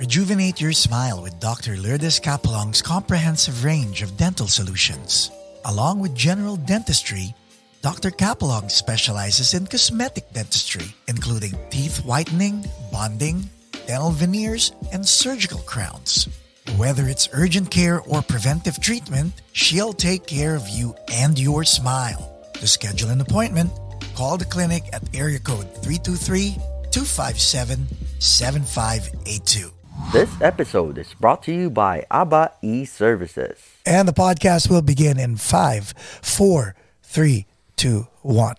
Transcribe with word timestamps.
Rejuvenate 0.00 0.62
your 0.62 0.72
smile 0.72 1.22
with 1.22 1.38
Dr. 1.40 1.76
Lourdes 1.76 2.18
Capulong's 2.18 2.80
comprehensive 2.80 3.64
range 3.64 4.00
of 4.00 4.16
dental 4.16 4.46
solutions. 4.46 5.30
Along 5.66 6.00
with 6.00 6.14
general 6.14 6.56
dentistry, 6.56 7.34
Dr. 7.82 8.10
Capelong 8.10 8.70
specializes 8.70 9.52
in 9.52 9.66
cosmetic 9.66 10.32
dentistry, 10.32 10.86
including 11.06 11.52
teeth 11.68 12.02
whitening, 12.02 12.64
bonding, 12.90 13.44
dental 13.86 14.10
veneers, 14.10 14.72
and 14.90 15.06
surgical 15.06 15.60
crowns. 15.60 16.30
Whether 16.78 17.06
it's 17.06 17.28
urgent 17.34 17.70
care 17.70 18.00
or 18.00 18.22
preventive 18.22 18.80
treatment, 18.80 19.34
she'll 19.52 19.92
take 19.92 20.26
care 20.26 20.56
of 20.56 20.66
you 20.66 20.94
and 21.12 21.38
your 21.38 21.62
smile. 21.62 22.48
To 22.54 22.66
schedule 22.66 23.10
an 23.10 23.20
appointment, 23.20 23.70
call 24.14 24.38
the 24.38 24.46
clinic 24.46 24.84
at 24.94 25.14
area 25.14 25.40
code 25.40 25.68
323 25.84 26.52
257 26.90 27.86
7582. 28.18 29.72
This 30.08 30.40
episode 30.40 30.98
is 30.98 31.14
brought 31.14 31.44
to 31.44 31.52
you 31.52 31.70
by 31.70 32.04
ABBA 32.10 32.50
e-Services. 32.62 33.60
And 33.86 34.08
the 34.08 34.12
podcast 34.12 34.68
will 34.68 34.82
begin 34.82 35.20
in 35.20 35.36
five, 35.36 35.94
four, 36.20 36.74
three, 37.00 37.46
two, 37.76 38.08
one. 38.22 38.56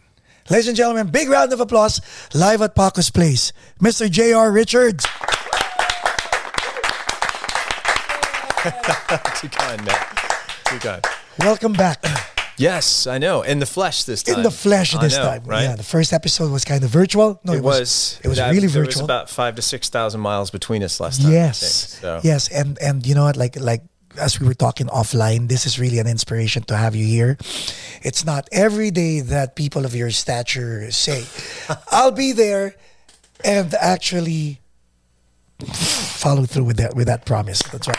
Ladies 0.50 0.70
and 0.70 0.78
gentlemen, 0.78 1.08
big 1.08 1.28
round 1.28 1.52
of 1.52 1.60
applause 1.60 2.00
live 2.34 2.62
at 2.62 2.74
Paco's 2.74 3.10
Place, 3.10 3.52
Mr. 3.82 4.10
J.R. 4.10 4.50
Richards. 4.50 5.04
Too 9.42 9.50
kind, 9.50 9.84
man. 9.86 10.06
Too 10.68 10.80
kind. 10.80 11.04
Welcome 11.40 11.74
back. 11.74 12.02
Yes, 12.62 13.08
I 13.08 13.18
know. 13.18 13.42
In 13.42 13.60
the 13.60 13.66
flesh 13.66 14.04
this 14.04 14.24
time. 14.24 14.38
In 14.38 14.44
the 14.44 14.52
flesh 14.52 14.96
this 14.98 15.18
know, 15.18 15.24
time. 15.24 15.44
right? 15.46 15.64
Yeah, 15.64 15.76
the 15.76 15.84
first 15.84 16.14
episode 16.14 16.52
was 16.52 16.64
kind 16.64 16.84
of 16.84 16.90
virtual. 16.92 17.40
No, 17.44 17.54
it, 17.54 17.64
was. 17.64 18.20
It 18.24 18.28
was 18.28 18.38
that- 18.38 18.52
really 18.52 18.68
there 18.68 18.84
virtual. 18.84 19.02
was 19.02 19.06
about 19.06 19.30
five 19.30 19.56
to 19.56 19.62
six 19.62 19.90
thousand 19.90 20.22
miles 20.22 20.52
between 20.52 20.84
us 20.84 21.00
last 21.00 21.22
time. 21.22 21.32
Yes, 21.32 21.60
think, 21.60 22.02
so. 22.02 22.20
yes, 22.24 22.50
and 22.50 22.78
and 22.80 23.06
you 23.06 23.16
know 23.16 23.24
what? 23.24 23.38
Like 23.38 23.60
like 23.60 23.82
as 24.18 24.40
we 24.40 24.48
were 24.48 24.54
talking 24.54 24.88
offline, 24.88 25.48
this 25.48 25.66
is 25.66 25.80
really 25.80 26.00
an 26.00 26.08
inspiration 26.08 26.64
to 26.64 26.76
have 26.78 26.96
you 26.96 27.06
here. 27.06 27.38
It's 28.04 28.26
not 28.26 28.48
every 28.52 28.92
day 28.92 29.22
that 29.22 29.56
people 29.56 29.86
of 29.86 29.96
your 29.96 30.12
stature 30.12 30.92
say, 30.92 31.26
"I'll 31.92 32.12
be 32.12 32.32
there," 32.32 32.76
and 33.44 33.74
actually 33.74 34.60
follow 35.68 36.46
through 36.46 36.66
with 36.66 36.78
that 36.78 36.96
with 36.96 37.08
that 37.08 37.26
promise. 37.26 37.62
That's 37.72 37.88
right. 37.88 37.98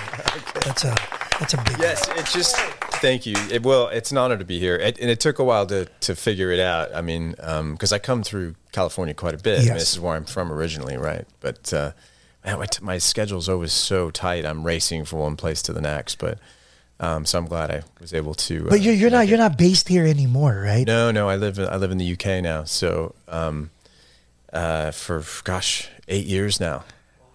That's 0.64 0.84
a 0.84 0.94
that's 1.40 1.54
a 1.54 1.56
big. 1.56 1.78
Yes, 1.80 2.08
it's 2.10 2.32
just 2.32 2.56
thank 3.02 3.26
you. 3.26 3.34
It, 3.50 3.62
well, 3.62 3.88
it's 3.88 4.10
an 4.12 4.16
honor 4.16 4.38
to 4.38 4.44
be 4.44 4.58
here, 4.58 4.76
it, 4.76 4.98
and 4.98 5.10
it 5.10 5.20
took 5.20 5.38
a 5.38 5.44
while 5.44 5.66
to 5.66 5.84
to 6.00 6.16
figure 6.16 6.50
it 6.50 6.60
out. 6.60 6.94
I 6.94 7.02
mean, 7.02 7.32
because 7.32 7.92
I 7.92 7.98
come 7.98 8.22
through 8.22 8.54
California 8.70 9.12
quite 9.12 9.34
a 9.34 9.38
bit. 9.38 9.58
I 9.58 9.64
mean, 9.64 9.74
this 9.74 9.92
is 9.92 10.00
where 10.00 10.14
I'm 10.14 10.24
from 10.24 10.50
originally, 10.50 10.96
right? 10.96 11.26
But 11.40 11.72
uh, 11.74 11.92
man, 12.44 12.58
my, 12.58 12.66
t- 12.66 12.82
my 12.82 12.98
schedule's 12.98 13.48
always 13.48 13.72
so 13.72 14.10
tight. 14.10 14.46
I'm 14.46 14.64
racing 14.64 15.04
from 15.04 15.18
one 15.18 15.36
place 15.36 15.60
to 15.62 15.72
the 15.72 15.82
next. 15.82 16.18
But 16.18 16.38
um, 17.00 17.26
so 17.26 17.38
I'm 17.38 17.46
glad 17.46 17.70
I 17.70 17.82
was 18.00 18.14
able 18.14 18.34
to. 18.34 18.64
But 18.64 18.74
uh, 18.74 18.76
you're 18.76 18.94
you're 18.94 19.10
not 19.10 19.28
you're 19.28 19.38
not 19.38 19.58
based 19.58 19.88
here 19.88 20.06
anymore, 20.06 20.62
right? 20.64 20.86
No, 20.86 21.10
no. 21.10 21.28
I 21.28 21.36
live 21.36 21.58
in, 21.58 21.68
I 21.68 21.76
live 21.76 21.90
in 21.90 21.98
the 21.98 22.12
UK 22.12 22.42
now. 22.42 22.64
So 22.64 23.14
um, 23.28 23.70
uh, 24.52 24.92
for 24.92 25.22
gosh, 25.44 25.88
eight 26.08 26.26
years 26.26 26.60
now. 26.60 26.84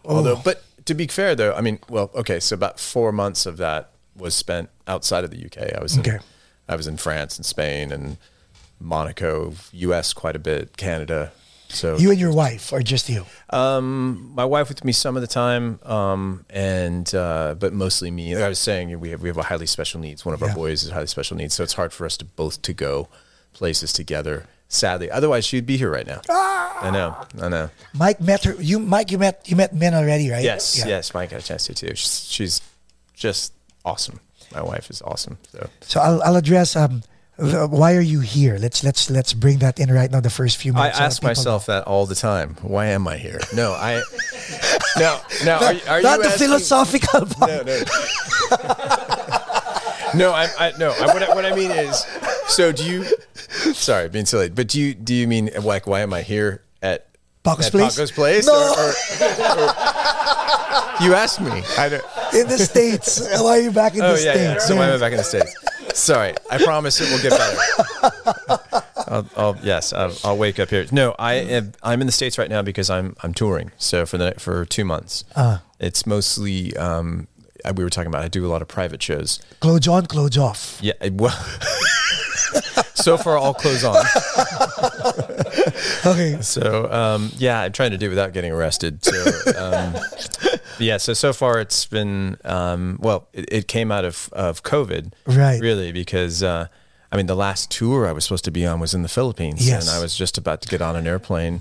Although, 0.06 0.38
but 0.38 0.64
to 0.86 0.94
be 0.94 1.06
fair 1.08 1.36
though, 1.36 1.54
I 1.54 1.60
mean, 1.60 1.80
well, 1.90 2.10
okay. 2.16 2.40
So 2.40 2.54
about 2.54 2.80
four 2.80 3.12
months 3.12 3.46
of 3.46 3.58
that 3.58 3.92
was 4.16 4.34
spent 4.34 4.70
outside 4.88 5.24
of 5.24 5.32
the 5.32 5.44
UK. 5.46 5.76
I 5.78 5.82
was 5.82 5.98
in, 5.98 6.20
I 6.70 6.76
was 6.76 6.88
in 6.88 6.98
France 6.98 7.38
and 7.38 7.46
Spain 7.46 7.92
and 7.92 8.18
Monaco, 8.80 9.54
US 9.74 10.14
quite 10.14 10.36
a 10.36 10.40
bit, 10.40 10.78
Canada. 10.78 11.32
So 11.70 11.98
You 11.98 12.12
and 12.12 12.20
your 12.20 12.32
wife, 12.34 12.72
or 12.72 12.82
just 12.82 13.10
you? 13.10 13.26
um, 13.50 14.32
my 14.34 14.46
wife 14.46 14.70
with 14.70 14.86
me 14.86 14.94
some 14.94 15.18
of 15.18 15.22
the 15.22 15.28
time, 15.28 15.80
um, 15.84 16.46
and 16.50 17.14
uh, 17.14 17.56
but 17.60 17.74
mostly 17.74 18.10
me. 18.10 18.34
Like 18.36 18.46
I 18.46 18.50
was 18.50 18.60
saying, 18.60 18.98
we 19.02 19.10
have 19.10 19.22
we 19.22 19.28
have 19.28 19.38
a 19.38 19.44
highly 19.44 19.66
special 19.66 20.00
needs. 20.00 20.24
One 20.26 20.34
of 20.34 20.42
our 20.42 20.54
boys 20.56 20.84
is 20.84 20.92
highly 20.92 21.08
special 21.08 21.36
needs, 21.36 21.56
so 21.56 21.64
it's 21.64 21.74
hard 21.74 21.92
for 21.92 22.06
us 22.06 22.16
to 22.18 22.26
both 22.26 22.62
to 22.62 22.72
go 22.74 23.10
places 23.52 23.92
together. 23.92 24.46
Sadly, 24.70 25.12
otherwise 25.12 25.46
she'd 25.46 25.66
be 25.66 25.76
here 25.76 25.92
right 25.92 26.08
now. 26.08 26.22
I 26.30 26.90
know, 26.92 27.18
I 27.42 27.50
know. 27.50 27.70
Mike 27.94 28.22
met 28.22 28.46
her. 28.46 28.54
You, 28.62 28.80
Mike, 28.80 29.12
you 29.12 29.18
met 29.18 29.42
you 29.50 29.58
met 29.58 29.74
Min 29.74 29.94
already, 29.94 30.30
right? 30.30 30.44
Yes, 30.44 30.78
Yeah. 30.78 30.88
yes. 30.88 31.14
Mike 31.14 31.32
got 31.32 31.42
a 31.42 31.44
chance 31.44 31.66
to 31.66 31.74
too. 31.74 31.96
She's, 31.96 32.28
she's 32.30 32.62
just 33.14 33.52
awesome. 33.84 34.22
My 34.54 34.62
wife 34.62 34.90
is 34.90 35.02
awesome. 35.02 35.38
So 35.52 35.70
So 35.82 36.00
I'll, 36.00 36.22
I'll 36.24 36.36
address 36.36 36.76
um, 36.76 37.04
why 37.38 37.96
are 37.96 38.02
you 38.02 38.22
here? 38.22 38.58
Let's 38.58 38.84
let's 38.84 39.10
let's 39.12 39.32
bring 39.34 39.60
that 39.60 39.80
in 39.80 39.92
right 39.92 40.10
now. 40.10 40.20
The 40.22 40.30
first 40.32 40.58
few 40.58 40.74
minutes. 40.74 41.00
I 41.00 41.04
ask 41.06 41.22
myself 41.22 41.68
that 41.68 41.84
all 41.86 42.08
the 42.08 42.16
time. 42.16 42.56
Why 42.64 42.88
am 42.88 43.08
I 43.08 43.18
here? 43.18 43.40
No, 43.54 43.74
I. 43.74 44.02
No, 44.98 45.20
no. 45.46 45.58
Are, 45.58 45.74
you- 45.74 45.82
are 45.88 46.02
not 46.02 46.18
you 46.18 46.24
the 46.24 46.30
asking- 46.30 46.48
philosophical 46.48 47.26
part. 47.28 47.66
No, 47.68 47.78
no. 47.78 47.84
no, 50.16 50.32
I, 50.34 50.48
I 50.58 50.72
no. 50.80 50.90
I, 50.92 51.06
what, 51.14 51.22
I, 51.24 51.36
what 51.36 51.46
I 51.46 51.54
mean 51.54 51.70
is, 51.70 52.04
so 52.48 52.72
do 52.72 52.84
you? 52.84 53.06
Sorry, 53.74 54.10
being 54.10 54.26
silly, 54.26 54.50
but 54.50 54.68
do 54.70 54.80
you 54.82 54.96
do 54.96 55.14
you 55.14 55.28
mean 55.28 55.52
like 55.62 55.86
why 55.86 56.00
am 56.02 56.14
I 56.14 56.22
here 56.24 56.64
at 56.82 57.07
Paco's 57.48 57.70
Place? 57.70 57.96
Paco's 57.96 58.12
place? 58.12 58.46
No. 58.48 58.54
Or, 58.54 58.80
or- 58.80 59.64
or- 59.64 61.04
you 61.04 61.14
asked 61.14 61.40
me. 61.40 61.52
In 62.38 62.48
the 62.48 62.58
states. 62.58 63.20
Why 63.42 63.50
are 63.58 63.62
you 63.62 63.72
back 63.72 63.94
in 63.96 64.02
oh 64.02 64.16
the 64.16 64.24
yeah, 64.24 64.36
yeah. 64.36 64.50
states? 64.54 64.68
So 64.68 64.74
am 64.76 64.82
I 64.82 64.90
Yeah. 64.92 64.98
back 64.98 65.12
in 65.12 65.18
the 65.18 65.24
states? 65.24 65.56
Sorry, 65.94 66.34
I 66.52 66.58
promise 66.64 67.00
it 67.00 67.10
will 67.12 67.22
get 67.22 67.32
better. 67.38 68.84
I'll, 69.10 69.30
I'll, 69.38 69.58
yes, 69.64 69.94
I'll, 69.94 70.14
I'll 70.24 70.38
wake 70.38 70.60
up 70.60 70.70
here. 70.70 70.86
No, 70.92 71.16
I 71.18 71.36
am, 71.36 71.72
I'm 71.82 72.02
in 72.02 72.08
the 72.08 72.14
states 72.14 72.38
right 72.38 72.50
now 72.50 72.62
because 72.62 72.90
I'm 72.90 73.16
I'm 73.24 73.34
touring. 73.34 73.72
So 73.78 74.06
for 74.06 74.18
the 74.18 74.34
for 74.38 74.66
two 74.66 74.84
months, 74.86 75.24
Ah. 75.36 75.62
it's 75.80 76.06
mostly 76.06 76.76
um, 76.78 77.28
we 77.76 77.84
were 77.84 77.90
talking 77.90 78.08
about. 78.10 78.24
I 78.24 78.28
do 78.28 78.46
a 78.46 78.50
lot 78.50 78.62
of 78.62 78.68
private 78.68 79.02
shows. 79.02 79.40
Clothes 79.62 79.88
on, 79.88 80.06
clothes 80.08 80.38
off. 80.38 80.78
Yeah, 80.82 80.94
well, 81.12 81.32
so 82.96 83.18
far 83.18 83.38
all 83.38 83.54
clothes 83.54 83.84
on. 83.84 84.04
Okay. 86.06 86.38
So 86.42 86.92
um, 86.92 87.32
yeah, 87.38 87.62
I'm 87.62 87.72
trying 87.72 87.92
to 87.92 87.98
do 87.98 88.10
without 88.10 88.34
getting 88.34 88.52
arrested. 88.52 89.04
So 89.04 89.14
um, 89.58 89.96
yeah, 90.80 90.98
so 90.98 91.14
so 91.14 91.34
far 91.34 91.60
it's 91.60 91.86
been 91.86 92.38
um, 92.46 92.98
well, 93.02 93.28
it, 93.34 93.46
it 93.52 93.68
came 93.68 93.92
out 93.92 94.06
of 94.06 94.30
of 94.32 94.64
COVID, 94.64 95.12
Right. 95.26 95.60
Really, 95.62 95.92
because 95.92 96.44
uh, 96.44 96.68
I 97.12 97.18
mean, 97.18 97.26
the 97.26 97.36
last 97.36 97.70
tour 97.72 98.08
I 98.08 98.12
was 98.12 98.24
supposed 98.24 98.46
to 98.46 98.52
be 98.52 98.66
on 98.66 98.80
was 98.80 98.94
in 98.94 99.02
the 99.02 99.10
Philippines, 99.10 99.68
Yes. 99.68 99.88
and 99.88 99.96
I 99.98 100.02
was 100.02 100.16
just 100.16 100.38
about 100.38 100.62
to 100.62 100.68
get 100.70 100.82
on 100.82 100.96
an 100.96 101.08
airplane 101.08 101.60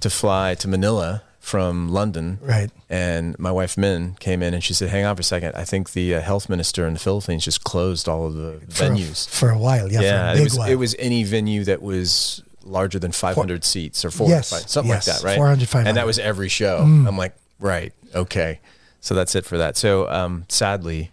to 0.00 0.10
fly 0.10 0.54
to 0.56 0.68
Manila 0.68 1.22
from 1.42 1.90
London, 1.90 2.38
Right. 2.40 2.70
And 2.88 3.36
my 3.38 3.50
wife 3.50 3.76
Min 3.76 4.14
came 4.20 4.42
in 4.44 4.54
and 4.54 4.62
she 4.62 4.72
said, 4.74 4.88
"Hang 4.90 5.04
on 5.04 5.16
for 5.16 5.20
a 5.20 5.24
second. 5.24 5.54
I 5.56 5.64
think 5.64 5.92
the 5.92 6.14
uh, 6.14 6.20
health 6.20 6.48
minister 6.48 6.86
in 6.86 6.94
the 6.94 7.00
Philippines 7.00 7.44
just 7.44 7.64
closed 7.64 8.08
all 8.08 8.26
of 8.26 8.34
the 8.34 8.60
For, 8.68 8.84
venues." 8.84 9.28
for 9.28 9.50
a 9.50 9.58
while. 9.58 9.90
Yeah. 9.90 9.98
for 9.98 10.04
yeah, 10.04 10.32
a 10.32 10.36
it 10.36 10.44
was 10.44 10.56
while. 10.56 10.70
it 10.70 10.76
was 10.76 10.94
any 11.00 11.24
venue 11.24 11.64
that 11.64 11.82
was 11.82 12.42
larger 12.64 13.00
than 13.00 13.10
500 13.10 13.64
seats 13.64 14.04
or 14.04 14.10
400, 14.12 14.36
Yes, 14.36 14.70
something 14.70 14.88
yes, 14.88 15.08
like 15.08 15.16
that, 15.18 15.24
right? 15.26 15.36
400, 15.36 15.68
500. 15.68 15.88
And 15.88 15.96
that 15.96 16.06
was 16.06 16.20
every 16.20 16.48
show. 16.48 16.78
Mm. 16.78 17.08
I'm 17.08 17.18
like, 17.18 17.34
right, 17.58 17.92
okay. 18.14 18.60
So 19.00 19.14
that's 19.16 19.34
it 19.34 19.44
for 19.44 19.58
that. 19.58 19.76
So 19.76 20.08
um, 20.08 20.44
sadly, 20.48 21.10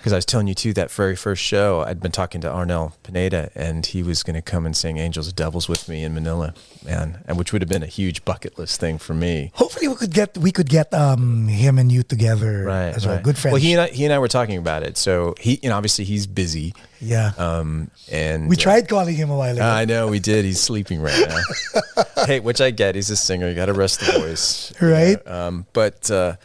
because 0.00 0.12
I 0.12 0.16
was 0.16 0.24
telling 0.24 0.46
you 0.48 0.54
too, 0.54 0.72
that 0.72 0.90
very 0.90 1.14
first 1.14 1.42
show, 1.42 1.82
I'd 1.82 2.00
been 2.00 2.10
talking 2.12 2.40
to 2.40 2.48
Arnel 2.48 2.94
Pineda, 3.02 3.50
and 3.54 3.84
he 3.84 4.02
was 4.02 4.22
going 4.22 4.34
to 4.34 4.42
come 4.42 4.64
and 4.66 4.74
sing 4.76 4.96
"Angels 4.98 5.26
and 5.28 5.36
Devils" 5.36 5.68
with 5.68 5.88
me 5.88 6.02
in 6.04 6.14
Manila, 6.14 6.54
man, 6.84 7.22
and 7.26 7.36
which 7.36 7.52
would 7.52 7.60
have 7.62 7.68
been 7.68 7.82
a 7.82 7.86
huge 7.86 8.24
bucket 8.24 8.58
list 8.58 8.80
thing 8.80 8.98
for 8.98 9.12
me. 9.14 9.50
Hopefully, 9.54 9.88
we 9.88 9.94
could 9.96 10.12
get 10.12 10.36
we 10.38 10.50
could 10.52 10.68
get 10.68 10.92
um 10.94 11.48
him 11.48 11.78
and 11.78 11.92
you 11.92 12.02
together 12.02 12.64
Right, 12.64 12.88
as 12.96 13.06
well. 13.06 13.16
right. 13.16 13.24
Good 13.24 13.36
friends. 13.38 13.52
Well, 13.52 13.60
he 13.62 13.72
and 13.72 13.82
I, 13.82 13.88
he 13.88 14.04
and 14.04 14.12
I 14.12 14.18
were 14.18 14.28
talking 14.28 14.56
about 14.58 14.82
it. 14.82 14.96
So 14.96 15.34
he, 15.38 15.60
you 15.62 15.68
know, 15.68 15.76
obviously 15.76 16.04
he's 16.04 16.26
busy. 16.26 16.74
yeah. 17.00 17.32
Um, 17.38 17.90
and 18.10 18.48
we 18.48 18.56
uh, 18.56 18.60
tried 18.60 18.88
calling 18.88 19.14
him 19.14 19.30
a 19.30 19.36
while 19.36 19.54
ago. 19.54 19.62
I 19.64 19.84
know 19.84 20.08
we 20.08 20.18
did. 20.18 20.44
He's 20.44 20.60
sleeping 20.60 21.00
right 21.02 21.28
now. 21.28 22.04
hey, 22.26 22.40
which 22.40 22.60
I 22.60 22.70
get. 22.70 22.94
He's 22.94 23.10
a 23.10 23.16
singer. 23.16 23.48
You 23.48 23.54
got 23.54 23.66
to 23.66 23.72
rest 23.74 24.00
the 24.00 24.12
voice, 24.18 24.72
Right. 24.80 25.18
Yeah, 25.26 25.46
Um, 25.46 25.66
but 25.72 26.10
uh, 26.10 26.36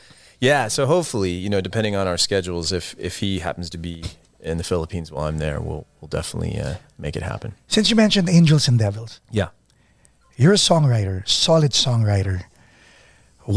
yeah, 0.46 0.70
so 0.70 0.86
hopefully, 0.86 1.32
you 1.44 1.50
know, 1.50 1.62
depending 1.62 1.96
on 1.96 2.08
our 2.08 2.18
schedules, 2.18 2.72
if 2.72 2.96
if 2.98 3.20
he 3.24 3.40
happens 3.40 3.70
to 3.70 3.78
be 3.78 4.04
in 4.40 4.58
the 4.58 4.64
Philippines 4.64 5.12
while 5.12 5.26
I'm 5.30 5.40
there, 5.40 5.58
we'll 5.60 5.86
we'll 6.00 6.10
definitely 6.20 6.60
uh, 6.60 6.76
make 6.98 7.16
it 7.20 7.24
happen. 7.24 7.50
Since 7.68 7.90
you 7.90 7.96
mentioned 7.98 8.30
Angels 8.30 8.68
and 8.70 8.78
Devils, 8.80 9.20
Yeah. 9.32 9.50
you're 10.38 10.54
a 10.54 10.58
songwriter, 10.72 11.24
solid 11.28 11.72
songwriter. 11.74 12.38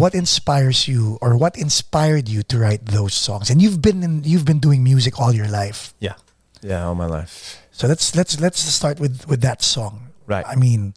what 0.02 0.12
inspires 0.14 0.87
you 0.87 1.17
or 1.25 1.32
what 1.43 1.56
inspired 1.56 2.29
you 2.29 2.43
to 2.44 2.58
write 2.58 2.82
those 2.93 3.14
songs? 3.17 3.49
And 3.50 3.62
you've 3.62 3.81
been 3.81 4.02
in, 4.02 4.23
you've 4.25 4.44
been 4.44 4.61
doing 4.61 4.84
music 4.84 5.17
all 5.20 5.32
your 5.32 5.49
life. 5.49 5.94
Yeah. 5.99 6.17
Yeah, 6.61 6.84
all 6.87 6.94
my 6.94 7.06
life. 7.19 7.56
So 7.73 7.87
let's 7.88 8.14
let's 8.19 8.34
let's 8.41 8.61
start 8.61 9.00
with 9.00 9.25
with 9.31 9.41
that 9.41 9.62
song. 9.62 9.94
Right. 10.26 10.44
I 10.46 10.56
mean, 10.56 10.93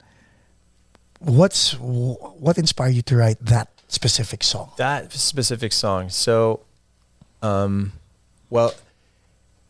what's 1.20 1.74
what 1.80 2.58
inspired 2.58 2.94
you 2.96 3.02
to 3.04 3.16
write 3.16 3.40
that 3.46 3.70
specific 3.92 4.44
song? 4.44 4.72
That 4.78 5.12
specific 5.14 5.74
song. 5.74 6.10
So, 6.10 6.62
um, 7.42 7.94
well, 8.50 8.74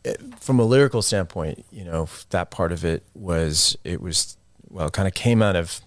it, 0.04 0.20
from 0.40 0.58
a 0.58 0.64
lyrical 0.64 1.02
standpoint, 1.02 1.64
you 1.70 1.84
know, 1.84 2.08
that 2.30 2.50
part 2.50 2.72
of 2.72 2.84
it 2.84 3.02
was 3.14 3.76
it 3.84 4.00
was 4.00 4.36
well, 4.70 4.90
kind 4.90 5.06
of 5.06 5.14
came 5.14 5.42
out 5.42 5.56
of 5.56 5.80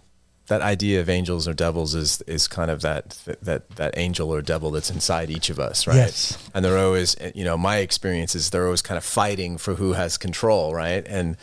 that 0.47 0.61
idea 0.61 1.01
of 1.01 1.09
angels 1.09 1.47
or 1.47 1.53
devils 1.53 1.95
is 1.95 2.21
is 2.27 2.47
kind 2.47 2.69
of 2.69 2.81
that 2.81 3.17
that 3.41 3.69
that 3.77 3.97
angel 3.97 4.33
or 4.33 4.41
devil 4.41 4.71
that's 4.71 4.91
inside 4.91 5.29
each 5.29 5.49
of 5.49 5.59
us, 5.59 5.87
right? 5.87 5.95
Yes. 5.95 6.37
And 6.53 6.63
they're 6.63 6.77
always, 6.77 7.15
you 7.33 7.43
know, 7.43 7.57
my 7.57 7.77
experience 7.77 8.35
is 8.35 8.51
they're 8.51 8.65
always 8.65 8.81
kind 8.81 8.97
of 8.97 9.03
fighting 9.03 9.57
for 9.57 9.75
who 9.75 9.93
has 9.93 10.17
control, 10.17 10.73
right? 10.73 11.05
And 11.07 11.37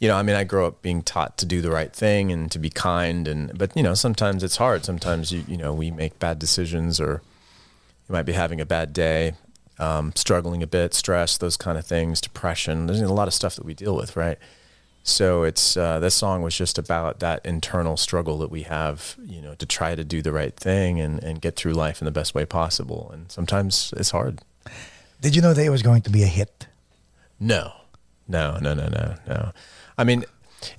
you 0.00 0.08
know, 0.08 0.16
I 0.16 0.22
mean, 0.22 0.36
I 0.36 0.44
grew 0.44 0.66
up 0.66 0.82
being 0.82 1.02
taught 1.02 1.38
to 1.38 1.46
do 1.46 1.60
the 1.60 1.70
right 1.70 1.92
thing 1.92 2.32
and 2.32 2.50
to 2.52 2.58
be 2.58 2.70
kind, 2.70 3.28
and 3.28 3.56
but 3.56 3.76
you 3.76 3.82
know, 3.82 3.94
sometimes 3.94 4.42
it's 4.42 4.56
hard. 4.56 4.84
Sometimes 4.84 5.32
you 5.32 5.44
you 5.46 5.56
know 5.56 5.72
we 5.72 5.90
make 5.90 6.18
bad 6.18 6.38
decisions, 6.38 7.00
or 7.00 7.22
you 8.08 8.12
might 8.12 8.22
be 8.22 8.32
having 8.32 8.60
a 8.60 8.66
bad 8.66 8.92
day, 8.92 9.34
um, 9.78 10.12
struggling 10.14 10.62
a 10.62 10.66
bit, 10.66 10.94
stress, 10.94 11.38
those 11.38 11.56
kind 11.56 11.78
of 11.78 11.86
things, 11.86 12.20
depression. 12.20 12.86
There's 12.86 13.00
a 13.00 13.12
lot 13.12 13.28
of 13.28 13.34
stuff 13.34 13.56
that 13.56 13.64
we 13.64 13.74
deal 13.74 13.96
with, 13.96 14.16
right? 14.16 14.38
So 15.06 15.42
it's 15.42 15.76
uh, 15.76 16.00
this 16.00 16.14
song 16.14 16.40
was 16.40 16.56
just 16.56 16.78
about 16.78 17.20
that 17.20 17.44
internal 17.44 17.98
struggle 17.98 18.38
that 18.38 18.50
we 18.50 18.62
have, 18.62 19.16
you 19.26 19.42
know, 19.42 19.54
to 19.54 19.66
try 19.66 19.94
to 19.94 20.02
do 20.02 20.22
the 20.22 20.32
right 20.32 20.56
thing 20.56 20.98
and, 20.98 21.22
and 21.22 21.42
get 21.42 21.56
through 21.56 21.74
life 21.74 22.00
in 22.00 22.06
the 22.06 22.10
best 22.10 22.34
way 22.34 22.46
possible. 22.46 23.10
And 23.12 23.30
sometimes 23.30 23.92
it's 23.98 24.10
hard. 24.10 24.40
Did 25.20 25.36
you 25.36 25.42
know 25.42 25.52
that 25.52 25.64
it 25.64 25.68
was 25.68 25.82
going 25.82 26.00
to 26.02 26.10
be 26.10 26.22
a 26.22 26.26
hit? 26.26 26.68
No, 27.38 27.72
no, 28.26 28.58
no, 28.58 28.72
no, 28.72 28.88
no, 28.88 29.16
no. 29.26 29.52
I 29.98 30.04
mean, 30.04 30.24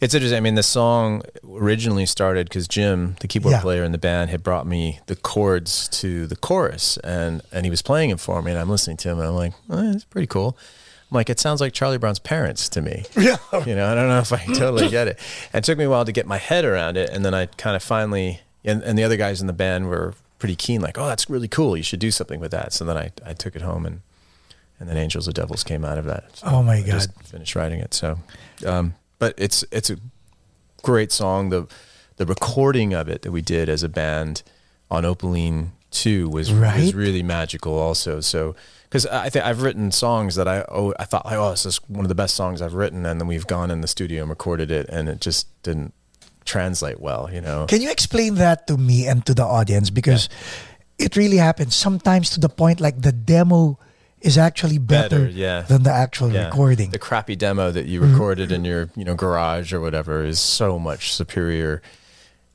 it's 0.01 0.13
interesting. 0.13 0.37
I 0.37 0.41
mean, 0.41 0.55
the 0.55 0.63
song 0.63 1.21
originally 1.47 2.05
started 2.05 2.49
because 2.49 2.67
Jim, 2.67 3.15
the 3.19 3.27
keyboard 3.27 3.53
Yeah. 3.53 3.61
player 3.61 3.83
in 3.83 3.91
the 3.91 3.97
band, 3.97 4.29
had 4.31 4.41
brought 4.43 4.65
me 4.65 4.99
the 5.05 5.15
chords 5.15 5.87
to 5.99 6.25
the 6.27 6.35
chorus, 6.35 6.97
and 7.03 7.41
and 7.51 7.65
he 7.65 7.69
was 7.69 7.81
playing 7.81 8.09
it 8.09 8.19
for 8.19 8.41
me, 8.41 8.51
and 8.51 8.59
I'm 8.59 8.69
listening 8.69 8.97
to 8.97 9.09
him, 9.09 9.19
and 9.19 9.27
I'm 9.27 9.35
like, 9.35 9.53
oh, 9.69 9.91
it's 9.91 10.03
pretty 10.05 10.27
cool. 10.27 10.57
I'm 11.11 11.15
like, 11.15 11.29
it 11.29 11.39
sounds 11.39 11.61
like 11.61 11.71
Charlie 11.71 11.99
Brown's 11.99 12.17
parents 12.19 12.67
to 12.69 12.81
me. 12.81 13.03
Yeah. 13.15 13.37
You 13.65 13.75
know, 13.75 13.85
I 13.91 13.93
don't 13.95 14.07
know 14.07 14.19
if 14.19 14.33
I 14.33 14.43
totally 14.45 14.89
get 14.97 15.07
it. 15.07 15.19
And 15.53 15.63
it 15.63 15.65
took 15.65 15.77
me 15.77 15.83
a 15.83 15.89
while 15.89 16.03
to 16.03 16.11
get 16.11 16.25
my 16.25 16.37
head 16.39 16.65
around 16.65 16.97
it, 16.97 17.09
and 17.11 17.23
then 17.23 17.33
I 17.35 17.45
kind 17.45 17.75
of 17.75 17.83
finally, 17.83 18.41
and, 18.63 18.81
and 18.83 18.97
the 18.97 19.03
other 19.03 19.17
guys 19.17 19.39
in 19.39 19.45
the 19.47 19.53
band 19.53 19.87
were 19.87 20.15
pretty 20.39 20.55
keen, 20.55 20.81
like, 20.81 20.97
oh, 20.97 21.05
that's 21.05 21.29
really 21.29 21.47
cool. 21.47 21.77
You 21.77 21.83
should 21.83 21.99
do 21.99 22.09
something 22.11 22.39
with 22.39 22.49
that. 22.51 22.73
So 22.73 22.83
then 22.85 22.97
I, 22.97 23.11
I 23.23 23.33
took 23.33 23.55
it 23.55 23.61
home, 23.61 23.85
and 23.85 24.01
and 24.79 24.89
then 24.89 24.97
Angels 24.97 25.25
or 25.27 25.31
Devils 25.31 25.63
came 25.63 25.85
out 25.85 25.97
of 25.97 26.03
that. 26.05 26.35
So 26.37 26.47
Oh 26.47 26.63
my 26.63 26.79
god! 26.81 26.89
I 26.89 26.91
just 26.97 27.21
finished 27.23 27.55
writing 27.55 27.79
it. 27.79 27.93
So, 27.93 28.19
um, 28.65 28.93
but 29.19 29.33
it's 29.37 29.63
it's 29.71 29.89
a 29.89 29.97
great 30.83 31.11
song. 31.11 31.49
The 31.49 31.67
the 32.17 32.25
recording 32.25 32.93
of 32.93 33.09
it 33.09 33.21
that 33.23 33.31
we 33.31 33.41
did 33.41 33.69
as 33.69 33.83
a 33.83 33.89
band 33.89 34.43
on 34.89 35.05
Opaline 35.05 35.71
Two 35.91 36.29
was 36.29 36.51
Right. 36.51 36.81
was 36.81 36.93
really 36.95 37.23
magical. 37.23 37.77
Also, 37.79 38.19
so 38.21 38.55
because 38.83 39.05
I 39.07 39.29
think 39.29 39.45
I've 39.45 39.61
written 39.61 39.91
songs 39.91 40.35
that 40.35 40.47
I 40.47 40.65
oh 40.69 40.93
I 40.99 41.05
thought 41.05 41.25
like 41.25 41.35
oh 41.37 41.51
this 41.51 41.65
is 41.65 41.77
one 41.87 42.05
of 42.05 42.09
the 42.09 42.15
best 42.15 42.35
songs 42.35 42.61
I've 42.61 42.73
written, 42.73 43.05
and 43.05 43.19
then 43.19 43.27
we've 43.27 43.47
gone 43.47 43.71
in 43.71 43.81
the 43.81 43.87
studio 43.87 44.21
and 44.21 44.29
recorded 44.29 44.71
it, 44.71 44.87
and 44.89 45.07
it 45.09 45.21
just 45.21 45.47
didn't 45.63 45.93
translate 46.43 46.99
well. 46.99 47.29
You 47.31 47.41
know. 47.41 47.65
Can 47.67 47.81
you 47.81 47.89
explain 47.91 48.35
that 48.35 48.67
to 48.67 48.77
me 48.77 49.07
and 49.07 49.25
to 49.25 49.33
the 49.33 49.43
audience? 49.43 49.89
Because 49.89 50.29
it 50.97 51.15
really 51.15 51.37
happens 51.37 51.75
sometimes 51.75 52.29
to 52.31 52.39
the 52.39 52.49
point 52.49 52.79
like 52.79 53.01
the 53.01 53.11
demo 53.11 53.77
is 54.25 54.37
actually 54.37 54.77
better, 54.79 55.19
Better, 55.25 55.29
yeah. 55.29 55.61
than 55.61 55.83
the 55.83 55.91
actual 55.91 56.31
Yeah. 56.31 56.45
recording. 56.45 56.89
The 56.89 56.99
crappy 56.99 57.35
demo 57.35 57.71
that 57.71 57.85
you 57.85 58.01
recorded 58.01 58.51
in 58.51 58.65
your 58.65 58.89
you 58.95 59.05
know 59.05 59.15
garage 59.15 59.71
or 59.71 59.79
whatever 59.79 60.23
is 60.25 60.39
so 60.39 60.79
much 60.79 61.13
superior. 61.13 61.81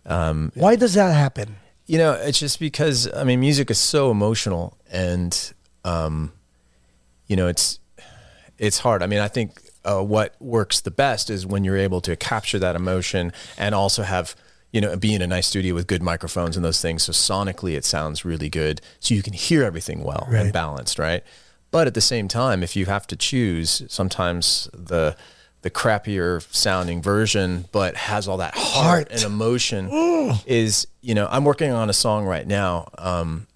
Why 0.05 0.77
does 0.77 0.95
that 0.95 1.15
happen? 1.15 1.57
You 1.87 1.99
know, 1.99 2.13
it's 2.13 2.39
just 2.39 2.61
because 2.61 3.09
I 3.15 3.25
mean, 3.25 3.41
music 3.41 3.71
is 3.71 3.79
so 3.79 4.11
emotional, 4.11 4.77
and 4.91 5.53
um, 5.85 6.33
you 7.27 7.37
know, 7.37 7.49
it's 7.49 7.79
it's 8.59 8.79
hard. 8.81 9.03
I 9.03 9.07
mean, 9.07 9.21
I 9.21 9.29
think 9.29 9.61
uh, 9.85 10.03
what 10.03 10.35
works 10.41 10.81
the 10.81 10.91
best 10.91 11.31
is 11.31 11.47
when 11.47 11.65
you're 11.65 11.77
able 11.79 12.01
to 12.03 12.15
capture 12.17 12.59
that 12.59 12.77
emotion 12.77 13.33
and 13.57 13.75
also 13.75 14.03
have 14.03 14.37
you 14.73 14.81
know 14.81 14.97
be 14.97 15.15
in 15.15 15.23
a 15.23 15.27
nice 15.27 15.47
studio 15.47 15.75
with 15.75 15.87
good 15.87 16.03
microphones 16.03 16.57
and 16.57 16.65
those 16.65 16.81
things. 16.81 17.03
So 17.05 17.13
sonically, 17.13 17.77
it 17.77 17.85
sounds 17.85 18.25
really 18.25 18.49
good, 18.49 18.81
so 19.01 19.15
you 19.15 19.23
can 19.23 19.33
hear 19.33 19.65
everything 19.65 20.05
well 20.05 20.27
Right. 20.31 20.43
and 20.43 20.53
balanced, 20.53 20.99
right? 20.99 21.23
But 21.71 21.87
at 21.87 21.95
the 21.95 22.01
same 22.01 22.27
time, 22.29 22.63
if 22.63 22.75
you 22.75 22.87
have 22.87 23.07
to 23.09 23.17
choose, 23.17 23.83
sometimes 23.89 24.69
the 24.73 25.17
the 25.63 25.71
crappier 25.71 26.43
sounding 26.53 27.03
version, 27.03 27.67
but 27.71 27.95
has 27.95 28.27
all 28.27 28.39
that 28.39 28.55
heart, 28.57 29.09
and 29.11 29.23
emotion, 29.23 29.89
is 30.47 30.87
you 31.01 31.15
know 31.15 31.29
I'm 31.31 31.45
working 31.45 31.71
on 31.71 31.91
a 31.91 31.93
song 31.93 32.27
right 32.27 32.47
now 32.47 32.89
um, 32.99 33.47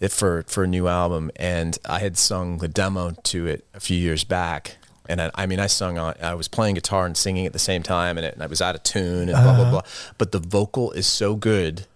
it 0.00 0.12
for 0.12 0.44
for 0.46 0.64
a 0.64 0.66
new 0.66 0.88
album, 0.88 1.30
and 1.36 1.78
I 1.88 2.00
had 2.00 2.18
sung 2.18 2.58
the 2.58 2.68
demo 2.68 3.12
to 3.24 3.46
it 3.46 3.66
a 3.74 3.80
few 3.80 3.96
years 3.96 4.24
back. 4.24 4.76
And 5.10 5.22
I, 5.22 5.30
I 5.34 5.46
mean, 5.46 5.58
I 5.58 5.68
sung 5.68 5.96
on. 5.96 6.14
I 6.22 6.34
was 6.34 6.48
playing 6.48 6.74
guitar 6.74 7.06
and 7.06 7.16
singing 7.16 7.46
at 7.46 7.54
the 7.54 7.58
same 7.58 7.82
time, 7.82 8.18
and, 8.18 8.26
it, 8.26 8.34
and 8.34 8.42
I 8.42 8.46
was 8.46 8.60
out 8.60 8.74
of 8.74 8.82
tune 8.82 9.30
and 9.30 9.42
blah 9.42 9.56
blah 9.56 9.70
blah. 9.70 9.82
But 10.18 10.32
the 10.32 10.38
vocal 10.38 10.92
is 10.92 11.06
so 11.06 11.34
good 11.34 11.86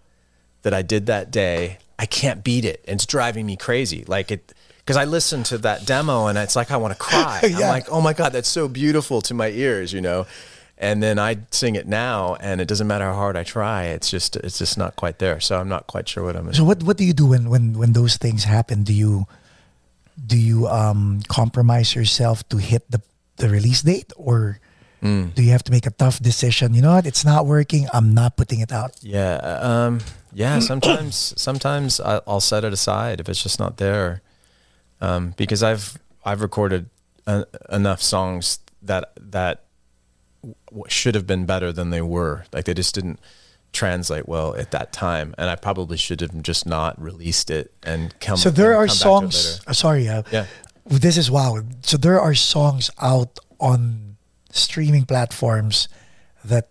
that 0.62 0.72
I 0.72 0.82
did 0.82 1.06
that 1.06 1.30
day. 1.30 1.78
I 1.98 2.06
can't 2.06 2.42
beat 2.42 2.64
it. 2.64 2.82
And 2.88 2.94
it's 2.94 3.06
driving 3.06 3.46
me 3.46 3.56
crazy. 3.56 4.04
Like 4.08 4.30
it, 4.32 4.52
because 4.84 4.96
I 4.96 5.04
listened 5.04 5.46
to 5.46 5.58
that 5.58 5.86
demo 5.86 6.26
and 6.26 6.36
it's 6.38 6.56
like 6.56 6.70
I 6.70 6.76
want 6.76 6.92
to 6.92 6.98
cry. 7.10 7.40
I'm 7.44 7.60
like, 7.60 7.90
oh 7.90 8.00
my 8.00 8.12
God, 8.12 8.32
that's 8.32 8.48
so 8.48 8.68
beautiful 8.68 9.20
to 9.22 9.34
my 9.34 9.48
ears, 9.48 9.92
you 9.92 10.00
know? 10.00 10.26
And 10.78 11.00
then 11.00 11.18
I 11.18 11.38
sing 11.52 11.76
it 11.76 11.86
now 11.86 12.34
and 12.40 12.60
it 12.60 12.66
doesn't 12.66 12.88
matter 12.88 13.04
how 13.04 13.14
hard 13.14 13.36
I 13.36 13.44
try. 13.44 13.84
It's 13.84 14.10
just, 14.10 14.34
it's 14.36 14.58
just 14.58 14.76
not 14.76 14.96
quite 14.96 15.18
there. 15.20 15.38
So 15.38 15.60
I'm 15.60 15.68
not 15.68 15.86
quite 15.86 16.08
sure 16.08 16.24
what 16.24 16.34
I'm 16.34 16.52
So 16.52 16.64
what 16.64 16.82
what 16.82 16.96
do 16.96 17.04
you 17.04 17.12
do 17.12 17.26
when 17.26 17.48
when 17.48 17.78
when 17.78 17.92
those 17.92 18.16
things 18.16 18.42
happen? 18.44 18.82
Do 18.82 18.92
you 18.92 19.26
do 20.26 20.36
you 20.36 20.66
um 20.66 21.22
compromise 21.28 21.94
yourself 21.94 22.42
to 22.48 22.56
hit 22.56 22.90
the 22.90 23.00
the 23.36 23.48
release 23.48 23.82
date 23.82 24.12
or 24.16 24.58
Mm. 25.02 25.34
do 25.34 25.42
you 25.42 25.50
have 25.50 25.64
to 25.64 25.72
make 25.72 25.84
a 25.84 25.90
tough 25.90 26.20
decision? 26.22 26.74
You 26.74 26.82
know 26.82 26.94
what? 26.94 27.06
It's 27.06 27.24
not 27.24 27.44
working. 27.44 27.88
I'm 27.92 28.14
not 28.14 28.36
putting 28.36 28.60
it 28.60 28.70
out. 28.70 28.92
Yeah, 29.02 29.34
um, 29.60 29.98
yeah. 30.32 30.58
Sometimes, 30.70 31.34
sometimes 31.36 31.98
I'll 31.98 32.38
set 32.40 32.62
it 32.62 32.72
aside 32.72 33.18
if 33.18 33.28
it's 33.28 33.42
just 33.42 33.58
not 33.58 33.78
there, 33.78 34.22
um, 35.02 35.34
because 35.36 35.62
I've 35.62 35.98
I've 36.24 36.40
recorded 36.40 36.88
uh, 37.26 37.44
enough 37.70 38.00
songs 38.02 38.58
that 38.80 39.12
that 39.20 39.64
w- 40.42 40.54
should 40.88 41.14
have 41.14 41.26
been 41.26 41.44
better 41.46 41.72
than 41.72 41.90
they 41.90 42.00
were. 42.02 42.44
Like 42.52 42.64
they 42.64 42.74
just 42.74 42.94
didn't 42.94 43.20
translate 43.72 44.28
well 44.28 44.54
at 44.56 44.70
that 44.70 44.92
time, 44.92 45.34
and 45.38 45.50
I 45.50 45.56
probably 45.56 45.96
should 45.96 46.20
have 46.20 46.42
just 46.42 46.66
not 46.66 47.00
released 47.00 47.50
it 47.50 47.72
and 47.82 48.14
come. 48.20 48.36
So 48.36 48.50
there 48.50 48.74
are 48.76 48.86
come 48.86 48.96
back 48.96 49.00
to 49.20 49.26
it 49.26 49.32
songs. 49.32 49.60
uh, 49.66 49.72
sorry, 49.72 50.08
uh, 50.08 50.22
Yeah. 50.32 50.46
This 50.84 51.16
is 51.16 51.30
wow. 51.30 51.60
So 51.82 51.96
there 51.96 52.20
are 52.20 52.34
songs 52.34 52.90
out 53.00 53.38
on 53.60 54.16
streaming 54.50 55.04
platforms 55.06 55.88
that 56.44 56.68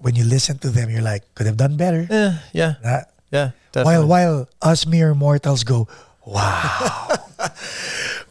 when 0.00 0.16
you 0.16 0.24
listen 0.24 0.58
to 0.58 0.70
them, 0.70 0.90
you're 0.90 1.02
like, 1.12 1.22
could 1.36 1.46
have 1.46 1.56
done 1.56 1.76
better. 1.76 2.06
Yeah, 2.10 2.38
yeah, 2.52 2.74
That- 2.82 3.12
yeah. 3.30 3.50
while 3.84 4.06
while 4.06 4.48
us 4.60 4.86
mere 4.86 5.14
mortals 5.14 5.62
go, 5.64 5.86
wow. 6.26 7.08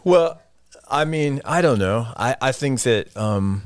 Well, 0.05 0.41
I 0.89 1.05
mean, 1.05 1.41
I 1.45 1.61
don't 1.61 1.79
know. 1.79 2.05
I, 2.17 2.35
I 2.41 2.51
think 2.51 2.81
that, 2.81 3.15
um, 3.15 3.63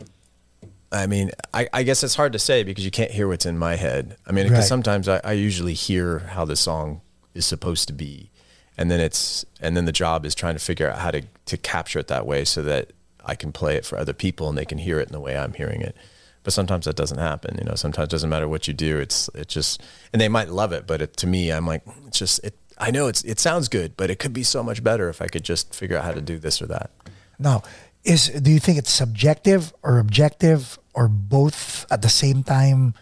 I 0.92 1.08
mean, 1.08 1.32
I, 1.52 1.68
I 1.74 1.82
guess 1.82 2.04
it's 2.04 2.14
hard 2.14 2.34
to 2.34 2.40
say 2.40 2.62
because 2.64 2.86
you 2.86 2.92
can't 2.92 3.10
hear 3.10 3.28
what's 3.28 3.48
in 3.48 3.58
my 3.58 3.76
head. 3.76 4.18
I 4.28 4.32
mean, 4.34 4.46
because 4.46 4.60
Right. 4.60 4.68
sometimes 4.68 5.08
I, 5.10 5.20
I 5.24 5.32
usually 5.32 5.74
hear 5.74 6.20
how 6.20 6.46
the 6.46 6.56
song 6.56 7.02
is 7.34 7.48
supposed 7.48 7.88
to 7.88 7.94
be. 7.94 8.30
And 8.78 8.92
then 8.92 9.00
it's, 9.00 9.46
and 9.60 9.76
then 9.76 9.86
the 9.86 9.92
job 9.92 10.28
is 10.28 10.36
trying 10.36 10.54
to 10.54 10.60
figure 10.64 10.88
out 10.88 11.00
how 11.00 11.10
to, 11.10 11.24
to 11.48 11.58
capture 11.58 11.98
it 11.98 12.08
that 12.08 12.28
way 12.28 12.46
so 12.46 12.62
that 12.62 12.92
I 13.26 13.34
can 13.34 13.52
play 13.52 13.76
it 13.76 13.84
for 13.86 13.98
other 13.98 14.14
people 14.14 14.48
and 14.48 14.56
they 14.56 14.66
can 14.66 14.78
hear 14.78 15.00
it 15.00 15.08
in 15.08 15.14
the 15.14 15.20
way 15.20 15.36
I'm 15.36 15.54
hearing 15.54 15.82
it. 15.82 15.98
But 16.44 16.54
sometimes 16.54 16.86
that 16.86 16.96
doesn't 16.96 17.18
happen. 17.18 17.58
You 17.58 17.66
know, 17.66 17.74
sometimes 17.76 18.06
it 18.06 18.12
doesn't 18.12 18.30
matter 18.30 18.48
what 18.48 18.68
you 18.68 18.76
do. 18.76 19.00
It's, 19.00 19.28
it 19.34 19.48
just, 19.48 19.82
and 20.14 20.22
they 20.22 20.30
might 20.30 20.50
love 20.50 20.72
it, 20.72 20.86
but 20.86 21.02
it, 21.02 21.18
to 21.18 21.26
me, 21.28 21.52
I'm 21.52 21.66
like, 21.66 21.82
it's 22.06 22.20
just, 22.20 22.44
it, 22.44 22.56
I 22.80 22.92
know 22.92 23.08
it's, 23.08 23.24
it 23.24 23.40
sounds 23.40 23.68
good, 23.70 23.98
but 23.98 24.10
it 24.10 24.20
could 24.20 24.34
be 24.34 24.44
so 24.44 24.62
much 24.64 24.84
better 24.84 25.10
if 25.10 25.22
I 25.22 25.28
could 25.28 25.44
just 25.44 25.74
figure 25.74 25.98
out 25.98 26.04
how 26.06 26.12
to 26.12 26.22
do 26.22 26.38
this 26.40 26.62
or 26.62 26.68
that. 26.68 26.92
Now, 27.40 27.64
is 28.04 28.30
do 28.30 28.52
you 28.52 28.60
think 28.60 28.78
it's 28.78 28.92
subjective 28.92 29.74
or 29.84 30.00
objective 30.00 30.78
or 30.94 31.08
both 31.08 31.86
at 31.92 32.02
the 32.02 32.10
same 32.10 32.44
time 32.44 32.94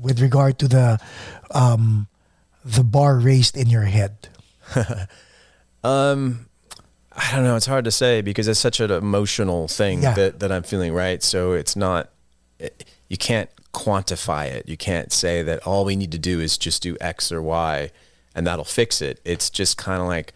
with 0.00 0.20
regard 0.20 0.58
to 0.58 0.68
the 0.68 0.98
um, 1.52 2.08
the 2.64 2.82
bar 2.82 3.16
raised 3.18 3.56
in 3.56 3.68
your 3.68 3.82
head? 3.84 4.28
I 5.84 7.30
don't 7.32 7.44
know. 7.44 7.56
It's 7.56 7.66
hard 7.66 7.84
to 7.84 7.90
say 7.90 8.22
because 8.22 8.48
it's 8.48 8.58
such 8.60 8.80
an 8.80 8.90
emotional 8.90 9.68
thing 9.68 10.02
Yeah. 10.02 10.14
that, 10.14 10.40
that 10.40 10.50
I'm 10.50 10.62
feeling, 10.62 10.92
right? 10.92 11.22
So 11.22 11.52
it's 11.52 11.76
not, 11.76 12.10
it, 12.58 12.84
you 13.08 13.16
can't 13.16 13.50
quantify 13.72 14.46
it. 14.46 14.68
You 14.68 14.76
can't 14.76 15.12
say 15.12 15.42
that 15.42 15.64
all 15.66 15.84
we 15.84 15.94
need 15.96 16.12
to 16.12 16.18
do 16.18 16.40
is 16.40 16.58
just 16.58 16.82
do 16.82 16.96
X 17.00 17.30
or 17.30 17.40
Y 17.42 17.90
and 18.34 18.46
that'll 18.46 18.64
fix 18.64 19.00
it. 19.00 19.20
It's 19.24 19.50
just 19.50 19.76
kind 19.76 20.00
of 20.00 20.08
like 20.08 20.32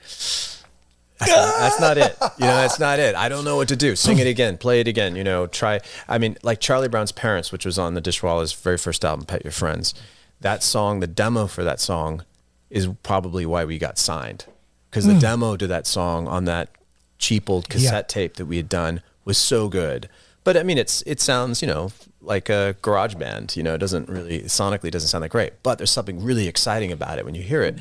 that's 1.19 1.31
not, 1.31 1.59
that's 1.59 1.81
not 1.81 1.99
it. 1.99 2.17
You 2.39 2.47
know, 2.47 2.57
that's 2.57 2.79
not 2.79 2.99
it. 2.99 3.15
I 3.17 3.29
don't 3.29 3.45
know 3.45 3.57
what 3.57 3.69
to 3.69 3.77
do. 3.77 3.97
Sing 3.97 4.19
it 4.19 4.27
again, 4.27 4.57
play 4.57 4.81
it 4.81 4.87
again. 4.89 5.17
You 5.17 5.25
know, 5.25 5.47
try. 5.47 5.81
I 6.09 6.19
mean, 6.19 6.37
like 6.43 6.61
Charlie 6.61 6.89
Brown's 6.89 7.13
Parents, 7.13 7.51
which 7.51 7.67
was 7.67 7.79
on 7.79 7.95
the 7.95 8.01
Dishwalla's 8.01 8.53
very 8.53 8.79
first 8.79 9.05
album, 9.05 9.27
Pet 9.27 9.45
Your 9.45 9.53
Friends. 9.53 9.95
That 10.41 10.63
song, 10.63 11.01
the 11.01 11.09
demo 11.09 11.49
for 11.49 11.65
that 11.65 11.81
song, 11.81 12.25
is 12.71 12.87
probably 13.03 13.45
why 13.45 13.65
we 13.65 13.79
got 13.79 13.99
signed 13.99 14.45
because 14.91 15.07
the 15.07 15.15
hmm. 15.15 15.19
demo 15.19 15.57
to 15.57 15.67
that 15.67 15.87
song 15.87 16.29
on 16.29 16.45
that 16.47 16.71
cheap 17.19 17.51
old 17.51 17.69
cassette 17.69 18.05
Yeah. 18.09 18.23
tape 18.23 18.37
that 18.37 18.47
we 18.47 18.57
had 18.57 18.69
done 18.69 19.03
was 19.25 19.39
so 19.39 19.69
good. 19.69 20.09
But 20.49 20.57
I 20.57 20.63
mean, 20.63 20.79
it's 20.79 21.03
it 21.03 21.21
sounds 21.21 21.61
you 21.61 21.69
know 21.69 21.93
like 22.23 22.49
a 22.49 22.75
garage 22.81 23.17
band. 23.17 23.55
You 23.55 23.63
know, 23.63 23.75
it 23.75 23.79
doesn't 23.79 24.09
really 24.09 24.41
sonically 24.45 24.91
doesn't 24.91 25.11
sound 25.11 25.23
that 25.23 25.29
great, 25.29 25.63
but 25.63 25.77
there's 25.77 25.91
something 25.91 26.25
really 26.25 26.49
exciting 26.49 26.91
about 26.91 27.19
it 27.19 27.27
when 27.27 27.35
you 27.35 27.43
hear 27.43 27.63
it. 27.63 27.79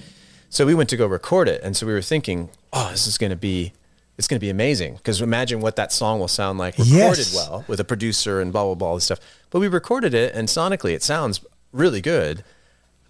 So 0.49 0.65
we 0.65 0.75
went 0.75 0.89
to 0.89 0.97
go 0.97 1.07
record 1.07 1.47
it, 1.47 1.61
and 1.63 1.77
so 1.77 1.87
we 1.87 1.93
were 1.93 2.01
thinking, 2.01 2.49
oh, 2.73 2.89
this 2.91 3.07
is 3.07 3.17
going 3.17 3.29
to 3.29 3.37
be 3.37 3.71
it's 4.17 4.27
going 4.27 4.37
to 4.37 4.45
be 4.45 4.49
amazing 4.49 4.95
because 4.95 5.21
imagine 5.21 5.61
what 5.61 5.77
that 5.77 5.93
song 5.93 6.19
will 6.19 6.27
sound 6.27 6.59
like 6.59 6.77
recorded 6.77 7.17
Yes. 7.19 7.33
well 7.33 7.63
with 7.69 7.79
a 7.79 7.85
producer 7.85 8.41
and 8.41 8.51
blah 8.51 8.65
blah 8.65 8.75
blah 8.75 8.89
all 8.89 8.95
this 8.95 9.05
stuff. 9.05 9.21
But 9.49 9.61
we 9.61 9.69
recorded 9.69 10.13
it, 10.13 10.35
and 10.35 10.49
sonically 10.49 10.91
it 10.93 11.03
sounds 11.03 11.45
really 11.71 12.01
good 12.01 12.43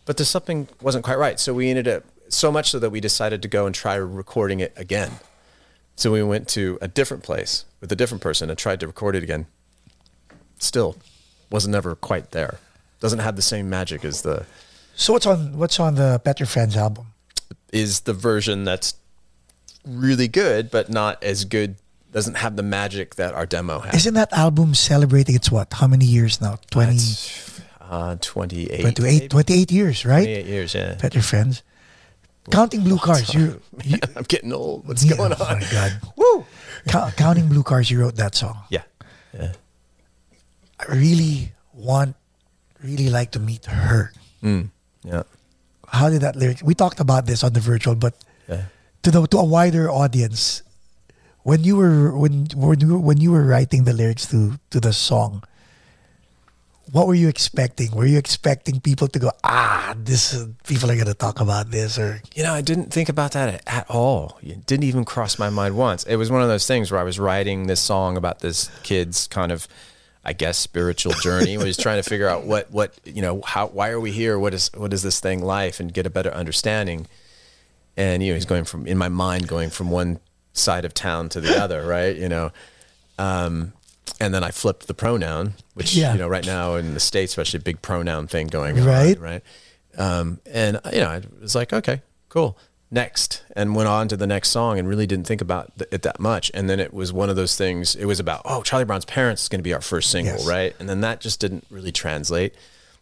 but 0.06 0.18
there's 0.18 0.30
something 0.30 0.68
wasn't 0.82 1.04
quite 1.04 1.18
right. 1.18 1.40
So 1.40 1.54
we 1.54 1.70
ended 1.70 1.88
up 1.88 2.04
so 2.30 2.52
much 2.52 2.72
so 2.72 2.80
that 2.80 2.92
we 2.92 3.00
decided 3.02 3.42
to 3.42 3.48
go 3.48 3.66
and 3.66 3.76
try 3.76 3.96
recording 3.96 4.60
it 4.62 4.74
again. 4.76 5.12
So 5.98 6.12
we 6.12 6.22
went 6.22 6.48
to 6.50 6.78
a 6.80 6.88
different 6.88 7.24
place 7.24 7.66
with 7.82 7.92
a 7.92 7.96
different 7.96 8.22
person 8.22 8.50
and 8.50 8.58
tried 8.58 8.80
to 8.82 8.88
record 8.88 9.16
it 9.16 9.24
again. 9.24 9.48
Still, 10.60 10.96
wasn't 11.50 11.74
never 11.74 11.96
quite 11.96 12.32
there. 12.32 12.60
Doesn't 13.00 13.20
have 13.20 13.36
the 13.36 13.42
same 13.42 13.68
magic 13.70 14.06
as 14.06 14.22
the 14.22 14.46
So 14.96 15.14
what's 15.14 15.26
on 15.26 15.58
what's 15.58 15.80
on 15.80 15.96
the 15.96 16.22
Pet 16.24 16.40
Your 16.40 16.48
Friends 16.48 16.78
album? 16.78 17.08
is 17.74 18.02
the 18.02 18.14
version 18.14 18.64
that's 18.64 18.94
really 19.86 20.28
good, 20.28 20.72
but 20.72 20.90
not 20.90 21.22
as 21.24 21.46
good. 21.46 21.76
Doesn't 22.12 22.36
have 22.36 22.56
the 22.56 22.64
magic 22.64 23.16
that 23.16 23.34
our 23.34 23.46
demo 23.46 23.80
has. 23.80 23.96
Isn't 23.96 24.14
that 24.14 24.32
album 24.34 24.74
celebrating 24.74 25.36
its 25.36 25.52
what? 25.52 25.74
How 25.74 25.88
many 25.88 26.06
years 26.06 26.40
now? 26.40 26.58
20, 26.72 26.94
That's, 26.94 27.62
uh, 27.82 28.16
28, 28.22 28.96
28, 28.96 29.30
28, 29.30 29.72
years, 29.72 30.06
right? 30.06 30.24
28 30.24 30.46
years, 30.46 30.74
yeah. 30.74 30.96
Pet 30.96 31.14
Your 31.14 31.24
Friends. 31.24 31.64
Counting 32.52 32.84
Blue 32.84 32.98
Cars. 32.98 33.34
You, 33.34 33.62
you 33.84 33.98
I'm 34.16 34.24
getting 34.24 34.54
old. 34.54 34.88
What's 34.88 35.04
yeah, 35.04 35.18
going 35.18 35.34
oh 35.38 35.44
on? 35.46 35.60
my 35.60 35.68
God. 35.72 35.92
Woo! 36.16 36.46
Cou- 36.88 37.12
Counting 37.18 37.48
Blue 37.48 37.64
Cars, 37.64 37.92
you 37.92 38.00
wrote 38.00 38.16
that 38.16 38.36
song. 38.36 38.58
Yeah. 38.70 38.84
Yeah. 39.34 39.54
I 40.80 40.94
really 40.96 41.52
want, 41.74 42.16
really 42.84 43.10
like 43.10 43.32
to 43.32 43.40
meet 43.40 43.66
her. 43.66 44.14
Mm, 44.44 44.70
yeah. 45.04 45.24
How 45.88 46.10
did 46.10 46.22
that 46.22 46.36
lyric? 46.36 46.62
We 46.64 46.76
talked 46.76 47.00
about 47.00 47.26
this 47.26 47.44
on 47.44 47.54
the 47.54 47.60
virtual, 47.60 47.96
but 47.96 48.14
Yeah. 48.48 48.66
to 49.04 49.12
the 49.12 49.26
to 49.28 49.38
a 49.40 49.46
wider 49.46 49.90
audience, 49.90 50.62
when 51.44 51.64
you 51.64 51.76
were 51.78 52.16
when 52.16 52.48
when 52.56 52.80
you 52.80 52.94
were, 52.94 53.00
when 53.00 53.18
you 53.20 53.32
were 53.32 53.44
writing 53.44 53.84
the 53.86 53.94
lyrics 53.94 54.28
to 54.32 54.60
to 54.70 54.80
the 54.80 54.94
song, 54.94 55.44
what 56.92 57.08
were 57.08 57.16
you 57.16 57.28
expecting? 57.28 57.92
Were 57.92 58.06
you 58.06 58.18
expecting 58.18 58.80
people 58.80 59.08
to 59.10 59.20
go, 59.20 59.32
ah, 59.44 59.96
this 59.98 60.34
is, 60.34 60.48
people 60.66 60.90
are 60.90 60.96
gonna 60.96 61.14
talk 61.14 61.40
about 61.40 61.72
this, 61.72 62.00
or 62.00 62.22
You 62.36 62.44
know, 62.44 62.54
I 62.54 62.62
didn't 62.62 62.92
think 62.92 63.10
about 63.10 63.32
that 63.34 63.50
at, 63.50 63.64
at 63.68 63.90
all. 63.90 64.38
It 64.42 64.66
didn't 64.66 64.86
even 64.86 65.06
cross 65.06 65.38
my 65.38 65.50
mind 65.50 65.78
once. 65.78 66.04
It 66.04 66.16
was 66.16 66.32
one 66.32 66.42
of 66.42 66.48
those 66.48 66.66
things 66.66 66.92
where 66.92 67.00
I 67.00 67.04
was 67.04 67.20
writing 67.20 67.68
this 67.68 67.82
song 67.82 68.18
about 68.18 68.40
this 68.40 68.70
kid's 68.84 69.28
kind 69.28 69.52
of, 69.52 69.68
I 70.24 70.34
guess, 70.34 70.58
spiritual 70.58 71.14
journey. 71.14 71.58
was 71.58 71.78
trying 71.86 72.02
to 72.02 72.10
figure 72.10 72.28
out 72.28 72.46
what, 72.46 72.72
what 72.72 72.94
you 73.04 73.22
know, 73.22 73.42
how, 73.42 73.68
why 73.68 73.90
are 73.90 74.00
we 74.00 74.12
here? 74.12 74.40
What 74.40 74.54
is, 74.54 74.72
what 74.74 74.94
is 74.94 75.04
this 75.04 75.20
thing 75.20 75.44
life, 75.44 75.80
and 75.80 75.94
get 75.94 76.06
a 76.06 76.10
better 76.10 76.32
understanding. 76.32 77.08
And 77.98 78.24
you 78.24 78.32
know, 78.32 78.36
he's 78.36 78.46
going 78.46 78.64
from 78.64 78.88
in 78.88 78.98
my 78.98 79.10
mind, 79.10 79.48
going 79.48 79.72
from 79.72 79.90
one 79.90 80.20
side 80.54 80.86
of 80.86 80.94
town 80.94 81.30
to 81.30 81.42
the 81.42 81.62
other, 81.62 81.86
right? 81.86 82.16
You 82.16 82.30
know, 82.30 82.52
um, 83.18 83.74
and 84.20 84.34
then 84.34 84.44
I 84.44 84.52
flipped 84.52 84.88
the 84.88 84.94
pronoun, 84.94 85.54
which 85.74 85.96
Yeah. 85.96 86.14
you 86.14 86.20
know, 86.20 86.28
right 86.28 86.46
now 86.46 86.76
in 86.76 86.94
the 86.94 87.00
states, 87.00 87.32
especially 87.34 87.58
a 87.60 87.62
big 87.64 87.82
pronoun 87.82 88.28
thing 88.28 88.48
going 88.48 88.84
Right. 88.84 89.18
on, 89.18 89.24
right? 89.24 89.44
Um, 89.98 90.40
and 90.46 90.80
you 90.94 91.00
know, 91.00 91.10
I 91.10 91.22
was 91.42 91.56
like, 91.56 91.74
okay, 91.74 92.02
cool, 92.30 92.58
next, 92.92 93.42
and 93.56 93.76
went 93.76 93.88
on 93.90 94.08
to 94.10 94.18
the 94.18 94.28
next 94.28 94.50
song, 94.50 94.78
and 94.80 94.88
really 94.88 95.08
didn't 95.08 95.26
think 95.28 95.42
about 95.42 95.72
it 95.92 96.04
that 96.04 96.20
much. 96.20 96.52
And 96.54 96.70
then 96.70 96.80
it 96.80 96.94
was 96.94 97.12
one 97.12 97.30
of 97.30 97.36
those 97.36 97.56
things. 97.56 97.96
It 97.96 98.06
was 98.06 98.20
about, 98.20 98.42
oh, 98.46 98.62
Charlie 98.62 98.86
Brown's 98.86 99.06
parents 99.06 99.44
is 99.44 99.50
going 99.50 99.60
to 99.60 99.64
be 99.64 99.74
our 99.74 99.82
first 99.82 100.10
single, 100.12 100.36
Yes. 100.38 100.46
right? 100.46 100.76
And 100.80 100.88
then 100.88 101.02
that 101.02 101.20
just 101.20 101.40
didn't 101.40 101.66
really 101.70 101.92
translate. 101.92 102.54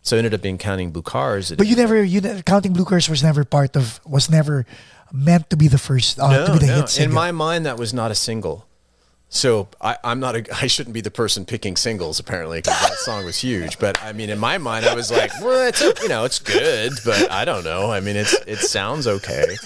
So 0.02 0.16
it 0.16 0.20
ended 0.20 0.34
up 0.36 0.42
being 0.42 0.58
counting 0.60 0.92
blue 0.92 1.02
cars. 1.02 1.52
But 1.52 1.66
you 1.68 1.76
never 1.76 2.04
you 2.04 2.22
ne- 2.22 2.42
counting 2.44 2.74
blue 2.74 2.86
cars 2.86 3.10
was 3.10 3.24
never 3.24 3.44
part 3.44 3.76
of 3.76 4.00
was 4.06 4.30
never 4.30 4.66
meant 5.12 5.50
to 5.50 5.58
be 5.58 5.68
the 5.68 5.78
first 5.80 6.20
uh, 6.20 6.46
to 6.46 6.54
be 6.54 6.60
the 6.60 6.68
hit 6.68 7.00
In 7.00 7.12
my 7.12 7.32
mind, 7.32 7.66
that 7.66 7.78
was 7.78 7.92
not 7.94 8.12
a 8.12 8.16
single. 8.16 8.66
So 9.36 9.68
I, 9.82 9.98
I'm 10.04 10.22
not. 10.22 10.36
A, 10.36 10.46
I 10.64 10.68
shouldn't 10.68 10.94
be 10.94 11.02
the 11.02 11.12
person 11.12 11.46
picking 11.46 11.76
singles 11.76 12.20
apparently 12.20 12.60
because 12.60 12.80
that 12.82 12.98
song 13.00 13.26
was 13.26 13.38
huge. 13.38 13.78
But 13.80 14.02
I 14.02 14.14
mean, 14.14 14.30
in 14.30 14.40
my 14.40 14.58
mind, 14.58 14.86
I 14.86 14.96
was 14.96 15.12
like, 15.12 15.32
well, 15.42 15.68
it's 15.68 15.82
you 16.02 16.08
know, 16.08 16.24
it's 16.24 16.40
good, 16.40 16.94
but 17.04 17.30
I 17.30 17.44
don't 17.46 17.64
know. 17.64 17.92
I 17.92 18.00
mean, 18.00 18.16
it's 18.16 18.34
it 18.48 18.60
sounds 18.60 19.08
okay. 19.08 19.58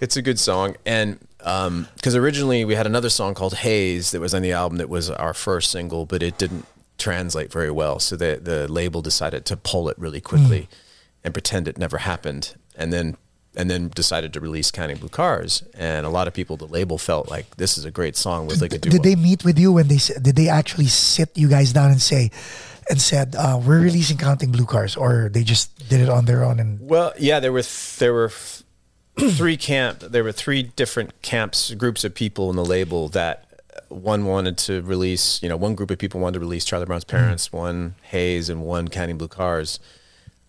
It's 0.00 0.16
a 0.16 0.22
good 0.22 0.40
song, 0.40 0.76
and 0.84 1.18
um, 1.44 1.88
because 1.94 2.16
originally 2.16 2.64
we 2.64 2.74
had 2.74 2.86
another 2.86 3.08
song 3.08 3.34
called 3.34 3.54
Haze 3.54 4.10
that 4.10 4.20
was 4.20 4.34
on 4.34 4.42
the 4.42 4.52
album 4.52 4.78
that 4.78 4.88
was 4.88 5.08
our 5.08 5.32
first 5.34 5.70
single, 5.70 6.04
but 6.04 6.22
it 6.22 6.36
didn't 6.36 6.66
translate 6.98 7.52
very 7.52 7.70
well. 7.70 8.00
So 8.00 8.16
the 8.16 8.40
the 8.42 8.66
label 8.66 9.02
decided 9.02 9.44
to 9.46 9.56
pull 9.56 9.88
it 9.88 9.96
really 9.98 10.20
quickly 10.20 10.62
hmm. 10.62 10.74
and 11.22 11.32
pretend 11.32 11.68
it 11.68 11.78
never 11.78 11.98
happened, 11.98 12.56
and 12.74 12.92
then 12.92 13.16
and 13.56 13.70
then 13.70 13.88
decided 13.94 14.32
to 14.34 14.40
release 14.40 14.70
Counting 14.70 14.96
Blue 14.96 15.08
Cars. 15.08 15.62
And 15.74 16.04
a 16.06 16.08
lot 16.10 16.26
of 16.28 16.34
people, 16.34 16.56
the 16.56 16.66
label 16.66 16.98
felt 16.98 17.30
like 17.30 17.56
this 17.56 17.78
is 17.78 17.84
a 17.84 17.90
great 17.90 18.16
song 18.16 18.46
with 18.46 18.60
like 18.60 18.72
a 18.74 18.78
duo. 18.78 18.90
did 18.92 19.02
they 19.02 19.14
meet 19.16 19.44
with 19.44 19.58
you 19.58 19.72
when 19.72 19.88
they 19.88 19.96
s- 19.96 20.14
did 20.20 20.36
they 20.36 20.48
actually 20.48 20.86
sit 20.86 21.30
you 21.36 21.48
guys 21.48 21.72
down 21.72 21.90
and 21.90 22.02
say 22.02 22.30
and 22.90 23.00
said 23.00 23.34
uh, 23.38 23.58
we're 23.64 23.80
releasing 23.80 24.18
counting 24.18 24.50
blue 24.52 24.66
cars 24.66 24.96
or 24.96 25.30
they 25.32 25.42
just 25.42 25.88
did 25.88 26.00
it 26.00 26.08
on 26.08 26.24
their 26.26 26.44
own 26.44 26.58
and 26.60 26.80
Well, 26.80 27.12
yeah, 27.18 27.40
there 27.40 27.52
were 27.52 27.62
th- 27.62 27.96
there 27.98 28.12
were 28.12 28.30
three 29.18 29.56
camp. 29.56 30.00
There 30.00 30.24
were 30.24 30.32
three 30.32 30.62
different 30.64 31.22
camps, 31.22 31.72
groups 31.74 32.04
of 32.04 32.14
people 32.14 32.50
in 32.50 32.56
the 32.56 32.64
label 32.64 33.08
that 33.10 33.46
uh, 33.74 33.94
one 33.94 34.24
wanted 34.26 34.58
to 34.66 34.82
release. 34.82 35.40
You 35.42 35.48
know, 35.48 35.56
one 35.56 35.74
group 35.76 35.90
of 35.92 35.98
people 35.98 36.20
wanted 36.20 36.34
to 36.34 36.40
release 36.40 36.64
Charlie 36.64 36.86
Brown's 36.86 37.04
Parents, 37.04 37.52
one 37.52 37.94
Haze, 38.02 38.48
and 38.50 38.62
one 38.62 38.88
Counting 38.88 39.16
Blue 39.16 39.28
Cars. 39.28 39.78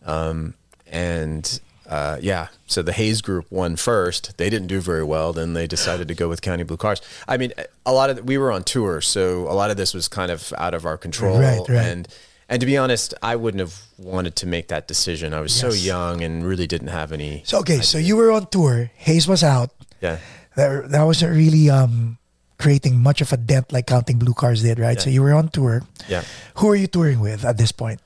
Um, 0.03 0.55
and 0.87 1.59
uh, 1.89 2.17
yeah, 2.21 2.47
so 2.67 2.81
the 2.81 2.93
Haze 2.93 3.21
group 3.21 3.45
won 3.51 3.75
first. 3.75 4.37
They 4.37 4.49
didn't 4.49 4.67
do 4.67 4.79
very 4.81 5.03
well. 5.03 5.33
Then 5.33 5.53
they 5.53 5.67
decided 5.67 6.07
to 6.07 6.15
go 6.15 6.27
with 6.27 6.41
Counting 6.41 6.65
Blue 6.65 6.77
Cars. 6.77 7.01
I 7.27 7.37
mean, 7.37 7.53
a 7.85 7.93
lot 7.93 8.09
of 8.09 8.25
we 8.25 8.37
were 8.37 8.51
on 8.51 8.63
tour, 8.63 9.01
so 9.01 9.49
a 9.49 9.53
lot 9.53 9.71
of 9.71 9.77
this 9.77 9.93
was 9.93 10.07
kind 10.07 10.31
of 10.31 10.53
out 10.57 10.73
of 10.73 10.85
our 10.85 10.97
control. 10.97 11.39
Right, 11.39 11.59
right. 11.67 11.85
And 11.85 12.07
and 12.49 12.59
to 12.59 12.65
be 12.65 12.77
honest, 12.77 13.13
I 13.21 13.35
wouldn't 13.35 13.59
have 13.59 13.81
wanted 13.97 14.35
to 14.37 14.47
make 14.47 14.67
that 14.69 14.87
decision. 14.87 15.33
I 15.33 15.41
was 15.41 15.53
so 15.53 15.69
young 15.69 16.21
and 16.21 16.45
really 16.45 16.67
didn't 16.67 16.89
have 16.89 17.11
any. 17.11 17.41
so 17.45 17.59
okay 17.59 17.81
so 17.81 17.97
you 17.97 18.15
were 18.15 18.31
on 18.31 18.47
tour 18.47 18.91
haze 18.95 19.27
was 19.27 19.43
out 19.43 19.71
Yeah, 20.01 20.17
that, 20.55 20.89
that 20.91 21.03
wasn't 21.03 21.33
really 21.35 21.69
um 21.69 22.17
creating 22.59 22.99
much 23.01 23.21
of 23.21 23.33
a 23.33 23.37
dent 23.37 23.71
like 23.71 23.87
counting 23.87 24.17
blue 24.17 24.33
cars 24.33 24.61
did 24.61 24.79
right 24.79 24.99
so 25.01 25.09
you 25.09 25.21
were 25.21 25.33
on 25.33 25.49
tour 25.49 25.81
yeah. 26.07 26.23
who 26.55 26.69
are 26.69 26.75
you 26.75 26.87
touring 26.87 27.19
with 27.19 27.43
at 27.43 27.57
this 27.57 27.71
point 27.71 27.99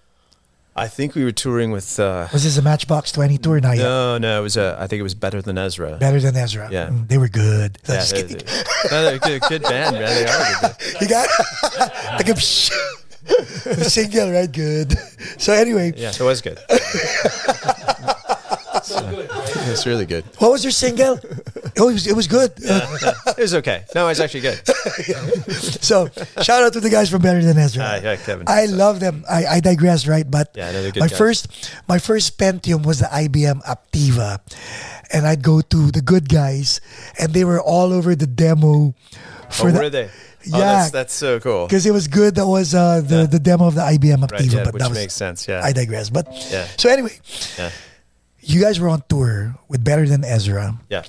I 0.79 0.87
think 0.87 1.13
we 1.13 1.23
were 1.25 1.33
touring 1.33 1.71
with. 1.71 1.99
Uh, 1.99 2.27
was 2.31 2.43
this 2.45 2.57
a 2.57 2.61
matchbox 2.61 3.11
20 3.11 3.37
tour 3.37 3.59
now 3.59 3.73
yet 3.73 3.83
no, 3.83 4.17
no, 4.17 4.39
it 4.39 4.43
was. 4.43 4.55
Uh, 4.55 4.77
I 4.79 4.87
think 4.87 4.99
it 4.99 5.03
was 5.03 5.13
better 5.13 5.41
than 5.41 5.57
Ezra. 5.57 5.97
better 5.97 6.19
than 6.21 6.35
ezra 6.37 6.69
Yeah. 6.71 6.87
Mm, 6.87 7.07
they 7.09 7.17
were 7.17 7.27
good 7.27 7.77
Yeah, 7.87 8.03
they, 8.05 8.21
they, 8.23 8.43
no, 8.89 9.03
they're 9.03 9.15
a 9.15 9.19
good, 9.19 9.41
good 9.49 9.63
band, 9.63 9.95
man. 9.95 10.07
They 10.07 10.25
are 10.25 10.61
good 10.61 10.75
you 11.01 11.07
got 11.09 11.27
like 12.17 12.29
a 12.29 12.33
the 13.75 13.85
single 13.89 14.31
right 14.31 14.51
good 14.51 14.97
so 15.37 15.53
anyway 15.53 15.93
Yeah, 15.95 16.09
it 16.09 16.19
was 16.21 16.41
good. 16.41 16.59
it's 19.71 19.85
really 19.85 20.05
good. 20.05 20.23
what 20.37 20.51
was 20.51 20.63
your 20.63 20.71
single 20.71 21.19
oh, 21.79 21.89
it 21.89 21.93
was, 21.93 22.07
it 22.07 22.15
was 22.15 22.27
good 22.27 22.51
It 22.57 23.37
was 23.37 23.53
okay. 23.55 23.85
No, 23.95 24.05
it 24.05 24.09
was 24.09 24.19
actually 24.19 24.41
good. 24.41 24.59
So 25.89 26.07
shout 26.41 26.63
out 26.63 26.73
to 26.73 26.79
the 26.79 26.89
guys 26.89 27.09
from 27.09 27.21
Better 27.21 27.41
Than 27.41 27.57
Ezra. 27.57 27.83
Ah, 27.83 27.95
yeah, 28.01 28.15
Kevin. 28.15 28.45
I 28.47 28.65
love 28.65 28.99
them. 28.99 29.25
I, 29.29 29.45
I 29.45 29.59
digress, 29.59 30.07
right? 30.07 30.29
But 30.29 30.51
Yeah, 30.55 30.71
no, 30.71 30.83
good 30.91 30.99
my 30.99 31.07
guys. 31.07 31.17
first 31.17 31.71
my 31.87 31.99
first 31.99 32.37
Pentium 32.37 32.85
was 32.85 32.99
the 32.99 33.05
IBM 33.07 33.63
Aptiva, 33.63 34.39
and 35.11 35.25
I'd 35.25 35.41
go 35.41 35.61
to 35.61 35.91
the 35.91 36.01
good 36.01 36.29
guys, 36.29 36.81
and 37.17 37.33
they 37.33 37.43
were 37.43 37.61
all 37.61 37.93
over 37.93 38.15
the 38.15 38.27
demo. 38.27 38.93
For 39.49 39.69
oh, 39.69 39.71
the, 39.71 39.79
were 39.79 39.89
they? 39.89 40.09
Yeah. 40.45 40.55
Oh, 40.55 40.59
that's, 40.59 40.91
that's 40.91 41.13
so 41.13 41.39
cool. 41.39 41.65
Because 41.65 41.85
it 41.85 41.91
was 41.91 42.07
good. 42.07 42.35
That 42.35 42.47
was 42.47 42.75
uh, 42.75 43.01
the 43.01 43.27
the 43.27 43.39
demo 43.39 43.67
of 43.67 43.75
the 43.75 43.81
IBM 43.81 44.23
Aptiva. 44.23 44.31
Right, 44.31 44.53
yeah, 44.53 44.63
but 44.63 44.73
which 44.73 44.83
that 44.83 44.89
was, 44.89 44.97
makes 44.97 45.13
sense. 45.13 45.47
Yeah. 45.47 45.61
I 45.63 45.73
digress. 45.73 46.09
But 46.09 46.27
Yeah. 46.51 46.67
so 46.77 46.89
anyway, 46.89 47.17
yeah. 47.57 47.71
You 48.49 48.61
guys 48.61 48.79
were 48.79 48.89
on 48.89 49.03
tour 49.09 49.55
with 49.67 49.83
Better 49.83 50.07
Than 50.07 50.23
Ezra. 50.23 50.79
Yeah. 50.89 51.03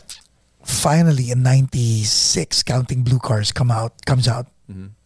Finally, 0.63 1.31
in 1.31 1.43
'96, 1.43 2.63
Counting 2.63 3.03
Blue 3.03 3.19
Cars 3.19 3.53
come 3.53 3.71
out 3.71 4.05
comes 4.07 4.29
out. 4.29 4.47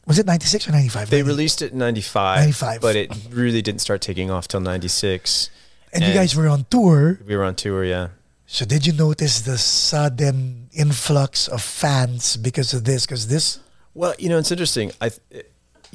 Was 0.07 0.19
it 0.19 0.27
'96 0.27 0.69
or 0.69 0.73
'95? 0.73 1.03
Mm-hmm. 1.07 1.11
They 1.11 1.23
released 1.23 1.63
it 1.63 1.73
in 1.73 1.79
95, 1.79 2.39
95. 2.41 2.81
but 2.83 2.97
it 2.97 3.11
really 3.31 3.63
didn't 3.63 3.81
start 3.81 4.03
taking 4.03 4.31
off 4.31 4.47
till 4.49 4.61
96. 4.61 5.49
and 5.95 6.05
you 6.05 6.13
guys 6.13 6.37
were 6.37 6.49
on 6.49 6.67
tour. 6.69 7.19
We 7.27 7.37
were 7.37 7.45
on 7.45 7.55
tour, 7.55 7.85
yeah. 7.85 8.09
So 8.47 8.67
did 8.67 8.85
you 8.87 8.93
notice 8.93 9.41
the 9.41 9.57
sudden 9.57 10.69
influx 10.73 11.49
of 11.49 11.63
fans 11.63 12.37
because 12.37 12.75
of 12.75 12.85
this? 12.85 13.07
Because 13.07 13.29
this, 13.29 13.59
Well, 13.95 14.15
you 14.19 14.29
know, 14.29 14.37
it's 14.39 14.51
interesting. 14.51 14.93
I 15.01 15.11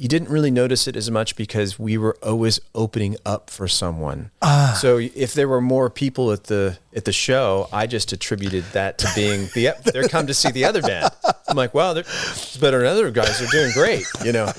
you 0.00 0.08
didn't 0.08 0.30
really 0.30 0.50
notice 0.50 0.88
it 0.88 0.96
as 0.96 1.10
much 1.10 1.36
because 1.36 1.78
we 1.78 1.98
were 1.98 2.16
always 2.22 2.58
opening 2.74 3.18
up 3.26 3.50
for 3.50 3.68
someone. 3.68 4.30
Ah. 4.40 4.76
So 4.80 4.96
if 4.96 5.34
there 5.34 5.46
were 5.46 5.60
more 5.60 5.90
people 5.90 6.32
at 6.32 6.44
the 6.44 6.78
at 6.96 7.04
the 7.04 7.12
show, 7.12 7.68
I 7.70 7.86
just 7.86 8.10
attributed 8.10 8.64
that 8.72 8.96
to 8.98 9.10
being 9.14 9.50
the 9.54 9.74
they're 9.92 10.08
come 10.08 10.26
to 10.28 10.32
see 10.32 10.50
the 10.50 10.64
other 10.64 10.80
band. 10.80 11.10
I'm 11.46 11.56
like, 11.56 11.74
wow, 11.74 11.92
they're 11.92 12.04
it's 12.04 12.56
better 12.56 12.78
than 12.78 12.86
other 12.86 13.10
guys. 13.10 13.38
They're 13.38 13.48
doing 13.48 13.72
great, 13.74 14.06
you 14.24 14.32
know. 14.32 14.50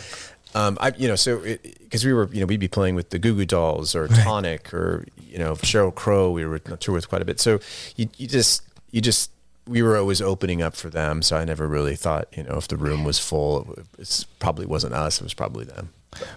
Um, 0.53 0.77
I 0.79 0.93
you 0.95 1.07
know 1.07 1.15
so 1.15 1.39
because 1.39 2.05
we 2.05 2.13
were 2.13 2.29
you 2.31 2.41
know 2.41 2.45
we'd 2.45 2.59
be 2.59 2.67
playing 2.67 2.93
with 2.93 3.09
the 3.09 3.17
Goo 3.17 3.33
Goo 3.33 3.45
Dolls 3.45 3.95
or 3.95 4.09
Tonic 4.09 4.71
or 4.75 5.07
you 5.17 5.39
know 5.39 5.55
Sheryl 5.55 5.93
Crow. 5.93 6.29
We 6.29 6.45
were 6.45 6.61
on 6.69 6.77
tour 6.77 6.93
with 6.93 7.09
quite 7.09 7.23
a 7.23 7.25
bit. 7.25 7.39
So 7.39 7.59
you 7.95 8.09
you 8.17 8.27
just 8.27 8.61
you 8.91 9.01
just 9.01 9.31
we 9.71 9.81
were 9.81 9.97
always 9.97 10.21
opening 10.21 10.61
up 10.61 10.75
for 10.75 10.89
them. 10.89 11.21
So 11.21 11.37
I 11.37 11.45
never 11.45 11.67
really 11.67 11.95
thought, 11.95 12.27
you 12.35 12.43
know, 12.43 12.57
if 12.57 12.67
the 12.67 12.77
room 12.77 13.03
was 13.05 13.17
full, 13.19 13.73
it 13.97 14.25
probably 14.39 14.65
wasn't 14.65 14.93
us. 14.93 15.19
It 15.21 15.23
was 15.23 15.33
probably 15.33 15.65
them. 15.65 15.89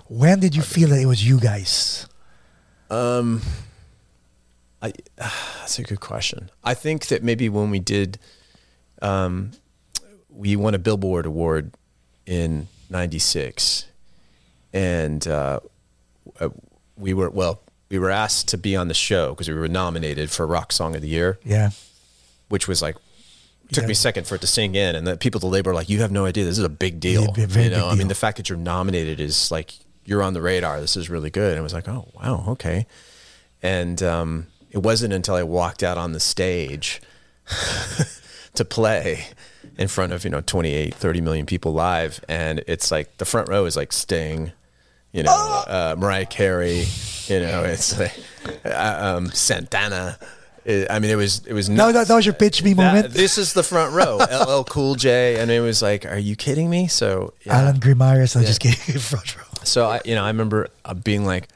when 0.07 0.41
did 0.41 0.55
you 0.55 0.63
feel 0.63 0.89
that 0.91 1.01
it 1.01 1.07
was 1.07 1.27
you 1.27 1.41
guys? 1.41 2.07
Um, 2.91 3.43
I, 4.81 4.93
that's 5.17 5.79
a 5.79 5.83
good 5.83 6.01
question. 6.01 6.51
I 6.63 6.75
think 6.75 7.07
that 7.09 7.23
maybe 7.23 7.49
when 7.49 7.71
we 7.71 7.81
did, 7.81 8.19
um, 9.03 9.51
we 10.31 10.55
won 10.57 10.75
a 10.75 10.79
Billboard 10.79 11.27
award 11.27 11.73
in 12.27 12.69
96 12.91 13.87
and, 14.73 15.27
uh, 15.27 15.61
uh, 16.41 16.49
we 16.97 17.13
were, 17.15 17.31
well, 17.31 17.61
we 17.91 17.99
were 17.99 18.11
asked 18.11 18.49
to 18.49 18.59
be 18.59 18.77
on 18.77 18.89
the 18.89 18.95
show 18.95 19.31
because 19.31 19.49
we 19.49 19.55
were 19.55 19.69
nominated 19.69 20.31
for 20.31 20.47
rock 20.47 20.73
song 20.73 20.95
of 20.95 21.03
the 21.03 21.09
year, 21.09 21.39
Yeah. 21.45 21.71
which 22.49 22.67
was 22.69 22.81
like 22.83 22.97
took 23.75 23.83
Yeah. 23.83 23.89
me 23.89 23.93
a 23.93 23.97
second 23.97 24.27
for 24.27 24.35
it 24.37 24.41
to 24.41 24.47
sink 24.47 24.75
in, 24.77 24.95
and 24.97 25.07
the 25.07 25.17
people 25.17 25.39
at 25.39 25.43
the 25.43 25.49
label 25.49 25.71
are 25.71 25.75
like, 25.75 25.89
"You 25.89 26.01
have 26.01 26.11
no 26.13 26.25
idea. 26.25 26.45
This 26.45 26.59
is 26.59 26.65
a 26.65 26.69
big 26.69 27.01
deal." 27.01 27.33
Yeah, 27.37 27.47
you 27.63 27.71
know, 27.71 27.89
I 27.89 27.95
mean, 27.95 28.09
the 28.09 28.15
fact 28.15 28.37
that 28.39 28.49
you're 28.49 28.59
nominated 28.59 29.21
is 29.21 29.51
like 29.51 29.75
you're 30.07 30.23
on 30.23 30.33
the 30.35 30.41
radar. 30.43 30.81
This 30.81 30.97
is 30.97 31.09
really 31.11 31.31
good. 31.31 31.51
And 31.53 31.59
I 31.59 31.63
was 31.63 31.73
like, 31.75 31.89
"Oh, 31.89 32.09
wow, 32.15 32.45
okay." 32.49 32.87
And 33.63 34.03
um, 34.03 34.47
it 34.71 34.79
wasn't 34.79 35.13
until 35.13 35.35
I 35.35 35.43
walked 35.43 35.83
out 35.83 35.97
on 35.99 36.13
the 36.13 36.21
stage 36.21 37.01
to 38.55 38.65
play 38.65 39.27
in 39.79 39.89
front 39.89 40.13
of 40.13 40.25
you 40.25 40.31
know 40.31 40.41
28, 40.41 40.95
30 40.95 41.21
million 41.21 41.47
people 41.47 41.73
live, 41.73 42.21
and 42.29 42.63
it's 42.67 42.91
like 42.91 43.17
the 43.19 43.25
front 43.25 43.49
row 43.49 43.65
is 43.65 43.77
like 43.77 43.93
Sting, 43.93 44.53
you 45.13 45.23
know, 45.23 45.33
uh, 45.67 45.97
Mariah 45.99 46.27
Carey, 46.27 46.85
you 47.27 47.41
know, 47.41 47.65
it's 47.65 47.99
like 47.99 48.17
uh, 48.65 49.15
um, 49.17 49.31
Santana. 49.31 50.19
It- 50.65 50.91
I 50.91 50.99
mean, 50.99 51.11
it 51.11 51.17
was 51.17 51.43
it 51.47 51.53
was 51.53 51.69
No, 51.69 51.93
that, 51.93 52.09
that 52.09 52.15
was 52.15 52.25
your 52.25 52.35
pitch 52.35 52.63
me 52.63 52.73
that- 52.73 52.77
moment. 52.95 53.15
this 53.15 53.37
is 53.39 53.53
the 53.53 53.63
front 53.63 53.93
row. 53.93 54.17
LL 54.61 54.65
Cool 54.65 54.95
J, 54.95 55.39
and 55.41 55.51
it 55.51 55.61
was 55.61 55.83
like, 55.83 56.07
"Are 56.07 56.19
you 56.19 56.37
kidding 56.37 56.71
me?" 56.71 56.87
So, 56.89 57.35
yeah. 57.45 57.59
Alan 57.59 57.81
Grimaris, 57.81 58.37
I 58.37 58.45
just 58.45 58.61
kidding. 58.61 58.99
Front 59.01 59.37
row. 59.37 59.45
so 59.65 59.87
I, 59.87 60.01
you 60.05 60.15
know, 60.15 60.25
I 60.25 60.29
remember 60.29 60.69
uh, 60.85 60.95
being 60.95 61.25
like, 61.27 61.49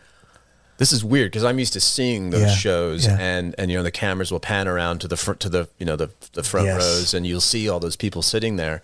"This 0.77 0.93
is 0.93 1.03
weird" 1.05 1.31
because 1.33 1.45
I'm 1.45 1.59
used 1.59 1.73
to 1.73 1.81
seeing 1.81 2.31
those 2.31 2.43
Yeah, 2.43 2.55
shows, 2.55 3.07
yeah. 3.07 3.17
and 3.19 3.55
and 3.59 3.71
you 3.71 3.79
know, 3.79 3.83
the 3.83 3.91
cameras 3.91 4.31
will 4.31 4.41
pan 4.41 4.69
around 4.69 5.01
to 5.01 5.09
the 5.09 5.17
front 5.17 5.41
to 5.41 5.49
the 5.49 5.69
you 5.79 5.87
know 5.87 5.97
the 5.97 6.11
the 6.35 6.43
front 6.43 6.67
Yes. 6.67 6.77
rows, 6.83 7.15
and 7.15 7.27
you'll 7.27 7.41
see 7.41 7.69
all 7.69 7.81
those 7.81 7.97
people 7.97 8.21
sitting 8.23 8.57
there. 8.57 8.83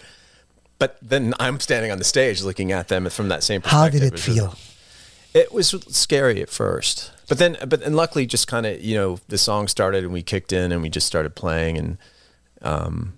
But 0.79 0.97
then 1.01 1.35
I'm 1.39 1.61
standing 1.61 1.93
on 1.93 1.99
the 1.99 2.05
stage 2.05 2.43
looking 2.43 2.73
at 2.73 2.89
them 2.89 3.09
from 3.11 3.29
that 3.29 3.43
same 3.45 3.61
perspective. 3.63 3.79
How 3.79 3.89
did 3.91 4.03
it 4.03 4.13
was 4.13 4.25
just- 4.25 4.37
feel? 4.39 4.55
it 5.35 5.53
was 5.53 5.75
scary 5.91 6.41
at 6.43 6.49
first, 6.49 7.11
but 7.29 7.39
then, 7.39 7.57
but 7.67 7.83
and 7.83 7.97
luckily, 7.97 8.27
just 8.27 8.49
kind 8.49 8.67
of 8.67 8.81
you 8.81 8.97
know 8.97 9.19
the 9.29 9.39
song 9.39 9.69
started 9.69 10.05
and 10.05 10.13
we 10.13 10.23
kicked 10.23 10.53
in 10.53 10.73
and 10.73 10.83
we 10.83 10.89
just 10.89 11.07
started 11.07 11.35
playing 11.35 11.79
and, 11.79 11.99
um, 12.63 13.15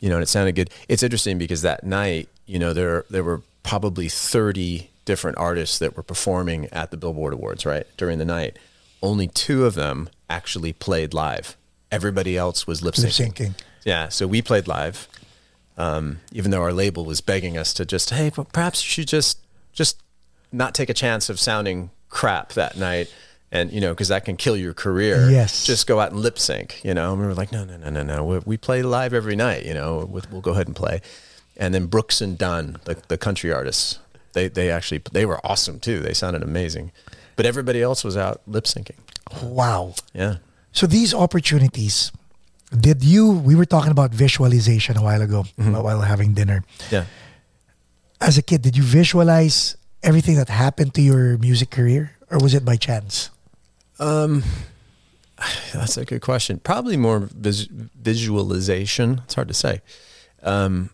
you 0.00 0.08
know, 0.08 0.16
and 0.16 0.22
it 0.22 0.28
sounded 0.28 0.54
good. 0.54 0.70
It's 0.88 1.02
interesting 1.02 1.38
because 1.38 1.62
that 1.62 1.84
night, 1.84 2.28
you 2.46 2.58
know, 2.58 2.72
there 2.72 3.04
there 3.10 3.24
were 3.24 3.42
probably 3.62 4.08
thirty 4.08 4.90
different 5.04 5.38
artists 5.38 5.78
that 5.78 5.96
were 5.96 6.02
performing 6.02 6.66
at 6.72 6.90
the 6.90 6.96
Billboard 6.96 7.32
Awards 7.32 7.64
right 7.64 7.86
during 7.96 8.18
the 8.18 8.24
night. 8.24 8.58
Only 9.02 9.28
two 9.28 9.64
of 9.64 9.74
them 9.74 10.08
actually 10.28 10.72
played 10.72 11.14
live. 11.14 11.56
Everybody 11.92 12.36
else 12.36 12.66
was 12.66 12.82
lip 12.82 12.94
syncing. 12.94 13.54
Yeah, 13.84 14.08
so 14.08 14.26
we 14.26 14.42
played 14.42 14.66
live, 14.66 15.06
um, 15.78 16.18
even 16.32 16.50
though 16.50 16.62
our 16.62 16.72
label 16.72 17.04
was 17.04 17.20
begging 17.20 17.56
us 17.56 17.72
to 17.74 17.86
just, 17.86 18.10
hey, 18.10 18.32
perhaps 18.52 18.84
you 18.84 18.90
should 18.90 19.08
just 19.08 19.38
just 19.72 20.02
not 20.50 20.74
take 20.74 20.90
a 20.90 20.94
chance 20.94 21.28
of 21.28 21.38
sounding 21.38 21.90
crap 22.08 22.52
that 22.54 22.76
night, 22.76 23.12
and 23.52 23.70
you 23.72 23.80
know, 23.80 23.90
because 23.92 24.08
that 24.08 24.24
can 24.24 24.36
kill 24.36 24.56
your 24.56 24.74
career. 24.74 25.30
Yes. 25.30 25.64
just 25.66 25.86
go 25.86 26.00
out 26.00 26.12
and 26.12 26.20
lip 26.20 26.38
sync. 26.38 26.82
You 26.84 26.94
know, 26.94 27.12
and 27.12 27.20
we 27.20 27.26
were 27.26 27.34
like, 27.34 27.52
no, 27.52 27.64
no, 27.64 27.76
no, 27.76 27.90
no, 27.90 28.02
no. 28.02 28.24
We, 28.24 28.38
we 28.46 28.56
play 28.56 28.82
live 28.82 29.12
every 29.14 29.36
night. 29.36 29.64
You 29.64 29.74
know, 29.74 30.06
we'll, 30.08 30.24
we'll 30.30 30.40
go 30.40 30.52
ahead 30.52 30.66
and 30.66 30.76
play. 30.76 31.00
And 31.56 31.72
then 31.74 31.86
Brooks 31.86 32.20
and 32.20 32.36
Dunn, 32.36 32.76
the, 32.84 32.96
the 33.08 33.16
country 33.16 33.52
artists, 33.52 33.98
they 34.34 34.48
they 34.48 34.70
actually 34.70 35.00
they 35.12 35.24
were 35.24 35.40
awesome 35.44 35.80
too. 35.80 36.00
They 36.00 36.12
sounded 36.12 36.42
amazing, 36.42 36.92
but 37.36 37.46
everybody 37.46 37.80
else 37.82 38.04
was 38.04 38.16
out 38.16 38.42
lip 38.46 38.64
syncing. 38.64 38.96
Wow. 39.42 39.94
Yeah. 40.12 40.36
So 40.72 40.86
these 40.86 41.14
opportunities, 41.14 42.12
did 42.78 43.02
you? 43.02 43.30
We 43.30 43.54
were 43.54 43.64
talking 43.64 43.90
about 43.90 44.10
visualization 44.10 44.96
a 44.98 45.02
while 45.02 45.22
ago 45.22 45.44
Mm-hmm. 45.58 45.72
while 45.82 46.00
having 46.02 46.34
dinner. 46.34 46.62
Yeah. 46.90 47.06
As 48.20 48.36
a 48.38 48.42
kid, 48.42 48.60
did 48.62 48.76
you 48.76 48.82
visualize 48.82 49.76
everything 50.02 50.36
that 50.36 50.48
happened 50.48 50.94
to 50.94 51.02
your 51.02 51.38
music 51.38 51.70
career, 51.70 52.12
or 52.30 52.38
was 52.38 52.54
it 52.54 52.64
by 52.64 52.76
chance? 52.76 53.30
That's 55.72 55.96
a 55.96 56.04
good 56.04 56.22
question. 56.22 56.58
Probably 56.60 56.96
more 56.96 57.20
vis- 57.20 57.68
visualization. 57.70 59.22
It's 59.24 59.34
hard 59.34 59.48
to 59.48 59.54
say. 59.54 59.82
Um, 60.42 60.90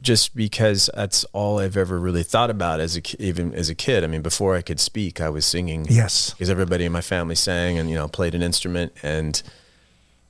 just 0.00 0.36
because 0.36 0.88
that's 0.94 1.24
all 1.32 1.58
I've 1.58 1.76
ever 1.76 1.98
really 1.98 2.22
thought 2.22 2.50
about 2.50 2.78
as 2.78 2.96
a 2.96 3.02
even 3.22 3.52
as 3.52 3.68
a 3.68 3.74
kid. 3.74 4.04
I 4.04 4.06
mean, 4.06 4.22
before 4.22 4.54
I 4.54 4.62
could 4.62 4.78
speak, 4.78 5.20
I 5.20 5.28
was 5.28 5.44
singing. 5.44 5.86
Yes. 5.90 6.30
because 6.30 6.48
everybody 6.50 6.84
in 6.84 6.92
my 6.92 7.00
family 7.00 7.34
sang 7.34 7.78
and 7.78 7.90
you 7.90 7.96
know 7.96 8.06
played 8.06 8.34
an 8.36 8.42
instrument, 8.42 8.92
and 9.02 9.42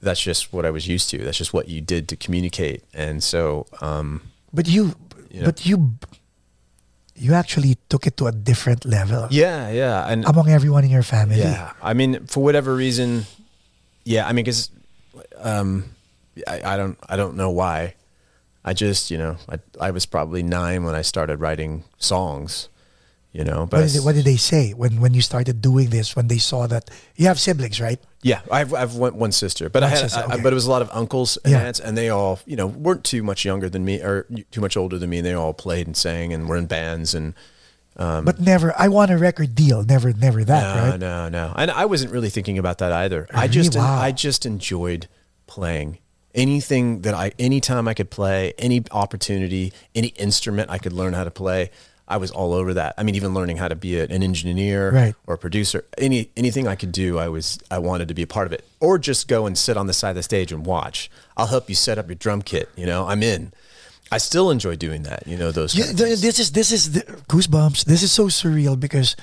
that's 0.01 0.21
just 0.23 0.55
what 0.55 0.65
I 0.65 0.71
was 0.71 0.89
used 0.89 1.11
to. 1.11 1.19
That's 1.19 1.37
just 1.37 1.53
what 1.53 1.69
you 1.69 1.83
did 1.83 2.09
to 2.09 2.17
communicate. 2.17 2.83
And 2.95 3.23
so, 3.23 3.67
um, 3.83 4.23
But 4.55 4.69
you, 4.69 4.95
Yeah. 5.31 5.45
but 5.45 5.67
you, 5.67 5.95
you 7.19 7.35
actually 7.35 7.77
took 7.89 8.07
it 8.07 8.17
to 8.17 8.27
a 8.27 8.33
different 8.33 8.85
level 8.85 9.27
yeah, 9.31 9.71
yeah, 9.71 10.07
and 10.09 10.25
among 10.25 10.49
everyone 10.49 10.85
in 10.85 10.91
your 10.91 11.03
family. 11.03 11.39
Yeah, 11.39 11.73
I 11.83 11.95
mean, 11.95 12.27
for 12.27 12.43
whatever 12.43 12.75
reason, 12.75 13.27
yeah. 14.05 14.27
I 14.27 14.33
mean, 14.33 14.45
because 14.45 14.71
um, 15.39 15.85
I, 16.47 16.75
I 16.75 16.77
don't, 16.77 16.99
I 17.09 17.17
don't 17.17 17.37
know 17.37 17.51
why. 17.51 17.95
I 18.65 18.75
just, 18.75 19.11
you 19.11 19.19
know, 19.19 19.37
I, 19.49 19.59
I 19.81 19.91
was 19.91 20.07
probably 20.07 20.43
nine 20.43 20.85
when 20.85 20.95
I 20.95 21.03
started 21.03 21.41
writing 21.41 21.85
songs, 21.99 22.69
you 23.39 23.45
know. 23.45 23.67
But 23.71 23.79
What 23.81 23.87
did, 23.87 23.95
they, 23.95 24.05
what 24.07 24.15
did 24.17 24.25
they 24.25 24.37
say 24.37 24.73
when 24.73 25.01
when 25.01 25.15
you 25.15 25.23
started 25.23 25.57
doing 25.63 25.91
this? 25.91 26.17
When 26.17 26.27
they 26.29 26.39
saw 26.39 26.67
that 26.67 26.91
you 27.17 27.27
have 27.31 27.39
siblings, 27.39 27.81
right? 27.81 28.01
yeah, 28.23 28.41
I've, 28.51 28.75
I've 28.75 28.95
one, 28.97 29.15
one 29.17 29.33
sister, 29.33 29.69
but 29.71 29.83
I 29.85 29.89
had, 29.91 29.99
sister, 29.99 30.19
I- 30.21 30.35
okay. 30.35 30.43
but 30.43 30.53
it 30.53 30.59
was 30.61 30.67
a 30.67 30.71
lot 30.71 30.83
of 30.83 30.91
uncles 30.93 31.39
and 31.45 31.53
Yeah. 31.53 31.63
aunts, 31.67 31.79
and 31.81 31.97
they 31.97 32.09
all, 32.11 32.41
you 32.47 32.57
know, 32.57 32.67
weren't 32.67 33.05
too 33.05 33.23
much 33.23 33.45
younger 33.45 33.69
than 33.71 33.85
me 33.85 34.03
or 34.03 34.27
too 34.51 34.61
much 34.61 34.77
older 34.77 34.99
than 34.99 35.09
me. 35.11 35.19
And 35.19 35.27
they 35.27 35.35
all 35.35 35.55
played 35.55 35.87
and 35.87 35.97
sang 35.97 36.33
and 36.35 36.49
were 36.49 36.57
in 36.59 36.67
bands 36.67 37.15
and. 37.15 37.35
Um, 37.97 38.25
but 38.25 38.39
never. 38.41 38.73
I 38.79 38.89
want 38.89 39.11
a 39.11 39.19
record 39.19 39.55
deal. 39.55 39.83
Never, 39.85 40.13
never 40.13 40.45
that, 40.45 40.63
no, 40.77 40.91
right? 40.91 41.01
No, 41.01 41.29
no, 41.29 41.53
And 41.57 41.69
I 41.71 41.85
wasn't 41.87 42.13
really 42.13 42.31
thinking 42.31 42.57
about 42.59 42.79
that 42.79 42.93
either. 42.93 43.27
I 43.35 43.49
just, 43.49 43.75
Wow. 43.77 44.01
I 44.01 44.13
just 44.13 44.47
enjoyed 44.47 45.09
playing 45.49 45.99
anything 46.35 47.03
that 47.03 47.15
I, 47.15 47.33
anytime 47.41 47.89
I 47.89 47.95
could 47.95 48.11
play, 48.11 48.53
any 48.59 48.85
opportunity, 48.93 49.73
any 49.97 50.09
instrument 50.09 50.71
I 50.71 50.79
could 50.79 50.93
learn 50.93 51.13
how 51.13 51.25
to 51.25 51.31
play. 51.33 51.71
I 52.09 52.17
was 52.17 52.31
all 52.31 52.55
over 52.55 52.73
that. 52.75 52.95
I 52.97 53.03
mean, 53.03 53.15
even 53.15 53.35
learning 53.35 53.59
how 53.59 53.69
to 53.69 53.77
be 53.77 54.01
an 54.01 54.23
engineer 54.23 54.91
Right. 54.91 55.15
or 55.27 55.35
a 55.35 55.39
producer, 55.39 55.85
any 55.99 56.31
anything 56.37 56.67
I 56.67 56.75
could 56.75 56.91
do, 56.91 57.19
I 57.19 57.29
was 57.29 57.59
I 57.71 57.79
wanted 57.79 58.09
to 58.09 58.15
be 58.15 58.23
a 58.23 58.27
part 58.27 58.47
of 58.47 58.53
it, 58.53 58.65
or 58.81 58.99
just 58.99 59.29
go 59.29 59.47
and 59.47 59.57
sit 59.59 59.77
on 59.77 59.87
the 59.87 59.93
side 59.93 60.11
of 60.11 60.17
the 60.17 60.23
stage 60.23 60.51
and 60.51 60.65
watch. 60.65 61.11
I'll 61.37 61.47
help 61.49 61.69
you 61.69 61.75
set 61.75 61.99
up 61.99 62.09
your 62.09 62.15
drum 62.17 62.41
kit. 62.43 62.69
You 62.77 62.87
know, 62.87 63.07
I'm 63.07 63.23
in. 63.23 63.53
I 64.11 64.17
still 64.17 64.51
enjoy 64.51 64.77
doing 64.77 65.03
that. 65.03 65.27
You 65.27 65.37
know, 65.37 65.53
those. 65.53 65.75
Yeah, 65.75 65.93
this 65.93 66.39
is 66.39 66.53
this 66.53 66.73
is 66.73 66.93
the, 66.93 67.01
goosebumps. 67.29 67.85
This 67.85 68.03
is 68.03 68.11
so 68.11 68.29
surreal 68.29 68.81
because 68.81 69.15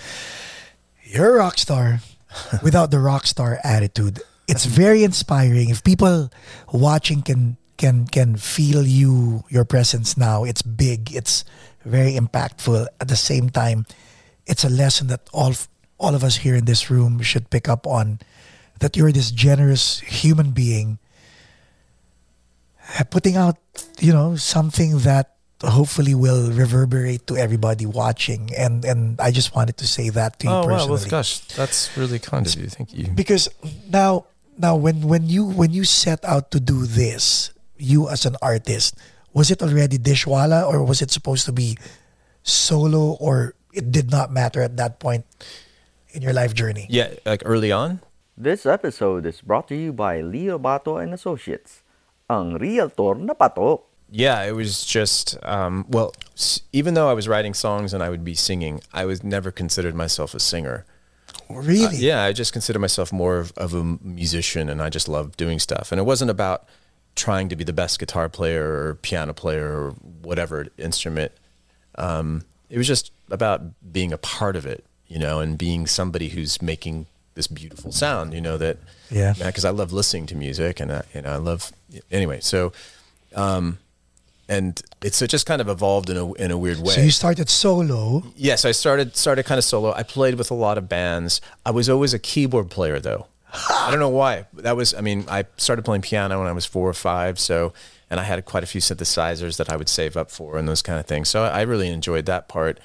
you're 1.04 1.36
a 1.36 1.38
rock 1.40 1.58
star 1.58 2.02
without 2.64 2.92
the 2.92 3.00
rock 3.00 3.26
star 3.26 3.60
attitude. 3.64 4.22
It's 4.48 4.66
very 4.66 5.04
inspiring. 5.04 5.70
If 5.70 5.84
people 5.84 6.30
watching 6.72 7.24
can 7.24 7.58
can 7.78 8.06
can 8.08 8.36
feel 8.38 8.86
you 8.86 9.44
your 9.50 9.66
presence 9.66 10.18
now, 10.18 10.44
it's 10.44 10.62
big. 10.62 11.12
It's 11.16 11.44
very 11.86 12.14
impactful. 12.14 12.88
At 13.00 13.08
the 13.08 13.16
same 13.16 13.50
time, 13.50 13.86
it's 14.46 14.64
a 14.64 14.70
lesson 14.70 15.08
that 15.08 15.22
all 15.32 15.54
all 15.98 16.14
of 16.16 16.24
us 16.24 16.38
here 16.44 16.56
in 16.56 16.66
this 16.66 16.90
room 16.90 17.22
should 17.22 17.50
pick 17.50 17.70
up 17.70 17.88
on. 17.88 18.20
That 18.80 18.98
you're 18.98 19.12
this 19.14 19.32
generous 19.32 20.02
human 20.02 20.52
being 20.52 21.00
uh, 23.00 23.04
putting 23.10 23.38
out, 23.38 23.58
you 24.00 24.12
know, 24.12 24.36
something 24.36 25.00
that 25.00 25.32
hopefully 25.64 26.14
will 26.14 26.52
reverberate 26.52 27.26
to 27.28 27.38
everybody 27.38 27.86
watching. 27.86 28.52
And 28.58 28.84
and 28.84 29.20
I 29.20 29.32
just 29.32 29.56
wanted 29.56 29.78
to 29.78 29.88
say 29.88 30.10
that 30.10 30.40
to 30.40 30.48
you 30.48 30.54
Oh 30.54 30.62
wow! 30.62 30.68
personally. 30.68 31.02
Well, 31.02 31.10
gosh, 31.24 31.40
that's 31.56 31.96
really 31.98 32.20
kind 32.20 32.46
of 32.46 32.54
you. 32.56 32.68
Thank 32.68 32.94
you. 32.94 33.08
Because 33.16 33.48
now 33.90 34.26
Now, 34.56 34.80
when 34.80 35.04
when 35.04 35.28
you 35.28 35.44
when 35.44 35.76
you 35.76 35.84
set 35.84 36.24
out 36.24 36.48
to 36.56 36.64
do 36.64 36.88
this, 36.88 37.52
you 37.76 38.08
as 38.08 38.24
an 38.24 38.40
artist, 38.40 38.96
was 39.36 39.52
it 39.52 39.62
already 39.62 40.00
Dishwalla 40.00 40.64
or 40.66 40.82
was 40.84 41.04
it 41.04 41.12
supposed 41.12 41.46
to 41.46 41.52
be 41.52 41.78
solo 42.42 43.20
or 43.20 43.54
it 43.76 43.92
did 43.92 44.10
not 44.10 44.32
matter 44.32 44.62
at 44.64 44.78
that 44.78 45.00
point 45.00 45.26
in 46.16 46.22
your 46.24 46.34
life 46.34 46.56
journey? 46.56 46.88
Yeah, 46.90 47.12
like 47.26 47.44
early 47.46 47.72
on. 47.72 48.00
This 48.38 48.66
episode 48.66 49.26
is 49.26 49.42
brought 49.42 49.68
to 49.70 49.76
you 49.76 49.94
by 49.94 50.22
Leo 50.22 50.58
Bato 50.60 51.02
and 51.02 51.14
Associates, 51.14 51.84
ang 52.30 52.56
realtor 52.58 53.16
na 53.16 53.34
patok. 53.34 53.84
Yeah, 54.12 54.44
it 54.44 54.52
was 54.54 54.86
just 54.86 55.36
um, 55.44 55.86
well, 55.90 56.14
s- 56.36 56.62
even 56.72 56.94
though 56.96 57.10
I 57.10 57.14
was 57.14 57.28
writing 57.28 57.54
songs 57.54 57.94
and 57.94 58.04
I 58.04 58.10
would 58.10 58.24
be 58.24 58.36
singing, 58.36 58.80
I 58.94 59.04
was 59.06 59.24
never 59.24 59.52
considered 59.52 59.96
myself 59.96 60.34
a 60.34 60.40
singer. 60.40 60.86
Really? 61.50 61.86
Uh, 61.86 61.92
yeah, 62.00 62.24
I 62.24 62.32
just 62.34 62.54
consider 62.54 62.80
myself 62.80 63.12
more 63.12 63.38
of, 63.40 63.52
of 63.58 63.74
a 63.74 63.84
musician, 64.04 64.70
and 64.70 64.82
I 64.82 64.90
just 64.90 65.08
love 65.08 65.36
doing 65.38 65.60
stuff. 65.60 65.92
And 65.92 66.00
it 66.00 66.04
wasn't 66.04 66.30
about 66.32 66.68
trying 67.16 67.50
to 67.50 67.56
be 67.56 67.64
the 67.64 67.74
best 67.74 68.00
guitar 68.00 68.28
player 68.30 68.64
or 68.88 68.96
piano 68.96 69.34
player 69.34 69.66
or 69.72 69.92
whatever 70.22 70.68
instrument. 70.78 71.32
Um, 71.98 72.44
it 72.70 72.78
was 72.78 72.88
just 72.88 73.12
about 73.32 73.62
being 73.94 74.12
a 74.12 74.18
part 74.18 74.56
of 74.56 74.66
it, 74.66 74.84
you 75.08 75.18
know, 75.20 75.40
and 75.40 75.58
being 75.58 75.88
somebody 75.88 76.30
who's 76.30 76.62
making 76.62 77.06
this 77.36 77.48
beautiful 77.48 77.92
sound, 77.92 78.34
you 78.34 78.42
know, 78.42 78.58
that 78.58 78.78
Yeah. 79.10 79.34
because 79.34 79.66
I 79.66 79.70
love 79.70 79.92
listening 79.94 80.26
to 80.28 80.36
music 80.36 80.80
and 80.80 80.92
I, 80.92 81.04
you 81.14 81.22
know, 81.22 81.30
I 81.32 81.38
love 81.38 81.72
anyway. 82.12 82.40
So, 82.42 82.74
um, 83.36 83.78
and 84.48 84.80
it's 85.02 85.22
it 85.22 85.30
just 85.30 85.46
kind 85.48 85.60
of 85.62 85.68
evolved 85.70 86.10
in 86.10 86.18
a 86.18 86.32
in 86.34 86.52
a 86.52 86.58
weird 86.58 86.80
way. 86.80 86.94
So 86.94 87.02
you 87.02 87.12
started 87.12 87.50
solo. 87.50 88.24
Yes, 88.36 88.64
I 88.64 88.72
started 88.74 89.16
started 89.18 89.44
kind 89.46 89.58
of 89.58 89.64
solo. 89.64 89.92
I 89.94 90.04
played 90.04 90.36
with 90.36 90.52
a 90.52 90.54
lot 90.54 90.78
of 90.78 90.88
bands. 90.88 91.42
I 91.66 91.72
was 91.72 91.90
always 91.90 92.14
a 92.14 92.20
keyboard 92.20 92.70
player 92.70 93.00
though. 93.00 93.26
I 93.70 93.88
don't 93.90 94.00
know 94.00 94.10
why. 94.10 94.46
That 94.54 94.76
was 94.76 94.94
I 94.94 95.02
mean, 95.02 95.26
I 95.30 95.46
started 95.58 95.84
playing 95.84 96.02
piano 96.02 96.40
when 96.40 96.48
I 96.48 96.52
was 96.52 96.66
4 96.66 96.90
or 96.90 96.94
5, 96.94 97.40
so 97.40 97.74
and 98.10 98.20
I 98.20 98.24
had 98.24 98.44
quite 98.46 98.64
a 98.64 98.68
few 98.68 98.82
synthesizers 98.82 99.58
that 99.58 99.70
I 99.72 99.76
would 99.76 99.90
save 99.90 100.16
up 100.16 100.30
for 100.30 100.58
and 100.58 100.68
those 100.68 100.82
kind 100.82 101.00
of 101.00 101.06
things. 101.06 101.30
So 101.30 101.44
I 101.44 101.62
really 101.62 101.90
enjoyed 101.90 102.26
that 102.28 102.48
part 102.48 102.80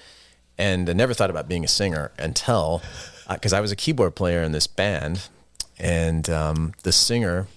and 0.56 0.88
I 0.88 0.92
never 0.92 1.14
thought 1.14 1.30
about 1.30 1.48
being 1.48 1.64
a 1.64 1.68
singer 1.68 2.12
until 2.18 2.83
because 3.28 3.52
I 3.52 3.61
was 3.61 3.70
a 3.70 3.76
keyboard 3.76 4.14
player 4.14 4.42
in 4.42 4.52
this 4.52 4.66
band 4.66 5.28
and 5.78 6.28
um, 6.28 6.74
the 6.83 6.92
singer 6.92 7.48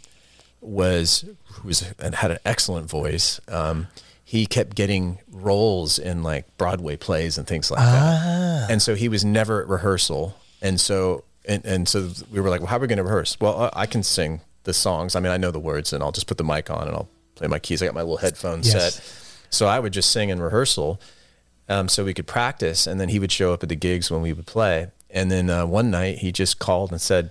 was 0.62 1.26
who 1.46 1.68
was 1.68 1.94
and 2.00 2.16
had 2.16 2.32
an 2.32 2.40
excellent 2.46 2.90
voice. 2.90 3.40
Um, 3.48 3.88
he 4.24 4.46
kept 4.46 4.76
getting 4.76 5.20
roles 5.32 6.00
in 6.00 6.24
like 6.24 6.58
Broadway 6.58 6.96
plays 6.96 7.38
and 7.38 7.46
things 7.46 7.70
like 7.70 7.82
that, 7.82 8.72
and 8.72 8.82
so 8.82 8.96
he 8.96 9.10
was 9.10 9.24
never 9.24 9.62
at 9.62 9.68
rehearsal. 9.68 10.36
And 10.62 10.80
so 10.80 11.26
and 11.46 11.66
and 11.66 11.88
so 11.88 12.10
we 12.32 12.40
were 12.42 12.50
like, 12.50 12.62
well, 12.62 12.68
how 12.70 12.78
are 12.78 12.80
we 12.82 12.88
going 12.88 12.98
to 12.98 13.04
rehearse? 13.04 13.38
Well, 13.40 13.70
I 13.74 13.82
I 13.84 13.86
can 13.86 14.04
sing 14.04 14.42
the 14.64 14.74
songs. 14.74 15.16
I 15.16 15.20
mean, 15.20 15.32
I 15.32 15.38
know 15.38 15.52
the 15.52 15.60
words, 15.60 15.94
and 15.94 16.02
I'll 16.04 16.12
just 16.12 16.28
put 16.28 16.38
the 16.38 16.44
mic 16.44 16.70
on 16.70 16.88
and 16.88 16.96
I'll 16.96 17.10
play 17.36 17.48
my 17.48 17.60
keys. 17.60 17.82
I 17.82 17.86
got 17.86 17.96
my 17.96 18.02
little 18.02 18.18
headphone 18.18 18.62
Yes. 18.64 18.96
set, 18.96 19.46
so 19.50 19.68
I 19.68 19.80
would 19.80 19.94
just 19.94 20.10
sing 20.12 20.30
in 20.30 20.42
rehearsal, 20.42 21.00
um, 21.70 21.90
so 21.90 22.06
we 22.06 22.14
could 22.14 22.28
practice. 22.28 22.88
And 22.88 23.00
then 23.00 23.10
he 23.10 23.20
would 23.20 23.32
show 23.32 23.54
up 23.54 23.64
at 23.64 23.70
the 23.70 23.76
gigs 23.76 24.10
when 24.10 24.22
we 24.22 24.32
would 24.34 24.48
play. 24.48 24.88
And 25.10 25.30
then 25.30 25.50
uh, 25.50 25.66
one 25.66 25.92
night 25.92 26.20
he 26.20 26.32
just 26.32 26.58
called 26.60 26.92
and 26.92 27.00
said, 27.02 27.30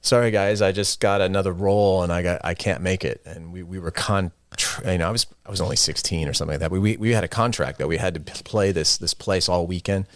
sorry 0.00 0.30
guys, 0.30 0.60
I 0.62 0.72
just 0.72 0.98
got 1.00 1.20
another 1.20 1.52
role 1.52 2.02
and 2.02 2.12
I 2.12 2.22
got 2.22 2.40
I 2.44 2.54
can't 2.54 2.80
make 2.82 3.04
it. 3.04 3.20
And 3.26 3.52
we, 3.52 3.62
we 3.62 3.78
were 3.78 3.90
con 3.90 4.32
you 4.86 4.96
know, 4.98 5.08
I 5.08 5.10
was 5.10 5.26
I 5.44 5.50
was 5.50 5.60
only 5.60 5.76
16 5.76 6.28
or 6.28 6.32
something 6.32 6.54
like 6.54 6.60
that. 6.60 6.70
We 6.70 6.78
we, 6.78 6.96
we 6.96 7.12
had 7.12 7.22
a 7.24 7.28
contract 7.28 7.78
that 7.78 7.86
we 7.88 7.98
had 7.98 8.14
to 8.14 8.42
play 8.44 8.72
this 8.72 8.96
this 8.96 9.12
place 9.14 9.48
all 9.48 9.66
weekend. 9.66 10.06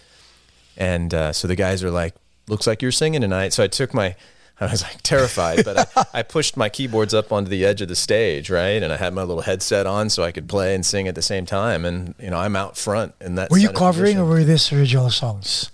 And 0.76 1.12
uh, 1.12 1.32
so 1.32 1.46
the 1.46 1.56
guys 1.56 1.84
are 1.84 1.90
like, 1.90 2.14
looks 2.48 2.66
like 2.66 2.82
you're 2.82 2.92
singing 2.92 3.20
tonight. 3.20 3.52
So 3.52 3.62
I 3.62 3.68
took 3.68 3.94
my 3.94 4.16
I 4.60 4.66
was 4.66 4.82
like 4.82 5.00
terrified, 5.02 5.64
but 5.64 5.96
I, 5.96 6.04
I 6.20 6.22
pushed 6.22 6.56
my 6.56 6.68
keyboards 6.68 7.14
up 7.14 7.32
onto 7.32 7.48
the 7.48 7.64
edge 7.64 7.80
of 7.80 7.88
the 7.88 7.96
stage, 7.96 8.50
right? 8.50 8.82
And 8.82 8.92
I 8.92 8.98
had 8.98 9.14
my 9.14 9.22
little 9.22 9.42
headset 9.42 9.86
on 9.86 10.10
so 10.10 10.22
I 10.22 10.32
could 10.32 10.48
play 10.48 10.74
and 10.74 10.84
sing 10.84 11.08
at 11.08 11.14
the 11.14 11.22
same 11.22 11.46
time. 11.46 11.84
And 11.86 12.14
you 12.20 12.30
know, 12.30 12.38
I'm 12.38 12.54
out 12.54 12.76
front 12.76 13.14
in 13.20 13.36
that. 13.36 13.50
Were 13.50 13.58
you 13.58 13.70
covering 13.70 14.18
or 14.18 14.26
were 14.26 14.44
this 14.44 14.72
original 14.72 15.08
songs? 15.08 15.70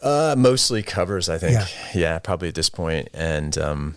Uh, 0.00 0.34
mostly 0.38 0.82
covers, 0.82 1.28
I 1.28 1.38
think. 1.38 1.52
Yeah. 1.52 1.66
Yeah. 1.94 2.18
probably 2.20 2.48
at 2.48 2.54
this 2.54 2.70
point. 2.70 3.08
And 3.12 3.58
um, 3.58 3.96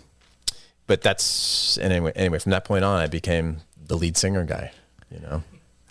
but 0.88 1.02
that's 1.02 1.78
anyway. 1.78 2.12
Anyway, 2.16 2.40
from 2.40 2.50
that 2.50 2.64
point 2.64 2.84
on, 2.84 3.00
I 3.00 3.06
became 3.06 3.58
the 3.86 3.96
lead 3.96 4.16
singer 4.16 4.44
guy. 4.44 4.72
You 5.10 5.20
know. 5.20 5.42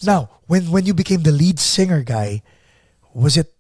Now, 0.04 0.30
when 0.48 0.72
when 0.72 0.86
you 0.86 0.94
became 0.94 1.24
the 1.24 1.32
lead 1.32 1.58
singer 1.58 2.04
guy, 2.04 2.44
was 3.14 3.38
it 3.38 3.54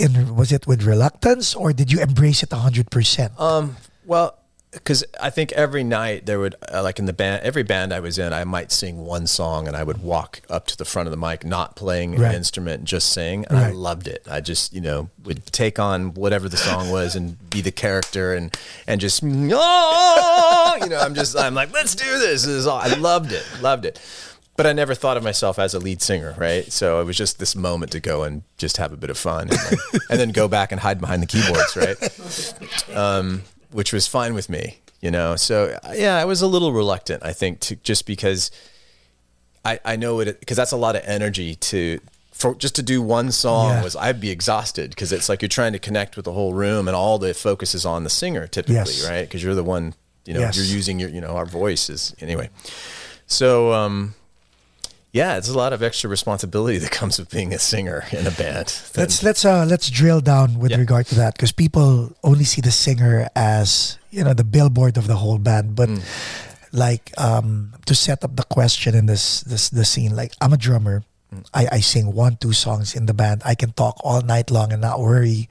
in 0.00 0.34
was 0.34 0.50
it 0.52 0.66
with 0.66 0.82
reluctance 0.82 1.54
or 1.54 1.72
did 1.72 1.92
you 1.92 2.00
embrace 2.00 2.42
it 2.42 2.52
hundred 2.52 2.90
percent? 2.90 3.32
Um. 3.38 3.76
Well, 4.06 4.36
because 4.72 5.04
I 5.20 5.30
think 5.30 5.50
every 5.52 5.82
night 5.82 6.26
there 6.26 6.38
would 6.38 6.54
uh, 6.72 6.82
like 6.82 6.98
in 7.00 7.06
the 7.06 7.12
band, 7.12 7.42
every 7.42 7.62
band 7.64 7.92
I 7.92 7.98
was 8.00 8.18
in, 8.18 8.32
I 8.32 8.44
might 8.44 8.70
sing 8.70 8.98
one 9.04 9.26
song 9.26 9.66
and 9.68 9.76
I 9.76 9.82
would 9.82 10.00
walk 10.02 10.42
up 10.48 10.66
to 10.68 10.76
the 10.76 10.84
front 10.84 11.08
of 11.08 11.10
the 11.10 11.16
mic, 11.16 11.44
not 11.44 11.74
playing 11.74 12.12
Right. 12.16 12.30
an 12.30 12.34
instrument, 12.36 12.84
just 12.84 13.12
sing, 13.12 13.44
and 13.50 13.58
I 13.58 13.70
loved 13.72 14.06
it. 14.06 14.22
I 14.30 14.40
just 14.40 14.72
you 14.72 14.80
know 14.80 15.10
would 15.24 15.44
take 15.46 15.78
on 15.78 16.14
whatever 16.14 16.48
the 16.48 16.56
song 16.56 16.90
was 16.90 17.16
and 17.16 17.36
be 17.50 17.60
the 17.60 17.72
character 17.72 18.34
and 18.34 18.56
and 18.86 19.00
just 19.00 19.22
oh, 19.24 20.78
you 20.80 20.88
know 20.88 20.98
I'm 21.00 21.14
just 21.14 21.36
I'm 21.36 21.54
like 21.54 21.72
let's 21.72 21.94
do 21.94 22.04
this. 22.18 22.42
This 22.42 22.46
is 22.62 22.66
all. 22.66 22.78
I 22.78 22.94
loved 22.94 23.32
it, 23.32 23.44
loved 23.60 23.84
it. 23.84 24.00
But 24.60 24.66
I 24.68 24.72
never 24.74 24.94
thought 24.94 25.16
of 25.16 25.22
myself 25.22 25.58
as 25.58 25.72
a 25.72 25.78
lead 25.78 26.02
singer, 26.02 26.34
right? 26.36 26.70
So 26.70 27.00
it 27.00 27.04
was 27.04 27.16
just 27.16 27.38
this 27.38 27.56
moment 27.56 27.92
to 27.92 28.00
go 28.00 28.24
and 28.24 28.42
just 28.58 28.76
have 28.76 28.92
a 28.92 28.96
bit 28.96 29.08
of 29.08 29.16
fun, 29.16 29.48
and 29.48 29.58
then, 29.58 29.78
and 30.10 30.20
then 30.20 30.30
go 30.32 30.48
back 30.48 30.70
and 30.70 30.80
hide 30.80 31.00
behind 31.00 31.22
the 31.22 31.26
keyboards, 31.26 31.76
right? 31.76 32.96
Um, 32.96 33.42
which 33.70 33.92
was 33.92 34.06
fine 34.06 34.34
with 34.34 34.48
me, 34.50 34.80
you 35.00 35.10
know. 35.10 35.36
So 35.36 35.78
yeah, 35.94 36.16
I 36.16 36.24
was 36.26 36.42
a 36.42 36.46
little 36.46 36.72
reluctant, 36.72 37.24
I 37.24 37.32
think, 37.32 37.60
to 37.60 37.76
just 37.76 38.04
because 38.06 38.50
I 39.64 39.80
I 39.84 39.96
know 39.96 40.20
it 40.20 40.40
because 40.40 40.56
that's 40.58 40.72
a 40.72 40.76
lot 40.76 40.94
of 40.96 41.02
energy 41.06 41.54
to 41.54 42.00
for 42.32 42.54
just 42.54 42.74
to 42.76 42.82
do 42.82 43.00
one 43.02 43.32
song 43.32 43.68
Yeah. 43.70 43.82
was 43.82 43.96
I'd 43.96 44.20
be 44.20 44.30
exhausted 44.30 44.90
because 44.90 45.12
it's 45.12 45.28
like 45.28 45.40
you're 45.42 45.48
trying 45.48 45.72
to 45.72 45.78
connect 45.78 46.16
with 46.16 46.24
the 46.26 46.32
whole 46.32 46.52
room 46.54 46.88
and 46.88 46.94
all 46.96 47.18
the 47.18 47.32
focus 47.34 47.74
is 47.74 47.84
on 47.86 48.04
the 48.04 48.10
singer 48.10 48.46
typically, 48.46 48.74
Yes. 48.76 49.08
right? 49.08 49.22
Because 49.22 49.42
you're 49.42 49.54
the 49.54 49.64
one, 49.64 49.94
you 50.26 50.34
know, 50.34 50.40
Yes. 50.40 50.56
you're 50.56 50.66
using 50.66 50.98
your 50.98 51.08
you 51.10 51.20
know 51.20 51.36
our 51.36 51.46
voices 51.46 52.14
anyway. 52.20 52.50
So 53.26 53.72
um, 53.72 54.14
yeah, 55.12 55.36
it's 55.36 55.48
a 55.48 55.56
lot 55.56 55.72
of 55.72 55.82
extra 55.82 56.08
responsibility 56.10 56.78
that 56.78 56.90
comes 56.90 57.18
with 57.18 57.30
being 57.30 57.52
a 57.52 57.58
singer 57.58 58.04
in 58.12 58.26
a 58.26 58.30
band. 58.30 58.72
Let's 58.96 59.22
let's 59.22 59.44
uh 59.44 59.64
let's 59.66 59.90
drill 59.90 60.20
down 60.20 60.58
with 60.58 60.70
Yeah. 60.70 60.78
regard 60.78 61.06
to 61.06 61.14
that 61.16 61.34
because 61.34 61.52
people 61.52 62.12
only 62.22 62.44
see 62.44 62.60
the 62.60 62.70
singer 62.70 63.28
as 63.34 63.98
you 64.10 64.22
know 64.24 64.34
the 64.34 64.44
billboard 64.44 64.96
of 64.96 65.06
the 65.06 65.16
whole 65.16 65.38
band, 65.38 65.74
but 65.74 65.88
Mm. 65.88 66.02
like 66.72 67.10
um 67.18 67.72
to 67.86 67.94
set 67.94 68.22
up 68.24 68.36
the 68.36 68.44
question 68.44 68.94
in 68.94 69.06
this 69.06 69.40
this 69.42 69.68
the 69.70 69.84
scene, 69.84 70.14
like 70.14 70.32
I'm 70.40 70.52
a 70.52 70.56
drummer. 70.58 71.02
Mm. 71.34 71.46
I, 71.54 71.68
I 71.76 71.80
sing 71.80 72.12
one, 72.14 72.36
two 72.36 72.52
songs 72.52 72.94
in 72.94 73.06
the 73.06 73.14
band. 73.14 73.42
I 73.44 73.54
can 73.54 73.72
talk 73.72 73.96
all 74.02 74.20
night 74.22 74.50
long 74.50 74.72
and 74.72 74.80
not 74.82 74.98
worry. 75.00 75.48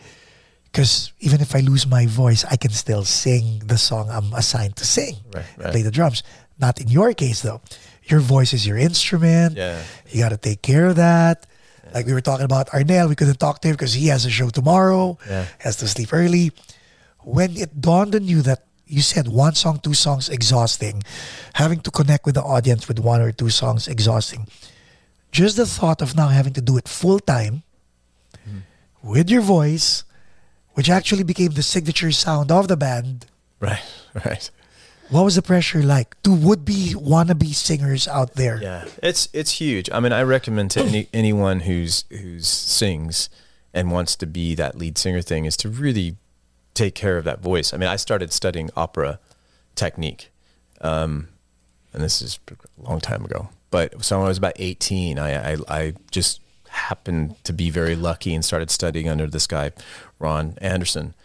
Because 0.72 1.12
even 1.20 1.42
if 1.42 1.56
I 1.56 1.62
lose 1.62 1.88
my 1.88 2.06
voice, 2.06 2.46
I 2.46 2.56
can 2.56 2.70
still 2.72 3.04
sing 3.04 3.64
the 3.66 3.78
song 3.78 4.08
I'm 4.12 4.32
assigned 4.34 4.76
to 4.76 4.86
sing. 4.86 5.16
Right, 5.34 5.46
right. 5.58 5.72
Play 5.72 5.82
the 5.82 5.90
drums. 5.92 6.22
Not 6.60 6.80
in 6.80 6.90
your 6.90 7.14
case 7.14 7.42
though. 7.42 7.62
Your 8.10 8.20
voice 8.20 8.54
is 8.54 8.66
your 8.66 8.78
instrument. 8.78 9.56
Yeah. 9.56 9.82
You 10.10 10.22
got 10.22 10.30
to 10.30 10.38
take 10.38 10.62
care 10.62 10.88
of 10.88 10.96
that. 10.98 11.46
Like 11.94 12.06
we 12.06 12.14
were 12.14 12.22
talking 12.22 12.46
about 12.46 12.68
Arnel, 12.70 13.10
we 13.10 13.16
couldn't 13.16 13.40
talk 13.40 13.62
to 13.62 13.68
him 13.68 13.74
because 13.74 13.94
he 13.94 14.08
has 14.08 14.26
a 14.26 14.30
show 14.30 14.50
tomorrow. 14.50 15.18
Yeah. 15.28 15.46
Has 15.60 15.78
to 15.78 15.88
sleep 15.88 16.10
early. 16.14 16.52
When 17.24 17.58
it 17.58 17.82
dawned 17.82 18.16
on 18.16 18.26
you 18.26 18.42
that 18.44 18.66
you 18.86 19.02
said 19.02 19.28
one 19.28 19.54
song, 19.54 19.80
two 19.80 19.94
songs, 19.94 20.30
exhausting, 20.30 21.04
having 21.54 21.80
to 21.82 21.92
connect 21.92 22.26
with 22.26 22.36
the 22.36 22.42
audience 22.42 22.88
with 22.88 23.00
one 23.00 23.22
or 23.22 23.32
two 23.32 23.50
songs, 23.50 23.88
exhausting. 23.88 24.48
Just 25.32 25.58
the 25.58 25.66
thought 25.66 26.02
of 26.02 26.16
now 26.16 26.30
having 26.30 26.54
to 26.54 26.62
do 26.62 26.78
it 26.78 26.88
full 26.88 27.20
time 27.20 27.62
mm-hmm. 28.34 28.60
with 29.04 29.30
your 29.30 29.42
voice, 29.42 30.04
which 30.74 30.90
actually 30.90 31.24
became 31.24 31.52
the 31.52 31.62
signature 31.62 32.12
sound 32.12 32.52
of 32.52 32.68
the 32.68 32.78
band. 32.78 33.28
Right, 33.60 33.84
right. 34.26 34.50
What 35.10 35.26
was 35.26 35.36
the 35.36 35.42
pressure 35.42 35.82
like 35.82 36.22
to 36.22 36.32
would-be 36.32 36.94
wannabe 36.94 37.56
singers 37.56 38.08
out 38.08 38.36
there? 38.36 38.60
Yeah, 38.62 38.86
it's 39.02 39.28
it's 39.34 39.54
huge. 39.54 39.90
I 39.92 40.00
mean, 40.00 40.14
I 40.14 40.22
recommend 40.22 40.70
to 40.72 40.82
any 40.82 41.08
anyone 41.12 41.62
who's 41.62 42.06
who's 42.12 42.48
sings 42.48 43.30
and 43.74 43.92
wants 43.92 44.16
to 44.18 44.28
be 44.28 44.54
that 44.56 44.76
lead 44.76 44.98
singer 45.00 45.22
thing 45.22 45.46
is 45.46 45.58
to 45.58 45.70
really 45.70 46.16
take 46.76 46.94
care 46.94 47.18
of 47.18 47.26
that 47.26 47.42
voice. 47.42 47.74
I 47.74 47.78
mean, 47.78 47.90
I 47.90 47.96
started 47.96 48.32
studying 48.32 48.70
opera 48.76 49.20
technique, 49.74 50.32
um, 50.82 51.30
and 51.92 52.04
this 52.04 52.22
is 52.22 52.40
a 52.50 52.88
long 52.88 53.00
time 53.00 53.26
ago. 53.26 53.50
But 53.72 54.06
so 54.06 54.18
when 54.18 54.26
I 54.26 54.30
was 54.30 54.38
about 54.38 54.54
eighteen, 54.58 55.18
I 55.18 55.54
I, 55.54 55.58
I 55.68 55.94
just 56.12 56.40
happened 56.70 57.44
to 57.46 57.52
be 57.52 57.72
very 57.72 57.96
lucky 57.96 58.36
and 58.36 58.46
started 58.46 58.70
studying 58.70 59.10
under 59.10 59.26
this 59.26 59.48
guy, 59.48 59.72
Ron 60.20 60.56
Anderson, 60.62 61.16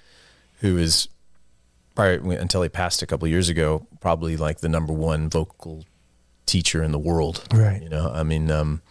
who 0.60 0.78
is 0.78 1.08
prior 1.94 2.14
until 2.32 2.62
he 2.62 2.68
passed 2.68 3.02
a 3.02 3.06
couple 3.06 3.26
of 3.26 3.30
years 3.30 3.48
ago, 3.48 3.86
probably 4.00 4.36
like 4.36 4.58
the 4.58 4.68
number 4.68 4.92
one 4.92 5.28
vocal 5.28 5.84
teacher 6.46 6.82
in 6.82 6.92
the 6.92 6.98
world. 6.98 7.46
Right. 7.52 7.82
You 7.82 7.88
know, 7.88 8.10
I 8.12 8.22
mean, 8.22 8.50
um, 8.50 8.82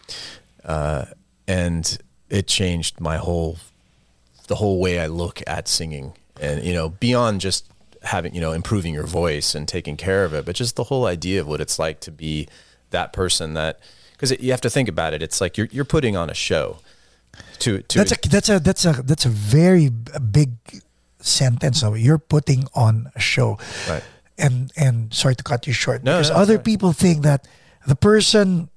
uh, 0.64 1.06
and 1.46 1.98
it 2.28 2.46
changed 2.46 3.00
my 3.00 3.16
whole, 3.16 3.58
the 4.48 4.56
whole 4.56 4.80
way 4.80 4.98
I 4.98 5.06
look 5.06 5.42
at 5.46 5.68
singing, 5.68 6.14
and 6.40 6.64
you 6.64 6.72
know, 6.72 6.88
beyond 6.88 7.40
just 7.40 7.68
having 8.02 8.34
you 8.34 8.40
know 8.40 8.52
improving 8.52 8.92
your 8.92 9.06
voice 9.06 9.54
and 9.54 9.66
taking 9.66 9.96
care 9.96 10.24
of 10.24 10.34
it, 10.34 10.44
but 10.44 10.56
just 10.56 10.76
the 10.76 10.84
whole 10.84 11.06
idea 11.06 11.40
of 11.40 11.46
what 11.46 11.60
it's 11.60 11.78
like 11.78 12.00
to 12.00 12.10
be 12.10 12.48
that 12.90 13.12
person 13.12 13.54
that 13.54 13.80
because 14.12 14.30
you 14.42 14.50
have 14.50 14.60
to 14.62 14.70
think 14.70 14.88
about 14.88 15.12
it. 15.12 15.22
It's 15.22 15.40
like 15.40 15.56
you're 15.58 15.68
you're 15.70 15.84
putting 15.84 16.16
on 16.16 16.30
a 16.30 16.34
show. 16.34 16.78
To 17.60 17.82
to 17.82 17.98
That's 17.98 18.12
a 18.12 18.28
that's 18.28 18.48
a 18.48 18.60
that's 18.60 18.84
a 18.84 19.02
that's 19.02 19.26
a 19.26 19.28
very 19.28 19.88
big 19.88 20.52
sentence. 21.26 21.80
So 21.80 21.94
you're 21.94 22.18
putting 22.18 22.66
on 22.74 23.10
a 23.14 23.20
show, 23.20 23.58
Right. 23.88 24.02
And 24.36 24.72
and 24.76 25.14
sorry 25.14 25.36
to 25.36 25.44
cut 25.44 25.66
you 25.66 25.72
short 25.72 26.02
No, 26.02 26.16
because 26.18 26.30
no, 26.30 26.36
other 26.36 26.58
people 26.58 26.92
think 26.92 27.22
that 27.22 27.46
the 27.86 27.94
person 27.94 28.68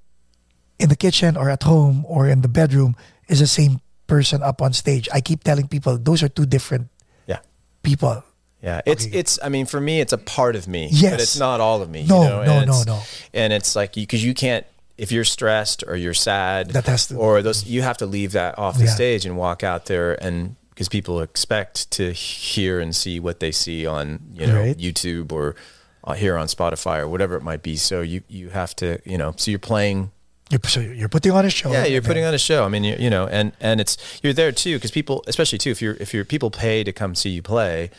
in 0.77 0.89
the 0.89 0.95
kitchen 0.95 1.35
or 1.35 1.49
at 1.49 1.63
home 1.63 2.05
or 2.07 2.27
in 2.27 2.41
the 2.41 2.47
bedroom 2.47 2.95
is 3.27 3.39
the 3.39 3.47
same 3.47 3.81
person 4.05 4.43
up 4.43 4.61
on 4.61 4.71
stage. 4.73 5.09
I 5.11 5.19
keep 5.21 5.43
telling 5.43 5.67
people 5.67 5.97
those 5.97 6.21
are 6.21 6.29
two 6.29 6.45
different 6.45 6.89
yeah. 7.25 7.39
people. 7.81 8.23
Yeah, 8.61 8.81
it's 8.85 9.05
Okay. 9.07 9.17
it's. 9.17 9.39
I 9.41 9.49
mean, 9.49 9.65
for 9.65 9.81
me, 9.81 9.99
it's 9.99 10.13
a 10.13 10.17
part 10.17 10.55
of 10.55 10.67
me, 10.67 10.89
Yes. 10.91 11.11
but 11.13 11.21
it's 11.21 11.37
not 11.39 11.59
all 11.59 11.81
of 11.81 11.89
me. 11.89 12.05
No, 12.05 12.21
you 12.21 12.29
know? 12.29 12.43
no, 12.45 12.65
no, 12.65 12.83
no. 12.85 13.01
And 13.33 13.51
it's 13.53 13.75
like 13.75 13.93
because 13.93 14.23
you, 14.23 14.33
can't 14.33 14.65
if 14.97 15.11
you're 15.11 15.25
stressed 15.25 15.83
or 15.87 15.95
you're 15.95 16.13
sad, 16.13 16.69
That 16.71 16.85
has 16.85 17.07
to- 17.07 17.15
or 17.17 17.41
those 17.41 17.65
you 17.65 17.81
have 17.81 17.97
to 17.97 18.05
leave 18.05 18.31
that 18.33 18.57
off 18.57 18.77
the 18.77 18.85
Yeah. 18.85 18.93
stage 18.95 19.25
and 19.25 19.37
walk 19.37 19.63
out 19.63 19.85
there 19.85 20.13
and 20.23 20.55
because 20.77 20.89
people 20.89 21.21
expect 21.21 21.89
to 21.89 22.11
hear 22.11 22.79
and 22.79 22.95
see 22.95 23.19
what 23.19 23.39
they 23.39 23.51
see 23.51 23.87
on 23.87 24.19
you 24.31 24.45
know 24.45 24.59
Right. 24.59 24.77
YouTube 24.77 25.31
or 25.31 25.55
uh, 26.03 26.13
here 26.13 26.37
on 26.37 26.45
Spotify 26.45 26.99
or 26.99 27.07
whatever 27.07 27.35
it 27.35 27.41
might 27.41 27.63
be. 27.63 27.77
So 27.77 28.01
you 28.01 28.21
you 28.27 28.49
have 28.49 28.75
to 28.75 28.99
you 29.03 29.17
know 29.17 29.33
so 29.37 29.49
you're 29.49 29.57
playing 29.59 30.11
You're, 30.51 30.61
so 30.65 30.79
you're 30.79 31.09
putting 31.09 31.31
on 31.31 31.45
a 31.45 31.49
show. 31.49 31.71
yeah, 31.71 31.85
you're 31.85 32.03
putting 32.03 32.23
on 32.25 32.35
a 32.35 32.37
show. 32.37 32.63
I 32.63 32.67
mean, 32.69 32.83
you, 32.83 32.95
you 32.99 33.09
know, 33.09 33.25
and 33.25 33.53
and 33.59 33.81
it's 33.81 33.97
you're 34.21 34.33
there 34.33 34.51
too 34.51 34.75
because 34.75 34.91
people, 34.91 35.23
especially 35.25 35.57
too, 35.57 35.71
if 35.71 35.81
you're 35.81 35.95
if 35.99 36.13
you're 36.13 36.23
people 36.25 36.51
pay 36.51 36.83
to 36.83 36.93
come 36.93 37.15
see 37.15 37.31
you 37.31 37.41
play, 37.41 37.89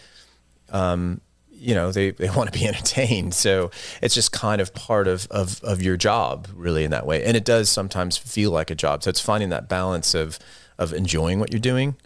um, 0.70 1.20
you 1.50 1.74
know, 1.74 1.90
they 1.90 2.12
they 2.12 2.30
want 2.36 2.52
to 2.52 2.56
be 2.56 2.64
entertained. 2.64 3.34
So 3.34 3.72
it's 4.00 4.14
just 4.14 4.30
kind 4.30 4.60
of 4.60 4.72
part 4.72 5.08
of 5.08 5.26
of 5.32 5.60
of 5.64 5.82
your 5.82 5.96
job, 5.96 6.46
really, 6.54 6.84
in 6.84 6.92
that 6.92 7.06
way. 7.06 7.24
And 7.24 7.36
it 7.36 7.44
does 7.44 7.68
sometimes 7.68 8.16
feel 8.16 8.52
like 8.52 8.70
a 8.70 8.76
job. 8.76 9.02
So 9.02 9.10
it's 9.10 9.20
finding 9.20 9.48
that 9.50 9.68
balance 9.68 10.14
of 10.14 10.38
of 10.78 10.92
enjoying 10.92 11.40
what 11.40 11.52
you're 11.52 11.58
doing 11.72 11.96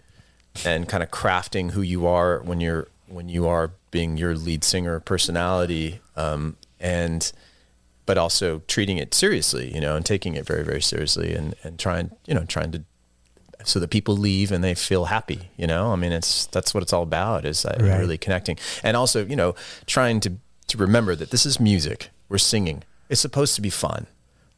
and 0.65 0.87
kind 0.87 1.03
of 1.03 1.11
crafting 1.11 1.71
who 1.71 1.81
you 1.81 2.05
are 2.07 2.39
when 2.41 2.59
you're 2.61 2.87
when 3.07 3.29
you 3.29 3.47
are 3.47 3.71
being 3.91 4.17
your 4.17 4.35
lead 4.35 4.63
singer 4.63 4.99
personality, 4.99 5.99
um, 6.15 6.55
and 6.79 7.31
but 8.05 8.17
also 8.17 8.61
treating 8.67 8.97
it 8.97 9.13
seriously, 9.13 9.73
you 9.73 9.79
know, 9.79 9.95
and 9.95 10.05
taking 10.05 10.35
it 10.35 10.45
very, 10.45 10.63
very 10.63 10.81
seriously 10.81 11.33
and, 11.33 11.55
and 11.63 11.79
trying, 11.79 12.11
you 12.25 12.33
know, 12.33 12.43
trying 12.43 12.69
to, 12.69 12.83
so 13.63 13.79
that 13.79 13.89
people 13.89 14.17
leave 14.17 14.51
and 14.51 14.61
they 14.61 14.73
feel 14.75 15.05
happy, 15.05 15.49
you 15.55 15.65
know, 15.65 15.93
I 15.93 15.95
mean, 15.95 16.11
it's, 16.11 16.45
that's 16.47 16.73
what 16.73 16.83
it's 16.83 16.91
all 16.91 17.03
about 17.03 17.45
is 17.45 17.63
that 17.63 17.81
Right. 17.81 17.97
really 17.97 18.17
connecting 18.17 18.57
and 18.83 18.97
also, 18.97 19.25
you 19.25 19.37
know, 19.37 19.55
trying 19.85 20.19
to, 20.19 20.33
to 20.67 20.77
remember 20.77 21.15
that 21.15 21.29
this 21.31 21.45
is 21.45 21.61
music. 21.61 22.09
We're 22.27 22.39
singing. 22.39 22.83
It's 23.09 23.21
supposed 23.21 23.55
to 23.55 23.61
be 23.61 23.69
fun, 23.69 24.07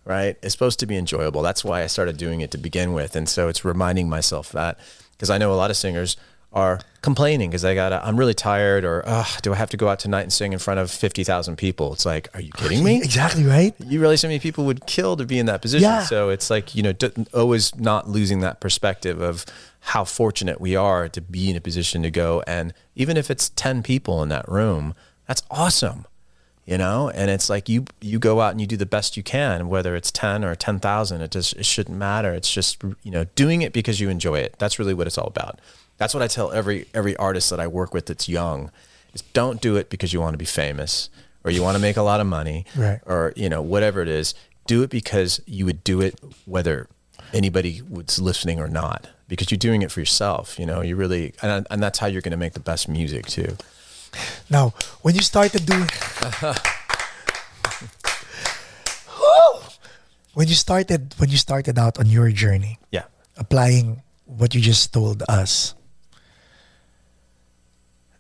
right? 0.06 0.38
It's 0.42 0.54
supposed 0.54 0.80
to 0.80 0.88
be 0.88 0.98
enjoyable. 0.98 1.44
That's 1.44 1.64
why 1.64 1.84
I 1.84 1.88
started 1.88 2.18
doing 2.18 2.42
it 2.42 2.50
to 2.52 2.58
begin 2.58 2.94
with. 2.94 3.16
And 3.16 3.30
so 3.30 3.48
it's 3.48 3.64
reminding 3.64 4.10
myself 4.10 4.52
that 4.54 4.80
because 5.18 5.30
I 5.30 5.38
know 5.38 5.54
a 5.54 5.56
lot 5.56 5.72
of 5.72 5.78
singers 5.78 6.18
are 6.56 6.80
complaining 7.02 7.50
because 7.50 7.62
they 7.62 7.76
got 7.76 7.92
I'm 7.92 8.18
really 8.18 8.34
tired 8.34 8.86
or 8.86 9.04
do 9.42 9.52
I 9.52 9.58
have 9.58 9.70
to 9.72 9.78
go 9.78 9.90
out 9.90 10.00
tonight 10.00 10.22
and 10.22 10.34
sing 10.34 10.54
in 10.54 10.60
front 10.60 10.80
of 10.80 10.90
50,000 10.90 11.58
people? 11.58 11.92
It's 11.94 12.06
like, 12.06 12.30
are 12.34 12.42
you 12.42 12.52
kidding 12.58 12.84
me? 12.84 12.98
Exactly 12.98 13.44
right. 13.44 13.76
you 13.86 14.00
realize 14.00 14.22
how 14.22 14.30
many 14.30 14.40
people 14.40 14.66
would 14.66 14.86
kill 14.88 15.18
to 15.18 15.26
be 15.26 15.38
in 15.38 15.46
that 15.48 15.62
position. 15.62 15.84
Yeah. 15.84 16.04
So 16.04 16.30
it's 16.30 16.50
like, 16.50 16.74
you 16.74 16.82
know, 16.82 16.94
d- 16.94 17.12
always 17.34 17.76
not 17.76 18.08
losing 18.10 18.40
that 18.40 18.62
perspective 18.62 19.22
of 19.22 19.46
how 19.82 20.06
fortunate 20.06 20.60
we 20.60 20.76
are 20.76 21.10
to 21.10 21.22
be 21.22 21.50
in 21.50 21.58
a 21.58 21.62
position 21.62 22.02
to 22.04 22.10
go. 22.10 22.42
And 22.48 22.74
even 22.96 23.18
if 23.18 23.30
it's 23.30 23.50
10 23.50 23.84
people 23.84 24.24
in 24.24 24.30
that 24.30 24.48
room, 24.50 24.96
that's 25.28 25.44
awesome, 25.52 26.06
you 26.66 26.78
know? 26.78 27.10
And 27.10 27.30
it's 27.30 27.50
like 27.50 27.70
you, 27.70 27.86
you 28.02 28.20
go 28.20 28.42
out 28.42 28.52
and 28.52 28.60
you 28.62 28.68
do 28.68 28.78
the 28.78 28.86
best 28.86 29.16
you 29.18 29.24
can, 29.24 29.68
whether 29.70 29.96
it's 29.96 30.12
10 30.12 30.44
or 30.44 30.56
10,000, 30.56 31.22
it 31.22 31.32
just, 31.32 31.54
it 31.56 31.66
shouldn't 31.66 31.98
matter. 31.98 32.34
It's 32.34 32.52
just, 32.52 32.84
you 33.04 33.12
know, 33.12 33.26
doing 33.36 33.62
it 33.62 33.72
because 33.74 34.00
you 34.00 34.10
enjoy 34.10 34.40
it. 34.40 34.56
That's 34.60 34.80
really 34.80 34.94
what 34.94 35.08
it's 35.08 35.18
all 35.18 35.28
about. 35.28 35.60
That's 35.98 36.14
what 36.14 36.24
I 36.24 36.28
tell 36.28 36.52
every, 36.52 36.88
every 36.94 37.16
artist 37.18 37.50
that 37.52 37.60
I 37.60 37.68
work 37.68 37.94
with 37.94 38.08
that's 38.08 38.28
young 38.28 38.72
is 39.14 39.22
don't 39.34 39.62
do 39.62 39.76
it 39.78 39.90
because 39.90 40.12
you 40.12 40.20
want 40.20 40.34
to 40.34 40.38
be 40.38 40.46
famous 40.46 41.10
or 41.44 41.52
you 41.52 41.62
want 41.62 41.76
to 41.78 41.82
make 41.82 41.96
a 41.98 42.02
lot 42.02 42.20
of 42.20 42.28
money 42.28 42.66
Right. 42.76 43.00
or 43.06 43.32
you 43.36 43.48
know 43.50 43.62
whatever 43.62 44.02
it 44.02 44.08
is 44.10 44.34
do 44.68 44.82
it 44.84 44.90
because 44.90 45.40
you 45.46 45.64
would 45.66 45.84
do 45.84 46.02
it 46.02 46.20
whether 46.46 46.90
anybody 47.34 47.82
was 47.88 48.20
listening 48.20 48.60
or 48.60 48.68
not 48.68 49.08
because 49.28 49.52
you're 49.52 49.58
doing 49.58 49.84
it 49.84 49.92
for 49.92 50.00
yourself 50.02 50.58
you 50.60 50.66
know 50.66 50.82
you 50.82 50.96
really 50.96 51.34
and, 51.42 51.66
and 51.70 51.82
that's 51.84 52.00
how 52.00 52.08
you're 52.08 52.22
going 52.22 52.32
to 52.32 52.38
make 52.38 52.54
the 52.54 52.60
best 52.60 52.90
music 52.90 53.26
too 53.28 53.56
Now, 54.50 54.74
when 55.02 55.16
you 55.16 55.22
started 55.22 55.66
doing, 55.66 55.88
when 60.34 60.48
you 60.48 60.56
started 60.56 61.14
when 61.18 61.30
you 61.30 61.38
started 61.38 61.78
out 61.80 61.98
on 62.00 62.08
your 62.08 62.30
journey, 62.32 62.78
yeah 62.92 63.04
applying 63.38 64.02
what 64.26 64.56
you 64.56 64.62
just 64.62 64.92
told 64.94 65.24
us. 65.30 65.76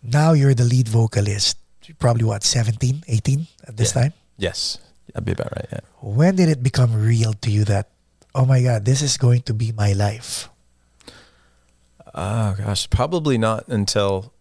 Now 0.03 0.34
you're 0.34 0.53
the 0.53 0.63
lead 0.65 0.88
vocalist. 0.88 1.58
Probably 1.99 2.23
what 2.25 2.43
17, 2.43 3.03
18 3.08 3.47
at 3.67 3.77
this 3.77 3.93
Yeah. 3.93 4.01
time. 4.10 4.13
yes 4.38 4.77
that'd 5.13 5.23
be 5.25 5.31
about 5.38 5.53
right 5.55 5.69
yeah 5.71 5.86
When 6.01 6.36
did 6.36 6.49
it 6.49 6.63
become 6.65 6.91
real 6.97 7.34
to 7.45 7.49
you 7.53 7.63
that 7.69 7.89
oh 8.34 8.43
my 8.45 8.62
god, 8.65 8.86
this 8.86 9.01
is 9.05 9.17
going 9.21 9.41
to 9.45 9.53
be 9.53 9.71
my 9.71 9.93
life? 9.93 10.49
oh 12.15 12.55
gosh 12.58 12.89
probably 12.89 13.38
not 13.38 13.67
until 13.67 14.34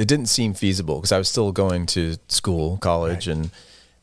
it 0.00 0.08
didn't 0.08 0.26
seem 0.26 0.54
feasible 0.54 0.96
because 0.96 1.12
i 1.12 1.18
was 1.18 1.28
still 1.28 1.52
going 1.52 1.86
to 1.86 2.16
school 2.28 2.78
college 2.78 3.28
and 3.28 3.50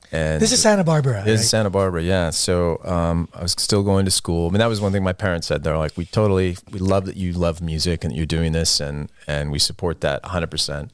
and 0.10 0.42
This 0.42 0.54
is 0.54 0.62
Santa 0.62 0.86
Barbara. 0.86 1.20
It 1.24 1.28
is 1.28 1.40
right? 1.42 1.46
Santa 1.54 1.70
Barbara, 1.70 2.02
yeah. 2.02 2.30
So 2.30 2.80
um, 2.86 3.28
I 3.34 3.42
was 3.42 3.52
still 3.58 3.84
going 3.84 4.06
to 4.06 4.12
school. 4.12 4.48
I 4.48 4.52
mean, 4.52 4.60
that 4.60 4.70
was 4.70 4.80
one 4.80 4.94
thing 4.94 5.04
my 5.04 5.12
parents 5.12 5.48
said. 5.48 5.66
They're 5.66 5.78
like, 5.86 5.98
"We 5.98 6.06
totally, 6.06 6.56
we 6.72 6.80
love 6.80 7.04
that 7.08 7.18
you 7.18 7.34
love 7.34 7.60
music 7.62 8.06
and 8.06 8.14
that 8.14 8.16
you're 8.16 8.26
doing 8.38 8.54
this, 8.54 8.80
and 8.80 9.10
and 9.28 9.52
we 9.52 9.60
support 9.60 10.00
that 10.08 10.24
100 10.24 10.48
percent. 10.50 10.92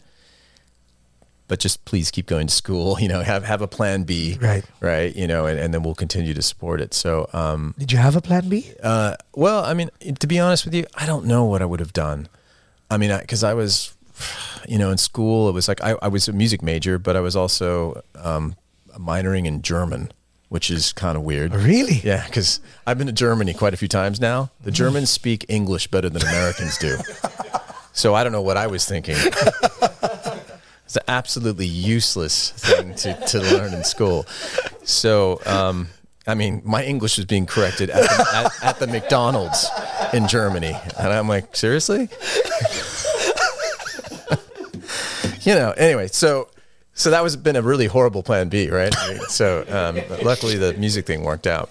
But 1.47 1.59
just 1.59 1.85
please 1.85 2.09
keep 2.09 2.25
going 2.25 2.47
to 2.47 2.53
school. 2.53 2.97
You 3.03 3.07
know, 3.07 3.21
have 3.21 3.43
have 3.43 3.61
a 3.61 3.67
plan 3.67 4.01
B, 4.01 4.39
Right. 4.41 4.63
Right. 4.79 5.15
You 5.15 5.27
know, 5.27 5.45
and, 5.45 5.59
and 5.59 5.71
then 5.75 5.83
we'll 5.83 5.93
continue 6.05 6.33
to 6.33 6.41
support 6.41 6.81
it. 6.81 6.95
So, 6.95 7.29
um, 7.33 7.75
Did 7.77 7.91
you 7.91 7.99
have 7.99 8.15
a 8.15 8.21
plan 8.21 8.49
B? 8.49 8.71
uh, 8.81 9.15
well, 9.35 9.63
I 9.63 9.75
mean, 9.75 9.91
to 10.21 10.25
be 10.25 10.39
honest 10.39 10.65
with 10.65 10.73
you, 10.73 10.85
I 10.95 11.05
don't 11.05 11.25
know 11.25 11.43
what 11.45 11.61
I 11.61 11.65
would 11.65 11.81
have 11.81 11.93
done. 11.93 12.29
I 12.89 12.97
mean, 12.97 13.15
because 13.19 13.43
I, 13.43 13.53
was, 13.53 13.93
you 14.67 14.77
know, 14.77 14.91
in 14.91 14.97
school, 14.97 15.49
it 15.49 15.53
was 15.53 15.67
like 15.67 15.81
I, 15.83 15.95
I 16.01 16.07
was 16.07 16.27
a 16.27 16.33
music 16.33 16.61
major, 16.61 16.97
but 16.97 17.15
I 17.15 17.19
was 17.19 17.35
also 17.35 18.01
um, 18.15 18.55
minoring 18.97 19.45
in 19.45 19.61
German, 19.61 20.11
which 20.49 20.69
is 20.69 20.93
kind 20.93 21.17
of 21.17 21.23
weird. 21.23 21.53
Really? 21.53 22.01
Yeah, 22.03 22.25
because 22.25 22.59
I've 22.87 22.97
been 22.97 23.07
to 23.07 23.13
Germany 23.13 23.53
quite 23.53 23.73
a 23.73 23.77
few 23.77 23.87
times 23.87 24.19
now. 24.19 24.51
The 24.63 24.71
Germans 24.71 25.09
speak 25.09 25.45
English 25.49 25.87
better 25.87 26.09
than 26.09 26.21
Americans 26.21 26.77
do. 26.77 26.97
So 27.95 28.15
I 28.15 28.23
don't 28.23 28.31
know 28.31 28.41
what 28.41 28.57
I 28.57 28.65
was 28.65 28.85
thinking. 28.85 29.15
It's 30.85 30.97
an 30.97 31.03
absolutely 31.07 31.65
useless 31.65 32.51
thing 32.51 32.93
to, 32.95 33.15
to 33.27 33.39
learn 33.39 33.73
in 33.73 33.83
school. 33.83 34.27
So, 34.83 35.41
um, 35.45 35.87
I 36.27 36.35
mean, 36.35 36.61
my 36.65 36.83
English 36.83 37.17
was 37.17 37.25
being 37.25 37.47
corrected 37.47 37.89
at 37.89 38.01
the, 38.01 38.27
at, 38.35 38.63
at 38.63 38.79
the 38.79 38.87
McDonald's 38.87 39.67
in 40.13 40.27
Germany. 40.27 40.75
And 40.99 41.11
I'm 41.11 41.27
like, 41.27 41.55
seriously? 41.55 42.09
you 45.43 45.55
know, 45.55 45.71
anyway, 45.71 46.07
so 46.07 46.49
so 46.93 47.09
that 47.09 47.23
was 47.23 47.35
been 47.35 47.55
a 47.55 47.61
really 47.61 47.87
horrible 47.87 48.23
plan 48.23 48.49
B, 48.49 48.69
right? 48.69 48.93
so 49.27 49.65
um, 49.69 49.99
luckily 50.23 50.57
the 50.57 50.73
music 50.73 51.05
thing 51.05 51.23
worked 51.23 51.47
out. 51.47 51.69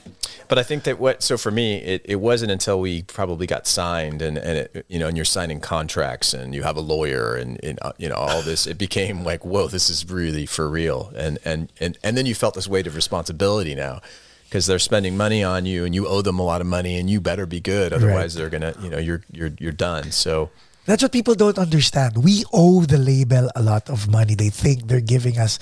But 0.48 0.58
I 0.58 0.64
think 0.64 0.82
that 0.84 0.98
what 0.98 1.22
so 1.22 1.38
for 1.38 1.50
me 1.50 1.76
it, 1.76 2.02
it 2.04 2.16
wasn't 2.16 2.50
until 2.50 2.78
we 2.78 3.04
probably 3.04 3.46
got 3.46 3.66
signed 3.66 4.20
and 4.20 4.36
and 4.36 4.58
it, 4.58 4.84
you 4.88 4.98
know 4.98 5.08
and 5.08 5.16
you're 5.16 5.24
signing 5.24 5.60
contracts 5.60 6.34
and 6.34 6.54
you 6.54 6.62
have 6.62 6.76
a 6.76 6.80
lawyer 6.80 7.36
and, 7.36 7.58
and 7.64 7.78
uh, 7.80 7.92
you 7.96 8.08
know 8.08 8.16
all 8.16 8.42
this 8.42 8.66
it 8.66 8.76
became 8.76 9.24
like 9.24 9.46
whoa 9.46 9.66
this 9.66 9.88
is 9.88 10.10
really 10.10 10.44
for 10.44 10.68
real 10.68 11.10
and 11.16 11.38
and 11.46 11.72
and 11.80 11.96
and 12.04 12.18
then 12.18 12.26
you 12.26 12.34
felt 12.34 12.52
this 12.52 12.68
weight 12.68 12.86
of 12.86 12.94
responsibility 12.94 13.74
now 13.74 14.02
because 14.44 14.66
they're 14.66 14.78
spending 14.78 15.16
money 15.16 15.42
on 15.42 15.64
you 15.64 15.86
and 15.86 15.94
you 15.94 16.06
owe 16.06 16.20
them 16.20 16.38
a 16.38 16.42
lot 16.42 16.60
of 16.60 16.66
money 16.66 16.98
and 16.98 17.08
you 17.08 17.18
better 17.18 17.46
be 17.46 17.60
good 17.60 17.94
otherwise 17.94 18.34
they're 18.34 18.50
gonna 18.50 18.74
you 18.82 18.90
know 18.90 18.98
you're 18.98 19.22
you're 19.32 19.52
you're 19.58 19.72
done 19.72 20.12
so 20.12 20.50
That's 20.84 21.02
what 21.02 21.12
people 21.12 21.34
don't 21.34 21.58
understand. 21.58 22.16
We 22.24 22.44
owe 22.52 22.82
the 22.84 22.98
label 22.98 23.48
a 23.54 23.62
lot 23.62 23.88
of 23.88 24.08
money. 24.10 24.34
They 24.34 24.50
think 24.50 24.88
they're 24.88 25.00
giving 25.00 25.38
us, 25.38 25.58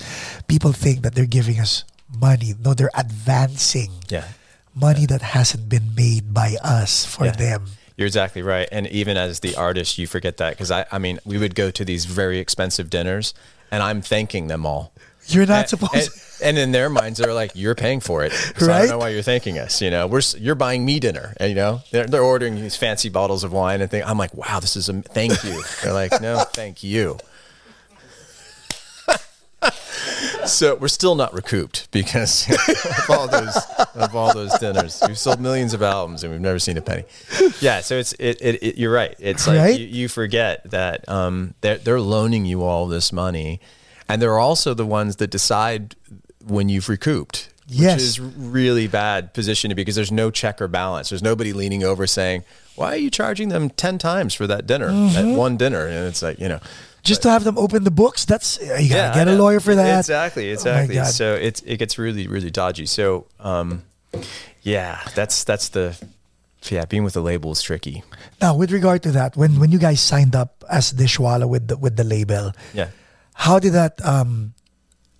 people 0.47 0.71
think 0.73 1.03
that 1.03 1.13
they're 1.13 1.25
giving 1.29 1.59
us 1.59 1.83
money. 2.19 2.53
No, 2.59 2.73
they're 2.73 2.89
advancing 2.95 3.91
yeah 4.09 4.25
money 4.73 5.05
that 5.05 5.21
hasn't 5.21 5.67
been 5.67 5.93
made 5.95 6.33
by 6.33 6.55
us 6.63 7.03
for 7.05 7.25
Yeah. 7.25 7.31
them. 7.33 7.65
You're 7.97 8.07
exactly 8.07 8.41
right. 8.41 8.69
And 8.71 8.87
even 8.87 9.17
as 9.17 9.41
the 9.41 9.53
artist, 9.57 9.97
you 9.97 10.07
forget 10.07 10.37
that 10.37 10.51
because 10.51 10.71
I, 10.71 10.85
I 10.93 10.97
mean, 10.97 11.19
we 11.25 11.37
would 11.37 11.55
go 11.55 11.69
to 11.71 11.83
these 11.83 12.05
very 12.05 12.39
expensive 12.39 12.89
dinners 12.89 13.33
and 13.69 13.83
I'm 13.83 14.01
thanking 14.01 14.47
them 14.47 14.65
all. 14.65 14.93
You're 15.27 15.45
not 15.45 15.59
And- 15.61 15.69
supposed 15.69 15.93
and, 15.93 16.09
and 16.41 16.57
in 16.57 16.71
their 16.71 16.89
minds, 16.89 17.19
they're 17.19 17.33
like, 17.33 17.51
"You're 17.55 17.75
paying 17.75 17.99
for 17.99 18.23
it, 18.23 18.31
so 18.33 18.71
I 18.71 18.79
don't 18.79 18.89
know 18.89 18.97
why 18.97 19.09
you're 19.09 19.21
thanking 19.23 19.57
us." 19.59 19.81
You 19.81 19.89
know, 19.91 20.07
we're 20.07 20.21
you're 20.37 20.55
buying 20.55 20.85
me 20.85 20.99
dinner, 20.99 21.33
and 21.37 21.49
you 21.49 21.55
know 21.55 21.81
they're 21.91 22.05
they're 22.07 22.23
ordering 22.23 22.55
these 22.55 22.75
fancy 22.75 23.09
bottles 23.09 23.43
of 23.43 23.51
wine 23.53 23.81
and 23.81 23.89
thing. 23.89 24.03
I'm 24.03 24.17
like, 24.17 24.33
"Wow, 24.35 24.59
this 24.59 24.75
is 24.75 24.89
a 24.89 25.01
thank 25.01 25.43
you." 25.43 25.61
They're 25.83 25.93
like, 25.93 26.21
"No, 26.21 26.39
thank 26.53 26.83
you." 26.83 27.17
so 30.45 30.75
we're 30.75 30.87
still 30.87 31.13
not 31.15 31.33
recouped 31.33 31.89
because 31.91 32.49
of 32.99 33.09
all 33.09 33.27
those 33.27 33.55
of 33.95 34.15
all 34.15 34.33
those 34.33 34.57
dinners. 34.59 35.01
We've 35.07 35.17
sold 35.17 35.39
millions 35.39 35.73
of 35.73 35.81
albums 35.83 36.23
and 36.23 36.31
we've 36.31 36.41
never 36.41 36.59
seen 36.59 36.77
a 36.77 36.81
penny. 36.81 37.03
Yeah, 37.59 37.81
so 37.81 37.95
it's 37.97 38.13
it, 38.13 38.41
it, 38.41 38.63
it 38.63 38.77
you're 38.77 38.91
right. 38.91 39.15
It's 39.19 39.47
like 39.47 39.57
Right? 39.59 39.79
you, 39.79 39.85
you 39.85 40.07
forget 40.07 40.69
that 40.71 41.07
um, 41.07 41.53
they're 41.61 41.77
they're 41.77 42.01
loaning 42.01 42.45
you 42.45 42.63
all 42.63 42.87
this 42.87 43.13
money, 43.13 43.61
and 44.09 44.21
they're 44.21 44.39
also 44.39 44.73
the 44.73 44.85
ones 44.85 45.17
that 45.17 45.29
decide 45.29 45.95
when 46.47 46.69
you've 46.69 46.89
recouped. 46.89 47.49
Yes. 47.67 47.95
Which 47.95 48.03
is 48.03 48.19
really 48.19 48.87
bad 48.87 49.33
position 49.33 49.69
to 49.69 49.75
be 49.75 49.81
because 49.81 49.95
there's 49.95 50.11
no 50.11 50.29
check 50.29 50.61
or 50.61 50.67
balance. 50.67 51.09
There's 51.09 51.23
nobody 51.23 51.53
leaning 51.53 51.83
over 51.83 52.05
saying, 52.05 52.43
"Why 52.75 52.87
are 52.93 52.97
you 52.97 53.09
charging 53.09 53.47
them 53.49 53.69
ten 53.69 53.97
times 53.97 54.33
for 54.33 54.45
that 54.47 54.67
dinner, 54.67 54.89
Mm-hmm. 54.89 55.13
that 55.31 55.37
one 55.37 55.55
dinner?" 55.55 55.85
And 55.87 56.05
it's 56.07 56.21
like 56.21 56.37
you 56.39 56.49
know, 56.49 56.59
Just 57.03 57.21
to 57.23 57.29
have 57.29 57.45
them 57.45 57.57
open 57.57 57.85
the 57.85 57.91
books, 57.91 58.25
that's 58.25 58.59
you 58.61 58.67
gotta 58.67 58.83
yeah, 58.83 59.13
get 59.13 59.27
a 59.29 59.33
lawyer 59.33 59.61
for 59.61 59.73
that. 59.73 59.99
Exactly, 59.99 60.49
Oh 60.49 60.53
exactly. 60.53 60.95
God. 60.95 61.07
so 61.13 61.33
it's 61.35 61.61
it 61.61 61.77
gets 61.77 61.97
really 61.97 62.27
really 62.27 62.51
dodgy. 62.51 62.85
So 62.87 63.27
um, 63.39 63.83
yeah, 64.63 64.99
that's 65.15 65.43
that's 65.45 65.69
the 65.69 65.97
yeah 66.69 66.83
being 66.85 67.03
with 67.05 67.13
the 67.13 67.21
label 67.21 67.51
is 67.51 67.61
tricky. 67.61 68.03
Now, 68.41 68.55
with 68.57 68.71
regard 68.71 69.01
to 69.03 69.11
that, 69.11 69.37
when 69.37 69.59
when 69.61 69.71
you 69.71 69.79
guys 69.79 70.01
signed 70.01 70.35
up 70.35 70.63
as 70.69 70.91
Dishwalla 70.93 71.47
with 71.47 71.69
the, 71.69 71.77
with 71.77 71.95
the 71.95 72.03
label, 72.03 72.51
Yeah. 72.73 72.89
how 73.33 73.59
did 73.59 73.73
that 73.73 74.03
um, 74.05 74.53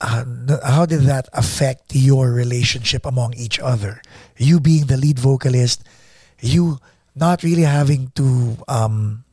uh, 0.01 0.25
how 0.65 0.85
did 0.85 1.01
that 1.05 1.29
affect 1.33 1.93
your 1.95 2.31
relationship 2.33 3.05
among 3.05 3.35
each 3.35 3.59
other? 3.59 4.01
You 4.37 4.59
being 4.59 4.85
the 4.87 4.97
lead 4.97 5.19
vocalist, 5.19 5.83
you 6.41 6.79
not 7.15 7.43
really 7.43 7.63
having 7.63 8.11
to. 8.15 8.57
Um, 8.67 9.23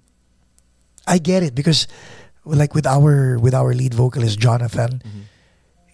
I 1.07 1.17
get 1.19 1.43
it 1.43 1.55
because, 1.55 1.89
like 2.45 2.75
with 2.75 2.87
our 2.87 3.39
with 3.39 3.55
our 3.55 3.73
lead 3.73 3.95
vocalist 3.95 4.39
Jonathan, 4.39 5.01
Mm-hmm. 5.01 5.25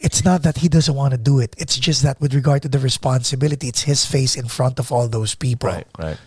it's 0.01 0.25
not 0.25 0.43
that 0.43 0.59
he 0.59 0.69
doesn't 0.69 0.95
want 0.95 1.13
to 1.15 1.19
do 1.19 1.39
it. 1.39 1.55
It's 1.57 1.79
just 1.79 2.03
that 2.03 2.21
with 2.21 2.35
regard 2.35 2.63
to 2.63 2.69
the 2.69 2.79
responsibility, 2.83 3.69
it's 3.69 3.83
his 3.87 4.05
face 4.05 4.35
in 4.37 4.49
front 4.49 4.79
of 4.83 4.91
all 4.91 5.07
those 5.09 5.35
people. 5.39 5.71
Right, 5.71 5.87
right. 5.99 6.19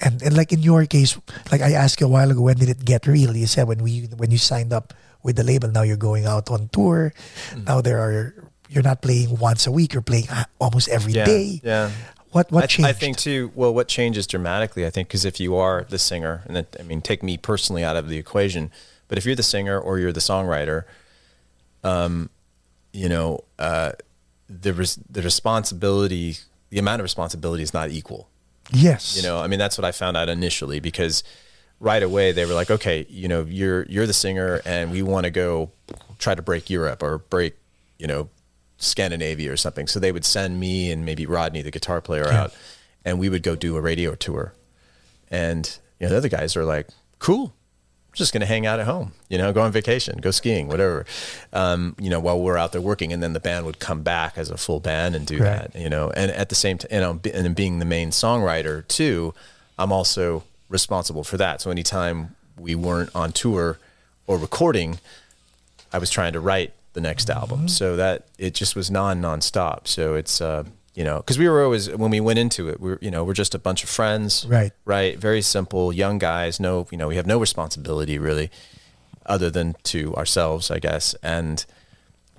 And 0.00 0.22
and 0.22 0.34
like 0.34 0.50
in 0.52 0.62
your 0.64 0.86
case, 0.86 1.18
like 1.52 1.60
I 1.60 1.72
asked 1.76 2.00
you 2.00 2.06
a 2.06 2.10
while 2.10 2.30
ago, 2.30 2.40
when 2.40 2.56
did 2.56 2.68
it 2.72 2.84
get 2.88 3.06
real? 3.06 3.36
You 3.36 3.46
said 3.46 3.68
when 3.68 3.82
we 3.84 4.08
when 4.16 4.30
you 4.32 4.38
signed 4.38 4.72
up 4.72 4.94
with 5.22 5.36
the 5.36 5.44
label. 5.44 5.68
Now 5.70 5.82
you're 5.82 5.96
going 5.96 6.26
out 6.26 6.50
on 6.50 6.68
tour. 6.68 7.12
Mm. 7.50 7.66
Now 7.66 7.80
there 7.80 7.98
are 7.98 8.34
you're 8.68 8.82
not 8.82 9.02
playing 9.02 9.36
once 9.38 9.66
a 9.66 9.72
week. 9.72 9.92
You're 9.92 10.02
playing 10.02 10.28
almost 10.58 10.88
every 10.88 11.12
Yeah, 11.12 11.24
day. 11.26 11.60
yeah. 11.62 11.90
What 12.30 12.50
what 12.50 12.64
I, 12.64 12.66
changed? 12.66 12.88
I 12.88 12.92
think 12.94 13.18
too. 13.18 13.52
Well, 13.54 13.74
what 13.74 13.88
changes 13.88 14.26
dramatically, 14.26 14.86
I 14.86 14.90
think, 14.90 15.08
because 15.08 15.26
if 15.26 15.38
you 15.38 15.54
are 15.56 15.84
the 15.88 15.98
singer, 15.98 16.42
and 16.46 16.56
that, 16.56 16.76
I 16.80 16.82
mean, 16.82 17.02
take 17.02 17.22
me 17.22 17.36
personally 17.36 17.84
out 17.84 17.96
of 17.96 18.08
the 18.08 18.16
equation, 18.16 18.70
but 19.08 19.18
if 19.18 19.26
you're 19.26 19.34
the 19.36 19.42
singer 19.42 19.78
or 19.78 19.98
you're 19.98 20.12
the 20.12 20.20
songwriter, 20.20 20.84
um, 21.84 22.30
you 22.92 23.08
know, 23.10 23.44
uh, 23.58 23.92
the 24.48 24.72
res- 24.72 24.98
the 25.10 25.20
responsibility, 25.20 26.36
the 26.70 26.78
amount 26.78 27.00
of 27.00 27.04
responsibility 27.04 27.62
is 27.62 27.74
not 27.74 27.90
equal. 27.90 28.28
yes. 28.72 29.14
You 29.16 29.22
know, 29.22 29.40
I 29.40 29.46
mean, 29.46 29.58
that's 29.58 29.76
what 29.76 29.84
I 29.84 29.92
found 29.92 30.16
out 30.16 30.30
initially 30.30 30.80
because 30.80 31.22
right 31.82 32.02
away 32.02 32.30
they 32.32 32.44
were 32.46 32.54
like, 32.54 32.70
okay, 32.70 33.04
you 33.10 33.26
know, 33.28 33.42
you're 33.48 33.84
you're 33.86 34.06
the 34.06 34.12
singer, 34.14 34.62
and 34.64 34.90
we 34.90 35.02
want 35.02 35.24
to 35.24 35.30
go 35.30 35.70
try 36.18 36.34
to 36.34 36.40
break 36.42 36.70
Europe 36.70 37.02
or 37.02 37.18
break, 37.18 37.54
you 37.98 38.06
know, 38.06 38.28
Scandinavia 38.78 39.52
or 39.52 39.56
something. 39.56 39.86
So 39.88 39.98
they 40.00 40.12
would 40.12 40.24
send 40.24 40.58
me 40.60 40.90
and 40.92 41.04
maybe 41.04 41.26
Rodney, 41.26 41.60
the 41.62 41.70
guitar 41.72 42.00
player, 42.00 42.26
out, 42.28 42.54
and 43.04 43.18
we 43.18 43.28
would 43.28 43.42
go 43.42 43.56
do 43.56 43.76
a 43.76 43.80
radio 43.80 44.14
tour. 44.14 44.54
And 45.30 45.78
you 45.98 46.06
know, 46.06 46.10
the 46.12 46.16
other 46.18 46.28
guys 46.28 46.56
are 46.56 46.64
like, 46.64 46.88
cool. 47.18 47.52
I'm 48.08 48.16
just 48.16 48.32
going 48.34 48.42
to 48.42 48.46
hang 48.46 48.66
out 48.66 48.78
at 48.78 48.84
home, 48.84 49.12
you 49.30 49.38
know, 49.38 49.54
go 49.54 49.62
on 49.62 49.72
vacation, 49.72 50.18
go 50.18 50.30
skiing, 50.30 50.68
whatever. 50.68 51.06
Um, 51.54 51.96
you 51.98 52.10
know, 52.10 52.20
while 52.20 52.38
we're 52.38 52.58
out 52.58 52.72
there 52.72 52.80
working, 52.82 53.10
and 53.10 53.22
then 53.22 53.32
the 53.32 53.40
band 53.40 53.64
would 53.64 53.78
come 53.78 54.02
back 54.02 54.36
as 54.36 54.50
a 54.50 54.58
full 54.58 54.80
band 54.80 55.14
and 55.16 55.26
do 55.26 55.38
Right. 55.38 55.72
that, 55.72 55.80
you 55.80 55.88
know. 55.88 56.10
And 56.14 56.30
at 56.30 56.50
the 56.50 56.54
same 56.54 56.76
time, 56.76 56.90
you 56.92 57.00
know, 57.00 57.20
and 57.32 57.56
being 57.56 57.78
the 57.78 57.86
main 57.86 58.10
songwriter 58.10 58.86
too, 58.86 59.32
I'm 59.78 59.92
also 59.92 60.44
responsible 60.72 61.22
for 61.24 61.36
that. 61.36 61.60
So 61.60 61.70
anytime 61.70 62.34
we 62.58 62.74
weren't 62.74 63.10
on 63.14 63.30
tour 63.32 63.78
or 64.26 64.38
recording, 64.38 64.98
I 65.92 65.98
was 65.98 66.10
trying 66.10 66.32
to 66.32 66.40
write 66.40 66.72
the 66.94 67.00
next 67.00 67.28
Mm-hmm. 67.28 67.38
album. 67.40 67.68
So 67.68 67.96
that 67.96 68.26
it 68.38 68.54
just 68.54 68.74
was 68.74 68.90
non 68.90 69.20
nonstop. 69.22 69.86
So 69.86 70.14
it's 70.14 70.40
uh, 70.40 70.64
you 70.94 71.04
know, 71.04 71.18
because 71.18 71.38
we 71.38 71.48
were 71.48 71.62
always 71.64 71.88
when 71.90 72.10
we 72.10 72.20
went 72.20 72.38
into 72.38 72.68
it, 72.68 72.80
we're 72.80 72.98
you 73.00 73.10
know 73.10 73.24
we're 73.24 73.32
just 73.34 73.54
a 73.54 73.58
bunch 73.58 73.82
of 73.84 73.88
friends, 73.90 74.44
Right. 74.46 74.72
Right, 74.84 75.18
very 75.18 75.40
simple, 75.42 75.92
young 75.92 76.18
guys. 76.18 76.58
No, 76.60 76.86
you 76.90 76.98
know, 76.98 77.08
we 77.08 77.16
have 77.16 77.26
no 77.26 77.38
responsibility 77.38 78.18
really, 78.18 78.50
other 79.24 79.50
than 79.50 79.74
to 79.84 80.14
ourselves, 80.16 80.70
I 80.70 80.78
guess. 80.80 81.14
And 81.22 81.64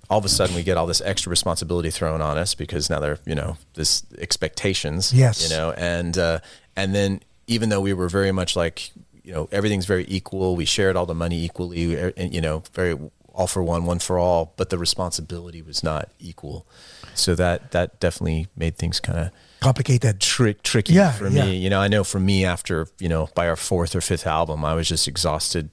all 0.09 0.19
of 0.19 0.25
a 0.25 0.29
sudden, 0.29 0.55
we 0.55 0.61
get 0.63 0.77
all 0.77 0.85
this 0.85 1.01
extra 1.01 1.31
responsibility 1.31 1.89
thrown 1.89 2.21
on 2.21 2.37
us 2.37 2.53
because 2.53 2.89
now 2.91 2.99
they're 2.99 3.17
you 3.25 3.33
know 3.35 3.57
this 3.73 4.03
expectations, 4.19 5.11
Yes. 5.11 5.41
you 5.41 5.49
know, 5.55 5.71
and 5.71 6.15
uh, 6.17 6.39
and 6.75 6.93
then 6.93 7.21
even 7.47 7.69
though 7.69 7.81
we 7.81 7.93
were 7.93 8.09
very 8.09 8.31
much 8.31 8.55
like 8.55 8.91
you 9.23 9.33
know 9.33 9.47
everything's 9.51 9.85
very 9.85 10.05
equal, 10.07 10.55
we 10.55 10.65
shared 10.65 10.95
all 10.95 11.05
the 11.05 11.15
money 11.15 11.43
equally, 11.43 11.95
er, 11.95 12.13
and 12.17 12.33
you 12.33 12.41
know 12.41 12.63
very 12.73 12.97
all 13.35 13.47
for 13.47 13.63
one, 13.63 13.85
one 13.85 13.97
for 13.97 14.19
all, 14.19 14.53
but 14.57 14.69
the 14.69 14.77
responsibility 14.77 15.61
was 15.61 15.81
not 15.83 16.09
equal. 16.19 16.67
So 17.15 17.33
that 17.35 17.71
that 17.71 17.99
definitely 17.99 18.47
made 18.55 18.77
things 18.77 18.99
kind 18.99 19.17
of 19.19 19.29
Complicated. 19.59 20.19
trick 20.19 20.61
tricky 20.61 20.93
Yeah, 20.93 21.11
for 21.13 21.27
yeah. 21.29 21.45
me. 21.45 21.55
You 21.57 21.69
know, 21.69 21.79
I 21.79 21.87
know 21.87 22.03
for 22.03 22.19
me 22.19 22.43
after 22.45 22.87
you 22.99 23.09
know 23.09 23.29
by 23.33 23.47
our 23.47 23.55
fourth 23.55 23.95
or 23.95 24.01
fifth 24.01 24.27
album, 24.27 24.63
I 24.65 24.73
was 24.75 24.87
just 24.89 25.07
exhausted 25.07 25.69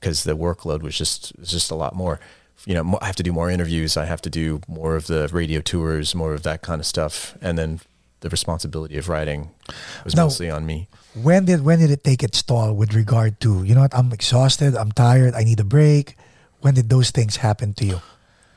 because 0.00 0.24
the 0.24 0.36
workload 0.36 0.82
was 0.82 0.96
just 0.96 1.32
was 1.38 1.50
just 1.50 1.70
a 1.70 1.74
lot 1.74 1.94
more. 1.94 2.18
You 2.66 2.74
know, 2.74 2.98
I 3.00 3.06
have 3.06 3.16
to 3.16 3.22
do 3.22 3.32
more 3.32 3.48
interviews. 3.50 3.96
I 3.96 4.04
have 4.04 4.20
to 4.22 4.30
do 4.30 4.60
more 4.68 4.94
of 4.96 5.06
the 5.06 5.28
radio 5.32 5.60
tours, 5.62 6.14
more 6.14 6.34
of 6.34 6.42
that 6.42 6.60
kind 6.60 6.80
of 6.80 6.86
stuff, 6.86 7.34
and 7.40 7.56
then 7.58 7.80
the 8.20 8.28
responsibility 8.28 8.98
of 8.98 9.08
writing 9.08 9.50
was 10.04 10.14
Now- 10.14 10.24
mostly 10.24 10.50
on 10.50 10.66
me. 10.66 10.86
When 11.14 11.44
did 11.44 11.64
when 11.64 11.80
did 11.80 11.90
it 11.90 12.04
take 12.04 12.22
its 12.22 12.42
toll 12.42 12.72
with 12.74 12.94
regard 12.94 13.40
to 13.40 13.64
you 13.64 13.74
know 13.74 13.82
what 13.82 13.94
I'm 13.94 14.12
exhausted, 14.12 14.76
I'm 14.76 14.92
tired, 14.92 15.34
I 15.34 15.42
need 15.42 15.60
a 15.60 15.64
break. 15.64 16.16
When 16.60 16.74
did 16.74 16.88
those 16.88 17.10
things 17.10 17.36
happen 17.36 17.72
to 17.74 17.84
you? 17.84 18.00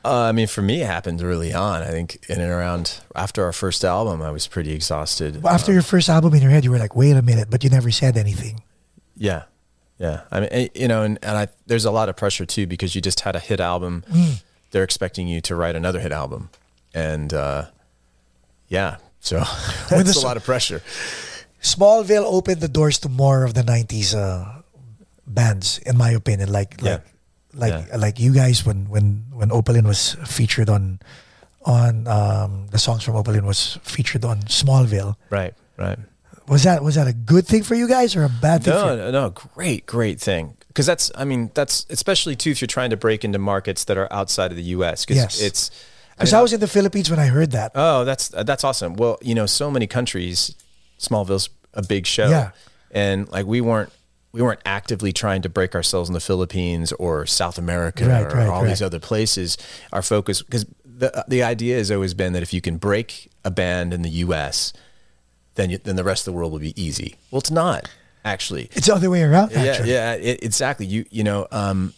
Uh, 0.04 0.28
I 0.28 0.32
mean, 0.32 0.46
for 0.46 0.60
me, 0.60 0.82
it 0.82 0.86
happened 0.86 1.22
early 1.22 1.54
on. 1.54 1.82
I 1.82 1.88
think 1.88 2.22
in 2.28 2.38
and 2.38 2.50
around 2.50 3.00
after 3.16 3.42
our 3.42 3.54
first 3.54 3.84
album, 3.84 4.20
I 4.20 4.30
was 4.30 4.46
pretty 4.46 4.72
exhausted. 4.72 5.42
well, 5.42 5.54
After 5.54 5.72
your 5.72 5.80
first 5.80 6.10
album 6.10 6.34
in 6.34 6.42
your 6.42 6.50
head, 6.50 6.62
you 6.62 6.70
were 6.70 6.78
like, 6.78 6.94
wait 6.94 7.16
a 7.16 7.22
minute, 7.22 7.48
but 7.50 7.64
you 7.64 7.70
never 7.70 7.90
said 7.90 8.18
anything. 8.18 8.62
Yeah, 9.16 9.44
yeah. 9.98 10.22
I 10.30 10.40
mean, 10.40 10.48
eh, 10.52 10.68
you 10.74 10.88
know, 10.88 11.02
and, 11.02 11.18
and 11.22 11.38
I 11.38 11.48
there's 11.66 11.86
a 11.86 11.90
lot 11.90 12.10
of 12.10 12.16
pressure 12.16 12.44
too 12.44 12.66
because 12.66 12.94
you 12.94 13.00
just 13.00 13.20
had 13.20 13.34
a 13.34 13.40
hit 13.40 13.60
album. 13.60 14.04
Mm. 14.10 14.42
They're 14.72 14.84
expecting 14.84 15.26
you 15.26 15.40
to 15.42 15.56
write 15.56 15.74
another 15.74 16.00
hit 16.00 16.12
album, 16.12 16.50
and 16.92 17.32
uh, 17.32 17.66
yeah, 18.68 18.98
so 19.20 19.38
that's 19.88 20.16
a 20.16 20.26
lot 20.26 20.36
of 20.36 20.44
pressure. 20.44 20.82
Smallville 21.64 22.24
opened 22.28 22.60
the 22.60 22.68
doors 22.68 22.98
to 23.00 23.08
more 23.08 23.42
of 23.44 23.54
the 23.54 23.62
'90s 23.64 24.14
uh, 24.14 24.60
bands, 25.26 25.78
in 25.88 25.96
my 25.96 26.10
opinion. 26.10 26.52
Like, 26.52 26.76
Yeah. 26.82 27.00
like, 27.54 27.72
like, 27.72 27.86
Yeah. 27.88 27.96
like 27.96 28.20
you 28.20 28.32
guys 28.34 28.64
when 28.66 28.86
when 28.92 29.24
when 29.32 29.50
Opaline 29.50 29.88
was 29.88 30.16
featured 30.28 30.68
on 30.68 31.00
on 31.64 32.06
um, 32.06 32.66
the 32.70 32.78
songs 32.78 33.02
from 33.02 33.16
Opaline 33.16 33.46
was 33.46 33.78
featured 33.82 34.24
on 34.24 34.42
Smallville. 34.42 35.16
Right, 35.30 35.54
right. 35.78 35.98
Was 36.48 36.62
that 36.64 36.84
was 36.84 36.94
that 36.96 37.06
a 37.08 37.14
good 37.14 37.46
thing 37.46 37.62
for 37.64 37.74
you 37.74 37.88
guys 37.88 38.14
or 38.14 38.24
a 38.24 38.28
bad 38.28 38.62
thing? 38.64 38.74
No, 38.74 38.96
no, 38.96 39.10
no, 39.10 39.30
great, 39.30 39.86
great 39.86 40.20
thing. 40.20 40.56
Because 40.68 40.84
that's, 40.86 41.10
I 41.14 41.24
mean, 41.24 41.50
that's 41.54 41.86
especially 41.88 42.36
too 42.36 42.50
if 42.50 42.60
you're 42.60 42.66
trying 42.66 42.90
to 42.90 42.96
break 42.98 43.24
into 43.24 43.38
markets 43.38 43.84
that 43.84 43.96
are 43.96 44.12
outside 44.12 44.50
of 44.50 44.56
the 44.58 44.74
U.S. 44.76 45.06
Because 45.06 45.22
Yes. 45.22 45.40
it's. 45.40 45.70
Because 46.18 46.32
mean, 46.32 46.38
I 46.40 46.42
was 46.42 46.52
in 46.52 46.60
the 46.60 46.68
Philippines 46.68 47.08
when 47.10 47.18
I 47.18 47.26
heard 47.26 47.52
that. 47.52 47.72
Oh, 47.74 48.04
that's 48.04 48.28
that's 48.28 48.62
awesome. 48.64 48.94
Well, 48.96 49.16
you 49.22 49.34
know, 49.34 49.46
so 49.46 49.70
many 49.70 49.86
countries, 49.86 50.54
Smallville's 50.98 51.50
a 51.74 51.82
big 51.82 52.06
show, 52.06 52.28
Yeah. 52.28 52.50
and 52.90 53.28
like 53.30 53.46
we 53.46 53.60
weren't 53.60 53.90
we 54.32 54.42
weren't 54.42 54.60
actively 54.64 55.12
trying 55.12 55.42
to 55.42 55.48
break 55.48 55.74
ourselves 55.74 56.08
in 56.08 56.12
the 56.12 56.20
Philippines 56.20 56.92
or 56.92 57.24
South 57.26 57.56
America 57.58 58.04
Right, 58.08 58.22
or 58.24 58.36
right, 58.36 58.48
all 58.48 58.64
these 58.64 58.82
other 58.82 58.98
places. 59.00 59.56
Our 59.92 60.02
focus 60.02 60.42
because 60.42 60.66
the 60.84 61.24
the 61.28 61.42
idea 61.42 61.76
has 61.76 61.90
always 61.90 62.14
been 62.14 62.32
that 62.32 62.42
if 62.42 62.52
you 62.52 62.60
can 62.60 62.76
break 62.78 63.30
a 63.44 63.50
band 63.50 63.92
in 63.94 64.02
the 64.02 64.10
U.S., 64.10 64.72
then 65.54 65.70
you, 65.70 65.78
then 65.78 65.96
the 65.96 66.04
rest 66.04 66.26
of 66.26 66.32
the 66.32 66.36
world 66.36 66.50
will 66.52 66.58
be 66.60 66.80
easy. 66.80 67.16
Well, 67.30 67.40
it's 67.40 67.50
not 67.50 67.88
actually. 68.24 68.70
It's 68.72 68.86
the 68.86 68.94
other 68.94 69.10
way 69.10 69.22
around. 69.22 69.52
Actually. 69.52 69.90
Yeah, 69.90 70.14
yeah, 70.16 70.30
it, 70.32 70.42
exactly. 70.42 70.86
You 70.86 71.04
you 71.10 71.22
know, 71.24 71.46
um, 71.52 71.92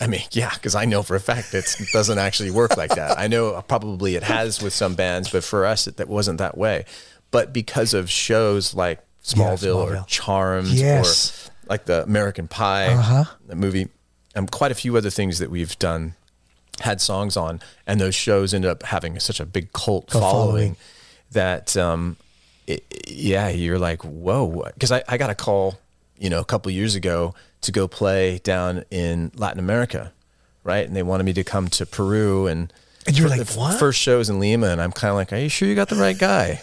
I 0.00 0.06
mean, 0.08 0.22
yeah, 0.32 0.50
because 0.54 0.74
I 0.74 0.84
know 0.84 1.02
for 1.02 1.14
a 1.16 1.20
fact 1.20 1.54
it 1.54 1.64
doesn't 1.92 2.18
actually 2.18 2.50
work 2.50 2.76
like 2.76 2.94
that. 2.96 3.18
I 3.18 3.26
know 3.28 3.60
probably 3.68 4.16
it 4.16 4.22
has 4.24 4.60
with 4.62 4.72
some 4.72 4.94
bands, 4.94 5.30
but 5.30 5.44
for 5.44 5.64
us, 5.64 5.86
it, 5.86 5.96
that 5.98 6.08
wasn't 6.08 6.38
that 6.38 6.56
way. 6.58 6.86
But 7.30 7.52
because 7.52 7.94
of 7.94 8.10
shows 8.10 8.74
like 8.74 9.00
Smallville, 9.22 9.76
or 9.76 9.90
Smallville. 9.96 10.06
Charmed 10.06 10.68
Yes. 10.68 11.48
or 11.48 11.52
like 11.68 11.84
the 11.84 12.02
American 12.02 12.48
Pie 12.48 12.86
Uh-huh. 12.94 13.24
the 13.46 13.54
movie, 13.56 13.88
and 14.34 14.50
quite 14.50 14.72
a 14.72 14.74
few 14.74 14.96
other 14.96 15.10
things 15.10 15.38
that 15.38 15.50
we've 15.50 15.78
done 15.78 16.14
had 16.80 17.00
songs 17.00 17.36
on, 17.36 17.60
and 17.86 18.00
those 18.00 18.14
shows 18.14 18.54
ended 18.54 18.70
up 18.70 18.82
having 18.84 19.18
such 19.20 19.40
a 19.40 19.44
big 19.46 19.72
cult, 19.72 20.08
Cult 20.08 20.22
following. 20.22 20.48
following, 20.74 20.76
that 21.32 21.76
um, 21.76 22.16
it, 22.66 22.84
yeah, 23.08 23.48
you're 23.48 23.78
like, 23.78 24.02
whoa, 24.04 24.64
because 24.74 24.92
I, 24.92 25.02
I 25.08 25.18
got 25.18 25.28
a 25.28 25.34
call, 25.34 25.78
you 26.18 26.30
know, 26.30 26.40
a 26.40 26.44
couple 26.44 26.70
years 26.70 26.94
ago 26.94 27.34
to 27.62 27.72
go 27.72 27.88
play 27.88 28.38
down 28.38 28.84
in 28.90 29.32
Latin 29.34 29.58
America, 29.58 30.12
right? 30.64 30.86
And 30.86 30.94
they 30.96 31.02
wanted 31.02 31.24
me 31.24 31.32
to 31.34 31.44
come 31.44 31.68
to 31.68 31.84
Peru 31.84 32.46
and 32.46 32.72
And 33.08 33.18
you're 33.18 33.28
like, 33.28 33.44
the 33.44 33.58
"What?" 33.58 33.78
First 33.78 33.98
shows 33.98 34.28
in 34.30 34.38
Lima, 34.38 34.68
and 34.68 34.80
I'm 34.80 34.92
kind 34.92 35.10
of 35.10 35.16
like, 35.16 35.32
are 35.32 35.38
you 35.38 35.48
sure 35.48 35.66
you 35.66 35.74
got 35.74 35.88
the 35.88 35.96
right 35.96 36.16
guy? 36.16 36.60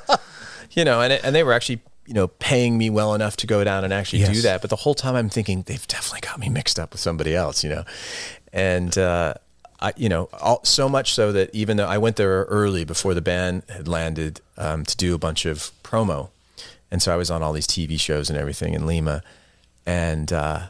you 0.72 0.84
know, 0.84 1.00
and 1.00 1.12
and 1.12 1.34
they 1.34 1.44
were 1.44 1.52
actually 1.52 1.80
you 2.06 2.14
know 2.14 2.28
paying 2.28 2.76
me 2.76 2.90
well 2.90 3.14
enough 3.14 3.36
to 3.38 3.46
go 3.46 3.62
down 3.62 3.84
and 3.84 3.92
actually 3.92 4.24
do 4.24 4.40
that. 4.42 4.60
But 4.60 4.70
the 4.70 4.76
whole 4.76 4.94
time 4.94 5.14
I'm 5.14 5.28
thinking 5.28 5.62
they've 5.62 5.86
definitely 5.86 6.20
got 6.20 6.38
me 6.40 6.48
mixed 6.48 6.78
up 6.80 6.92
with 6.92 7.00
somebody 7.00 7.34
else, 7.34 7.62
you 7.62 7.70
know, 7.70 7.84
and. 8.52 8.96
uh 8.98 9.34
I, 9.82 9.92
you 9.96 10.08
know, 10.08 10.28
all, 10.40 10.60
so 10.62 10.88
much 10.88 11.12
so 11.12 11.32
that 11.32 11.52
even 11.52 11.76
though 11.76 11.86
I 11.88 11.98
went 11.98 12.14
there 12.14 12.44
early 12.44 12.84
before 12.84 13.14
the 13.14 13.20
band 13.20 13.64
had 13.68 13.88
landed 13.88 14.40
um, 14.56 14.84
to 14.84 14.96
do 14.96 15.12
a 15.12 15.18
bunch 15.18 15.44
of 15.44 15.72
promo, 15.82 16.28
and 16.92 17.02
so 17.02 17.12
I 17.12 17.16
was 17.16 17.32
on 17.32 17.42
all 17.42 17.52
these 17.52 17.66
TV 17.66 17.98
shows 17.98 18.30
and 18.30 18.38
everything 18.38 18.74
in 18.74 18.86
Lima, 18.86 19.24
and 19.84 20.32
uh, 20.32 20.66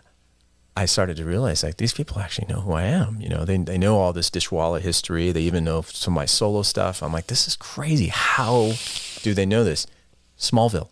I 0.75 0.87
started 0.87 1.19
to 1.19 1.25
realize 1.25 1.63
like 1.63 1.77
these 1.77 1.93
people 1.93 2.19
actually 2.19 2.49
know 2.49 2.61
who 2.61 2.73
I 2.73 2.85
am. 2.85 3.21
You 3.21 3.29
know, 3.29 3.45
they 3.45 3.59
they 3.59 3.77
know 3.79 3.99
all 3.99 4.13
this 4.13 4.31
Dishwalla 4.31 4.81
history. 4.81 5.31
They 5.31 5.43
even 5.43 5.65
know 5.65 5.83
some 5.83 6.15
of 6.15 6.17
my 6.17 6.25
solo 6.27 6.63
stuff. 6.63 7.03
I'm 7.03 7.13
like, 7.13 7.27
this 7.27 7.47
is 7.47 7.57
crazy. 7.57 8.09
How 8.09 8.73
do 9.23 9.35
they 9.35 9.45
know 9.45 9.65
this? 9.65 9.87
Smallville. 10.39 10.89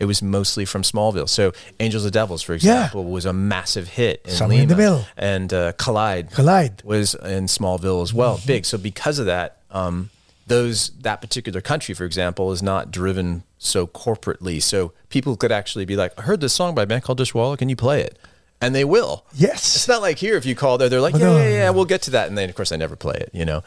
It 0.00 0.06
was 0.06 0.20
mostly 0.22 0.64
from 0.64 0.82
Smallville. 0.82 1.28
So 1.28 1.52
Angels 1.78 2.04
or 2.04 2.10
Devils, 2.10 2.42
for 2.42 2.52
example, 2.52 3.04
was 3.04 3.24
a 3.24 3.32
massive 3.32 3.88
hit 3.88 4.22
in 4.24 4.32
Somewhere 4.32 4.62
in 4.62 4.68
the 4.68 4.76
middle. 4.76 5.04
And 5.16 5.52
uh, 5.52 5.72
Collide, 5.74 6.32
Collide. 6.32 6.82
was 6.82 7.14
in 7.14 7.46
Smallville 7.46 8.02
as 8.02 8.12
well, 8.12 8.40
big. 8.44 8.64
So 8.64 8.76
because 8.76 9.20
of 9.20 9.26
that, 9.26 9.58
um, 9.70 10.10
those 10.48 10.90
that 11.02 11.20
particular 11.20 11.60
country, 11.60 11.94
for 11.94 12.04
example, 12.04 12.50
is 12.50 12.60
not 12.62 12.90
driven 12.90 13.44
so 13.58 13.86
corporately. 13.86 14.60
So 14.60 14.92
people 15.10 15.36
could 15.36 15.52
actually 15.52 15.84
be 15.84 15.94
like, 15.94 16.12
"I 16.18 16.22
heard 16.22 16.40
this 16.40 16.52
song 16.52 16.74
by 16.74 16.82
a 16.82 16.86
band 16.86 17.04
called 17.04 17.20
Dishwalla. 17.20 17.56
Can 17.56 17.68
you 17.68 17.76
play 17.76 18.02
it?" 18.02 18.18
And 18.64 18.74
they 18.74 18.84
will. 18.84 19.24
Yes. 19.34 19.76
It's 19.76 19.88
not 19.88 20.02
like 20.02 20.18
here 20.18 20.36
if 20.36 20.46
you 20.46 20.54
call 20.54 20.78
there, 20.78 20.88
they're 20.88 21.00
like, 21.00 21.14
"Yeah, 21.14 21.36
yeah, 21.36 21.48
yeah, 21.48 21.70
we'll 21.70 21.84
get 21.84 22.02
to 22.02 22.10
that." 22.12 22.28
And 22.28 22.36
then 22.38 22.48
of 22.48 22.54
course 22.54 22.72
I 22.72 22.76
never 22.76 22.96
play 22.96 23.16
it, 23.16 23.30
you 23.32 23.44
know. 23.44 23.62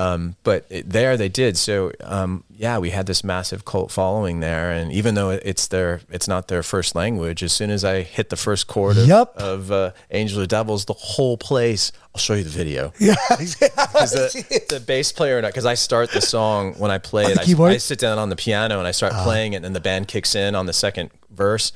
Um, 0.00 0.36
but 0.44 0.64
it, 0.70 0.88
there 0.88 1.16
they 1.16 1.28
did. 1.28 1.56
So 1.56 1.90
um, 2.02 2.44
yeah, 2.50 2.78
we 2.78 2.90
had 2.90 3.06
this 3.06 3.24
massive 3.24 3.64
cult 3.64 3.90
following 3.90 4.38
there, 4.38 4.70
and 4.70 4.92
even 4.92 5.16
though 5.16 5.30
it's 5.30 5.66
their, 5.66 6.02
it's 6.08 6.28
not 6.28 6.46
their 6.46 6.62
first 6.62 6.94
language. 6.94 7.42
As 7.42 7.52
soon 7.52 7.70
as 7.70 7.84
I 7.84 8.02
hit 8.02 8.30
the 8.30 8.36
first 8.36 8.68
chord 8.68 8.96
of, 8.96 9.08
Yup. 9.08 9.36
of 9.36 9.72
uh, 9.72 9.90
Angel 10.12 10.40
or 10.42 10.46
Devils, 10.46 10.84
the 10.84 10.92
whole 10.92 11.36
place. 11.36 11.90
I'll 12.14 12.20
show 12.20 12.34
you 12.34 12.44
the 12.44 12.50
video. 12.50 12.92
Yeah. 13.00 13.14
The, 13.28 14.66
the 14.68 14.80
bass 14.80 15.12
player, 15.12 15.42
because 15.42 15.66
I 15.66 15.74
start 15.74 16.10
the 16.10 16.20
song 16.20 16.74
when 16.74 16.90
I 16.90 16.98
play 16.98 17.24
it, 17.24 17.38
I? 17.38 17.44
I 17.74 17.76
sit 17.78 17.98
down 17.98 18.18
on 18.18 18.28
the 18.28 18.36
piano 18.36 18.78
and 18.78 18.86
I 18.86 18.92
start 18.92 19.12
playing 19.24 19.54
it, 19.54 19.56
and 19.56 19.64
then 19.64 19.72
the 19.72 19.80
band 19.80 20.08
kicks 20.08 20.34
in 20.34 20.54
on 20.54 20.66
the 20.66 20.72
second 20.72 21.10
verse. 21.30 21.72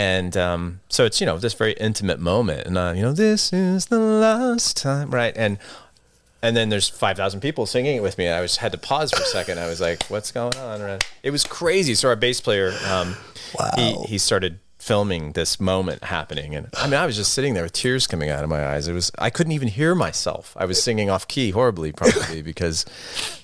And 0.00 0.34
um, 0.34 0.80
so 0.88 1.04
it's, 1.04 1.20
you 1.20 1.26
know, 1.26 1.36
this 1.36 1.52
very 1.52 1.72
intimate 1.74 2.18
moment. 2.18 2.66
And, 2.66 2.78
uh, 2.78 2.94
you 2.96 3.02
know, 3.02 3.12
this 3.12 3.52
is 3.52 3.86
the 3.86 3.98
last 3.98 4.78
time, 4.78 5.10
right? 5.10 5.34
And 5.36 5.58
and 6.42 6.56
then 6.56 6.70
there's 6.70 6.88
5,000 6.88 7.40
people 7.40 7.66
singing 7.66 7.96
it 7.96 8.02
with 8.02 8.16
me. 8.16 8.24
And 8.24 8.34
I 8.34 8.40
was 8.40 8.56
had 8.56 8.72
to 8.72 8.78
pause 8.78 9.10
for 9.10 9.22
a 9.22 9.26
second. 9.26 9.58
I 9.60 9.66
was 9.66 9.78
like, 9.78 10.04
what's 10.04 10.32
going 10.32 10.56
on? 10.56 10.98
It 11.22 11.32
was 11.32 11.44
crazy. 11.44 11.94
So 11.94 12.08
our 12.08 12.16
bass 12.16 12.40
player, 12.40 12.72
um, 12.88 13.14
he, 13.76 13.92
he 14.06 14.16
started 14.16 14.58
filming 14.80 15.32
this 15.32 15.60
moment 15.60 16.02
happening. 16.04 16.54
And 16.54 16.68
I 16.74 16.86
mean, 16.86 16.94
I 16.94 17.04
was 17.06 17.14
just 17.14 17.34
sitting 17.34 17.52
there 17.54 17.62
with 17.64 17.74
tears 17.74 18.06
coming 18.06 18.30
out 18.30 18.42
of 18.42 18.48
my 18.50 18.66
eyes. 18.66 18.88
It 18.88 18.94
was, 18.94 19.12
I 19.18 19.28
couldn't 19.28 19.52
even 19.52 19.68
hear 19.68 19.94
myself. 19.94 20.56
I 20.58 20.64
was 20.64 20.82
singing 20.82 21.10
off 21.10 21.28
key 21.28 21.50
horribly, 21.50 21.92
probably 21.92 22.40
because 22.50 22.86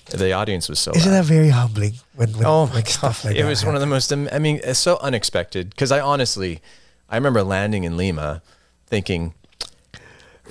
the 0.09 0.31
audience 0.31 0.67
was 0.67 0.79
so 0.79 0.91
Isn't 0.95 1.11
loud. 1.11 1.19
that 1.19 1.25
very 1.25 1.49
humbling 1.49 1.93
when, 2.15 2.33
when, 2.33 2.45
Oh 2.45 2.65
my 2.67 2.81
god! 3.01 3.15
like 3.23 3.35
it 3.35 3.45
was 3.45 3.63
one 3.63 3.75
of 3.75 3.81
the 3.81 3.87
most. 3.87 4.11
I 4.11 4.39
mean, 4.39 4.59
it's 4.63 4.79
so 4.79 4.97
unexpected 4.99 5.69
because 5.69 5.91
I 5.91 5.99
honestly, 5.99 6.59
I 7.07 7.15
remember 7.15 7.43
landing 7.43 7.83
in 7.83 7.97
Lima, 7.97 8.41
thinking 8.87 9.33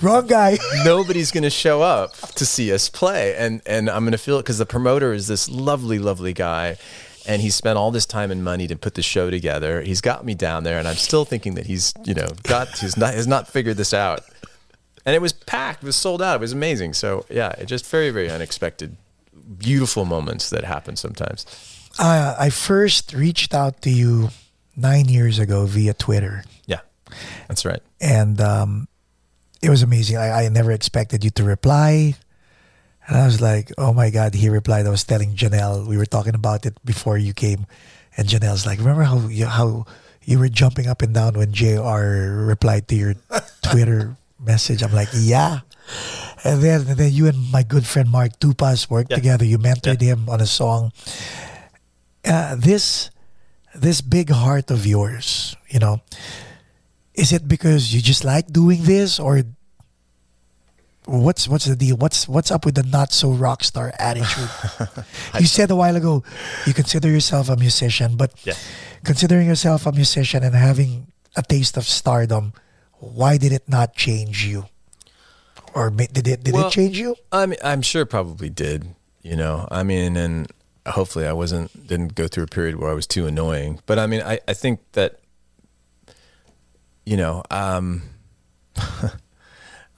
Wrong 0.01 0.27
guy. 0.27 0.57
nobody's 0.85 1.31
going 1.31 1.43
to 1.43 1.49
show 1.49 1.81
up 1.81 2.15
to 2.35 2.45
see 2.45 2.71
us 2.71 2.87
play, 2.87 3.35
and 3.35 3.61
and 3.65 3.89
I'm 3.89 4.03
going 4.03 4.11
to 4.11 4.17
feel 4.19 4.37
it 4.37 4.43
because 4.43 4.59
the 4.59 4.65
promoter 4.65 5.11
is 5.11 5.27
this 5.27 5.49
lovely, 5.49 5.97
lovely 5.97 6.33
guy, 6.33 6.77
and 7.27 7.41
he 7.41 7.49
spent 7.49 7.77
all 7.77 7.91
this 7.91 8.05
time 8.05 8.31
and 8.31 8.43
money 8.43 8.67
to 8.67 8.75
put 8.75 8.93
the 8.95 9.01
show 9.01 9.29
together. 9.29 9.81
He's 9.81 10.01
got 10.01 10.25
me 10.25 10.33
down 10.33 10.63
there, 10.63 10.79
and 10.79 10.87
I'm 10.87 10.95
still 10.95 11.25
thinking 11.25 11.55
that 11.55 11.65
he's 11.67 11.93
you 12.05 12.13
know 12.13 12.27
got 12.43 12.69
he's 12.79 12.97
not 12.97 13.13
has 13.13 13.27
not 13.27 13.47
figured 13.47 13.77
this 13.77 13.93
out, 13.93 14.21
and 15.05 15.15
it 15.15 15.21
was 15.21 15.33
packed, 15.33 15.83
it 15.83 15.85
was 15.85 15.95
sold 15.95 16.21
out, 16.21 16.35
it 16.35 16.41
was 16.41 16.53
amazing. 16.53 16.93
So 16.93 17.25
yeah, 17.29 17.49
it 17.57 17.65
just 17.65 17.85
very 17.85 18.09
very 18.09 18.29
unexpected, 18.29 18.95
beautiful 19.57 20.05
moments 20.05 20.49
that 20.49 20.63
happen 20.63 20.95
sometimes. 20.95 21.45
Uh, 21.99 22.35
I 22.39 22.49
first 22.49 23.13
reached 23.13 23.53
out 23.53 23.81
to 23.81 23.89
you 23.89 24.29
nine 24.75 25.09
years 25.09 25.39
ago 25.39 25.65
via 25.65 25.93
Twitter, 25.95 26.43
Yeah, 26.67 26.81
that's 27.47 27.65
right. 27.65 27.81
and 27.99 28.39
um, 28.39 28.87
it 29.61 29.69
was 29.71 29.81
amazing. 29.81 30.17
I, 30.17 30.45
I 30.45 30.49
never 30.49 30.71
expected 30.71 31.23
you 31.23 31.31
to 31.31 31.43
reply. 31.43 32.13
And 33.07 33.17
I 33.17 33.25
was 33.25 33.39
like, 33.39 33.71
oh 33.77 33.93
my 33.93 34.09
God, 34.09 34.33
he 34.35 34.49
replied. 34.49 34.85
I 34.85 34.89
was 34.89 35.03
telling 35.03 35.33
Janelle, 35.33 35.87
we 35.87 35.95
were 35.97 36.05
talking 36.05 36.35
about 36.35 36.65
it 36.65 36.75
before 36.83 37.17
you 37.17 37.33
came. 37.33 37.65
And 38.17 38.27
Janelle's 38.27 38.65
like, 38.65 38.79
remember 38.79 39.03
how 39.03 39.19
you, 39.27 39.45
how 39.45 39.85
you 40.25 40.39
were 40.39 40.49
jumping 40.49 40.87
up 40.87 41.01
and 41.01 41.13
down 41.13 41.33
when 41.35 41.53
JR 41.53 42.43
replied 42.45 42.87
to 42.89 42.95
your 42.95 43.15
Twitter 43.61 44.17
message? 44.39 44.83
I'm 44.83 44.91
like, 44.91 45.07
yeah. 45.15 45.59
And 46.43 46.61
then, 46.61 46.81
and 46.87 46.97
then 46.97 47.13
you 47.13 47.27
and 47.27 47.49
my 47.51 47.63
good 47.63 47.85
friend 47.87 48.09
Mark 48.11 48.39
Tupas 48.39 48.89
worked 48.89 49.11
Yeah. 49.11 49.17
together. 49.17 49.45
You 49.45 49.57
mentored 49.57 50.01
him 50.01 50.27
on 50.27 50.41
a 50.41 50.47
song. 50.47 50.91
Uh, 52.25 52.55
this 52.59 53.09
this 53.73 54.01
big 54.01 54.29
heart 54.31 54.71
of 54.71 54.85
yours, 54.85 55.55
you 55.69 55.79
know, 55.79 56.01
is 57.13 57.31
it 57.31 57.47
because 57.47 57.93
you 57.93 58.01
just 58.01 58.25
like 58.25 58.47
doing 58.51 58.83
this 58.83 59.19
or 59.19 59.43
what's 61.07 61.47
what's 61.47 61.63
the 61.65 61.75
deal 61.75 61.95
what's 61.95 62.27
what's 62.27 62.51
up 62.51 62.65
with 62.65 62.75
the 62.75 62.83
not 62.83 63.13
so 63.13 63.31
rock 63.31 63.63
star 63.63 63.93
attitude 63.97 64.49
you 65.39 65.47
said 65.47 65.71
a 65.71 65.75
while 65.75 65.95
ago 65.95 66.21
you 66.65 66.73
consider 66.73 67.07
yourself 67.09 67.47
a 67.49 67.55
musician 67.55 68.17
but 68.17 68.33
Yeah. 68.43 68.53
considering 69.05 69.47
yourself 69.47 69.85
a 69.87 69.91
musician 69.93 70.43
and 70.43 70.53
having 70.53 71.07
a 71.35 71.41
taste 71.43 71.77
of 71.77 71.85
stardom 71.87 72.51
why 72.99 73.37
did 73.37 73.53
it 73.53 73.63
not 73.69 73.95
change 73.95 74.43
you 74.45 74.65
or 75.73 75.89
did 75.89 76.27
it 76.27 76.43
did 76.43 76.53
Well, 76.53 76.67
it 76.67 76.71
change 76.71 76.99
you 76.99 77.15
I 77.31 77.45
mean, 77.45 77.59
I'm 77.63 77.81
sure 77.81 78.01
it 78.01 78.07
probably 78.09 78.49
did. 78.49 78.95
You 79.21 79.35
know, 79.35 79.67
I 79.69 79.83
mean, 79.83 80.15
and 80.15 80.47
hopefully 80.87 81.27
I 81.27 81.33
wasn't 81.33 81.69
didn't 81.87 82.15
go 82.15 82.27
through 82.27 82.45
a 82.45 82.47
period 82.47 82.77
where 82.79 82.89
I 82.89 82.93
was 82.93 83.05
too 83.05 83.27
annoying. 83.27 83.79
But 83.85 83.99
I 83.99 84.07
mean, 84.07 84.21
I 84.21 84.39
I 84.47 84.53
think 84.53 84.79
that 84.93 85.19
you 87.05 87.17
know, 87.17 87.43
um, 87.51 88.03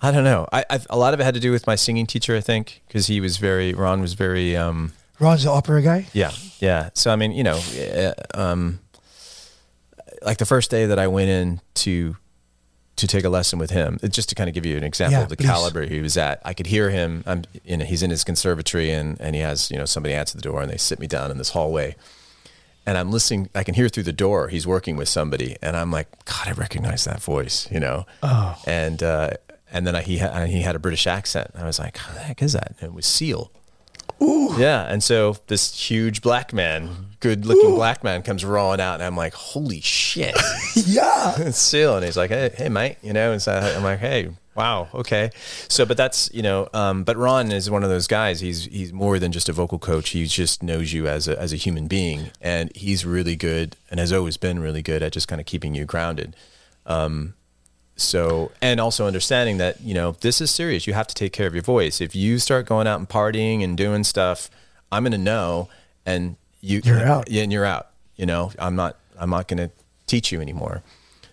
I 0.02 0.12
don't 0.12 0.24
know. 0.24 0.48
I, 0.52 0.64
I 0.70 0.80
a 0.90 0.98
lot 0.98 1.14
of 1.14 1.20
it 1.20 1.24
had 1.24 1.34
to 1.34 1.40
do 1.40 1.52
with 1.52 1.68
my 1.68 1.76
singing 1.76 2.06
teacher. 2.08 2.36
I 2.36 2.42
think 2.42 2.82
because 2.88 3.08
he 3.08 3.20
was 3.20 3.38
very 3.38 3.74
Ron 3.74 4.02
was 4.02 4.14
very. 4.14 4.56
Um, 4.56 4.94
ron's 5.20 5.44
the 5.44 5.52
opera 5.52 5.82
guy 5.82 6.08
yeah, 6.14 6.32
yeah. 6.60 6.90
So 6.94 7.12
I 7.12 7.16
mean, 7.18 7.32
you 7.34 7.44
know, 7.44 7.60
uh, 7.78 8.14
um, 8.34 8.80
like 10.22 10.38
the 10.38 10.46
first 10.46 10.72
day 10.72 10.86
that 10.86 10.98
I 11.00 11.08
went 11.08 11.30
in 11.30 11.62
to 11.76 12.16
to 12.96 13.08
take 13.08 13.24
a 13.24 13.30
lesson 13.30 13.60
with 13.60 13.72
him, 13.72 13.98
just 14.10 14.28
to 14.30 14.36
kind 14.36 14.50
of 14.50 14.54
give 14.54 14.66
you 14.66 14.76
an 14.76 14.84
example 14.84 15.18
Yeah, 15.20 15.24
of 15.24 15.30
the 15.30 15.38
please. 15.38 15.46
caliber 15.48 15.86
he 15.86 16.02
was 16.02 16.18
at. 16.18 16.42
I 16.44 16.54
could 16.54 16.68
hear 16.68 16.90
him. 16.90 17.24
I'm, 17.26 17.44
you 17.64 17.78
know, 17.78 17.86
he's 17.86 18.04
in 18.04 18.10
his 18.10 18.24
conservatory, 18.26 18.92
and 18.92 19.20
and 19.22 19.36
he 19.36 19.42
has 19.42 19.70
you 19.72 19.78
know 19.78 19.86
somebody 19.86 20.14
answer 20.16 20.36
the 20.38 20.42
door, 20.42 20.62
and 20.62 20.72
they 20.72 20.78
sit 20.78 21.00
me 21.00 21.08
down 21.08 21.32
in 21.32 21.38
this 21.38 21.50
hallway, 21.50 21.96
and 22.86 22.98
I'm 22.98 23.12
listening. 23.12 23.50
I 23.56 23.64
can 23.64 23.76
hear 23.76 23.90
through 23.90 24.04
the 24.04 24.14
door. 24.14 24.48
He's 24.50 24.66
working 24.68 24.96
with 24.98 25.10
somebody, 25.10 25.56
and 25.62 25.76
I'm 25.78 25.92
like, 25.92 26.08
God, 26.26 26.48
I 26.48 26.52
recognize 26.52 27.04
that 27.06 27.22
voice, 27.22 27.70
you 27.72 27.80
know. 27.80 28.06
Oh. 28.24 28.58
And 28.68 29.02
uh, 29.04 29.32
and 29.72 29.86
then 29.86 29.96
I, 29.96 30.02
he 30.02 30.18
ha- 30.18 30.32
and 30.34 30.52
he 30.52 30.62
had 30.62 30.76
a 30.76 30.80
British 30.80 31.08
accent. 31.08 31.52
I 31.56 31.66
was 31.66 31.80
like, 31.80 31.98
How 31.98 32.14
the 32.14 32.20
heck 32.20 32.42
is 32.42 32.54
that? 32.54 32.76
And 32.80 32.90
it 32.90 32.94
was 32.94 33.06
Seal. 33.06 33.52
Ooh. 34.22 34.54
Yeah, 34.58 34.84
and 34.84 35.02
so 35.02 35.38
this 35.48 35.80
huge 35.80 36.22
black 36.22 36.52
man, 36.52 36.90
good-looking 37.22 37.76
black 37.76 38.04
man, 38.04 38.22
comes 38.22 38.44
rolling 38.44 38.82
out, 38.82 38.96
and 38.96 39.04
I'm 39.04 39.16
like, 39.16 39.34
"Holy 39.34 39.80
shit!" 39.80 40.36
yeah 40.76 41.36
it's 41.38 41.58
Seal, 41.58 41.96
and 41.96 42.06
he's 42.06 42.18
like, 42.18 42.30
"Hey, 42.30 42.52
hey, 42.56 42.70
mate," 42.70 42.98
you 43.02 43.14
know, 43.14 43.32
and 43.32 43.42
so 43.42 43.54
I'm 43.54 43.84
like, 43.84 44.00
"Hey, 44.00 44.30
wow, 44.56 44.90
okay." 44.94 45.30
So, 45.70 45.86
but 45.86 45.96
that's 45.96 46.30
you 46.34 46.42
know, 46.42 46.68
um, 46.74 47.06
but 47.06 47.16
Ron 47.16 47.52
is 47.54 47.70
one 47.70 47.84
of 47.84 47.90
those 47.90 48.08
guys. 48.08 48.42
He's 48.42 48.66
he's 48.66 48.92
more 48.92 49.20
than 49.20 49.32
just 49.32 49.48
a 49.48 49.54
vocal 49.54 49.80
coach. 49.80 50.10
He 50.10 50.26
just 50.26 50.64
knows 50.64 50.92
you 50.92 51.08
as 51.08 51.30
a 51.30 51.40
as 51.40 51.54
a 51.54 51.58
human 51.58 51.88
being, 51.88 52.32
and 52.42 52.76
he's 52.76 53.06
really 53.06 53.38
good, 53.38 53.78
and 53.90 54.02
has 54.02 54.12
always 54.12 54.36
been 54.36 54.60
really 54.60 54.82
good 54.82 55.02
at 55.02 55.14
just 55.14 55.30
kind 55.30 55.40
of 55.40 55.48
keeping 55.48 55.76
you 55.76 55.86
grounded. 55.86 56.36
Um, 56.86 57.36
so, 58.02 58.52
and 58.62 58.80
also 58.80 59.08
understanding 59.08 59.58
that 59.58 59.82
you 59.82 59.94
know 59.94 60.14
this 60.22 60.42
is 60.42 60.52
serious. 60.52 60.88
You 60.88 60.94
have 60.94 61.08
to 61.08 61.16
take 61.16 61.34
care 61.34 61.48
of 61.48 61.54
your 61.54 61.64
voice. 61.64 62.02
If 62.02 62.16
you 62.16 62.40
start 62.40 62.66
going 62.66 62.88
out 62.88 63.00
and 63.00 63.08
partying 63.08 63.64
and 63.64 63.78
doing 63.78 64.04
stuff, 64.04 64.50
I'm 64.92 65.04
going 65.04 65.12
to 65.12 65.18
know, 65.18 65.70
and 66.06 66.36
you 66.62 66.82
You're 66.84 67.06
out. 67.06 67.30
Yeah, 67.30 67.44
and 67.44 67.52
you're 67.52 67.66
out. 67.66 67.88
You 68.16 68.26
know, 68.26 68.52
I'm 68.60 68.76
not. 68.76 68.98
I'm 69.20 69.30
not 69.30 69.48
going 69.48 69.58
to 69.58 69.70
teach 70.08 70.32
you 70.32 70.42
anymore. 70.42 70.82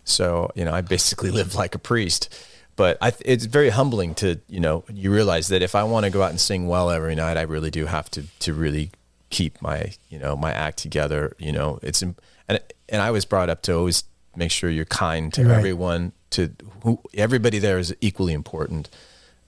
So, 0.05 0.51
you 0.55 0.64
know, 0.64 0.73
I 0.73 0.81
basically 0.83 1.31
live 1.41 1.55
like 1.55 1.75
a 1.75 1.79
priest. 1.79 2.35
But 2.77 2.99
I, 3.01 3.12
it's 3.25 3.47
very 3.47 3.71
humbling 3.71 4.14
to, 4.17 4.39
you 4.49 4.61
know, 4.61 4.85
you 4.93 5.11
realize 5.11 5.49
that 5.49 5.62
if 5.62 5.75
I 5.75 5.83
want 5.85 6.05
to 6.05 6.11
go 6.11 6.23
out 6.23 6.31
and 6.31 6.41
sing 6.41 6.67
well 6.69 6.91
every 6.91 7.14
night, 7.14 7.39
I 7.39 7.43
really 7.43 7.71
do 7.71 7.87
have 7.87 8.11
to, 8.11 8.25
to 8.41 8.53
really 8.53 8.91
keep 9.31 9.62
my, 9.62 9.95
you 10.11 10.19
know, 10.19 10.37
my 10.37 10.53
act 10.53 10.79
together. 10.79 11.35
You 11.39 11.53
know, 11.53 11.79
it's, 11.83 12.03
and, 12.03 12.14
and 12.49 13.01
I 13.01 13.11
was 13.11 13.25
brought 13.25 13.49
up 13.49 13.62
to 13.62 13.75
always 13.75 14.05
make 14.37 14.51
sure 14.51 14.69
you're 14.69 14.85
kind 14.85 15.33
to 15.35 15.45
Right. 15.45 15.57
everyone, 15.57 16.12
to 16.31 16.53
who, 16.83 17.01
everybody 17.14 17.59
there 17.59 17.79
is 17.79 17.95
equally 18.01 18.33
important. 18.33 18.89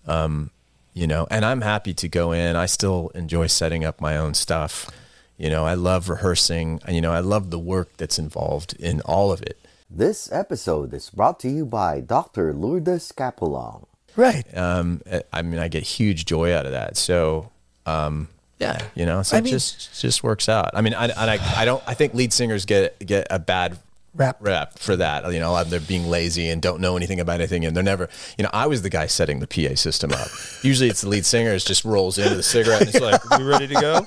Um, 0.07 0.51
you 0.95 1.07
know, 1.07 1.27
and 1.31 1.45
I'm 1.45 1.61
happy 1.61 1.95
to 1.95 2.09
go 2.09 2.33
in. 2.33 2.57
I 2.57 2.67
still 2.67 3.11
enjoy 3.15 3.47
setting 3.47 3.85
up 3.85 4.01
my 4.01 4.17
own 4.17 4.35
stuff. 4.35 4.91
You 5.37 5.49
know, 5.51 5.65
I 5.65 5.75
love 5.75 6.09
rehearsing. 6.09 6.81
You 6.89 7.01
know, 7.01 7.13
I 7.13 7.21
love 7.21 7.51
the 7.51 7.59
work 7.59 7.97
that's 7.97 8.19
involved 8.19 8.75
in 8.81 9.01
all 9.03 9.31
of 9.31 9.41
it. 9.43 9.59
This 9.91 10.31
episode 10.33 10.93
is 10.93 11.09
brought 11.11 11.39
to 11.41 11.49
you 11.49 11.65
by 11.65 12.01
Dr. 12.01 12.53
Lourdes 12.53 13.13
Capulong. 13.13 13.85
Right. 14.17 14.45
Um, 14.57 15.01
I 15.33 15.43
mean, 15.43 15.61
I 15.61 15.69
get 15.69 15.85
huge 15.85 16.25
joy 16.27 16.53
out 16.53 16.67
of 16.67 16.73
that. 16.73 16.97
So, 16.97 17.51
um, 17.87 18.29
yeah, 18.59 18.83
you 18.97 19.07
know, 19.07 19.23
so 19.23 19.37
I 19.37 19.39
it 19.39 19.45
mean- 19.45 19.53
just 19.53 20.01
just 20.01 20.25
works 20.25 20.49
out. 20.49 20.71
I 20.75 20.81
mean, 20.81 20.93
I, 20.95 21.05
and 21.05 21.31
I 21.31 21.39
I 21.63 21.65
don't 21.65 21.83
I 21.87 21.95
think 21.95 22.13
lead 22.15 22.33
singers 22.33 22.65
get 22.65 22.99
get 23.07 23.29
a 23.31 23.39
bad 23.39 23.79
Rap. 24.19 24.37
rep 24.41 24.79
for 24.79 24.97
that. 24.97 25.33
You 25.33 25.41
know, 25.41 25.63
they're 25.65 25.81
being 25.81 26.09
lazy 26.09 26.51
and 26.51 26.61
don't 26.61 26.81
know 26.81 26.97
anything 26.97 27.21
about 27.21 27.37
anything, 27.41 27.65
and 27.65 27.75
they're 27.77 27.83
never. 27.85 28.09
You 28.37 28.45
know, 28.45 28.51
I 28.53 28.67
was 28.67 28.83
the 28.83 28.91
guy 28.91 29.07
setting 29.07 29.39
the 29.41 29.47
PA 29.47 29.75
system 29.77 30.13
up. 30.13 30.29
Usually, 30.63 30.91
it's 30.91 31.01
the 31.03 31.09
lead 31.09 31.25
singer 31.25 31.53
is 31.53 31.65
just 31.65 31.85
rolls 31.85 32.19
into 32.19 32.35
the 32.35 32.43
cigarette 32.43 32.81
and 32.83 32.91
it's 32.91 33.01
like, 33.01 33.23
"We 33.39 33.45
ready 33.45 33.69
to 33.69 33.75
go?" 33.75 34.07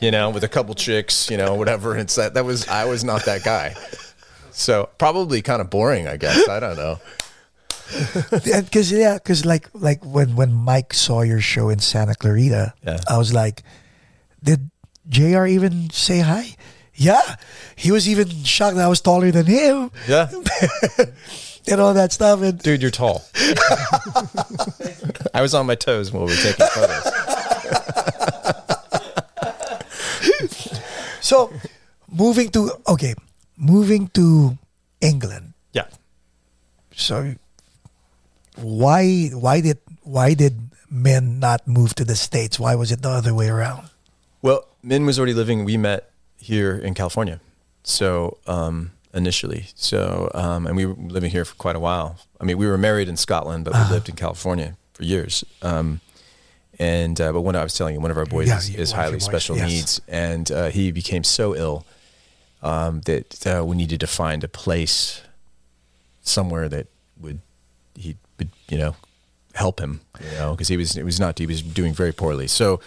You 0.00 0.10
know, 0.10 0.30
with 0.30 0.42
a 0.42 0.48
couple 0.48 0.74
chicks, 0.74 1.30
you 1.30 1.36
know, 1.36 1.54
whatever. 1.54 1.96
It's 1.96 2.16
that 2.16 2.34
that 2.34 2.44
was 2.44 2.66
I 2.68 2.84
was 2.86 3.04
not 3.04 3.24
that 3.26 3.44
guy. 3.44 3.74
So 4.50 4.90
probably 4.98 5.40
kind 5.42 5.60
of 5.62 5.70
boring, 5.70 6.08
I 6.08 6.16
guess. 6.16 6.48
I 6.48 6.60
don't 6.60 6.76
know. 6.76 6.98
because 8.44 8.90
yeah, 8.90 9.14
because 9.14 9.44
like 9.44 9.68
like 9.74 10.04
when 10.04 10.34
when 10.36 10.52
Mike 10.52 10.94
saw 10.94 11.22
your 11.22 11.40
show 11.40 11.68
in 11.68 11.78
Santa 11.78 12.14
Clarita, 12.14 12.74
Yeah. 12.84 13.00
I 13.08 13.18
was 13.18 13.32
like, 13.32 13.62
did 14.42 14.70
JR 15.08 15.46
even 15.46 15.90
say 15.90 16.20
hi? 16.20 16.56
Yeah, 16.94 17.36
he 17.74 17.90
was 17.90 18.08
even 18.08 18.28
shocked 18.44 18.76
that 18.76 18.84
I 18.84 18.88
was 18.88 19.00
taller 19.00 19.30
than 19.30 19.46
him 19.46 19.90
Yeah, 20.06 20.30
and 21.70 21.80
all 21.80 21.94
that 21.94 22.12
stuff. 22.12 22.42
And 22.42 22.58
dude, 22.58 22.82
you're 22.82 22.90
tall. 22.90 23.24
I 25.34 25.40
was 25.40 25.54
on 25.54 25.66
my 25.66 25.74
toes 25.74 26.12
while 26.12 26.26
we 26.26 26.32
were 26.32 26.36
taking 26.36 26.66
photos. 26.66 27.04
so 31.20 31.50
moving 32.10 32.50
to 32.50 32.72
okay, 32.88 33.14
moving 33.56 34.08
to 34.08 34.58
England. 35.00 35.54
Yeah. 35.72 35.86
So 36.94 37.34
why 38.56 39.30
why 39.32 39.60
did 39.60 39.78
why 40.02 40.34
did 40.34 40.70
Min 40.90 41.40
not 41.40 41.66
move 41.66 41.94
to 41.96 42.04
the 42.04 42.16
states? 42.16 42.60
Why 42.60 42.74
was 42.74 42.92
it 42.92 43.00
the 43.00 43.08
other 43.10 43.32
way 43.32 43.48
around? 43.48 43.88
Well, 44.42 44.68
Min 44.82 45.06
was 45.06 45.18
already 45.18 45.34
living. 45.34 45.64
We 45.64 45.78
met 45.78 46.11
here 46.42 46.76
in 46.76 46.94
California, 46.94 47.40
so 47.84 48.38
um, 48.46 48.90
initially, 49.14 49.66
so 49.74 50.30
um, 50.34 50.66
and 50.66 50.76
we 50.76 50.84
were 50.86 50.94
living 50.94 51.30
here 51.30 51.44
for 51.44 51.54
quite 51.54 51.76
a 51.76 51.80
while. 51.80 52.18
I 52.40 52.44
mean, 52.44 52.58
we 52.58 52.66
were 52.66 52.78
married 52.78 53.08
in 53.08 53.16
Scotland, 53.16 53.64
but 53.64 53.74
we 53.74 53.94
lived 53.94 54.08
in 54.08 54.16
California 54.16 54.76
for 54.92 55.04
years. 55.04 55.44
Um, 55.62 56.00
and 56.78 57.20
uh, 57.20 57.32
but 57.32 57.42
when 57.42 57.54
I 57.54 57.62
was 57.62 57.74
telling 57.74 57.94
you, 57.94 58.00
one 58.00 58.10
of 58.10 58.16
our 58.18 58.26
boys 58.26 58.48
Yeah, 58.48 58.58
is, 58.58 58.68
is 58.68 58.74
one 58.74 58.80
of 58.80 58.88
your 58.90 58.96
highly 59.04 59.20
special 59.20 59.56
yes. 59.56 59.68
needs, 59.70 60.00
and 60.08 60.50
uh, 60.50 60.70
he 60.70 60.90
became 60.90 61.22
so 61.22 61.54
ill 61.54 61.86
um, 62.62 63.02
that 63.02 63.46
uh, 63.46 63.64
we 63.64 63.76
needed 63.76 64.00
to 64.00 64.06
find 64.06 64.42
a 64.42 64.48
place 64.48 65.22
somewhere 66.22 66.68
that 66.68 66.86
would 67.20 67.40
he 67.94 68.16
would 68.38 68.50
you 68.68 68.78
know 68.78 68.96
help 69.54 69.80
him 69.80 70.00
you 70.20 70.38
know 70.38 70.52
because 70.52 70.68
he 70.68 70.76
was 70.76 70.96
it 70.96 71.04
was 71.04 71.20
not 71.20 71.38
he 71.38 71.46
was 71.46 71.60
doing 71.62 71.92
very 71.92 72.12
poorly 72.12 72.46
so 72.46 72.80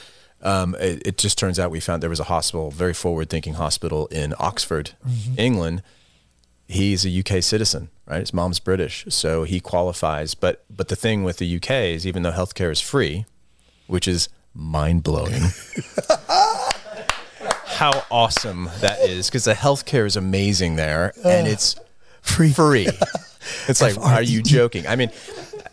um, 0.46 0.76
it, 0.80 1.02
it 1.06 1.18
just 1.18 1.38
turns 1.38 1.60
out 1.60 1.72
we 1.72 1.82
found 1.82 2.02
there 2.02 2.10
was 2.10 2.22
a 2.22 2.26
hospital 2.26 2.72
very 2.72 2.94
forward 2.94 3.30
thinking 3.30 3.56
hospital 3.56 4.08
in 4.08 4.34
Oxford 4.40 4.92
England. 5.38 5.84
He's 6.68 7.06
a 7.06 7.20
UK 7.20 7.44
citizen 7.44 7.90
right? 8.08 8.20
His 8.22 8.34
mom's 8.34 8.60
British 8.60 9.06
so 9.10 9.44
he 9.44 9.60
qualifies. 9.60 10.36
But 10.36 10.64
but 10.70 10.88
the 10.88 10.96
thing 10.96 11.24
with 11.24 11.38
the 11.38 11.56
UK 11.58 11.72
is 11.96 12.08
even 12.08 12.24
though 12.24 12.32
healthcare 12.32 12.72
is 12.72 12.82
free 12.82 13.26
which 13.88 14.08
is 14.08 14.30
mind 14.54 15.04
blowing 15.04 15.34
how 17.66 18.04
awesome 18.10 18.70
that 18.80 19.00
is. 19.02 19.28
Because 19.28 19.44
the 19.44 19.54
healthcare 19.54 20.06
is 20.06 20.16
amazing 20.16 20.76
there 20.76 21.14
and 21.24 21.48
it's 21.48 21.76
Free. 22.22 22.52
free. 22.52 22.88
It's 23.68 23.80
like, 23.80 23.96
are 24.00 24.24
you 24.24 24.42
joking? 24.42 24.88
I 24.88 24.96
mean, 24.96 25.12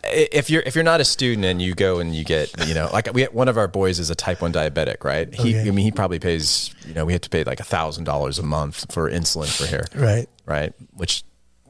if 0.05 0.51
you're 0.51 0.63
if 0.67 0.75
you're 0.75 0.85
not 0.85 1.01
a 1.01 1.05
student 1.05 1.45
and 1.45 1.63
you 1.63 1.75
go 1.75 2.01
and 2.01 2.15
you 2.15 2.25
get 2.25 2.53
you 2.67 2.75
know 2.75 2.89
like 2.93 3.13
we 3.15 3.25
one 3.25 3.49
of 3.49 3.57
our 3.57 3.69
boys 3.69 3.99
is 3.99 4.11
a 4.11 4.15
type 4.15 4.43
one 4.43 4.53
diabetic, 4.53 5.05
right? 5.05 5.33
He 5.35 5.57
Okay. 5.57 5.69
I 5.69 5.71
mean 5.71 5.85
he 5.85 5.91
probably 5.93 6.19
pays 6.19 6.75
you 6.87 6.95
know 6.95 7.05
we 7.05 7.13
have 7.13 7.23
to 7.23 7.31
pay 7.31 7.45
like 7.45 7.61
a 7.61 7.65
thousand 7.65 8.05
dollars 8.05 8.39
a 8.39 8.43
month 8.43 8.93
for 8.93 9.11
insulin 9.11 9.49
for 9.57 9.67
here, 9.67 9.87
Right. 9.95 10.29
right? 10.47 10.73
Which 10.95 11.23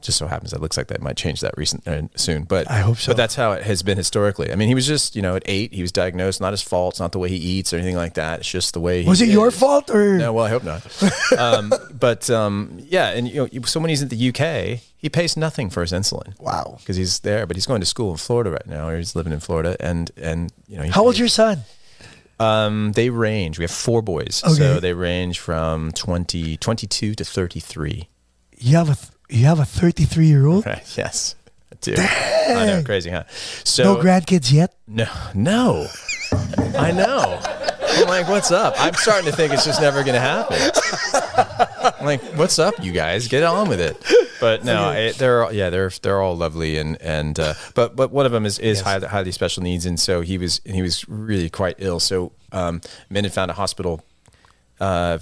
just 0.03 0.17
so 0.17 0.27
happens 0.27 0.51
that 0.51 0.61
looks 0.61 0.77
like 0.77 0.87
that 0.87 1.01
might 1.01 1.17
change 1.17 1.41
that 1.41 1.53
recent 1.57 1.87
uh, 1.87 2.03
soon, 2.15 2.43
but 2.43 2.69
I 2.69 2.79
hope 2.81 2.97
so. 2.97 3.11
But 3.11 3.17
that's 3.17 3.35
how 3.35 3.53
it 3.53 3.63
has 3.63 3.81
been 3.83 3.97
historically. 3.97 4.51
I 4.51 4.55
mean, 4.55 4.67
he 4.67 4.75
was 4.75 4.85
just 4.85 5.15
you 5.15 5.21
know 5.21 5.35
at 5.35 5.43
eight 5.45 5.73
he 5.73 5.81
was 5.81 5.91
diagnosed, 5.91 6.39
not 6.41 6.51
his 6.53 6.61
fault, 6.61 6.93
it's 6.93 6.99
not 6.99 7.11
the 7.11 7.19
way 7.19 7.29
he 7.29 7.37
eats 7.37 7.73
or 7.73 7.77
anything 7.77 7.95
like 7.95 8.13
that. 8.15 8.39
It's 8.41 8.49
just 8.51 8.73
the 8.73 8.79
way. 8.79 9.03
He 9.03 9.09
Was 9.09 9.21
it 9.21 9.29
your 9.29 9.49
fault 9.51 9.89
or 9.89 10.17
No, 10.17 10.33
well, 10.33 10.45
I 10.45 10.49
hope 10.49 10.63
not. 10.63 10.85
um, 11.37 11.73
but 11.97 12.29
um, 12.29 12.77
yeah, 12.79 13.09
and 13.09 13.27
you 13.27 13.47
know, 13.51 13.61
so 13.65 13.79
when 13.79 13.89
he's 13.89 14.01
in 14.01 14.09
the 14.09 14.29
UK, 14.29 14.79
he 14.97 15.09
pays 15.09 15.35
nothing 15.35 15.69
for 15.69 15.81
his 15.81 15.91
insulin. 15.91 16.39
Wow. 16.39 16.77
because 16.79 16.95
he's 16.95 17.19
there, 17.21 17.45
but 17.45 17.55
he's 17.57 17.65
going 17.65 17.79
to 17.81 17.85
school 17.87 18.11
in 18.11 18.17
Florida 18.17 18.51
right 18.51 18.67
now. 18.67 18.89
Or 18.89 18.97
he's 18.97 19.15
living 19.15 19.33
in 19.33 19.39
Florida, 19.39 19.75
and 19.79 20.11
and 20.17 20.51
you 20.67 20.77
know, 20.77 20.87
How 20.89 21.03
old's 21.03 21.15
pays- 21.15 21.19
your 21.19 21.27
son? 21.29 21.63
Um, 22.39 22.91
they 22.93 23.09
range. 23.09 23.57
We 23.59 23.63
have 23.63 23.71
four 23.71 24.01
boys, 24.01 24.41
Okay. 24.43 24.55
so 24.55 24.79
they 24.79 24.93
range 24.93 25.39
from 25.39 25.91
20, 25.91 26.57
22 26.57 27.15
to 27.15 27.23
thirty 27.23 27.59
three. 27.59 28.09
You 28.57 28.75
have 28.77 28.89
a 28.89 28.95
th- 28.95 29.09
you 29.33 29.45
have 29.45 29.59
a 29.59 29.65
33 29.65 30.27
year 30.27 30.45
old. 30.45 30.65
Right? 30.65 30.83
Yes, 30.97 31.35
I 31.71 31.75
do. 31.81 31.95
I 31.97 32.65
know, 32.67 32.83
crazy, 32.85 33.09
huh? 33.09 33.23
So 33.63 33.83
No 33.95 33.95
grandkids 34.01 34.51
yet. 34.51 34.75
No, 34.87 35.07
no. 35.33 35.87
I 36.77 36.91
know. 36.91 37.39
I'm 37.95 38.07
like, 38.07 38.27
what's 38.27 38.51
up? 38.51 38.73
I'm 38.77 38.93
starting 38.95 39.29
to 39.29 39.35
think 39.35 39.53
it's 39.53 39.65
just 39.65 39.79
never 39.81 40.03
going 40.03 40.15
to 40.15 40.19
happen. 40.19 40.57
I'm 41.99 42.05
like, 42.05 42.21
what's 42.35 42.57
up, 42.59 42.75
you 42.83 42.91
guys? 42.91 43.27
Get 43.27 43.43
on 43.43 43.69
with 43.69 43.79
it. 43.79 43.97
But 44.39 44.65
no, 44.65 44.91
it, 44.91 45.17
they're 45.17 45.45
all- 45.45 45.53
yeah, 45.53 45.69
they're 45.69 45.89
they're 46.01 46.21
all 46.21 46.35
lovely 46.35 46.77
and 46.77 47.01
and 47.01 47.39
uh, 47.39 47.53
but 47.75 47.95
but 47.95 48.11
one 48.11 48.25
of 48.25 48.31
them 48.31 48.45
is 48.45 48.59
is 48.59 48.81
highly, 48.81 49.07
highly 49.07 49.31
special 49.31 49.63
needs, 49.63 49.85
and 49.85 49.97
so 49.99 50.21
he 50.21 50.37
was 50.37 50.59
he 50.65 50.81
was 50.81 51.07
really 51.07 51.49
quite 51.49 51.75
ill. 51.77 51.99
So 51.99 52.33
um, 52.51 52.81
had 53.23 53.33
found 53.33 53.51
a 53.51 53.53
hospital 53.53 54.03
uh, 54.81 55.19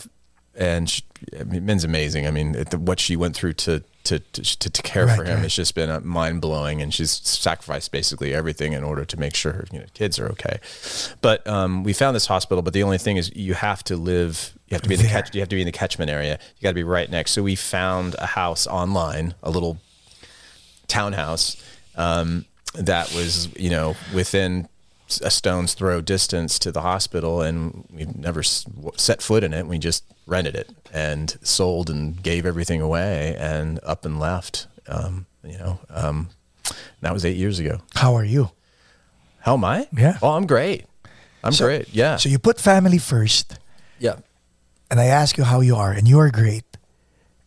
and 0.56 0.90
she, 0.90 1.04
I 1.40 1.44
mean, 1.44 1.66
Min's 1.66 1.84
amazing. 1.84 2.28
I 2.28 2.32
mean, 2.32 2.56
it, 2.56 2.74
what 2.76 3.00
she 3.00 3.16
went 3.16 3.36
through 3.36 3.54
to 3.54 3.84
to 4.04 4.20
to, 4.20 4.42
to, 4.42 4.70
to 4.70 4.82
care 4.82 5.08
for 5.08 5.24
him 5.24 5.36
right. 5.36 5.44
has 5.44 5.56
just 5.56 5.76
been 5.76 5.90
uh, 5.90 6.00
mind 6.02 6.42
blowing, 6.42 6.82
and 6.82 6.94
she's 6.94 7.12
sacrificed 7.12 7.92
basically 7.92 8.34
everything 8.34 8.74
in 8.74 8.84
order 8.84 9.06
to 9.06 9.20
make 9.20 9.36
sure 9.36 9.54
her 9.54 9.66
you 9.72 9.80
know, 9.80 9.86
kids 9.94 10.20
are 10.20 10.28
okay. 10.30 10.60
But 11.22 11.46
um, 11.48 11.84
we 11.84 11.94
found 11.94 12.16
this 12.16 12.26
hospital, 12.26 12.62
but 12.62 12.74
the 12.74 12.84
only 12.84 12.98
thing 12.98 13.18
is 13.18 13.34
you 13.36 13.54
have 13.54 13.84
to 13.86 13.96
live. 13.96 14.54
You 14.68 14.76
have 14.76 14.82
to 14.82 14.90
be 14.90 14.96
in 14.96 15.02
the 15.02 15.08
catch. 15.08 15.34
You 15.34 15.42
have 15.42 15.50
to 15.50 15.56
be 15.56 15.62
in 15.62 15.66
the 15.66 15.72
catchment 15.72 16.10
area. 16.10 16.40
You 16.58 16.64
got 16.64 16.70
to 16.70 16.76
be 16.76 16.84
right 16.84 17.10
next. 17.10 17.32
So 17.32 17.44
we 17.44 17.56
found 17.56 18.16
a 18.20 18.26
house 18.26 18.68
online, 18.68 19.36
a 19.44 19.52
little 19.52 19.80
townhouse 20.88 21.62
um, 21.96 22.46
that 22.76 23.14
was 23.14 23.54
you 23.58 23.70
know 23.70 23.96
within 24.14 24.68
a 25.20 25.30
stone's 25.32 25.74
throw 25.74 26.00
distance 26.00 26.58
to 26.60 26.72
the 26.72 26.82
hospital 26.82 27.42
and 27.42 27.84
we've 27.92 28.16
never 28.16 28.42
set 28.44 29.22
foot 29.22 29.44
in 29.44 29.52
it 29.54 29.68
we 29.68 29.78
just 29.78 30.04
rented 30.28 30.56
it 30.56 30.70
and 30.94 31.38
sold 31.44 31.90
and 31.90 32.22
gave 32.24 32.46
everything 32.46 32.82
away 32.82 33.36
and 33.40 33.80
up 33.84 34.06
and 34.06 34.20
left 34.20 34.68
um, 34.88 35.26
you 35.44 35.58
know 35.58 35.80
um, 35.90 36.30
that 37.02 37.12
was 37.14 37.26
eight 37.26 37.36
years 37.38 37.60
ago 37.60 37.80
How 37.96 38.16
are 38.16 38.24
you? 38.26 38.52
how 39.40 39.54
am 39.56 39.66
i 39.66 39.88
Yeah. 39.98 40.18
oh 40.22 40.30
i'm 40.38 40.46
great 40.46 40.86
i'm 41.44 41.52
So- 41.54 41.66
great 41.66 41.90
yeah 41.94 42.16
So 42.18 42.30
you 42.30 42.40
put 42.40 42.60
family 42.62 43.00
first, 43.00 43.58
yeah 44.00 44.18
and 44.92 45.00
I 45.00 45.06
ask 45.06 45.38
you 45.38 45.46
how 45.46 45.62
you 45.62 45.78
are, 45.78 45.94
and 45.94 46.06
you 46.06 46.20
are 46.20 46.30
great. 46.30 46.66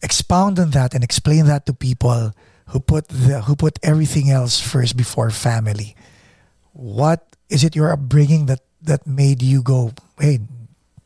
Expound 0.02 0.58
on 0.58 0.70
that 0.70 0.94
and 0.94 1.04
explain 1.04 1.44
that 1.44 1.66
to 1.66 1.74
people 1.74 2.32
who 2.68 2.80
put 2.80 3.08
the 3.08 3.42
who 3.42 3.54
put 3.54 3.78
everything 3.82 4.30
else 4.30 4.58
first 4.60 4.96
before 4.96 5.28
family. 5.30 5.94
What 6.74 7.24
is 7.48 7.64
it 7.64 7.74
your 7.74 7.90
upbringing 7.90 8.46
that 8.46 8.60
that 8.82 9.06
made 9.06 9.40
you 9.42 9.62
go, 9.62 9.92
hey, 10.20 10.40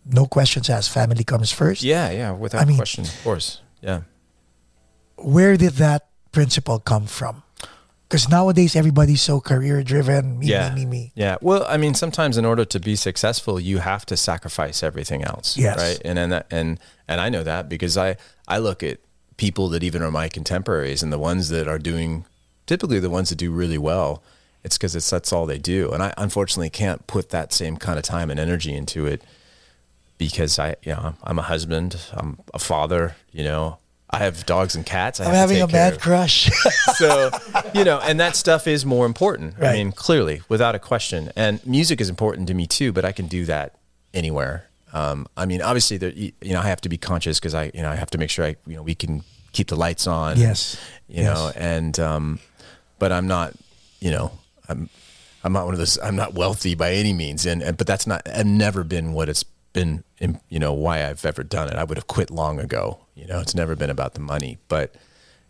no 0.05 0.27
questions 0.27 0.69
asked, 0.69 0.91
family 0.91 1.23
comes 1.23 1.53
first? 1.53 1.83
yeah 1.85 2.11
yeah 2.11 2.33
without 2.33 2.62
I 2.62 2.64
mean- 2.64 2.77
question 2.77 3.05
of 3.05 3.14
course 3.23 3.61
yeah 3.81 4.03
Where 5.16 5.57
did 5.57 5.75
that 5.75 6.07
principle 6.33 6.79
come 6.79 7.07
from? 7.07 7.43
Because 8.09 8.29
nowadays 8.29 8.75
everybody's 8.75 9.21
so 9.21 9.39
career 9.41 9.83
driven, 9.83 10.39
me, 10.39 10.47
yeah. 10.47 10.73
me, 10.73 10.87
me, 10.87 10.87
me. 10.87 11.12
Yeah. 11.14 11.37
Well, 11.43 11.66
I 11.69 11.77
mean, 11.77 11.93
sometimes 11.93 12.39
in 12.39 12.47
order 12.47 12.64
to 12.64 12.81
be 12.81 12.97
successful, 12.97 13.61
you 13.61 13.79
have 13.79 14.07
to 14.07 14.16
sacrifice 14.16 14.83
everything 14.83 15.23
else. 15.25 15.59
Yes. 15.59 15.77
Right. 15.77 16.01
And 16.05 16.19
and 16.19 16.43
and 16.51 16.81
and 17.07 17.21
I 17.21 17.29
know 17.29 17.43
that 17.45 17.69
because 17.69 17.99
I 17.99 18.16
I 18.47 18.59
look 18.59 18.83
at 18.83 19.01
people 19.37 19.69
that 19.71 19.83
even 19.83 20.03
are 20.03 20.11
my 20.11 20.29
contemporaries 20.29 21.03
and 21.03 21.12
the 21.12 21.19
ones 21.19 21.51
that 21.51 21.69
are 21.69 21.79
doing 21.79 22.25
typically 22.66 22.99
the 22.99 23.11
ones 23.11 23.29
that 23.29 23.37
do 23.37 23.51
really 23.51 23.79
well. 23.79 24.23
It's 24.69 24.77
because 24.77 24.95
it's 24.95 25.09
that's 25.09 25.33
all 25.33 25.47
they 25.47 25.57
do, 25.59 25.91
and 25.93 26.03
I 26.03 26.12
unfortunately 26.19 26.69
can't 26.71 27.01
put 27.07 27.31
that 27.31 27.53
same 27.55 27.77
kind 27.79 27.99
of 27.99 28.05
time 28.05 28.31
and 28.31 28.39
energy 28.39 28.75
into 28.75 29.07
it 29.07 29.23
because 30.19 30.59
I 30.59 30.77
you 30.83 30.93
know 30.93 31.14
I'm 31.25 31.39
a 31.39 31.43
husband, 31.43 31.97
I'm 32.12 32.39
a 32.53 32.59
father, 32.59 33.16
you 33.33 33.45
know, 33.45 33.79
I 34.11 34.19
have 34.19 34.45
dogs 34.45 34.75
and 34.77 34.85
cats. 34.85 35.21
I 35.21 35.25
I'm 35.25 35.31
have 35.31 35.49
having 35.49 35.62
a 35.62 35.66
take 35.66 35.71
care 35.71 35.85
mad 35.87 35.93
of. 35.95 36.01
crush. 36.01 36.51
so 36.99 37.31
you 37.75 37.85
know 37.85 37.99
and 38.01 38.19
that 38.21 38.37
stuff 38.37 38.66
is 38.66 38.85
more 38.85 39.07
important 39.07 39.55
i 39.62 39.73
mean 39.73 39.93
clearly 39.93 40.41
without 40.49 40.75
a 40.75 40.79
question 40.79 41.31
and 41.37 41.64
music 41.66 42.01
is 42.01 42.09
important 42.09 42.49
to 42.49 42.55
me 42.55 42.66
too 42.66 42.93
but 42.93 43.05
i 43.05 43.12
can 43.12 43.27
do 43.27 43.45
that 43.45 43.75
anywhere 44.14 44.64
um, 44.95 45.27
i 45.37 45.45
mean 45.45 45.61
obviously 45.62 45.97
there 45.99 46.11
you 46.12 46.33
know 46.55 46.61
i 46.61 46.69
have 46.75 46.81
to 46.81 46.89
be 46.89 46.97
conscious 46.97 47.39
because 47.39 47.55
i 47.55 47.64
you 47.75 47.83
know 47.83 47.91
i 47.91 47.95
have 47.97 48.11
to 48.11 48.19
make 48.19 48.31
sure 48.31 48.45
i 48.47 48.57
you 48.66 48.75
know 48.77 48.83
we 48.83 48.95
can 48.95 49.23
keep 49.53 49.69
the 49.69 49.77
lights 49.77 50.07
on 50.07 50.39
Yes. 50.39 50.77
you 51.09 51.23
Yes. 51.23 51.35
know 51.35 51.53
and 51.57 51.99
um, 52.01 52.39
but 52.99 53.12
i'm 53.12 53.27
not 53.29 53.53
you 54.01 54.11
know 54.11 54.31
i'm 54.69 54.89
i'm 55.45 55.53
not 55.53 55.64
one 55.64 55.75
of 55.75 55.79
those 55.79 55.99
i'm 56.03 56.16
not 56.16 56.35
wealthy 56.35 56.75
by 56.75 56.93
any 56.93 57.12
means 57.12 57.47
and, 57.47 57.62
and 57.62 57.77
but 57.77 57.87
that's 57.87 58.07
not 58.07 58.23
i've 58.29 58.47
never 58.47 58.85
been 58.85 59.12
what 59.12 59.29
it's 59.29 59.45
been 59.73 60.03
in, 60.19 60.41
you 60.49 60.59
know 60.59 60.73
why 60.73 61.07
i've 61.07 61.25
ever 61.25 61.43
done 61.43 61.69
it 61.69 61.77
i 61.77 61.85
would 61.85 61.97
have 61.97 62.07
quit 62.07 62.31
long 62.31 62.59
ago 62.59 62.99
you 63.14 63.27
know 63.27 63.39
it's 63.41 63.55
never 63.55 63.77
been 63.77 63.91
about 63.91 64.14
the 64.14 64.21
money 64.21 64.59
but 64.69 64.95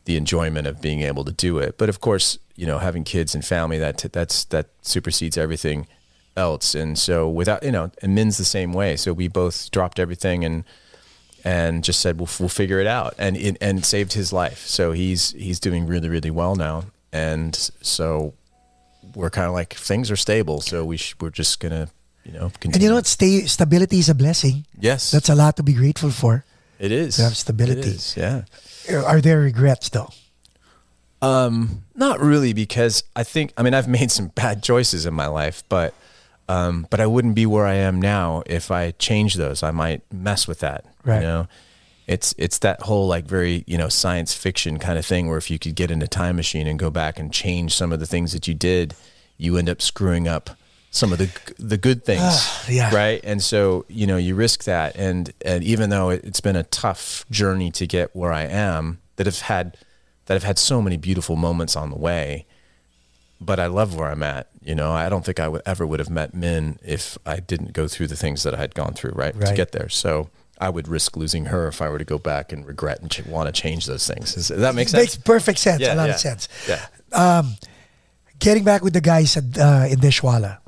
the 0.08 0.16
enjoyment 0.16 0.66
of 0.66 0.80
being 0.80 1.02
able 1.02 1.22
to 1.22 1.32
do 1.32 1.58
it. 1.58 1.76
But 1.76 1.90
of 1.90 2.00
course, 2.00 2.38
you 2.56 2.66
know, 2.66 2.78
having 2.78 3.04
kids 3.04 3.34
and 3.34 3.44
family 3.44 3.76
that 3.78 3.98
that's 4.10 4.44
that 4.46 4.70
supersedes 4.80 5.36
everything 5.36 5.86
else. 6.34 6.74
And 6.74 6.98
so 6.98 7.28
without 7.28 7.62
you 7.62 7.70
know, 7.70 7.90
and 8.00 8.14
Min's 8.14 8.38
the 8.38 8.44
same 8.44 8.72
way. 8.72 8.96
So 8.96 9.12
we 9.12 9.28
both 9.28 9.70
dropped 9.70 9.98
everything 9.98 10.46
and 10.46 10.64
and 11.44 11.84
just 11.84 12.00
said 12.00 12.18
we'll 12.18 12.30
we'll 12.40 12.48
figure 12.48 12.80
it 12.80 12.86
out 12.86 13.14
and 13.18 13.36
it, 13.36 13.58
and 13.60 13.84
saved 13.84 14.14
his 14.14 14.32
life. 14.32 14.66
So 14.66 14.92
he's 14.92 15.32
he's 15.32 15.60
doing 15.60 15.86
really 15.86 16.08
really 16.08 16.30
well 16.30 16.56
now. 16.56 16.84
And 17.12 17.54
so 17.82 18.32
we're 19.14 19.30
kind 19.30 19.46
of 19.46 19.52
like 19.54 19.74
things 19.74 20.10
are 20.10 20.16
stable. 20.16 20.60
So 20.60 20.84
we 20.84 20.96
sh- 20.96 21.14
we're 21.20 21.30
just 21.30 21.60
gonna 21.60 21.88
you 22.24 22.32
know 22.32 22.50
continue. 22.60 22.74
and 22.74 22.82
you 22.82 22.88
know 22.90 22.94
what? 22.96 23.06
Stay, 23.06 23.46
stability 23.46 23.98
is 23.98 24.08
a 24.08 24.14
blessing. 24.14 24.66
Yes, 24.78 25.10
That's 25.10 25.28
a 25.28 25.34
lot 25.34 25.56
to 25.56 25.62
be 25.62 25.72
grateful 25.74 26.10
for. 26.10 26.44
it 26.78 26.92
is 26.92 27.16
to 27.16 27.22
have 27.22 27.36
stability. 27.36 27.80
It 27.80 27.86
is, 27.86 28.16
yeah. 28.16 28.42
Are 29.06 29.20
there 29.20 29.40
regrets 29.40 29.88
though? 29.90 30.10
Um, 31.20 31.82
not 31.94 32.20
really, 32.20 32.52
because 32.52 33.02
I 33.16 33.24
think 33.24 33.52
I 33.56 33.62
mean 33.62 33.74
I've 33.74 33.88
made 33.88 34.10
some 34.10 34.28
bad 34.28 34.62
choices 34.62 35.04
in 35.06 35.14
my 35.14 35.26
life, 35.26 35.64
but 35.68 35.94
um, 36.48 36.86
but 36.90 37.00
I 37.00 37.06
wouldn't 37.06 37.34
be 37.34 37.44
where 37.46 37.66
I 37.66 37.74
am 37.74 38.00
now 38.00 38.42
if 38.46 38.70
I 38.70 38.92
changed 38.92 39.36
those. 39.36 39.62
I 39.62 39.70
might 39.72 40.02
mess 40.12 40.46
with 40.48 40.60
that. 40.60 40.84
Right. 41.04 41.16
You 41.20 41.26
know, 41.26 41.48
it's 42.08 42.34
it's 42.38 42.58
that 42.60 42.80
whole 42.80 43.06
like 43.06 43.26
very 43.26 43.62
you 43.66 43.76
know 43.76 43.88
science 43.88 44.32
fiction 44.34 44.78
kind 44.78 44.98
of 44.98 45.04
thing 45.04 45.28
where 45.28 45.36
if 45.36 45.50
you 45.50 45.58
could 45.58 45.74
get 45.74 45.90
in 45.90 46.00
a 46.00 46.08
time 46.08 46.36
machine 46.36 46.66
and 46.66 46.78
go 46.78 46.90
back 46.90 47.18
and 47.18 47.32
change 47.32 47.74
some 47.74 47.92
of 47.92 48.00
the 48.00 48.06
things 48.06 48.32
that 48.32 48.48
you 48.48 48.54
did, 48.54 48.94
you 49.36 49.58
end 49.58 49.68
up 49.68 49.82
screwing 49.82 50.26
up 50.26 50.50
some 50.90 51.12
of 51.12 51.18
the 51.18 51.30
the 51.58 51.76
good 51.76 52.04
things. 52.04 52.22
Ah, 52.24 52.64
yeah. 52.70 52.94
Right. 52.94 53.20
And 53.22 53.42
so 53.42 53.84
you 53.88 54.06
know 54.06 54.16
you 54.16 54.34
risk 54.34 54.64
that, 54.64 54.96
and 54.96 55.32
and 55.44 55.62
even 55.62 55.90
though 55.90 56.08
it, 56.08 56.24
it's 56.24 56.40
been 56.40 56.56
a 56.56 56.62
tough 56.64 57.26
journey 57.30 57.70
to 57.72 57.86
get 57.86 58.16
where 58.16 58.32
I 58.32 58.44
am, 58.44 59.00
that 59.16 59.26
have 59.26 59.40
had 59.40 59.76
that 60.26 60.34
have 60.34 60.44
had 60.44 60.58
so 60.58 60.80
many 60.80 60.96
beautiful 60.96 61.36
moments 61.36 61.76
on 61.76 61.90
the 61.90 61.98
way. 61.98 62.46
But 63.40 63.60
I 63.60 63.66
love 63.66 63.94
where 63.94 64.10
I'm 64.10 64.22
at. 64.22 64.48
You 64.62 64.74
know, 64.74 64.92
I 64.92 65.08
don't 65.08 65.24
think 65.24 65.38
I 65.38 65.46
would 65.46 65.62
ever 65.64 65.86
would 65.86 66.00
have 66.00 66.10
met 66.10 66.34
Min 66.34 66.78
if 66.82 67.18
I 67.24 67.38
didn't 67.38 67.72
go 67.72 67.86
through 67.86 68.08
the 68.08 68.16
things 68.16 68.42
that 68.42 68.54
I 68.54 68.56
had 68.56 68.74
gone 68.74 68.94
through, 68.94 69.12
right, 69.12 69.38
to 69.40 69.54
get 69.54 69.72
there. 69.72 69.88
So 69.88 70.28
I 70.60 70.68
would 70.70 70.88
risk 70.88 71.16
losing 71.16 71.46
her 71.46 71.68
if 71.68 71.80
I 71.80 71.88
were 71.88 71.98
to 71.98 72.04
go 72.04 72.18
back 72.18 72.52
and 72.52 72.66
regret 72.66 73.00
and 73.00 73.10
ch- 73.10 73.24
want 73.26 73.52
to 73.54 73.62
change 73.62 73.86
those 73.86 74.06
things. 74.06 74.34
Does 74.34 74.48
that 74.48 74.74
make 74.74 74.88
sense? 74.88 75.02
Makes 75.02 75.16
perfect 75.18 75.58
sense. 75.58 75.80
Yeah, 75.80 75.94
a 75.94 75.96
lot 75.96 76.08
yeah. 76.08 76.14
of 76.14 76.20
sense. 76.20 76.48
Yeah. 76.68 77.42
Getting 78.38 78.64
back 78.64 78.82
with 78.82 78.92
the 78.92 79.00
guys 79.00 79.36
at, 79.36 79.58
uh, 79.58 79.86
in 79.90 79.98
Dishwalla. 79.98 80.58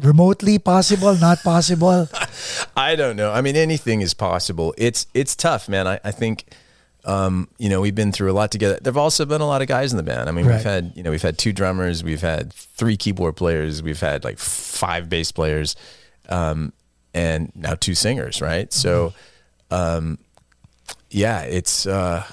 Remotely 0.00 0.58
possible, 0.58 1.16
not 1.16 1.38
possible. 1.42 2.08
I 2.76 2.96
don't 2.96 3.16
know. 3.16 3.32
I 3.32 3.40
mean, 3.40 3.56
anything 3.56 4.00
is 4.02 4.12
possible. 4.14 4.74
It's 4.76 5.06
it's 5.14 5.34
tough, 5.34 5.70
man. 5.70 5.86
I, 5.88 5.98
I 6.04 6.10
think, 6.10 6.44
um, 7.06 7.48
you 7.56 7.70
know, 7.70 7.80
we've 7.80 7.94
been 7.94 8.12
through 8.12 8.30
a 8.30 8.34
lot 8.34 8.50
together. 8.52 8.78
There've 8.80 8.96
also 8.98 9.24
been 9.24 9.40
a 9.40 9.46
lot 9.46 9.62
of 9.62 9.68
guys 9.68 9.92
in 9.92 9.96
the 9.96 10.02
band. 10.02 10.28
I 10.28 10.32
mean, 10.32 10.44
Right. 10.44 10.56
we've 10.56 10.64
had 10.64 10.92
you 10.96 11.02
know 11.02 11.10
we've 11.10 11.22
had 11.22 11.38
two 11.38 11.52
drummers, 11.54 12.04
we've 12.04 12.20
had 12.20 12.52
three 12.52 12.98
keyboard 12.98 13.36
players, 13.36 13.82
we've 13.82 14.00
had 14.00 14.22
like 14.22 14.38
five 14.38 15.08
bass 15.08 15.32
players, 15.32 15.76
um, 16.28 16.74
and 17.14 17.50
now 17.54 17.74
two 17.74 17.94
singers, 17.94 18.42
right? 18.42 18.70
So, 18.74 19.14
um, 19.70 20.18
yeah, 21.10 21.42
it's 21.42 21.86
uh, 21.86 22.24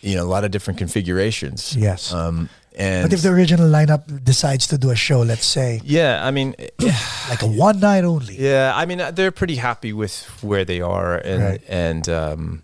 you 0.00 0.16
know 0.16 0.24
a 0.24 0.30
lot 0.30 0.44
of 0.44 0.50
different 0.50 0.78
configurations. 0.78 1.74
Yes. 1.76 2.12
Um, 2.12 2.48
and 2.76 3.02
But 3.02 3.12
if 3.12 3.22
the 3.22 3.30
original 3.30 3.68
lineup 3.68 4.22
decides 4.24 4.68
to 4.68 4.78
do 4.78 4.90
a 4.90 4.96
show, 4.96 5.20
let's 5.22 5.44
say 5.46 5.80
yeah, 5.84 6.24
I 6.24 6.30
mean, 6.30 6.54
like 7.28 7.42
a 7.42 7.46
one 7.46 7.80
night 7.80 8.04
only. 8.04 8.36
Yeah, 8.38 8.72
I 8.74 8.86
mean 8.86 9.00
uh, 9.00 9.10
they're 9.10 9.32
pretty 9.32 9.56
happy 9.56 9.92
with 9.92 10.22
where 10.42 10.64
they 10.64 10.80
are, 10.80 11.16
and 11.16 11.42
Right. 11.42 11.62
and 11.68 12.08
um, 12.08 12.62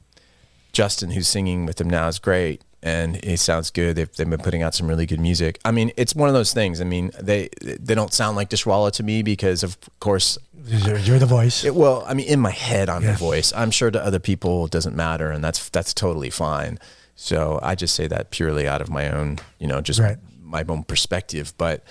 Justin, 0.73 1.11
who's 1.11 1.27
singing 1.29 1.67
with 1.67 1.77
them 1.77 1.91
now, 1.91 2.07
is 2.09 2.19
great, 2.21 2.63
and 2.85 3.17
it 3.25 3.41
sounds 3.41 3.71
good. 3.71 3.97
They've, 3.97 4.13
they've 4.15 4.29
been 4.29 4.39
putting 4.39 4.63
out 4.63 4.75
some 4.75 4.87
really 4.87 5.07
good 5.07 5.19
music. 5.19 5.59
I 5.65 5.71
mean, 5.73 5.91
it's 5.97 6.15
one 6.15 6.29
of 6.29 6.35
those 6.35 6.53
things. 6.53 6.81
I 6.81 6.85
mean, 6.85 7.11
they 7.21 7.49
they 7.63 7.95
don't 7.95 8.13
sound 8.13 8.37
like 8.37 8.51
Dishwalla 8.51 8.93
to 8.93 9.03
me 9.03 9.23
because, 9.23 9.63
of 9.65 9.77
course, 10.01 10.39
You're, 10.67 10.99
you're 10.99 11.19
the 11.19 11.27
voice. 11.27 11.65
it, 11.65 11.75
well, 11.75 12.05
I 12.07 12.13
mean, 12.15 12.29
in 12.29 12.41
my 12.41 12.51
head, 12.51 12.89
I'm 12.89 13.03
Yeah. 13.03 13.13
the 13.13 13.19
voice. 13.19 13.53
I'm 13.57 13.71
sure 13.71 13.91
to 13.91 14.01
other 14.05 14.19
people 14.21 14.67
it 14.67 14.71
doesn't 14.71 14.95
matter, 14.95 15.31
and 15.31 15.43
that's 15.43 15.69
that's 15.71 15.93
totally 15.95 16.31
fine. 16.31 16.79
So 17.17 17.59
I 17.63 17.75
just 17.75 17.95
say 17.95 18.07
that 18.09 18.31
purely 18.31 18.69
out 18.69 18.81
of 18.83 18.91
my 18.91 19.09
own, 19.11 19.39
you 19.59 19.67
know, 19.67 19.81
just 19.81 19.99
Right. 20.01 20.19
my 20.43 20.63
own 20.69 20.83
perspective. 20.85 21.55
But 21.57 21.83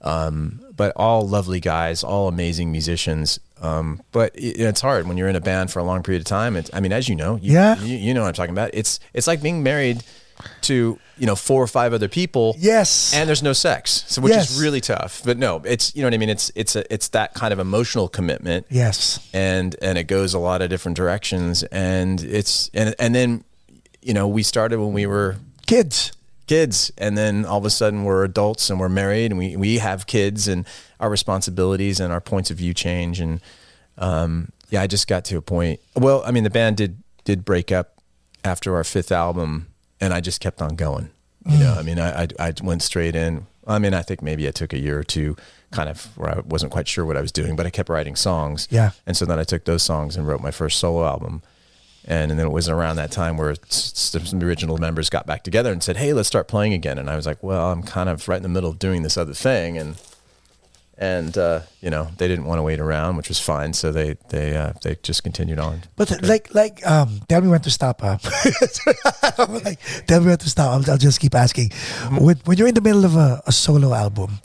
um, 0.00 0.60
but 0.76 0.92
all 0.96 1.26
lovely 1.28 1.60
guys, 1.60 2.02
all 2.02 2.28
amazing 2.28 2.72
musicians. 2.72 3.38
Um, 3.60 4.02
but 4.10 4.34
it, 4.34 4.58
it's 4.60 4.80
hard 4.80 5.06
when 5.06 5.16
you're 5.16 5.28
in 5.28 5.36
a 5.36 5.40
band 5.40 5.70
for 5.70 5.78
a 5.78 5.84
long 5.84 6.02
period 6.02 6.20
of 6.22 6.26
time. 6.26 6.56
It's, 6.56 6.68
I 6.72 6.80
mean, 6.80 6.92
as 6.92 7.08
you 7.08 7.14
know, 7.14 7.36
you, 7.36 7.52
Yeah. 7.52 7.80
you, 7.80 7.96
you 7.96 8.12
know 8.14 8.22
what 8.22 8.28
I'm 8.28 8.34
talking 8.34 8.52
about. 8.54 8.70
It's 8.74 8.98
it's 9.14 9.26
like 9.28 9.40
being 9.40 9.62
married 9.62 10.02
to 10.62 10.98
you 11.18 11.26
know 11.26 11.36
four 11.36 11.62
or 11.62 11.66
five 11.66 11.92
other 11.92 12.08
people. 12.08 12.54
Yes. 12.58 13.12
and 13.14 13.28
there's 13.28 13.42
no 13.42 13.52
sex, 13.52 14.04
so 14.08 14.20
which 14.22 14.32
Yes. 14.32 14.50
is 14.50 14.60
really 14.60 14.80
tough. 14.80 15.22
But 15.24 15.38
no, 15.38 15.62
it's 15.64 15.94
you 15.94 16.02
know 16.02 16.06
what 16.06 16.14
I 16.14 16.18
mean. 16.18 16.28
It's 16.30 16.50
it's 16.54 16.76
a 16.76 16.92
it's 16.92 17.08
that 17.08 17.34
kind 17.34 17.52
of 17.52 17.58
emotional 17.58 18.08
commitment 18.08 18.66
yes. 18.70 19.18
and 19.32 19.76
and 19.82 19.98
it 19.98 20.04
goes 20.04 20.34
a 20.34 20.38
lot 20.38 20.62
of 20.62 20.70
different 20.70 20.96
directions 20.96 21.62
and 21.64 22.20
it's 22.22 22.70
and 22.74 22.94
and 22.98 23.14
then 23.14 23.44
you 24.02 24.14
know 24.14 24.26
we 24.28 24.42
started 24.42 24.78
when 24.80 24.92
we 24.92 25.06
were 25.06 25.36
Kids. 25.66 26.12
kids 26.46 26.90
and 26.98 27.16
then 27.16 27.44
all 27.44 27.58
of 27.58 27.64
a 27.64 27.70
sudden 27.70 28.04
we're 28.04 28.24
adults 28.24 28.68
and 28.68 28.80
we're 28.80 28.88
married 28.88 29.30
and 29.30 29.38
we 29.38 29.56
we 29.56 29.78
have 29.78 30.06
kids 30.06 30.48
and 30.48 30.66
our 30.98 31.08
responsibilities 31.08 32.00
and 32.00 32.12
our 32.12 32.20
points 32.20 32.50
of 32.50 32.56
view 32.58 32.74
change 32.74 33.20
and 33.20 33.40
um 33.98 34.50
yeah 34.70 34.82
I 34.82 34.86
just 34.88 35.06
got 35.06 35.24
to 35.26 35.36
a 35.36 35.42
point 35.42 35.80
well 35.94 36.22
I 36.26 36.30
mean 36.32 36.42
the 36.44 36.50
band 36.50 36.76
did 36.76 36.98
did 37.24 37.44
break 37.44 37.70
up 37.70 37.98
after 38.44 38.74
our 38.74 38.84
fifth 38.84 39.12
album 39.12 39.68
and 40.02 40.12
I 40.12 40.20
just 40.20 40.40
kept 40.40 40.60
on 40.60 40.76
going 40.76 41.08
you 41.46 41.58
know 41.58 41.72
mm. 41.74 41.78
I 41.78 41.82
mean 41.82 41.98
I, 41.98 42.22
I 42.24 42.28
I 42.48 42.52
went 42.62 42.82
straight 42.82 43.16
in 43.16 43.46
I 43.66 43.78
mean 43.78 43.94
I 43.94 44.02
think 44.02 44.20
maybe 44.22 44.46
I 44.46 44.50
took 44.50 44.72
a 44.74 44.78
year 44.78 44.98
or 44.98 45.04
two 45.04 45.36
kind 45.70 45.88
of 45.88 46.06
where 46.18 46.30
I 46.36 46.40
wasn't 46.40 46.72
quite 46.72 46.86
sure 46.88 47.04
what 47.06 47.16
I 47.16 47.20
was 47.20 47.32
doing 47.32 47.56
but 47.56 47.64
I 47.66 47.70
kept 47.70 47.88
writing 47.88 48.16
songs 48.16 48.68
Yeah. 48.70 48.90
and 49.06 49.16
so 49.16 49.24
then 49.24 49.38
I 49.38 49.44
took 49.44 49.64
those 49.64 49.82
songs 49.82 50.16
and 50.16 50.26
wrote 50.28 50.42
my 50.42 50.50
first 50.50 50.78
solo 50.78 51.06
album. 51.06 51.42
And, 52.04 52.32
and 52.32 52.38
then 52.40 52.48
it 52.48 52.52
was 52.52 52.68
around 52.68 52.96
that 52.96 53.12
time 53.12 53.36
where 53.36 53.54
some 53.68 54.42
original 54.42 54.76
members 54.76 55.08
got 55.08 55.24
back 55.24 55.44
together 55.44 55.70
and 55.70 55.80
said, 55.84 55.96
"Hey, 55.98 56.12
let's 56.12 56.26
start 56.26 56.48
playing 56.48 56.72
again." 56.74 56.98
And 56.98 57.08
I 57.08 57.14
was 57.14 57.26
like, 57.26 57.40
"Well, 57.44 57.70
I'm 57.70 57.84
kind 57.84 58.08
of 58.08 58.26
right 58.28 58.38
in 58.38 58.42
the 58.42 58.48
middle 58.56 58.70
of 58.70 58.80
doing 58.80 59.04
this 59.04 59.16
other 59.16 59.34
thing," 59.34 59.78
and 59.78 59.94
and 61.02 61.36
uh, 61.36 61.60
you 61.80 61.90
know 61.90 62.06
they 62.18 62.28
didn't 62.28 62.44
want 62.44 62.60
to 62.60 62.62
wait 62.62 62.78
around, 62.78 63.16
which 63.16 63.28
was 63.28 63.40
fine. 63.40 63.72
So 63.74 63.90
they 63.90 64.14
they 64.28 64.56
uh, 64.56 64.72
they 64.82 64.94
just 65.02 65.24
continued 65.24 65.58
on. 65.58 65.82
But 65.96 66.22
like, 66.22 66.54
like, 66.54 66.86
um, 66.86 67.20
tell 67.28 67.42
me 67.42 67.48
when 67.48 67.60
to 67.62 67.70
stop, 67.70 68.00
huh? 68.00 68.18
like, 69.66 69.80
tell 70.06 70.20
me 70.20 70.26
when 70.30 70.38
to 70.38 70.48
stop. 70.48 70.70
I'll, 70.70 70.92
I'll 70.92 71.02
just 71.02 71.18
keep 71.18 71.34
asking. 71.34 71.70
When, 72.22 72.36
when 72.44 72.56
you're 72.56 72.68
in 72.68 72.78
the 72.78 72.80
middle 72.80 73.04
of 73.04 73.16
a, 73.16 73.42
a 73.46 73.52
solo 73.52 73.92
album, 73.92 74.38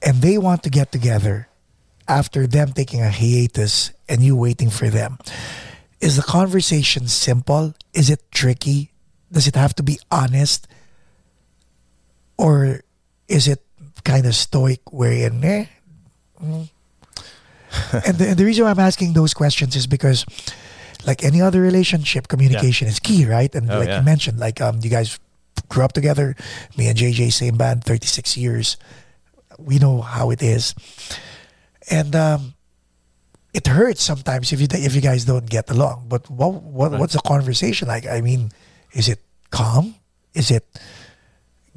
and 0.00 0.22
they 0.22 0.38
want 0.38 0.62
to 0.62 0.70
get 0.70 0.90
together 0.90 1.48
after 2.08 2.46
them 2.46 2.72
taking 2.72 3.02
a 3.02 3.10
hiatus 3.10 3.92
and 4.08 4.22
you 4.22 4.34
waiting 4.34 4.70
for 4.70 4.88
them, 4.88 5.18
is 6.00 6.16
the 6.16 6.24
conversation 6.24 7.08
simple? 7.08 7.74
Is 7.92 8.08
it 8.08 8.24
tricky? 8.32 8.92
Does 9.30 9.46
it 9.46 9.54
have 9.54 9.74
to 9.76 9.82
be 9.82 10.00
honest, 10.10 10.66
or 12.38 12.80
is 13.28 13.46
it 13.46 13.60
kind 14.02 14.24
of 14.24 14.34
stoic, 14.34 14.80
wherein 14.90 15.44
eh? 15.44 15.66
Mm. 16.42 16.68
and, 18.06 18.18
the, 18.18 18.28
and 18.30 18.36
the 18.36 18.44
reason 18.44 18.64
why 18.64 18.70
I'm 18.70 18.78
asking 18.80 19.12
those 19.12 19.34
questions 19.34 19.76
is 19.76 19.86
because, 19.86 20.24
like 21.06 21.24
any 21.24 21.40
other 21.40 21.60
relationship, 21.60 22.28
communication 22.28 22.88
is 22.88 22.98
key, 22.98 23.26
right? 23.26 23.54
And 23.54 23.70
Oh, 23.70 23.78
like 23.78 23.88
yeah. 23.88 23.98
you 23.98 24.04
mentioned, 24.04 24.38
like 24.38 24.60
um, 24.60 24.80
you 24.82 24.90
guys 24.90 25.18
grew 25.68 25.84
up 25.84 25.92
together. 25.92 26.34
Me 26.76 26.88
and 26.88 26.98
JJ, 26.98 27.32
same 27.32 27.56
band, 27.56 27.84
36 27.84 28.36
years. 28.36 28.76
We 29.58 29.78
know 29.78 30.00
how 30.00 30.30
it 30.30 30.42
is, 30.42 30.74
and 31.90 32.16
um, 32.16 32.54
it 33.52 33.66
hurts 33.66 34.02
sometimes 34.02 34.52
if 34.52 34.60
you 34.60 34.68
if 34.70 34.94
you 34.94 35.00
guys 35.00 35.24
don't 35.24 35.48
get 35.48 35.70
along. 35.70 36.06
But 36.08 36.30
what 36.30 36.62
what 36.62 36.92
what's 36.92 37.12
the 37.14 37.20
conversation 37.20 37.88
like? 37.88 38.06
I 38.06 38.20
mean, 38.20 38.50
is 38.92 39.08
it 39.08 39.20
calm? 39.50 39.94
Is 40.34 40.50
it 40.50 40.64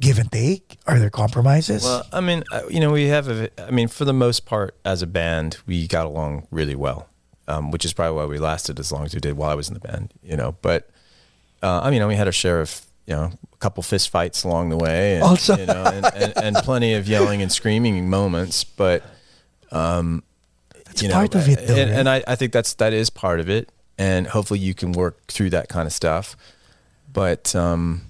give 0.00 0.18
and 0.18 0.30
take? 0.30 0.78
Are 0.86 0.98
there 0.98 1.10
compromises? 1.10 1.84
Well, 1.84 2.04
I 2.12 2.20
mean, 2.20 2.44
uh, 2.52 2.62
you 2.68 2.80
know, 2.80 2.90
we 2.90 3.06
have. 3.08 3.28
A, 3.28 3.50
I 3.60 3.70
mean, 3.70 3.88
for 3.88 4.04
the 4.04 4.12
most 4.12 4.44
part, 4.46 4.74
as 4.84 5.02
a 5.02 5.06
band, 5.06 5.58
we 5.66 5.86
got 5.86 6.06
along 6.06 6.46
really 6.50 6.74
well, 6.74 7.08
um, 7.48 7.70
which 7.70 7.84
is 7.84 7.92
probably 7.92 8.16
why 8.16 8.26
we 8.26 8.38
lasted 8.38 8.78
as 8.80 8.90
long 8.92 9.04
as 9.04 9.14
we 9.14 9.20
did 9.20 9.36
while 9.36 9.50
I 9.50 9.54
was 9.54 9.68
in 9.68 9.74
the 9.74 9.80
band. 9.80 10.12
You 10.22 10.36
know, 10.36 10.56
but 10.62 10.90
uh, 11.62 11.80
I 11.82 11.90
mean, 11.90 12.06
we 12.06 12.14
had 12.16 12.26
our 12.26 12.32
share 12.32 12.60
of 12.60 12.82
you 13.06 13.14
know 13.14 13.32
a 13.52 13.56
couple 13.58 13.82
fist 13.82 14.10
fights 14.10 14.44
along 14.44 14.70
the 14.70 14.76
way, 14.76 15.14
and, 15.14 15.22
Also. 15.24 15.56
you 15.56 15.66
know, 15.66 15.84
and, 15.84 16.06
and, 16.14 16.32
and 16.36 16.56
plenty 16.56 16.94
of 16.94 17.08
yelling 17.08 17.42
and 17.42 17.50
screaming 17.50 18.08
moments. 18.10 18.64
But 18.64 19.02
um, 19.70 20.22
That's 20.86 21.02
you 21.02 21.08
know, 21.08 21.14
part 21.14 21.34
of 21.34 21.48
it, 21.48 21.66
though. 21.66 21.74
and, 21.74 21.90
right? 21.90 21.98
and 21.98 22.08
I, 22.08 22.24
I 22.26 22.34
think 22.36 22.52
that's 22.52 22.74
that 22.74 22.92
is 22.92 23.10
part 23.10 23.40
of 23.40 23.48
it, 23.48 23.70
and 23.98 24.26
hopefully 24.26 24.60
you 24.60 24.74
can 24.74 24.92
work 24.92 25.26
through 25.28 25.50
that 25.50 25.68
kind 25.68 25.86
of 25.86 25.92
stuff. 25.92 26.36
But 27.12 27.54
um, 27.54 28.02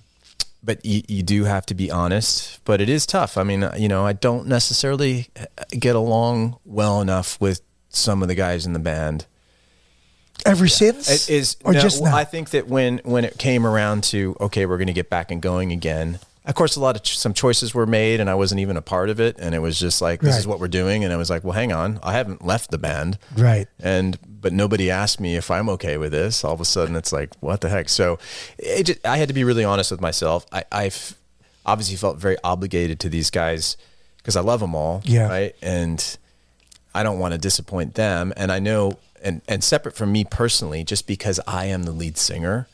but 0.65 0.85
you, 0.85 1.03
you 1.09 1.23
do 1.23 1.45
have 1.45 1.67
to 1.67 1.75
be 1.75 1.91
honest. 1.91 2.61
But 2.65 2.81
it 2.81 2.89
is 2.89 3.07
tough. 3.07 3.37
I 3.37 3.43
mean, 3.43 3.63
uh, 3.63 3.75
you 3.79 3.89
know, 3.89 4.07
I 4.07 4.13
don't 4.13 4.47
necessarily 4.47 5.29
uh, 5.39 5.45
get 5.71 5.95
along 5.95 6.59
well 6.65 7.01
enough 7.01 7.41
with 7.41 7.61
some 7.89 8.23
of 8.23 8.29
the 8.29 8.35
guys 8.35 8.67
in 8.67 8.73
the 8.73 8.79
band. 8.79 9.27
Ever 10.45 10.67
since, 10.69 11.09
It 11.09 11.33
is 11.33 11.57
or 11.65 11.73
no, 11.73 11.81
just 11.81 12.03
now? 12.03 12.15
I 12.15 12.25
think 12.25 12.51
that 12.51 12.67
when 12.67 12.99
when 13.05 13.25
it 13.25 13.39
came 13.39 13.67
around 13.67 14.05
to 14.05 14.37
okay, 14.41 14.67
we're 14.67 14.79
going 14.79 14.89
to 14.89 14.93
get 14.93 15.09
back 15.09 15.31
and 15.31 15.41
going 15.41 15.73
again. 15.73 16.19
Of 16.47 16.55
course, 16.55 16.77
a 16.77 16.81
lot 16.81 16.95
of 16.95 17.03
ch- 17.03 17.19
some 17.19 17.33
choices 17.33 17.73
were 17.75 17.87
made, 17.87 18.21
and 18.21 18.29
I 18.29 18.35
wasn't 18.35 18.61
even 18.61 18.77
a 18.77 18.83
part 18.83 19.09
of 19.09 19.19
it. 19.19 19.37
And 19.39 19.55
it 19.55 19.61
was 19.61 19.81
just 19.81 20.03
like, 20.03 20.21
this 20.21 20.37
is 20.37 20.47
what 20.47 20.61
we're 20.61 20.69
doing. 20.69 21.03
And 21.03 21.11
I 21.11 21.17
was 21.17 21.31
like, 21.31 21.43
well, 21.43 21.55
hang 21.55 21.73
on, 21.73 21.99
I 22.03 22.13
haven't 22.13 22.45
left 22.45 22.71
the 22.71 22.77
band, 22.77 23.19
right. 23.37 23.67
and 23.81 24.19
but 24.43 24.53
nobody 24.53 24.91
asked 24.91 25.21
me 25.21 25.37
if 25.37 25.51
I'm 25.51 25.71
okay 25.71 25.97
with 25.97 26.13
this. 26.13 26.45
All 26.45 26.53
of 26.53 26.61
a 26.61 26.67
sudden, 26.67 26.97
it's 26.97 27.13
like, 27.15 27.31
what 27.41 27.63
the 27.63 27.71
heck? 27.71 27.89
So, 27.89 28.19
it 28.59 28.85
just, 28.85 29.07
I 29.07 29.17
had 29.17 29.29
to 29.29 29.35
be 29.35 29.43
really 29.43 29.65
honest 29.65 29.91
with 29.91 30.03
myself. 30.03 30.45
I 30.53 30.65
I've 30.71 31.17
obviously 31.65 31.97
felt 31.97 32.19
very 32.19 32.37
obligated 32.45 33.01
to 33.01 33.09
these 33.09 33.31
guys 33.31 33.79
because 34.19 34.37
I 34.37 34.43
love 34.43 34.61
them 34.61 34.75
all, 34.75 35.01
Yeah. 35.07 35.29
right, 35.29 35.57
and 35.63 36.19
I 36.95 37.03
don't 37.03 37.19
want 37.19 37.33
to 37.33 37.39
disappoint 37.39 37.95
them. 37.95 38.35
And 38.37 38.53
I 38.53 38.59
know, 38.59 38.99
and 39.23 39.41
and 39.49 39.65
separate 39.65 39.95
from 39.97 40.13
me 40.13 40.25
personally, 40.25 40.85
just 40.85 41.07
because 41.07 41.41
I 41.47 41.65
am 41.67 41.85
the 41.85 41.93
lead 41.93 42.19
singer, 42.19 42.69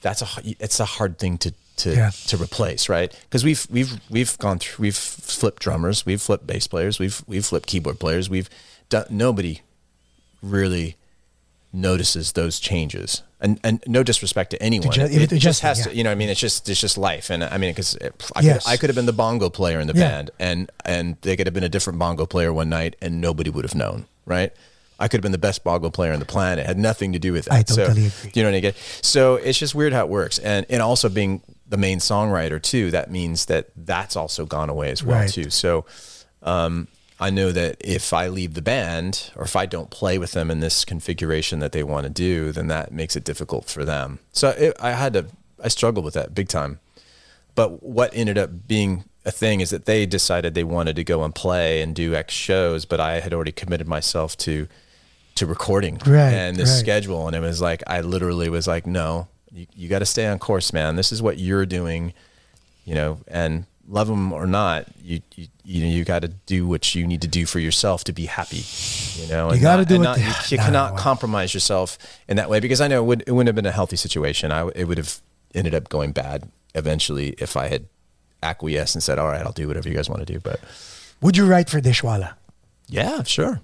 that's 0.00 0.20
a 0.20 0.26
it's 0.58 0.80
a 0.80 0.84
hard 0.84 1.20
thing 1.20 1.38
to 1.38 1.54
to 1.78 1.94
Yeah. 1.94 2.10
to 2.28 2.36
replace, 2.36 2.88
right? 2.88 3.12
Because 3.24 3.44
we've 3.44 3.66
we've 3.70 4.00
we've 4.10 4.38
gone 4.38 4.58
through, 4.58 4.82
we've 4.84 4.96
flipped 4.96 5.62
drummers, 5.62 6.04
we've 6.06 6.20
flipped 6.22 6.46
bass 6.46 6.66
players, 6.66 6.98
we've 6.98 7.22
we've 7.26 7.44
flipped 7.46 7.66
keyboard 7.68 7.98
players, 7.98 8.28
we've 8.30 8.48
done. 8.88 9.06
Nobody 9.10 9.60
really 10.42 10.96
notices 11.72 12.32
those 12.32 12.60
changes. 12.60 13.22
And 13.40 13.58
and 13.64 13.82
no 13.88 14.04
disrespect 14.04 14.50
to 14.52 14.62
anyone, 14.62 14.92
ju- 14.92 15.00
it, 15.02 15.10
even 15.12 15.36
it 15.36 15.40
just 15.40 15.62
has 15.62 15.78
yeah. 15.80 15.84
to. 15.86 15.96
You 15.96 16.04
know, 16.04 16.12
I 16.12 16.14
mean, 16.14 16.28
it's 16.28 16.38
just 16.38 16.68
it's 16.68 16.80
just 16.80 16.96
life. 16.96 17.28
And 17.28 17.42
I 17.42 17.58
mean, 17.58 17.70
because 17.72 17.96
I, 18.36 18.40
Yes. 18.40 18.64
could, 18.64 18.70
I 18.72 18.76
could 18.76 18.88
have 18.90 18.94
been 18.94 19.06
the 19.06 19.12
bongo 19.12 19.50
player 19.50 19.80
in 19.80 19.88
the 19.88 19.94
Yeah. 19.94 20.08
band, 20.08 20.30
and 20.38 20.70
and 20.84 21.16
they 21.22 21.36
could 21.36 21.48
have 21.48 21.54
been 21.54 21.64
a 21.64 21.68
different 21.68 21.98
bongo 21.98 22.24
player 22.24 22.52
one 22.52 22.68
night, 22.68 22.94
and 23.02 23.20
nobody 23.20 23.50
would 23.50 23.64
have 23.64 23.74
known, 23.74 24.06
right? 24.26 24.52
I 25.00 25.08
could 25.08 25.18
have 25.18 25.22
been 25.22 25.32
the 25.32 25.38
best 25.38 25.64
bongo 25.64 25.90
player 25.90 26.12
on 26.12 26.20
the 26.20 26.24
planet. 26.24 26.60
It 26.60 26.66
had 26.66 26.78
nothing 26.78 27.12
to 27.14 27.18
do 27.18 27.32
with 27.32 27.46
that. 27.46 27.68
I 27.68 27.74
So, 27.74 27.86
agree. 27.86 28.12
You 28.34 28.42
know 28.44 28.50
what 28.50 28.54
I 28.54 28.60
get? 28.60 28.76
So 29.00 29.34
it's 29.34 29.58
just 29.58 29.74
weird 29.74 29.92
how 29.92 30.04
it 30.04 30.08
works, 30.08 30.38
and 30.38 30.64
and 30.70 30.80
also 30.80 31.08
being 31.08 31.42
the 31.72 31.78
main 31.78 31.98
songwriter 31.98 32.60
too. 32.60 32.90
That 32.90 33.10
means 33.10 33.46
that 33.46 33.70
that's 33.74 34.14
also 34.14 34.44
gone 34.44 34.68
away 34.68 34.90
as 34.90 35.02
well 35.02 35.20
Right. 35.20 35.30
too. 35.32 35.48
So 35.48 35.86
um, 36.42 36.86
I 37.18 37.30
know 37.30 37.50
that 37.50 37.76
if 37.80 38.12
I 38.12 38.28
leave 38.28 38.52
the 38.54 38.60
band 38.62 39.30
or 39.36 39.44
if 39.44 39.56
I 39.56 39.64
don't 39.64 39.88
play 39.90 40.18
with 40.18 40.32
them 40.32 40.50
in 40.50 40.60
this 40.60 40.84
configuration 40.84 41.60
that 41.60 41.72
they 41.72 41.82
want 41.82 42.04
to 42.04 42.10
do, 42.10 42.52
then 42.52 42.66
that 42.68 42.92
makes 42.92 43.16
it 43.16 43.24
difficult 43.24 43.64
for 43.70 43.84
them. 43.86 44.18
So 44.32 44.50
it, 44.50 44.76
I 44.80 44.90
had 44.90 45.14
to, 45.14 45.26
I 45.64 45.68
struggled 45.68 46.04
with 46.04 46.14
that 46.14 46.34
big 46.34 46.48
time. 46.48 46.78
But 47.54 47.82
what 47.82 48.10
ended 48.12 48.36
up 48.36 48.50
being 48.68 49.04
a 49.24 49.30
thing 49.30 49.60
is 49.62 49.70
that 49.70 49.86
they 49.86 50.04
decided 50.04 50.52
they 50.54 50.64
wanted 50.64 50.96
to 50.96 51.04
go 51.04 51.22
and 51.24 51.34
play 51.34 51.80
and 51.80 51.94
do 51.94 52.14
X 52.14 52.34
shows, 52.34 52.84
but 52.84 53.00
I 53.00 53.20
had 53.20 53.32
already 53.32 53.52
committed 53.52 53.88
myself 53.88 54.36
to 54.38 54.68
to 55.36 55.46
recording 55.46 55.94
Right, 56.04 56.34
and 56.34 56.56
this 56.56 56.68
right. 56.68 56.78
schedule, 56.80 57.26
and 57.26 57.34
it 57.34 57.40
was 57.40 57.58
like 57.62 57.82
I 57.86 58.02
literally 58.02 58.50
was 58.50 58.66
like, 58.66 58.86
no, 58.86 59.28
you, 59.52 59.66
you 59.74 59.88
got 59.88 59.98
to 60.00 60.06
stay 60.06 60.26
on 60.26 60.38
course, 60.38 60.72
man. 60.72 60.96
This 60.96 61.12
is 61.12 61.20
what 61.22 61.38
you're 61.38 61.66
doing 61.66 62.12
you 62.84 62.96
know, 62.96 63.18
and 63.28 63.64
love 63.88 64.08
them 64.08 64.32
or 64.32 64.44
not, 64.44 64.86
you 65.04 65.20
you 65.36 65.46
you 65.64 65.82
know 65.82 65.88
you 65.88 66.04
got 66.04 66.22
to 66.22 66.28
do 66.28 66.66
what 66.66 66.96
you 66.96 67.06
need 67.06 67.22
to 67.22 67.28
do 67.28 67.46
for 67.46 67.60
yourself 67.60 68.02
to 68.04 68.12
be 68.12 68.26
happy. 68.26 68.64
You 69.22 69.28
know, 69.28 69.52
You 69.52 69.60
gotta 69.60 69.82
not- 69.82 69.88
do 69.88 69.94
and 69.94 70.04
it- 70.04 70.08
not- 70.08 70.18
you, 70.18 70.24
you 70.48 70.56
Nah, 70.56 70.64
cannot 70.64 70.96
compromise 70.96 71.54
yourself 71.54 71.96
in 72.26 72.38
that 72.38 72.50
way 72.50 72.58
because 72.58 72.80
I 72.80 72.88
know 72.88 73.00
it, 73.02 73.06
would, 73.06 73.22
it 73.26 73.30
wouldn't 73.30 73.46
have 73.46 73.54
been 73.54 73.66
a 73.66 73.70
healthy 73.70 73.94
situation. 73.96 74.50
I 74.50 74.66
it 74.74 74.88
would 74.88 74.98
have 74.98 75.20
ended 75.54 75.74
up 75.76 75.88
going 75.90 76.10
bad 76.10 76.48
eventually 76.74 77.30
if 77.38 77.56
I 77.56 77.68
had 77.68 77.86
acquiesced 78.42 78.96
and 78.96 79.02
said, 79.02 79.18
"All 79.20 79.28
right, 79.28 79.42
I'll 79.46 79.52
do 79.52 79.68
whatever 79.68 79.88
you 79.88 79.94
guys 79.94 80.08
want 80.10 80.26
to 80.26 80.32
do." 80.32 80.40
But 80.40 80.58
Would 81.20 81.36
you 81.36 81.46
write 81.46 81.70
for 81.70 81.80
Dishwalla? 81.80 82.34
yeah, 82.88 83.22
sure. 83.22 83.60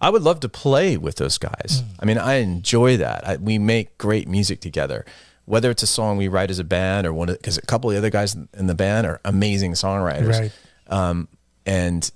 I 0.00 0.10
would 0.10 0.22
love 0.22 0.40
to 0.40 0.48
play 0.48 0.96
with 0.96 1.16
those 1.16 1.38
guys. 1.38 1.82
Hmm. 1.84 1.90
I 2.00 2.04
mean, 2.04 2.18
I 2.18 2.34
enjoy 2.34 2.96
that. 2.98 3.26
I, 3.26 3.36
we 3.36 3.58
make 3.58 3.98
great 3.98 4.28
music 4.28 4.60
together. 4.60 5.04
Whether 5.44 5.70
it's 5.70 5.82
a 5.82 5.86
song 5.86 6.16
we 6.16 6.28
write 6.28 6.50
as 6.50 6.58
a 6.58 6.64
band 6.64 7.06
or 7.06 7.12
one, 7.12 7.28
because 7.28 7.56
a 7.56 7.62
couple 7.62 7.88
of 7.88 7.94
the 7.94 7.98
other 7.98 8.10
guys 8.10 8.34
in 8.34 8.66
the 8.66 8.74
band 8.74 9.06
are 9.06 9.20
amazing 9.24 9.72
songwriters. 9.72 10.40
Right. 10.40 10.52
Um, 10.88 11.28
and 11.64 12.10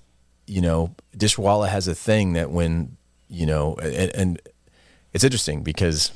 you 0.47 0.61
know, 0.61 0.93
Dishwalla 1.15 1.69
has 1.69 1.87
a 1.87 1.95
thing 1.95 2.33
that 2.33 2.51
when 2.51 2.97
you 3.29 3.45
know, 3.45 3.75
and, 3.75 4.13
and 4.13 4.41
it's 5.13 5.23
interesting 5.23 5.63
because 5.63 6.11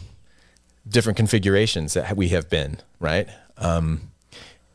different 0.87 1.17
configurations 1.17 1.93
that 1.93 2.15
we 2.15 2.29
have 2.29 2.49
been 2.49 2.77
right. 2.99 3.27
Um, 3.57 4.11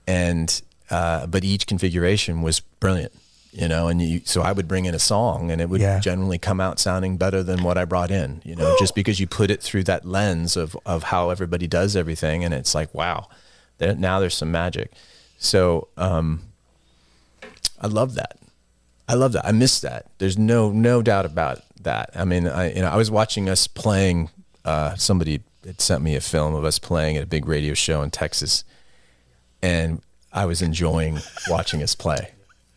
and 0.06 0.62
uh, 0.90 1.26
but 1.26 1.44
each 1.44 1.66
configuration 1.66 2.42
was 2.42 2.60
brilliant, 2.60 3.12
you 3.52 3.68
know. 3.68 3.88
And 3.88 4.00
you, 4.02 4.20
so 4.24 4.42
I 4.42 4.52
would 4.52 4.66
bring 4.68 4.84
in 4.86 4.94
a 4.94 4.98
song, 4.98 5.50
and 5.50 5.60
it 5.60 5.68
would 5.68 5.80
Yeah. 5.80 5.98
generally 6.00 6.38
come 6.38 6.60
out 6.60 6.78
sounding 6.78 7.16
better 7.16 7.42
than 7.42 7.62
what 7.62 7.76
I 7.78 7.84
brought 7.84 8.10
in, 8.10 8.42
you 8.44 8.54
know, 8.56 8.74
just 8.78 8.94
because 8.94 9.20
you 9.20 9.26
put 9.26 9.50
it 9.50 9.62
through 9.62 9.84
that 9.84 10.04
lens 10.04 10.56
of 10.56 10.76
of 10.86 11.04
how 11.04 11.30
everybody 11.30 11.66
does 11.66 11.96
everything, 11.96 12.44
and 12.44 12.52
it's 12.54 12.74
like, 12.74 12.92
wow, 12.94 13.28
there, 13.78 13.94
now 13.94 14.20
there's 14.20 14.34
some 14.34 14.50
magic. 14.50 14.92
So 15.38 15.88
um, 15.96 16.42
I 17.80 17.86
love 17.86 18.14
that. 18.14 18.36
I 19.08 19.14
love 19.14 19.32
that. 19.32 19.44
I 19.46 19.52
miss 19.52 19.80
that. 19.80 20.06
There's 20.18 20.38
no 20.38 20.70
no 20.70 21.02
doubt 21.02 21.24
about 21.26 21.60
that. 21.82 22.10
I 22.14 22.24
mean, 22.24 22.46
I 22.46 22.72
you 22.72 22.82
know 22.82 22.90
I 22.90 22.96
was 22.96 23.10
watching 23.10 23.48
us 23.48 23.66
playing. 23.66 24.30
Uh, 24.64 24.94
somebody 24.96 25.40
had 25.64 25.80
sent 25.80 26.02
me 26.02 26.14
a 26.14 26.20
film 26.20 26.54
of 26.54 26.64
us 26.64 26.78
playing 26.78 27.16
at 27.16 27.22
a 27.22 27.26
big 27.26 27.46
radio 27.46 27.74
show 27.74 28.02
in 28.02 28.10
Texas, 28.10 28.62
and 29.62 30.02
I 30.32 30.44
was 30.44 30.62
enjoying 30.62 31.18
watching 31.48 31.82
us 31.82 31.94
play. 31.94 32.32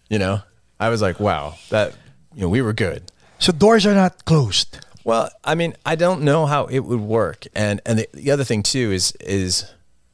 You 0.10 0.20
know, 0.20 0.42
I 0.86 0.90
was 0.90 1.02
like, 1.02 1.20
wow, 1.20 1.56
that 1.70 1.94
you 2.36 2.42
know 2.42 2.50
we 2.50 2.62
were 2.62 2.74
good. 2.74 3.02
So 3.40 3.52
doors 3.52 3.86
are 3.86 3.96
not 3.96 4.26
closed. 4.26 4.80
Well, 5.04 5.30
I 5.44 5.56
mean, 5.56 5.76
I 5.86 5.96
don't 5.96 6.22
know 6.22 6.46
how 6.46 6.66
it 6.66 6.80
would 6.80 7.02
work, 7.02 7.46
and 7.56 7.82
and 7.86 8.00
the, 8.00 8.08
the 8.14 8.32
other 8.32 8.44
thing 8.44 8.64
too 8.64 8.92
is 8.92 9.12
is 9.20 9.66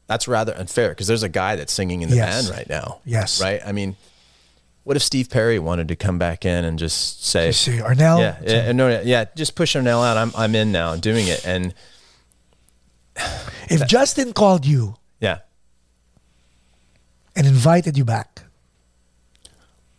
that's 0.06 0.26
rather 0.28 0.52
unfair 0.56 0.88
because 0.90 1.06
there's 1.06 1.22
a 1.22 1.28
guy 1.28 1.56
that's 1.56 1.72
singing 1.72 2.02
in 2.02 2.10
the 2.10 2.16
Yes. 2.16 2.46
band 2.46 2.56
right 2.58 2.68
now. 2.68 2.98
Yes. 3.04 3.40
right. 3.40 3.60
I 3.64 3.70
mean, 3.72 3.96
what 4.82 4.96
if 4.96 5.02
Steve 5.02 5.30
Perry 5.30 5.58
wanted 5.60 5.86
to 5.88 5.96
come 5.96 6.18
back 6.18 6.44
in 6.44 6.64
and 6.64 6.78
just 6.78 7.24
say, 7.24 7.46
You 7.46 7.52
see, 7.52 7.78
Arnel. 7.78 8.18
yeah, 8.18 8.36
yeah, 8.44 8.72
no, 8.72 9.00
yeah, 9.02 9.26
just 9.36 9.54
push 9.54 9.76
Arnel 9.76 10.02
out. 10.04 10.16
I'm 10.16 10.32
I'm 10.36 10.54
in 10.56 10.72
now, 10.72 10.96
doing 10.96 11.28
it, 11.28 11.46
and 11.46 11.72
If 13.68 13.86
Justin 13.86 14.32
called 14.32 14.66
you 14.66 14.96
yeah. 15.20 15.38
and 17.36 17.46
invited 17.46 17.96
you 17.96 18.04
back, 18.04 18.42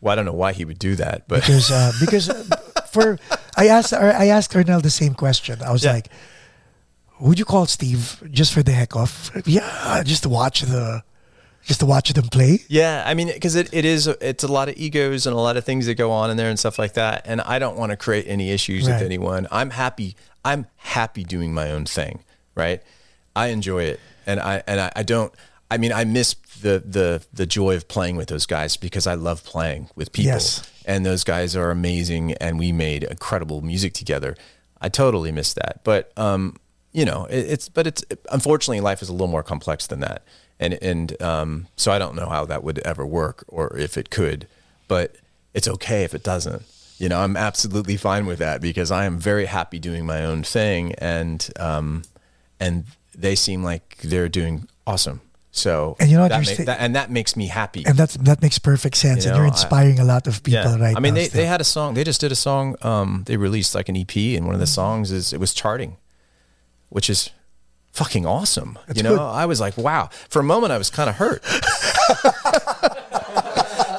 Well, 0.02 0.12
I 0.12 0.16
don't 0.16 0.26
know 0.26 0.34
why 0.34 0.52
he 0.54 0.66
would 0.66 0.80
do 0.80 0.96
that, 0.96 1.28
but 1.28 1.42
because 1.42 1.72
uh, 1.72 1.92
because 2.00 2.28
uh, 2.30 2.44
for 2.92 3.18
I 3.56 3.68
asked 3.68 3.94
I 3.94 4.28
asked 4.28 4.52
Arnel 4.54 4.82
the 4.82 4.90
same 4.90 5.14
question. 5.14 5.62
I 5.62 5.72
was 5.72 5.84
Yeah. 5.84 5.94
like, 5.94 6.10
"Would 7.20 7.38
you 7.40 7.46
call 7.46 7.66
Steve 7.68 8.22
just 8.32 8.52
for 8.54 8.64
the 8.64 8.72
heck 8.72 8.96
of? 8.96 9.32
Yeah, 9.46 10.02
just 10.04 10.24
to 10.24 10.30
watch 10.30 10.62
the, 10.62 11.04
just 11.64 11.80
to 11.82 11.86
watch 11.86 12.12
them 12.14 12.28
play." 12.30 12.60
Yeah, 12.68 13.04
I 13.06 13.14
mean, 13.14 13.28
because 13.28 13.56
it, 13.56 13.70
it 13.74 13.86
is 13.86 14.08
it's 14.08 14.44
a 14.44 14.48
lot 14.52 14.70
of 14.70 14.78
egos 14.78 15.28
and 15.28 15.36
a 15.36 15.40
lot 15.40 15.56
of 15.58 15.64
things 15.64 15.86
that 15.86 15.96
go 15.96 16.12
on 16.12 16.32
in 16.32 16.38
there 16.38 16.50
and 16.50 16.58
stuff 16.58 16.80
like 16.80 16.94
that. 16.94 17.22
And 17.26 17.40
I 17.42 17.60
don't 17.60 17.78
want 17.78 17.92
to 17.92 17.98
create 17.98 18.26
any 18.28 18.50
issues 18.52 18.88
Right. 18.88 18.94
with 18.96 19.04
anyone. 19.04 19.48
I'm 19.52 19.70
happy. 19.70 20.16
I'm 20.44 20.66
happy 20.78 21.24
doing 21.24 21.54
my 21.54 21.70
own 21.72 21.86
thing. 21.86 22.24
Right. 22.56 22.82
I 23.36 23.48
enjoy 23.48 23.84
it, 23.84 24.00
and 24.26 24.40
I 24.40 24.64
and 24.66 24.80
I, 24.82 24.92
I 24.96 25.04
don't. 25.04 25.32
I 25.72 25.78
mean, 25.78 25.94
I 25.94 26.04
miss 26.04 26.34
the 26.62 26.84
the 26.86 27.24
the 27.34 27.46
joy 27.46 27.76
of 27.76 27.88
playing 27.88 28.18
with 28.18 28.28
those 28.28 28.46
guys 28.46 28.76
because 28.76 29.08
I 29.08 29.14
love 29.14 29.44
playing 29.46 29.90
with 29.96 30.12
people. 30.12 30.34
Yes. 30.34 30.70
And 30.86 31.06
those 31.06 31.24
guys 31.24 31.56
are 31.56 31.72
amazing, 31.72 32.34
and 32.34 32.60
we 32.60 32.74
made 32.74 33.04
incredible 33.06 33.62
music 33.62 33.94
together. 33.94 34.36
I 34.82 34.90
totally 34.90 35.32
miss 35.32 35.54
that, 35.54 35.82
but 35.84 36.12
um, 36.18 36.58
you 36.92 37.06
know, 37.06 37.26
it, 37.26 37.52
it's 37.52 37.70
but 37.70 37.88
it's 37.88 38.04
unfortunately 38.32 38.82
life 38.82 39.02
is 39.02 39.08
a 39.08 39.14
little 39.14 39.28
more 39.28 39.44
complex 39.44 39.88
than 39.88 40.02
that, 40.02 40.24
and 40.60 40.74
and 40.82 41.22
um, 41.22 41.68
so 41.78 41.92
I 41.94 42.00
don't 42.00 42.16
know 42.16 42.28
how 42.28 42.46
that 42.46 42.64
would 42.64 42.80
ever 42.80 43.06
work 43.06 43.46
or 43.48 43.78
if 43.78 43.98
it 43.98 44.10
could, 44.10 44.48
but 44.90 45.16
it's 45.54 45.70
okay 45.70 46.04
if 46.04 46.14
it 46.14 46.24
doesn't. 46.24 46.64
You 46.98 47.08
know, 47.08 47.22
I'm 47.22 47.38
absolutely 47.38 47.96
fine 47.96 48.26
with 48.26 48.40
that 48.40 48.60
because 48.60 48.92
I 48.92 49.06
am 49.06 49.20
very 49.20 49.46
happy 49.46 49.80
doing 49.80 50.06
my 50.06 50.26
own 50.26 50.44
thing, 50.44 50.94
and 50.96 51.50
um, 51.58 52.04
and 52.60 52.86
they 53.16 53.36
seem 53.36 53.64
like 53.64 53.98
they're 54.04 54.30
doing 54.30 54.68
awesome. 54.86 55.22
So 55.54 55.98
And 56.00 56.10
you 56.10 56.16
know 56.16 56.24
what, 56.24 56.30
that, 56.30 56.48
you're 56.48 56.58
ma- 56.60 56.66
that- 56.66 56.80
and 56.80 56.96
that 56.96 57.12
makes 57.12 57.36
me 57.36 57.48
happy. 57.48 57.84
And 57.86 57.98
that's 57.98 58.16
that 58.16 58.42
makes 58.42 58.58
perfect 58.58 58.96
sense. 58.96 59.26
You 59.26 59.32
and 59.32 59.38
you're 59.38 59.48
inspiring 59.48 60.00
a 60.00 60.06
lot 60.06 60.26
of 60.28 60.42
people 60.44 60.78
right 60.80 60.96
I 60.96 61.00
mean, 61.02 61.14
they, 61.14 61.26
still. 61.26 61.42
they 61.42 61.46
had 61.46 61.60
a 61.60 61.66
song. 61.66 61.94
They 61.94 62.06
just 62.06 62.22
did 62.22 62.32
a 62.32 62.36
song. 62.36 62.76
Um, 62.82 63.24
they 63.26 63.36
released 63.36 63.76
like 63.76 63.90
an 63.90 63.98
EP, 63.98 64.16
and 64.16 64.46
one 64.46 64.54
of 64.56 64.62
the 64.62 64.68
songs 64.68 65.12
is 65.12 65.34
it 65.34 65.40
was 65.42 65.54
charting, 65.54 65.98
which 66.90 67.10
is 67.10 67.32
fucking 67.92 68.26
awesome. 68.26 68.80
That's 68.88 68.98
you 68.98 69.04
know, 69.04 69.18
good. 69.18 69.22
I 69.22 69.46
was 69.46 69.60
like, 69.60 69.78
wow. 69.78 70.10
For 70.30 70.40
a 70.40 70.44
moment, 70.44 70.72
I 70.72 70.78
was 70.78 70.90
kind 70.90 71.10
of 71.10 71.18
hurt. 71.18 71.42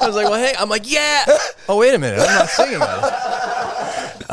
I 0.01 0.07
was 0.07 0.15
like, 0.15 0.27
well, 0.27 0.39
hey, 0.43 0.53
I'm 0.57 0.69
like, 0.69 0.89
yeah. 0.91 1.23
Oh, 1.69 1.77
wait 1.77 1.93
a 1.93 1.99
minute, 1.99 2.19
I'm 2.19 2.39
not 2.39 2.49
singing. 2.49 2.79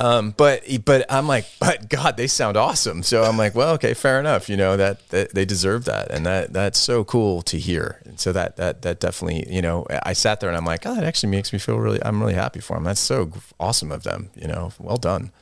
Um, 0.00 0.32
but 0.34 0.62
but 0.86 1.04
I'm 1.12 1.28
like, 1.28 1.44
but 1.60 1.90
God, 1.90 2.16
they 2.16 2.26
sound 2.26 2.56
awesome. 2.56 3.02
So 3.02 3.22
I'm 3.22 3.36
like, 3.36 3.54
well, 3.54 3.74
okay, 3.74 3.92
fair 3.92 4.18
enough. 4.18 4.48
You 4.48 4.56
know 4.56 4.78
that, 4.78 5.06
that 5.10 5.34
they 5.34 5.44
deserve 5.44 5.84
that, 5.84 6.10
and 6.10 6.24
that 6.24 6.54
that's 6.54 6.78
so 6.78 7.04
cool 7.04 7.42
to 7.42 7.58
hear. 7.58 8.00
And 8.06 8.18
so 8.18 8.32
that 8.32 8.56
that 8.56 8.80
that 8.80 8.98
definitely, 8.98 9.52
you 9.54 9.60
know, 9.60 9.86
I 10.02 10.14
sat 10.14 10.40
there 10.40 10.48
and 10.48 10.56
I'm 10.56 10.64
like, 10.64 10.86
oh, 10.86 10.94
that 10.94 11.04
actually 11.04 11.28
makes 11.28 11.52
me 11.52 11.58
feel 11.58 11.76
really. 11.76 12.02
I'm 12.02 12.18
really 12.18 12.32
happy 12.32 12.60
for 12.60 12.76
them. 12.76 12.84
That's 12.84 13.00
so 13.00 13.30
awesome 13.60 13.92
of 13.92 14.02
them. 14.02 14.30
You 14.34 14.48
know, 14.48 14.72
well 14.78 14.96
done. 14.96 15.32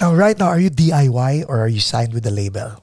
Now, 0.00 0.12
right 0.12 0.36
now, 0.36 0.46
are 0.46 0.58
you 0.58 0.70
DIY 0.70 1.44
or 1.48 1.60
are 1.60 1.68
you 1.68 1.78
signed 1.80 2.12
with 2.12 2.24
the 2.24 2.30
label? 2.32 2.82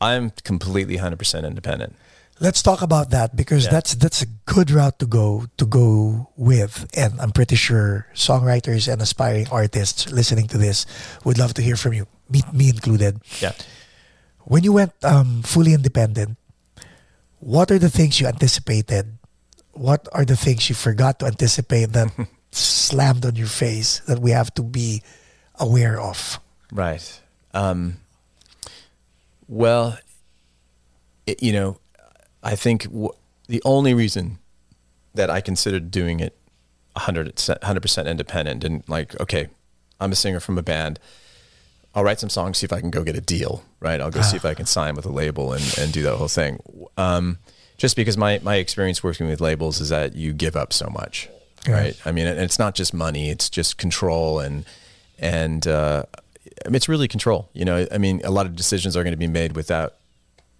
I'm 0.00 0.30
completely 0.44 0.98
100% 0.98 1.46
independent. 1.46 1.96
Let's 2.40 2.62
talk 2.62 2.82
about 2.82 3.10
that 3.10 3.34
because 3.34 3.64
Yeah. 3.64 3.70
that's 3.72 3.94
that's 3.98 4.22
a 4.22 4.26
good 4.46 4.70
route 4.70 4.98
to 5.00 5.06
go 5.06 5.46
to 5.58 5.66
go 5.66 6.28
with, 6.36 6.86
and 6.94 7.18
I'm 7.20 7.32
pretty 7.32 7.56
sure 7.56 8.06
songwriters 8.14 8.86
and 8.86 9.02
aspiring 9.02 9.48
artists 9.50 10.06
listening 10.12 10.46
to 10.54 10.58
this 10.58 10.86
would 11.24 11.36
love 11.38 11.54
to 11.54 11.62
hear 11.62 11.74
from 11.76 11.94
you, 11.98 12.06
me, 12.30 12.42
me 12.52 12.68
included. 12.70 13.18
Yeah. 13.42 13.52
When 14.46 14.62
you 14.62 14.72
went 14.72 14.94
um, 15.02 15.42
fully 15.42 15.74
independent, 15.74 16.38
what 17.40 17.70
are 17.74 17.78
the 17.78 17.90
things 17.90 18.20
you 18.20 18.26
anticipated? 18.30 19.18
What 19.72 20.06
are 20.12 20.24
the 20.24 20.36
things 20.38 20.68
you 20.70 20.74
forgot 20.74 21.18
to 21.20 21.26
anticipate 21.26 21.92
that 21.92 22.10
slammed 22.52 23.26
on 23.26 23.34
your 23.34 23.50
face 23.50 23.98
that 24.06 24.20
we 24.22 24.30
have 24.30 24.54
to 24.54 24.62
be 24.62 25.02
aware 25.58 26.00
of? 26.00 26.38
Right. 26.72 27.02
Um, 27.52 27.98
well, 29.48 29.98
it, 31.26 31.42
you 31.42 31.52
know, 31.52 31.78
I 32.48 32.56
think 32.56 32.84
w- 32.84 33.10
the 33.46 33.62
only 33.64 33.94
reason 33.94 34.38
that 35.14 35.30
I 35.30 35.40
considered 35.40 35.90
doing 35.90 36.20
it 36.20 36.36
100 36.94 37.36
100% 37.36 38.06
independent 38.06 38.64
and 38.64 38.82
like, 38.88 39.18
okay, 39.20 39.48
I'm 40.00 40.12
a 40.12 40.14
singer 40.14 40.40
from 40.40 40.58
a 40.58 40.62
band. 40.62 40.98
I'll 41.94 42.04
write 42.04 42.20
some 42.20 42.30
songs, 42.30 42.58
see 42.58 42.64
if 42.64 42.72
I 42.72 42.80
can 42.80 42.90
go 42.90 43.02
get 43.04 43.16
a 43.16 43.20
deal, 43.20 43.64
right? 43.80 44.00
I'll 44.00 44.10
go 44.10 44.20
see 44.22 44.36
if 44.36 44.44
I 44.44 44.54
can 44.54 44.66
sign 44.66 44.94
with 44.94 45.06
a 45.06 45.10
label 45.12 45.52
and, 45.52 45.78
and 45.78 45.92
do 45.92 46.02
that 46.02 46.16
whole 46.16 46.28
thing. 46.28 46.58
Um, 46.96 47.38
just 47.76 47.96
because 47.96 48.16
my, 48.16 48.40
my 48.42 48.56
experience 48.56 49.02
working 49.02 49.26
with 49.28 49.40
labels 49.40 49.80
is 49.80 49.88
that 49.88 50.14
you 50.14 50.32
give 50.32 50.54
up 50.56 50.72
so 50.72 50.88
much, 50.88 51.28
Yeah. 51.66 51.72
right? 51.74 51.96
I 52.04 52.12
mean, 52.12 52.26
it's 52.26 52.58
not 52.58 52.74
just 52.74 52.92
money; 52.94 53.30
it's 53.30 53.48
just 53.50 53.78
control 53.78 54.40
and 54.40 54.64
and 55.18 55.66
uh, 55.66 56.04
I 56.64 56.68
mean, 56.68 56.74
it's 56.76 56.88
really 56.88 57.08
control. 57.08 57.48
You 57.52 57.64
know, 57.64 57.86
I 57.90 57.98
mean, 57.98 58.20
a 58.24 58.30
lot 58.30 58.46
of 58.46 58.54
decisions 58.56 58.96
are 58.96 59.02
going 59.04 59.12
to 59.18 59.24
be 59.26 59.26
made 59.28 59.54
without 59.56 59.94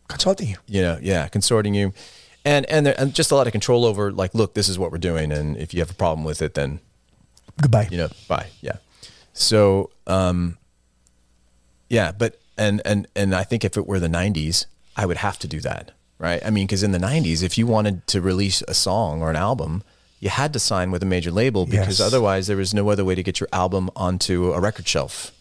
Consulting 0.08 0.48
you. 0.48 0.56
you 0.66 0.82
know, 0.82 0.98
yeah, 1.02 1.28
consorting 1.28 1.74
you, 1.74 1.92
and 2.44 2.64
and, 2.66 2.86
there, 2.86 2.94
and 2.98 3.14
just 3.14 3.30
a 3.30 3.34
lot 3.36 3.46
of 3.46 3.52
control 3.52 3.84
over 3.84 4.10
like, 4.10 4.34
look, 4.34 4.54
this 4.54 4.68
is 4.68 4.78
what 4.78 4.90
we're 4.90 4.98
doing, 4.98 5.30
and 5.32 5.56
if 5.56 5.72
you 5.74 5.80
have 5.80 5.90
a 5.90 5.94
problem 5.94 6.24
with 6.24 6.40
it, 6.42 6.54
then 6.54 6.80
Goodbye. 7.60 7.88
you 7.90 7.98
know, 7.98 8.08
bye, 8.26 8.46
yeah. 8.60 8.76
So, 9.34 9.90
um, 10.06 10.56
yeah, 11.88 12.12
but 12.12 12.38
and 12.56 12.80
and 12.84 13.06
and 13.14 13.34
I 13.34 13.44
think 13.44 13.64
if 13.64 13.76
it 13.76 13.86
were 13.86 13.98
the 14.00 14.08
'90s, 14.08 14.66
I 14.96 15.06
would 15.06 15.18
have 15.18 15.38
to 15.40 15.48
do 15.48 15.60
that, 15.60 15.92
right? 16.18 16.44
I 16.44 16.50
mean, 16.50 16.66
because 16.66 16.82
in 16.82 16.92
the 16.92 16.98
'90s, 16.98 17.42
if 17.42 17.56
you 17.58 17.66
wanted 17.66 18.06
to 18.08 18.20
release 18.20 18.62
a 18.68 18.74
song 18.74 19.22
or 19.22 19.30
an 19.30 19.36
album, 19.36 19.82
you 20.20 20.28
had 20.30 20.52
to 20.54 20.58
sign 20.58 20.90
with 20.90 21.02
a 21.02 21.06
major 21.06 21.30
label 21.30 21.66
because 21.66 21.98
Yes. 21.98 22.06
otherwise 22.06 22.46
there 22.46 22.56
was 22.56 22.74
no 22.74 22.88
other 22.90 23.04
way 23.04 23.14
to 23.14 23.22
get 23.22 23.40
your 23.40 23.48
album 23.52 23.90
onto 23.94 24.52
a 24.52 24.60
record 24.60 24.88
shelf, 24.88 25.32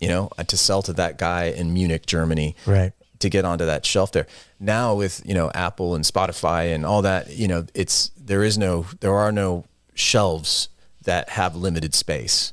you 0.00 0.08
know, 0.08 0.30
uh, 0.38 0.44
to 0.44 0.56
sell 0.56 0.82
to 0.82 0.92
that 0.94 1.18
guy 1.18 1.44
in 1.44 1.72
Munich, 1.72 2.06
Germany, 2.06 2.56
Right. 2.66 2.92
To 3.20 3.28
get 3.28 3.44
onto 3.44 3.64
that 3.66 3.84
shelf 3.84 4.12
there. 4.12 4.26
Now 4.60 4.94
with, 4.94 5.22
you 5.24 5.34
know, 5.34 5.50
Apple 5.54 5.94
and 5.94 6.04
Spotify 6.04 6.74
and 6.74 6.84
all 6.86 7.02
that, 7.02 7.30
you 7.30 7.48
know, 7.48 7.66
it's 7.74 8.10
there 8.16 8.44
is 8.44 8.56
no 8.58 8.86
there 9.00 9.14
are 9.14 9.32
no 9.32 9.64
shelves 9.94 10.68
that 11.04 11.30
have 11.30 11.56
limited 11.56 11.94
space. 11.94 12.52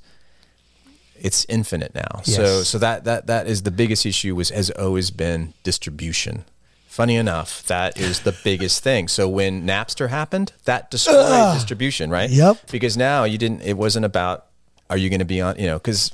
It's 1.19 1.45
infinite 1.47 1.95
now. 1.95 2.21
So 2.23 2.41
Yes. 2.41 2.67
so 2.67 2.77
that 2.79 3.03
that 3.05 3.27
that 3.27 3.47
is 3.47 3.63
the 3.63 3.71
biggest 3.71 4.05
issue 4.05 4.35
was 4.35 4.49
has 4.49 4.69
always 4.71 5.11
been 5.11 5.53
distribution. 5.63 6.45
Funny 6.87 7.15
enough, 7.17 7.63
that 7.67 7.97
is 7.99 8.21
the 8.21 8.33
biggest 8.43 8.81
thing. 8.83 9.09
So 9.09 9.27
when 9.27 9.65
Napster 9.67 10.09
happened, 10.09 10.53
that 10.63 10.89
destroyed 10.91 11.53
distribution, 11.53 12.09
right? 12.09 12.29
Yep. 12.29 12.71
Because 12.71 12.95
now 12.95 13.23
you 13.25 13.37
didn't 13.37 13.61
it 13.61 13.77
wasn't 13.77 14.05
about 14.05 14.45
are 14.89 14.97
you 14.97 15.09
going 15.09 15.19
to 15.19 15.25
be 15.25 15.41
on, 15.41 15.57
you 15.57 15.67
know, 15.67 15.79
cuz 15.79 16.11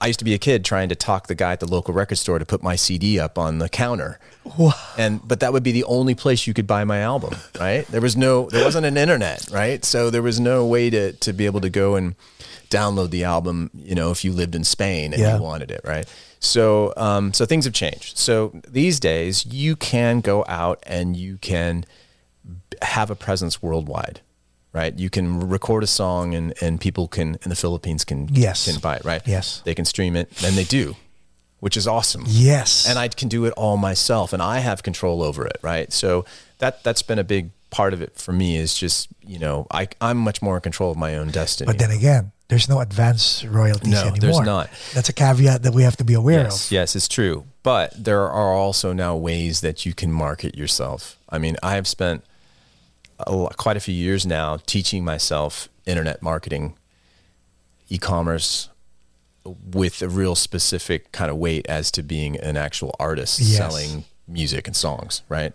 I 0.00 0.08
used 0.08 0.18
to 0.18 0.24
be 0.26 0.34
a 0.34 0.38
kid 0.38 0.64
trying 0.64 0.90
to 0.90 0.94
talk 0.94 1.26
the 1.26 1.34
guy 1.34 1.52
at 1.52 1.60
the 1.60 1.66
local 1.66 1.94
record 1.94 2.16
store 2.16 2.38
to 2.38 2.44
put 2.44 2.62
my 2.62 2.76
CD 2.76 3.18
up 3.18 3.38
on 3.38 3.58
the 3.58 3.68
counter. 3.68 4.18
And 4.98 5.26
but 5.26 5.40
that 5.40 5.52
would 5.52 5.62
be 5.62 5.72
the 5.72 5.84
only 5.84 6.14
place 6.14 6.46
you 6.46 6.52
could 6.54 6.66
buy 6.66 6.84
my 6.84 7.00
album, 7.00 7.34
right? 7.58 7.86
There 7.88 8.00
was 8.02 8.16
no 8.16 8.48
there 8.50 8.64
wasn't 8.64 8.86
an 8.86 8.96
internet, 8.98 9.48
right? 9.50 9.84
So 9.84 10.10
there 10.10 10.22
was 10.22 10.38
no 10.38 10.66
way 10.66 10.90
to 10.90 11.12
to 11.12 11.32
be 11.32 11.46
able 11.46 11.60
to 11.62 11.70
go 11.70 11.96
and 11.96 12.14
download 12.68 13.10
the 13.10 13.24
album, 13.24 13.70
you 13.74 13.94
know, 13.94 14.10
if 14.10 14.24
you 14.24 14.32
lived 14.32 14.54
in 14.54 14.64
Spain 14.64 15.12
and 15.12 15.20
Yeah. 15.22 15.36
you 15.36 15.42
wanted 15.42 15.70
it, 15.70 15.80
right? 15.84 16.06
So 16.40 16.92
um 16.96 17.32
so 17.32 17.46
things 17.46 17.64
have 17.64 17.74
changed. 17.74 18.18
So 18.18 18.52
these 18.68 19.00
days 19.00 19.46
you 19.46 19.76
can 19.76 20.20
go 20.20 20.44
out 20.46 20.78
and 20.86 21.16
you 21.16 21.38
can 21.38 21.84
have 22.82 23.10
a 23.10 23.14
presence 23.16 23.62
worldwide. 23.62 24.20
Right, 24.76 24.98
you 24.98 25.08
can 25.08 25.48
record 25.48 25.82
a 25.84 25.86
song, 25.86 26.34
and, 26.34 26.52
and 26.60 26.78
people 26.78 27.08
can 27.08 27.38
in 27.42 27.48
the 27.48 27.56
Philippines 27.56 28.04
can 28.04 28.28
Yes. 28.30 28.66
can 28.70 28.78
buy 28.80 28.96
it. 28.96 29.04
Right, 29.06 29.22
Yes. 29.26 29.62
they 29.64 29.74
can 29.74 29.86
stream 29.86 30.16
it, 30.16 30.28
and 30.44 30.54
they 30.54 30.64
do, 30.64 30.96
which 31.60 31.76
is 31.78 31.86
awesome 31.86 32.24
Yes. 32.26 32.86
and 32.88 32.98
I 32.98 33.08
can 33.08 33.28
do 33.28 33.46
it 33.46 33.52
all 33.56 33.78
myself 33.78 34.32
and 34.34 34.42
I 34.42 34.58
have 34.58 34.82
control 34.82 35.22
over 35.22 35.46
it, 35.46 35.56
right? 35.62 35.90
So 35.92 36.26
that 36.58 36.84
that's 36.84 37.00
been 37.02 37.18
a 37.18 37.24
big 37.24 37.50
part 37.70 37.94
of 37.94 38.00
it 38.02 38.12
for 38.16 38.32
me 38.32 38.56
is 38.58 38.74
just, 38.78 39.08
you 39.26 39.38
know, 39.38 39.66
I 39.70 39.88
I'm 40.00 40.18
much 40.18 40.42
more 40.42 40.56
in 40.56 40.62
control 40.62 40.90
of 40.90 40.96
my 40.98 41.16
own 41.16 41.28
destiny. 41.30 41.66
But 41.66 41.78
then 41.78 41.90
again, 41.90 42.32
there's 42.48 42.68
no 42.68 42.80
advance 42.80 43.44
royalties 43.44 43.92
No, 43.94 44.00
anymore. 44.02 44.18
there's 44.20 44.40
not. 44.40 44.68
That's 44.94 45.08
a 45.08 45.12
caveat 45.14 45.62
that 45.62 45.72
we 45.74 45.82
have 45.84 45.96
to 45.96 46.04
be 46.04 46.14
aware 46.14 46.44
yes, 46.44 46.66
of. 46.66 46.72
yes, 46.72 46.94
it's 46.96 47.08
true. 47.08 47.44
But 47.62 48.04
there 48.04 48.28
are 48.30 48.52
also 48.52 48.92
now 48.92 49.16
ways 49.16 49.62
that 49.62 49.84
you 49.86 49.94
can 49.94 50.12
market 50.12 50.54
yourself. 50.56 51.16
I 51.28 51.38
mean, 51.38 51.56
I 51.62 51.74
have 51.74 51.88
spent 51.88 52.22
a 53.18 53.48
quite 53.56 53.76
a 53.76 53.80
few 53.80 53.94
years 53.94 54.26
now 54.26 54.58
teaching 54.66 55.04
myself 55.04 55.68
internet 55.86 56.22
marketing, 56.22 56.74
e-commerce 57.88 58.68
with 59.72 60.02
a 60.02 60.08
real 60.08 60.34
specific 60.34 61.12
kind 61.12 61.30
of 61.30 61.36
weight 61.36 61.66
as 61.68 61.90
to 61.92 62.02
being 62.02 62.36
an 62.40 62.56
actual 62.56 62.94
artist 62.98 63.38
Yes. 63.40 63.56
selling 63.56 64.04
music 64.26 64.66
and 64.66 64.74
songs, 64.76 65.22
right? 65.28 65.52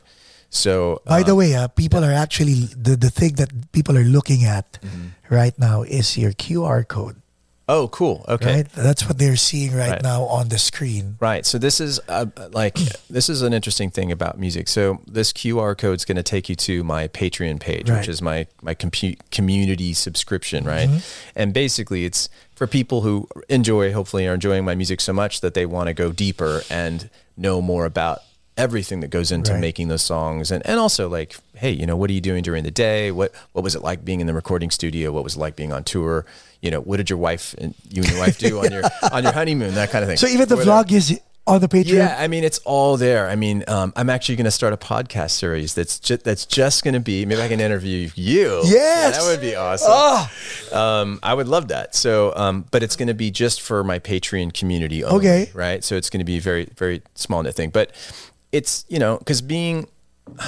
So 0.49 1.01
By 1.05 1.22
uh, 1.22 1.24
the 1.26 1.36
way, 1.36 1.55
uh, 1.55 1.68
people 1.68 2.03
are 2.03 2.14
actually 2.14 2.68
the, 2.76 2.95
the 2.95 3.09
thing 3.09 3.34
that 3.36 3.72
people 3.72 3.97
are 3.97 4.03
looking 4.03 4.45
at 4.45 4.80
Mm-hmm. 4.82 5.07
right 5.36 5.57
now 5.59 5.84
is 5.84 6.18
your 6.18 6.32
QR 6.32 6.88
code. 6.88 7.20
Oh, 7.70 7.88
cool. 7.88 8.26
Okay. 8.28 8.55
Right, 8.55 8.70
that's 8.70 9.07
what 9.07 9.18
they're 9.18 9.38
seeing 9.38 9.74
right, 9.74 9.91
Right. 9.91 10.03
now 10.03 10.24
on 10.24 10.49
the 10.49 10.57
screen. 10.57 11.16
Right. 11.22 11.45
So 11.45 11.57
this 11.57 11.80
is 11.80 12.01
uh, 12.09 12.26
like 12.51 12.76
this 13.09 13.30
is 13.30 13.41
an 13.43 13.53
interesting 13.53 13.89
thing 13.89 14.12
about 14.12 14.38
music. 14.38 14.68
So 14.68 15.01
this 15.07 15.32
QR 15.32 15.78
code 15.78 15.95
is 15.97 16.03
going 16.05 16.18
to 16.18 16.24
take 16.24 16.49
you 16.49 16.55
to 16.57 16.84
my 16.84 17.07
Patreon 17.07 17.59
page, 17.62 17.89
Right. 17.89 17.99
which 17.99 18.09
is 18.09 18.22
my 18.22 18.47
my 18.62 18.76
compu- 18.76 19.18
community 19.32 19.93
subscription, 19.93 20.66
right? 20.66 20.89
Mm-hmm. 20.89 21.32
And 21.36 21.53
basically, 21.53 22.03
it's 22.03 22.28
for 22.55 22.68
people 22.68 23.01
who 23.01 23.28
enjoy, 23.47 23.93
hopefully, 23.93 24.28
are 24.28 24.34
enjoying 24.34 24.66
my 24.66 24.76
music 24.76 24.99
so 24.99 25.14
much 25.14 25.39
that 25.41 25.53
they 25.53 25.66
want 25.66 25.88
to 25.88 25.93
go 25.93 26.12
deeper 26.12 26.62
and 26.70 27.09
know 27.38 27.62
more 27.62 27.86
about 27.86 28.20
everything 28.58 28.99
that 28.99 29.10
goes 29.10 29.32
into 29.32 29.54
Right. 29.54 29.62
making 29.62 29.88
those 29.88 30.02
songs 30.04 30.52
and, 30.52 30.66
and 30.68 30.80
also 30.80 31.08
like 31.08 31.36
hey 31.56 31.72
you 31.72 31.86
know 31.86 31.95
what 31.95 32.10
are 32.10 32.14
you 32.14 32.22
doing 32.22 32.43
during 32.43 32.64
the 32.64 32.72
day 32.72 33.10
what 33.12 33.32
what 33.54 33.64
was 33.64 33.76
it 33.76 33.82
like 33.82 34.04
being 34.04 34.20
in 34.22 34.28
the 34.28 34.34
recording 34.34 34.70
studio 34.72 35.12
what 35.12 35.24
was 35.24 35.36
it 35.36 35.39
like 35.39 35.56
being 35.56 35.72
on 35.72 35.84
tour 35.84 36.26
you 36.62 36.70
know 36.70 36.82
what 36.82 36.97
did 36.97 37.10
your 37.10 37.18
wife 37.20 37.56
and 37.60 37.74
you 37.89 38.02
and 38.04 38.12
your 38.12 38.20
wife 38.20 38.38
do 38.38 38.60
on 38.60 38.72
your 38.76 38.84
on 39.12 39.24
your 39.24 39.32
honeymoon 39.32 39.74
that 39.76 39.89
kind 39.89 40.04
of 40.04 40.10
thing 40.10 40.18
So 40.18 40.28
even 40.28 40.47
the 40.49 40.58
Whatever. 40.58 40.84
vlog 40.84 40.91
is 40.91 41.20
on 41.47 41.60
the 41.60 41.68
Patreon. 41.68 41.93
Yeah, 41.93 42.16
I 42.20 42.28
mean, 42.28 42.43
it's 42.43 42.60
all 42.60 42.97
there. 42.97 43.28
I 43.28 43.36
mean, 43.36 43.64
um, 43.68 43.91
I'm 43.95 44.12
actually 44.12 44.36
going 44.36 44.45
to 44.45 44.52
start 44.52 44.74
a 44.74 44.78
podcast 44.78 45.32
series 45.32 45.74
that's 45.74 45.97
just 45.97 46.24
that's 46.24 46.45
just 46.45 46.84
going 46.84 46.93
to 46.93 46.99
be. 46.99 47.26
Maybe 47.26 47.41
I 47.41 47.47
can 47.47 47.60
interview 47.60 48.12
you. 48.14 48.62
Yes! 48.64 48.72
Yeah, 48.72 49.10
that 49.10 49.24
would 49.24 49.41
be 49.41 49.56
awesome. 49.56 49.88
Ah, 49.91 50.32
Um, 50.72 51.20
I 51.24 51.34
would 51.34 51.47
love 51.47 51.70
that. 51.70 51.95
So, 51.95 52.32
um, 52.36 52.66
but 52.70 52.84
it's 52.84 52.95
going 52.95 53.08
to 53.08 53.16
be 53.16 53.32
just 53.32 53.60
for 53.60 53.84
my 53.84 53.97
Patreon 53.97 54.54
community. 54.54 55.04
Only, 55.04 55.18
Okay. 55.18 55.52
right. 55.56 55.84
So 55.84 55.95
it's 55.95 56.12
going 56.12 56.20
to 56.20 56.26
be 56.26 56.38
very 56.39 56.66
very 56.78 57.02
small 57.16 57.41
knit 57.41 57.56
thing, 57.56 57.72
but 57.72 57.91
it's 58.52 58.86
you 58.89 58.99
know 58.99 59.18
because 59.18 59.41
being 59.41 59.88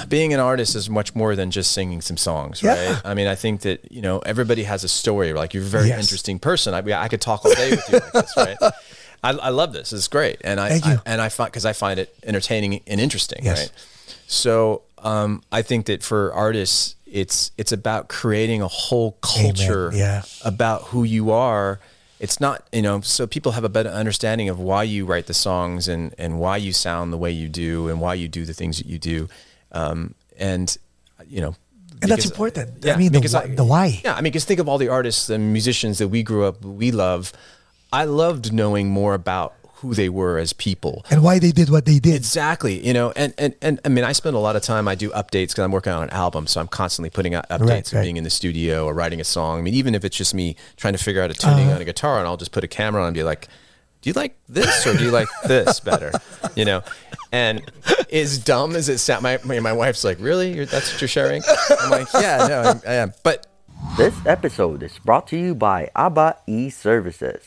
being 0.08 0.34
an 0.34 0.40
artist 0.40 0.76
is 0.76 0.90
much 0.90 1.14
more 1.16 1.36
than 1.36 1.52
just 1.52 1.72
singing 1.72 2.00
some 2.02 2.16
songs, 2.18 2.62
Yeah. 2.64 2.94
right? 2.94 3.02
I 3.04 3.14
mean, 3.16 3.28
I 3.28 3.36
think 3.36 3.62
that 3.62 3.92
you 3.92 4.02
know 4.02 4.20
everybody 4.20 4.64
has 4.64 4.84
a 4.84 4.88
story. 4.90 5.34
Like 5.34 5.54
you're 5.54 5.64
a 5.64 5.66
very 5.66 5.88
Yes. 5.90 6.00
interesting 6.00 6.40
person. 6.40 6.74
I, 6.74 6.80
I 7.02 7.08
could 7.08 7.22
talk 7.22 7.44
all 7.46 7.54
day 7.54 7.72
with 7.72 7.90
you 7.90 8.00
like 8.00 8.12
this, 8.14 8.38
right? 8.38 8.58
I, 9.24 9.30
I 9.32 9.50
love 9.50 9.72
this. 9.74 9.94
It's 9.94 10.08
great, 10.08 10.38
and 10.44 10.60
I. 10.60 10.80
I 10.84 11.00
and 11.06 11.22
I 11.22 11.30
find 11.30 11.50
because 11.52 11.66
I 11.66 11.74
find 11.74 12.00
it 12.00 12.14
entertaining 12.24 12.82
and 12.88 13.00
interesting, 13.02 13.44
Yes. 13.46 13.60
right? 13.60 13.72
So 14.28 14.84
um, 15.00 15.44
I 15.52 15.62
think 15.62 15.86
that 15.88 16.04
for 16.04 16.34
artists, 16.34 16.96
it's 17.06 17.52
it's 17.58 17.72
about 17.72 18.10
creating 18.10 18.62
a 18.62 18.68
whole 18.68 19.14
culture 19.22 19.92
Yeah. 19.94 20.24
about 20.44 20.84
who 20.84 21.04
you 21.04 21.32
are. 21.32 21.80
It's 22.26 22.40
not 22.46 22.58
you 22.72 22.82
know 22.88 23.02
so 23.02 23.22
people 23.36 23.52
have 23.58 23.66
a 23.66 23.74
better 23.78 23.90
understanding 24.02 24.48
of 24.54 24.58
why 24.70 24.84
you 24.94 25.02
write 25.12 25.28
the 25.32 25.34
songs 25.48 25.82
and 25.94 26.04
and 26.24 26.32
why 26.44 26.56
you 26.66 26.72
sound 26.88 27.06
the 27.16 27.18
way 27.26 27.32
you 27.42 27.48
do 27.66 27.74
and 27.90 27.96
why 28.06 28.14
you 28.22 28.28
do 28.40 28.44
the 28.50 28.54
things 28.62 28.76
that 28.80 28.88
you 28.94 29.00
do 29.14 29.18
um, 29.80 30.00
and 30.50 30.68
you 31.36 31.42
know 31.44 31.54
And 32.02 32.12
that's 32.12 32.26
important. 32.34 32.68
yeah, 32.84 32.96
I 32.96 32.98
mean, 33.02 33.12
the, 33.12 33.20
because 33.20 33.34
why- 33.38 33.56
the 33.62 33.68
why. 33.74 33.88
yeah, 34.06 34.18
I 34.18 34.22
mean, 34.22 34.32
because 34.32 34.46
think 34.50 34.60
of 34.64 34.68
all 34.70 34.80
the 34.86 34.90
artists 35.00 35.30
and 35.34 35.42
musicians 35.58 35.96
that 36.00 36.10
we 36.16 36.22
grew 36.30 36.44
up, 36.50 36.58
we 36.82 36.90
love. 36.92 37.32
I 38.02 38.04
loved 38.24 38.46
knowing 38.52 38.88
more 39.00 39.14
about 39.24 39.52
who 39.84 39.94
they 39.94 40.10
were 40.10 40.40
as 40.40 40.52
people. 40.54 41.06
And 41.12 41.22
why 41.22 41.38
they 41.38 41.52
did 41.52 41.70
what 41.70 41.86
they 41.86 42.00
did. 42.00 42.16
Exactly, 42.16 42.84
you 42.86 42.94
know, 42.94 43.12
and 43.16 43.34
and 43.38 43.54
and 43.62 43.80
I 43.86 43.90
mean, 43.90 44.04
I 44.04 44.14
spend 44.14 44.36
a 44.36 44.40
lot 44.40 44.56
of 44.56 44.64
time. 44.64 44.88
I 44.88 44.96
do 44.96 45.10
updates 45.12 45.50
because 45.50 45.60
I'm 45.60 45.72
working 45.72 45.94
on 45.94 46.04
an 46.04 46.10
album, 46.10 46.48
so 46.48 46.60
I'm 46.62 46.68
constantly 46.68 47.10
putting 47.12 47.36
out 47.36 47.48
updates 47.50 47.70
Right, 47.70 47.94
right. 47.94 48.02
being 48.04 48.18
in 48.18 48.24
the 48.24 48.30
studio 48.32 48.86
or 48.88 48.94
writing 48.96 49.22
a 49.22 49.24
song. 49.24 49.60
I 49.60 49.62
mean, 49.62 49.76
even 49.76 49.94
if 49.94 50.04
it's 50.04 50.18
just 50.18 50.34
me 50.34 50.56
trying 50.78 50.94
to 50.94 51.04
figure 51.04 51.22
out 51.22 51.30
a 51.30 51.34
tuning 51.36 51.66
Uh-huh. 51.68 51.76
on 51.76 51.82
a 51.82 51.86
guitar, 51.86 52.18
and 52.20 52.28
I'll 52.28 52.38
just 52.38 52.52
put 52.52 52.64
a 52.64 52.68
camera 52.68 53.02
on 53.02 53.08
and 53.10 53.14
be 53.14 53.24
like, 53.24 53.48
"Do 54.02 54.10
you 54.10 54.14
like 54.14 54.36
this 54.50 54.88
or 54.88 54.96
do 54.98 55.04
you 55.04 55.12
like 55.12 55.28
this 55.46 55.80
better?" 55.80 56.12
You 56.56 56.66
know, 56.66 56.84
and 57.32 57.62
as 58.12 58.38
dumb 58.38 58.76
as 58.76 58.88
it 58.90 59.00
sounds, 59.00 59.24
my 59.24 59.40
my, 59.44 59.60
my 59.60 59.74
wife's 59.74 60.04
like, 60.04 60.18
"Really? 60.20 60.54
You're, 60.56 60.66
that's 60.66 60.92
what 60.92 61.02
you're 61.02 61.08
sharing?" 61.08 61.42
I'm 61.82 61.90
like, 61.90 62.08
"Yeah, 62.14 62.48
no, 62.48 62.62
I, 62.86 62.92
I 62.92 62.94
am," 62.96 63.14
but 63.24 63.48
This 63.98 64.16
episode 64.26 64.82
is 64.84 64.98
brought 65.04 65.28
to 65.28 65.38
you 65.38 65.54
by 65.56 65.90
Abba 65.96 66.38
eServices. 66.48 67.42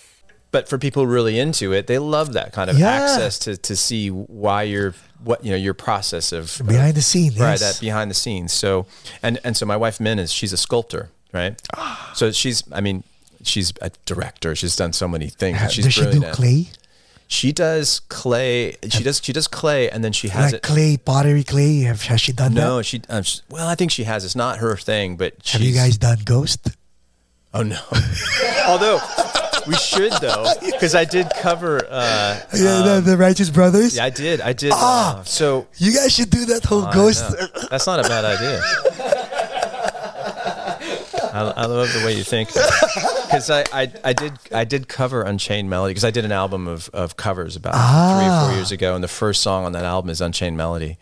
But 0.50 0.68
for 0.68 0.78
people 0.78 1.06
really 1.06 1.38
into 1.38 1.72
it, 1.72 1.86
they 1.86 1.98
love 1.98 2.32
that 2.34 2.52
kind 2.52 2.70
of 2.70 2.78
Yeah. 2.78 2.90
access 2.92 3.38
to 3.40 3.56
to 3.56 3.76
see 3.76 4.08
why 4.10 4.62
you're 4.62 4.94
what 5.22 5.44
you 5.44 5.50
know 5.50 5.56
your 5.56 5.74
process 5.74 6.32
of 6.32 6.60
Behind 6.66 6.94
the 6.94 7.02
scene, 7.02 7.32
right? 7.32 7.52
yes. 7.52 7.60
That 7.60 7.80
behind 7.80 8.10
the 8.10 8.14
scenes. 8.14 8.52
So 8.52 8.86
and 9.22 9.38
and 9.44 9.56
so 9.56 9.66
my 9.66 9.76
wife 9.76 9.98
Min 10.00 10.18
is 10.18 10.32
she's 10.32 10.52
a 10.52 10.56
sculptor, 10.56 11.10
right? 11.32 11.60
So 12.14 12.30
she's 12.32 12.62
I 12.72 12.80
mean 12.80 13.02
she's 13.42 13.72
a 13.82 13.90
director. 14.06 14.54
She's 14.54 14.76
done 14.76 14.92
so 14.92 15.06
many 15.08 15.28
things. 15.28 15.58
She's 15.72 15.84
Does 15.84 15.94
she 15.94 16.10
do 16.10 16.24
at- 16.24 16.32
clay? 16.34 16.68
She 17.28 17.50
does 17.50 18.00
clay. 18.08 18.76
She 18.88 19.02
does 19.02 19.20
she 19.20 19.32
does 19.32 19.48
clay, 19.48 19.90
and 19.90 20.04
then 20.04 20.12
she 20.12 20.28
has 20.28 20.52
Like 20.52 20.54
it. 20.54 20.62
clay, 20.62 20.96
pottery 20.96 21.42
clay? 21.42 21.80
Have, 21.80 22.02
has 22.02 22.20
she 22.20 22.32
done 22.32 22.54
No, 22.54 22.76
that? 22.76 22.84
she, 22.84 23.02
um, 23.08 23.24
she. 23.24 23.40
Well, 23.50 23.66
I 23.66 23.74
think 23.74 23.90
she 23.90 24.04
has. 24.04 24.24
It's 24.24 24.36
not 24.36 24.58
her 24.58 24.76
thing, 24.76 25.16
but 25.16 25.34
Have 25.46 25.60
you 25.60 25.74
guys 25.74 25.96
done 25.98 26.18
ghost? 26.24 26.68
Oh 27.52 27.64
no. 27.64 27.80
Although 28.68 29.00
we 29.66 29.74
should 29.76 30.12
though, 30.20 30.46
because 30.60 30.94
I 30.94 31.04
did 31.04 31.28
cover. 31.40 31.80
Uh, 31.88 32.40
yeah, 32.54 32.82
the, 32.82 33.02
the 33.04 33.16
Righteous 33.16 33.50
Brothers? 33.50 33.96
yeah, 33.96 34.04
I 34.04 34.10
did. 34.10 34.40
I 34.40 34.52
did. 34.52 34.72
Ah! 34.74 35.18
uh, 35.20 35.24
so 35.24 35.66
You 35.76 35.92
guys 35.92 36.14
should 36.14 36.30
do 36.30 36.44
that 36.46 36.64
whole 36.64 36.84
I 36.84 36.94
ghost. 36.94 37.24
That's 37.70 37.86
not 37.86 38.00
a 38.00 38.08
bad 38.08 38.24
idea. 38.24 38.62
I, 41.36 41.52
I 41.56 41.66
love 41.66 41.92
the 41.92 42.02
way 42.04 42.16
you 42.16 42.24
think. 42.24 42.48
Because 42.48 43.50
I, 43.50 43.64
I, 43.72 43.92
I 44.04 44.12
did 44.12 44.32
I 44.52 44.64
did 44.64 44.88
cover 44.88 45.22
Unchained 45.22 45.68
Melody 45.68 45.90
because 45.92 46.04
I 46.04 46.10
did 46.10 46.24
an 46.24 46.32
album 46.32 46.66
of, 46.66 46.88
of 46.94 47.16
covers 47.16 47.56
about 47.56 47.72
three 47.74 48.26
or 48.28 48.46
four 48.46 48.56
years 48.56 48.72
ago, 48.72 48.94
and 48.94 49.04
the 49.04 49.08
first 49.08 49.42
song 49.42 49.64
on 49.64 49.72
that 49.72 49.84
album 49.84 50.10
is 50.10 50.20
Unchained 50.20 50.56
Melody. 50.56 50.96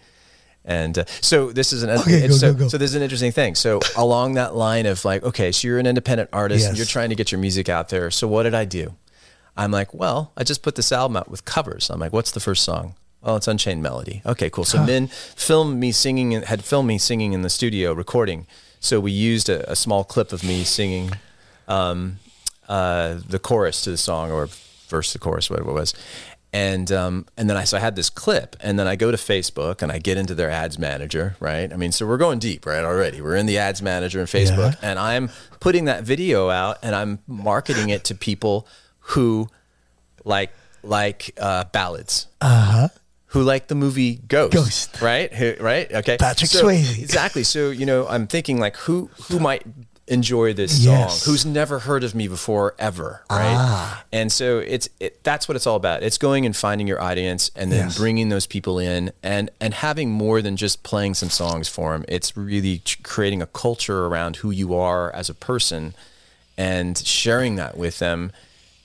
And 0.64 0.98
uh, 0.98 1.04
so 1.20 1.52
this 1.52 1.72
is 1.72 1.82
an 1.82 1.90
Okay, 1.90 2.26
go, 2.28 2.34
so, 2.34 2.52
go, 2.52 2.58
go. 2.60 2.68
so 2.68 2.78
this 2.78 2.90
is 2.90 2.96
an 2.96 3.02
interesting 3.02 3.32
thing. 3.32 3.54
So 3.54 3.80
along 3.96 4.34
that 4.34 4.56
line 4.56 4.86
of 4.86 5.04
like, 5.04 5.22
okay, 5.22 5.52
so 5.52 5.68
you're 5.68 5.78
an 5.78 5.86
independent 5.86 6.30
artist 6.32 6.66
and 6.66 6.76
you're 6.76 6.86
trying 6.86 7.10
to 7.10 7.14
get 7.14 7.30
your 7.30 7.40
music 7.40 7.68
out 7.68 7.90
there. 7.90 8.10
So 8.10 8.26
what 8.26 8.44
did 8.44 8.54
I 8.54 8.64
do? 8.64 8.94
I'm 9.56 9.70
like, 9.70 9.92
well, 9.94 10.32
I 10.36 10.42
just 10.44 10.62
put 10.62 10.74
this 10.74 10.90
album 10.90 11.16
out 11.16 11.30
with 11.30 11.44
covers. 11.44 11.90
I'm 11.90 12.00
like, 12.00 12.12
what's 12.12 12.30
the 12.30 12.40
first 12.40 12.64
song? 12.64 12.94
Oh, 13.22 13.36
it's 13.36 13.48
Unchained 13.48 13.82
Melody. 13.82 14.20
Okay, 14.26 14.50
cool. 14.50 14.64
So 14.64 14.84
Min 14.84 15.06
filmed 15.08 15.78
me 15.80 15.92
singing, 15.92 16.32
had 16.32 16.64
filmed 16.64 16.88
me 16.88 16.98
singing 16.98 17.32
in 17.32 17.42
the 17.42 17.48
studio 17.50 17.92
recording. 17.92 18.46
So 18.80 19.00
we 19.00 19.12
used 19.12 19.48
a, 19.48 19.70
a 19.70 19.76
small 19.76 20.04
clip 20.04 20.32
of 20.32 20.44
me 20.44 20.64
singing 20.64 21.12
um, 21.68 22.18
uh, 22.68 23.18
the 23.26 23.38
chorus 23.38 23.82
to 23.82 23.90
the 23.90 23.96
song 23.96 24.30
or 24.30 24.48
verse 24.88 25.12
to 25.12 25.18
chorus, 25.18 25.48
whatever 25.48 25.70
it 25.70 25.74
was. 25.74 25.94
And 26.54 26.92
um, 26.92 27.26
and 27.36 27.50
then 27.50 27.56
I 27.56 27.64
so 27.64 27.76
I 27.76 27.80
had 27.80 27.96
this 27.96 28.08
clip, 28.08 28.54
and 28.60 28.78
then 28.78 28.86
I 28.86 28.94
go 28.94 29.10
to 29.10 29.16
Facebook 29.16 29.82
and 29.82 29.90
I 29.90 29.98
get 29.98 30.16
into 30.16 30.36
their 30.36 30.50
ads 30.50 30.78
manager, 30.78 31.34
right? 31.40 31.72
I 31.72 31.76
mean, 31.76 31.90
so 31.90 32.06
we're 32.06 32.16
going 32.16 32.38
deep, 32.38 32.64
right? 32.64 32.84
Already, 32.84 33.20
we're 33.20 33.34
in 33.34 33.46
the 33.46 33.58
ads 33.58 33.82
manager 33.82 34.20
in 34.20 34.26
Facebook, 34.26 34.76
and 34.80 34.96
I'm 34.96 35.30
putting 35.58 35.86
that 35.86 36.04
video 36.04 36.50
out, 36.50 36.78
and 36.80 36.94
I'm 36.94 37.18
marketing 37.26 37.88
it 37.88 38.04
to 38.04 38.14
people 38.14 38.68
who 39.00 39.48
like 40.24 40.52
like 40.84 41.32
uh, 41.40 41.64
ballads, 41.72 42.28
Uh 42.40 42.64
huh. 42.70 42.88
who 43.34 43.42
like 43.42 43.66
the 43.66 43.74
movie 43.74 44.20
Ghost, 44.28 44.52
Ghost. 44.52 45.02
right? 45.02 45.34
Who, 45.34 45.54
right? 45.58 45.90
Okay. 45.92 46.16
Patrick 46.18 46.52
So- 46.52 46.64
Swayze. 46.66 47.02
Exactly. 47.02 47.42
So 47.42 47.70
you 47.70 47.84
know, 47.84 48.06
I'm 48.06 48.28
thinking 48.28 48.60
like 48.60 48.76
who 48.76 49.10
who 49.28 49.40
might 49.40 49.64
enjoy 50.06 50.52
this 50.52 50.84
song? 50.84 50.92
Yes. 50.94 51.24
Who's 51.24 51.46
never 51.46 51.78
heard 51.78 52.04
of 52.04 52.14
me 52.14 52.28
before 52.28 52.74
ever, 52.78 53.22
right? 53.30 53.54
Ah. 53.56 54.04
And 54.12 54.30
so 54.30 54.58
it's 54.58 54.88
it, 55.00 55.22
that's 55.24 55.48
what 55.48 55.56
it's 55.56 55.66
all 55.66 55.76
about. 55.76 56.02
It's 56.02 56.18
going 56.18 56.44
and 56.44 56.54
finding 56.54 56.86
your 56.86 57.00
audience 57.00 57.50
and 57.56 57.72
then 57.72 57.86
Yes. 57.86 57.96
bringing 57.98 58.28
those 58.28 58.46
people 58.46 58.78
in 58.78 59.12
and 59.22 59.50
and 59.60 59.72
having 59.74 60.10
more 60.10 60.42
than 60.42 60.56
just 60.56 60.82
playing 60.82 61.14
some 61.14 61.30
songs 61.30 61.68
for 61.68 61.92
them. 61.92 62.04
It's 62.08 62.36
really 62.36 62.82
creating 63.02 63.40
a 63.40 63.46
culture 63.46 64.06
around 64.06 64.36
who 64.36 64.50
you 64.50 64.74
are 64.74 65.10
as 65.14 65.30
a 65.30 65.34
person 65.34 65.94
and 66.58 66.96
sharing 66.98 67.56
that 67.56 67.76
with 67.76 67.98
them 67.98 68.30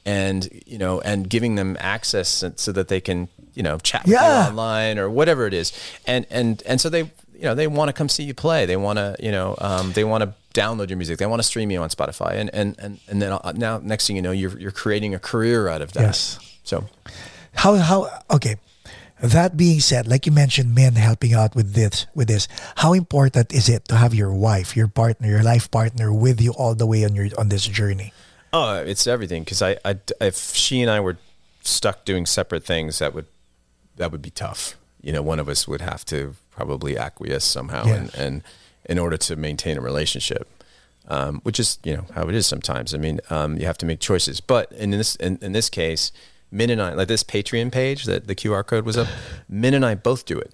and 0.06 0.50
you 0.66 0.78
know 0.78 1.02
and 1.02 1.30
giving 1.30 1.56
them 1.56 1.76
access 1.80 2.44
so- 2.56 2.72
that 2.72 2.88
they 2.88 3.02
can 3.02 3.28
you 3.54 3.62
know 3.62 3.78
chat 3.80 4.04
with 4.06 4.14
Yeah. 4.14 4.44
you 4.46 4.50
online 4.50 4.98
or 4.98 5.10
whatever 5.10 5.46
it 5.46 5.54
is 5.54 5.74
and 6.08 6.26
and 6.32 6.64
and 6.66 6.80
so 6.80 6.88
they 6.90 7.12
you 7.40 7.46
know 7.46 7.56
they 7.56 7.68
want 7.68 7.88
to 7.90 7.94
come 7.94 8.10
see 8.10 8.24
you 8.24 8.34
play 8.34 8.66
they 8.66 8.76
want 8.78 8.98
to 8.98 9.16
you 9.20 9.32
know 9.32 9.56
um, 9.60 9.94
they 9.94 10.04
want 10.04 10.22
to 10.24 10.34
download 10.54 10.90
your 10.90 10.98
music 10.98 11.18
they 11.18 11.26
want 11.26 11.40
to 11.40 11.48
stream 11.48 11.72
you 11.72 11.82
on 11.82 11.90
spotify 11.90 12.34
and 12.34 12.50
and 12.54 12.76
and, 12.80 13.00
and 13.08 13.22
then 13.22 13.32
uh, 13.32 13.54
now 13.56 13.80
next 13.82 14.08
thing 14.08 14.16
you 14.16 14.22
know 14.22 14.32
you're 14.32 14.58
you're 14.60 14.72
creating 14.84 15.16
a 15.16 15.20
career 15.20 15.68
out 15.68 15.82
of 15.82 15.94
that 15.94 16.02
Yes. 16.02 16.38
so 16.64 16.84
How 17.54 17.76
how 17.76 18.08
okay. 18.30 18.56
That 19.22 19.58
being 19.58 19.82
said, 19.82 20.08
like 20.08 20.26
you 20.26 20.32
mentioned, 20.32 20.74
Min 20.74 20.96
helping 20.96 21.34
out 21.34 21.54
with 21.54 21.74
this 21.74 22.08
with 22.16 22.28
this. 22.30 22.48
How 22.78 22.94
important 22.94 23.52
is 23.52 23.68
it 23.68 23.84
to 23.90 23.96
have 23.96 24.14
your 24.16 24.32
wife, 24.32 24.78
your 24.78 24.88
partner, 24.88 25.28
your 25.28 25.44
life 25.44 25.70
partner 25.70 26.14
with 26.14 26.40
you 26.40 26.54
all 26.54 26.74
the 26.74 26.86
way 26.88 27.04
on 27.04 27.16
your 27.16 27.28
on 27.38 27.50
this 27.50 27.68
journey? 27.68 28.14
Oh, 28.54 28.76
it's 28.82 29.08
everything. 29.08 29.44
Because 29.44 29.62
I, 29.62 29.76
I, 29.84 30.00
if 30.22 30.56
she 30.56 30.82
and 30.82 30.90
I 30.90 31.02
were 31.02 31.18
stuck 31.64 32.06
doing 32.06 32.26
separate 32.26 32.64
things, 32.64 33.00
that 33.00 33.14
would, 33.14 33.26
that 33.98 34.12
would 34.12 34.22
be 34.22 34.32
tough. 34.32 34.78
You 35.02 35.12
know, 35.12 35.22
one 35.22 35.40
of 35.42 35.50
us 35.50 35.68
would 35.68 35.82
have 35.82 36.06
to 36.06 36.36
probably 36.60 36.98
acquiesce 36.98 37.46
somehow, 37.46 37.86
Yeah. 37.86 37.96
and, 37.96 38.16
and 38.16 38.44
in 38.90 39.00
order 39.00 39.16
to 39.18 39.36
maintain 39.38 39.78
a 39.78 39.82
relationship, 39.82 40.46
um, 41.08 41.40
which 41.44 41.58
is 41.60 41.80
you 41.86 41.94
know 41.96 42.06
how 42.16 42.28
it 42.28 42.36
is 42.36 42.46
sometimes. 42.48 42.94
I 42.94 42.98
mean, 42.98 43.20
um, 43.30 43.58
you 43.58 43.66
have 43.66 43.78
to 43.78 43.86
make 43.86 44.00
choices. 44.02 44.42
But 44.42 44.72
in 44.74 44.90
this, 44.92 45.16
in, 45.16 45.38
in 45.42 45.54
this 45.54 45.70
case, 45.70 46.12
Min 46.52 46.70
and 46.70 46.82
I, 46.82 46.94
like 46.94 47.08
this 47.08 47.24
Patreon 47.24 47.72
page 47.72 48.04
that 48.06 48.28
the 48.28 48.36
QR 48.36 48.66
code 48.66 48.86
was 48.86 48.98
up, 48.98 49.08
Min 49.50 49.74
and 49.74 49.86
I 49.86 49.96
both 49.96 50.26
do 50.26 50.38
it. 50.38 50.54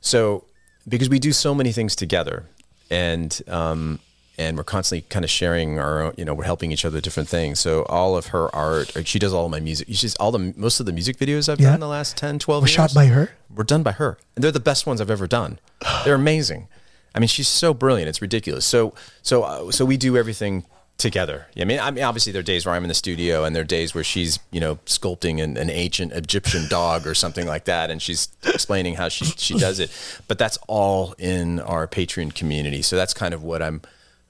So 0.00 0.44
because 0.88 1.08
we 1.08 1.18
do 1.20 1.32
so 1.32 1.54
many 1.54 1.70
things 1.72 1.94
together, 1.94 2.46
and 2.90 3.40
um, 3.46 4.00
and 4.38 4.56
we're 4.56 4.64
constantly 4.64 5.04
kind 5.08 5.24
of 5.24 5.30
sharing 5.30 5.78
our 5.78 6.00
own, 6.02 6.14
you 6.16 6.24
know, 6.24 6.32
we're 6.34 6.44
helping 6.44 6.70
each 6.72 6.84
other 6.84 7.00
different 7.00 7.28
things. 7.28 7.58
So 7.58 7.82
all 7.84 8.16
of 8.16 8.28
her 8.28 8.54
art, 8.54 8.96
or 8.96 9.04
she 9.04 9.18
does 9.18 9.32
all 9.32 9.46
of 9.46 9.50
my 9.50 9.60
music. 9.60 9.88
She's 9.90 10.14
all 10.16 10.30
the 10.30 10.54
most 10.56 10.80
of 10.80 10.86
the 10.86 10.92
music 10.92 11.18
videos 11.18 11.48
I've 11.48 11.60
Yeah. 11.60 11.66
done 11.68 11.74
in 11.74 11.80
the 11.80 11.88
last 11.88 12.16
10, 12.16 12.38
12 12.38 12.62
Was 12.62 12.70
years. 12.70 12.76
shot 12.76 12.94
by 12.94 13.06
her? 13.06 13.32
Were 13.54 13.64
done 13.64 13.82
by 13.82 13.92
her. 13.92 14.16
And 14.36 14.44
they're 14.44 14.52
the 14.52 14.60
best 14.60 14.86
ones 14.86 15.00
I've 15.00 15.10
ever 15.10 15.26
done. 15.26 15.58
They're 16.04 16.14
amazing. 16.14 16.68
I 17.14 17.18
mean, 17.18 17.28
she's 17.28 17.48
so 17.48 17.74
brilliant. 17.74 18.08
It's 18.08 18.22
ridiculous. 18.22 18.64
So 18.64 18.94
so 19.22 19.42
uh, 19.42 19.70
so 19.72 19.84
we 19.84 19.96
do 19.96 20.16
everything 20.16 20.64
together. 20.98 21.46
I 21.56 21.64
mean, 21.64 21.78
I 21.80 21.90
mean, 21.92 22.02
obviously 22.04 22.32
there 22.32 22.40
are 22.40 22.42
days 22.42 22.66
where 22.66 22.74
I'm 22.74 22.82
in 22.82 22.88
the 22.88 22.94
studio, 22.94 23.44
and 23.44 23.54
there 23.54 23.62
are 23.62 23.66
days 23.66 23.94
where 23.94 24.02
she's, 24.02 24.40
you 24.50 24.58
know, 24.60 24.76
sculpting 24.84 25.42
an, 25.42 25.56
an 25.56 25.70
ancient 25.70 26.12
Egyptian 26.12 26.66
dog 26.68 27.06
or 27.06 27.14
something 27.14 27.46
like 27.46 27.64
that, 27.66 27.88
and 27.90 28.02
she's 28.02 28.28
explaining 28.44 28.94
how 28.96 29.08
she 29.08 29.24
she 29.24 29.54
does 29.58 29.78
it. 29.80 29.90
But 30.28 30.38
that's 30.38 30.58
all 30.68 31.14
in 31.18 31.60
our 31.60 31.86
Patreon 31.86 32.34
community. 32.34 32.82
So 32.82 32.96
that's 32.96 33.14
kind 33.14 33.32
of 33.32 33.42
what 33.44 33.62
I'm 33.62 33.80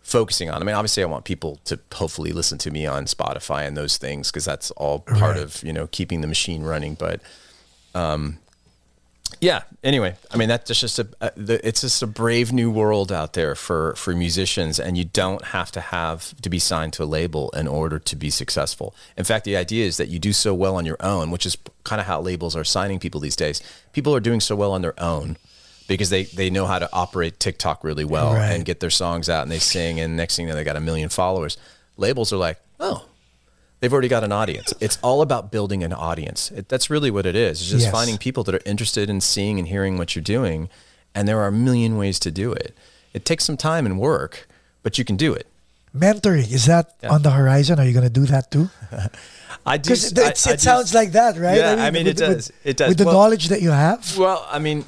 focusing 0.02 0.48
on. 0.50 0.62
I 0.62 0.64
mean, 0.64 0.74
obviously, 0.74 1.02
I 1.02 1.06
want 1.06 1.24
people 1.24 1.58
to 1.66 1.78
hopefully 1.92 2.32
listen 2.32 2.58
to 2.58 2.70
me 2.70 2.86
on 2.86 3.04
Spotify 3.04 3.66
and 3.66 3.76
those 3.76 3.98
things 3.98 4.30
because 4.30 4.44
that's 4.44 4.70
all 4.72 5.00
part 5.00 5.20
Right. 5.20 5.36
of 5.38 5.62
you 5.62 5.72
know 5.72 5.86
keeping 5.88 6.20
the 6.20 6.26
machine 6.28 6.62
running. 6.62 6.94
But 6.94 7.20
um, 7.94 8.38
yeah. 9.40 9.62
Anyway, 9.84 10.16
I 10.32 10.36
mean 10.38 10.48
that's 10.48 10.80
just 10.80 10.98
a, 10.98 11.06
a 11.20 11.30
the, 11.36 11.66
it's 11.68 11.82
just 11.82 12.02
a 12.02 12.06
brave 12.06 12.52
new 12.52 12.70
world 12.70 13.12
out 13.12 13.34
there 13.34 13.54
for 13.54 13.94
for 13.96 14.14
musicians, 14.14 14.80
and 14.80 14.96
you 14.96 15.04
don't 15.04 15.44
have 15.46 15.70
to 15.72 15.80
have 15.80 16.34
to 16.40 16.48
be 16.48 16.58
signed 16.58 16.94
to 16.94 17.02
a 17.02 17.04
label 17.04 17.50
in 17.50 17.68
order 17.68 17.98
to 17.98 18.16
be 18.16 18.30
successful. 18.30 18.94
In 19.16 19.24
fact, 19.24 19.44
the 19.44 19.56
idea 19.56 19.84
is 19.86 19.98
that 19.98 20.08
you 20.08 20.18
do 20.18 20.32
so 20.32 20.54
well 20.54 20.76
on 20.76 20.86
your 20.86 20.96
own, 21.00 21.30
which 21.30 21.44
is 21.44 21.56
kind 21.84 22.00
of 22.00 22.06
how 22.06 22.20
labels 22.20 22.56
are 22.56 22.64
signing 22.64 22.98
people 22.98 23.20
these 23.20 23.36
days. 23.36 23.60
People 23.92 24.14
are 24.14 24.20
doing 24.20 24.40
so 24.40 24.56
well 24.56 24.72
on 24.72 24.80
their 24.82 24.98
own 25.00 25.36
because 25.88 26.10
they 26.10 26.22
they 26.24 26.48
know 26.50 26.66
how 26.66 26.78
to 26.78 26.88
operate 26.92 27.40
TikTok 27.40 27.82
really 27.82 28.04
well 28.04 28.32
Right. 28.34 28.52
and 28.52 28.64
get 28.64 28.78
their 28.78 28.90
songs 28.90 29.28
out 29.28 29.42
and 29.42 29.50
they 29.50 29.58
sing, 29.58 29.98
and 29.98 30.16
next 30.16 30.36
thing 30.36 30.46
you 30.46 30.52
know, 30.52 30.56
they 30.56 30.62
got 30.64 30.76
a 30.76 30.80
million 30.80 31.08
followers. 31.08 31.56
Labels 31.96 32.32
are 32.32 32.36
like, 32.36 32.60
oh, 32.78 33.06
they've 33.80 33.92
already 33.92 34.06
got 34.08 34.22
an 34.22 34.30
audience. 34.30 34.72
It's 34.80 34.98
all 35.02 35.20
about 35.22 35.50
building 35.50 35.82
an 35.82 35.92
audience. 35.92 36.50
It, 36.52 36.68
that's 36.68 36.88
really 36.90 37.10
what 37.10 37.26
it 37.26 37.34
is. 37.34 37.60
It's 37.60 37.70
just 37.70 37.84
Yes. 37.86 37.92
finding 37.92 38.16
people 38.18 38.44
that 38.44 38.54
are 38.54 38.60
interested 38.64 39.10
in 39.10 39.20
seeing 39.20 39.58
and 39.58 39.66
hearing 39.66 39.98
what 39.98 40.14
you're 40.14 40.22
doing. 40.22 40.68
And 41.14 41.26
there 41.26 41.40
are 41.40 41.48
a 41.48 41.52
million 41.52 41.96
ways 41.96 42.20
to 42.20 42.30
do 42.30 42.52
it. 42.52 42.76
It 43.14 43.24
takes 43.24 43.44
some 43.44 43.56
time 43.56 43.84
and 43.86 43.98
work, 43.98 44.46
but 44.84 44.98
you 44.98 45.04
can 45.04 45.16
do 45.16 45.32
it. 45.34 45.46
Mentoring 45.96 46.52
is 46.52 46.66
that 46.66 46.94
Yeah. 47.02 47.10
on 47.14 47.22
the 47.22 47.30
horizon? 47.30 47.80
Are 47.80 47.84
you 47.86 47.92
going 47.94 48.04
to 48.04 48.10
do 48.20 48.26
that 48.26 48.50
too? 48.50 48.68
I 49.66 49.78
do. 49.78 49.88
Because 49.90 50.12
it, 50.12 50.18
I- 50.18 50.22
I 50.22 50.28
it 50.28 50.58
do- 50.58 50.58
sounds 50.58 50.94
like 50.94 51.12
that, 51.12 51.36
right? 51.38 51.56
Yeah, 51.58 51.82
I 51.82 51.90
mean, 51.90 52.06
it 52.06 52.10
with- 52.10 52.18
does. 52.18 52.52
It 52.62 52.76
does. 52.76 52.88
With 52.90 52.98
the 52.98 53.06
Well- 53.06 53.14
knowledge 53.14 53.48
that 53.48 53.62
you 53.62 53.70
have. 53.70 54.16
Well, 54.18 54.46
I 54.50 54.58
mean, 54.58 54.84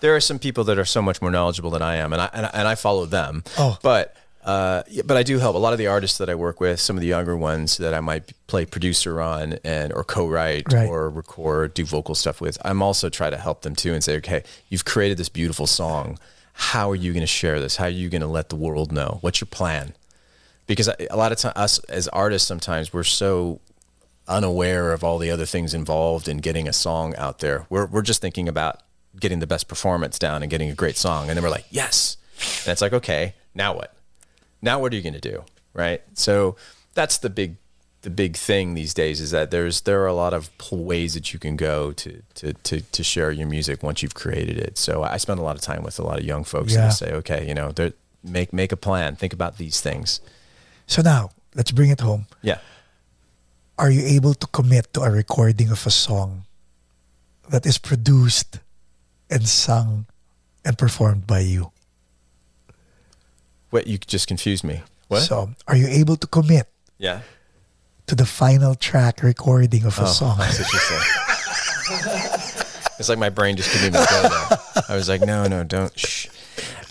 there 0.00 0.14
are 0.14 0.20
some 0.20 0.38
people 0.38 0.64
that 0.64 0.78
are 0.78 0.84
so 0.84 1.02
much 1.02 1.20
more 1.22 1.30
knowledgeable 1.30 1.70
than 1.70 1.82
I 1.82 1.96
am, 1.96 2.12
and 2.12 2.22
I 2.22 2.30
and 2.32 2.48
and 2.52 2.68
I 2.68 2.74
follow 2.74 3.06
them. 3.06 3.42
Oh. 3.58 3.78
but 3.82 4.16
uh, 4.44 4.82
but 5.04 5.16
I 5.16 5.22
do 5.22 5.38
help 5.38 5.56
a 5.56 5.58
lot 5.58 5.72
of 5.72 5.78
the 5.78 5.88
artists 5.88 6.16
that 6.18 6.30
I 6.30 6.34
work 6.34 6.60
with. 6.60 6.80
Some 6.80 6.96
of 6.96 7.00
the 7.02 7.08
younger 7.08 7.36
ones 7.36 7.76
that 7.78 7.92
I 7.92 8.00
might 8.00 8.32
play 8.46 8.64
producer 8.64 9.20
on 9.20 9.58
and 9.64 9.92
or 9.92 10.04
co-write 10.04 10.72
Right. 10.72 10.88
or 10.88 11.10
record, 11.10 11.74
do 11.74 11.84
vocal 11.84 12.14
stuff 12.14 12.40
with. 12.40 12.56
I'm 12.64 12.80
also 12.80 13.10
try 13.10 13.28
to 13.28 13.36
help 13.36 13.60
them 13.62 13.74
too 13.74 13.92
and 13.92 14.02
say, 14.02 14.16
okay, 14.18 14.44
you've 14.70 14.86
created 14.86 15.18
this 15.18 15.28
beautiful 15.28 15.66
song. 15.66 16.18
How 16.54 16.90
are 16.90 16.94
you 16.96 17.12
going 17.12 17.20
to 17.22 17.26
share 17.26 17.60
this? 17.60 17.76
How 17.76 17.84
are 17.86 17.88
you 17.90 18.08
going 18.08 18.22
to 18.22 18.26
let 18.26 18.48
the 18.48 18.56
world 18.56 18.90
know? 18.90 19.18
What's 19.20 19.40
your 19.40 19.48
plan? 19.48 19.92
Because 20.66 20.88
a 21.10 21.16
lot 21.16 21.30
of 21.30 21.38
times, 21.38 21.54
us 21.56 21.78
as 21.90 22.08
artists, 22.08 22.48
sometimes 22.48 22.92
we're 22.92 23.02
so 23.04 23.60
unaware 24.26 24.92
of 24.92 25.02
all 25.04 25.18
the 25.18 25.30
other 25.30 25.46
things 25.46 25.74
involved 25.74 26.28
in 26.28 26.38
getting 26.38 26.68
a 26.68 26.72
song 26.72 27.14
out 27.16 27.38
there. 27.40 27.66
We're 27.70 27.86
we're 27.86 28.02
just 28.02 28.20
thinking 28.20 28.48
about 28.48 28.80
getting 29.20 29.38
the 29.40 29.46
best 29.46 29.68
performance 29.68 30.18
down 30.18 30.42
and 30.42 30.50
getting 30.50 30.70
a 30.70 30.74
great 30.74 30.96
song, 30.96 31.28
and 31.28 31.36
then 31.36 31.42
we're 31.42 31.50
like, 31.50 31.66
yes. 31.70 32.16
And 32.64 32.72
it's 32.72 32.80
like, 32.82 32.92
okay, 32.92 33.34
now 33.54 33.74
what? 33.74 33.94
Now 34.62 34.78
what 34.80 34.92
are 34.92 34.96
you 34.96 35.02
going 35.02 35.14
to 35.20 35.20
do? 35.20 35.44
Right. 35.74 36.02
So 36.14 36.56
that's 36.94 37.18
the 37.18 37.30
big 37.30 37.56
the 38.02 38.10
big 38.10 38.36
thing 38.36 38.74
these 38.74 38.94
days 38.94 39.20
is 39.20 39.32
that 39.32 39.50
there's 39.50 39.80
there 39.82 40.00
are 40.02 40.06
a 40.06 40.14
lot 40.14 40.32
of 40.32 40.50
ways 40.70 41.14
that 41.14 41.32
you 41.32 41.38
can 41.38 41.56
go 41.56 41.92
to 41.92 42.22
to 42.36 42.52
to 42.52 42.80
to 42.80 43.02
share 43.02 43.30
your 43.32 43.46
music 43.48 43.82
once 43.82 44.02
you've 44.02 44.14
created 44.14 44.56
it. 44.58 44.78
So 44.78 45.02
I 45.02 45.16
spend 45.18 45.40
a 45.40 45.42
lot 45.42 45.56
of 45.56 45.62
time 45.62 45.82
with 45.82 45.98
a 45.98 46.02
lot 46.04 46.18
of 46.18 46.24
young 46.24 46.44
folks 46.44 46.72
Yeah. 46.74 46.84
and 46.84 46.92
say, 46.94 47.12
okay, 47.12 47.46
you 47.46 47.54
know, 47.54 47.72
make 48.22 48.52
make 48.52 48.72
a 48.72 48.76
plan, 48.76 49.16
think 49.16 49.32
about 49.32 49.58
these 49.58 49.80
things. 49.80 50.20
So 50.86 51.02
now 51.02 51.30
let's 51.54 51.72
bring 51.72 51.90
it 51.90 52.00
home. 52.00 52.26
Yeah. 52.42 52.58
Are 53.78 53.90
you 53.90 54.02
able 54.16 54.34
to 54.34 54.46
commit 54.48 54.92
to 54.94 55.02
a 55.02 55.10
recording 55.10 55.70
of 55.70 55.86
a 55.86 55.90
song 55.90 56.44
that 57.48 57.66
is 57.66 57.78
produced 57.78 58.58
and 59.30 59.48
sung 59.48 60.06
and 60.64 60.76
performed 60.78 61.26
by 61.26 61.40
you? 61.40 61.72
What 63.70 63.86
you 63.86 63.98
just 63.98 64.28
confused 64.28 64.64
me. 64.64 64.82
What? 65.08 65.20
So, 65.22 65.50
are 65.66 65.76
you 65.76 65.86
able 65.88 66.16
to 66.16 66.26
commit 66.26 66.68
yeah. 66.98 67.20
to 68.06 68.14
the 68.14 68.26
final 68.26 68.74
track 68.74 69.22
recording 69.22 69.84
of 69.84 69.98
a 69.98 70.02
Oh, 70.02 70.06
song? 70.06 70.38
That's 70.38 70.58
what 70.58 70.72
you 70.72 70.78
said. 70.78 71.02
it's 72.98 73.08
like 73.08 73.18
my 73.18 73.28
brain 73.30 73.56
just 73.56 73.70
couldn't 73.70 73.88
even 73.88 74.00
go 74.08 74.22
there. 74.28 74.58
I 74.88 74.94
was 74.96 75.08
like, 75.08 75.20
no, 75.22 75.46
no, 75.46 75.64
don't. 75.64 75.98
Shh. 75.98 76.28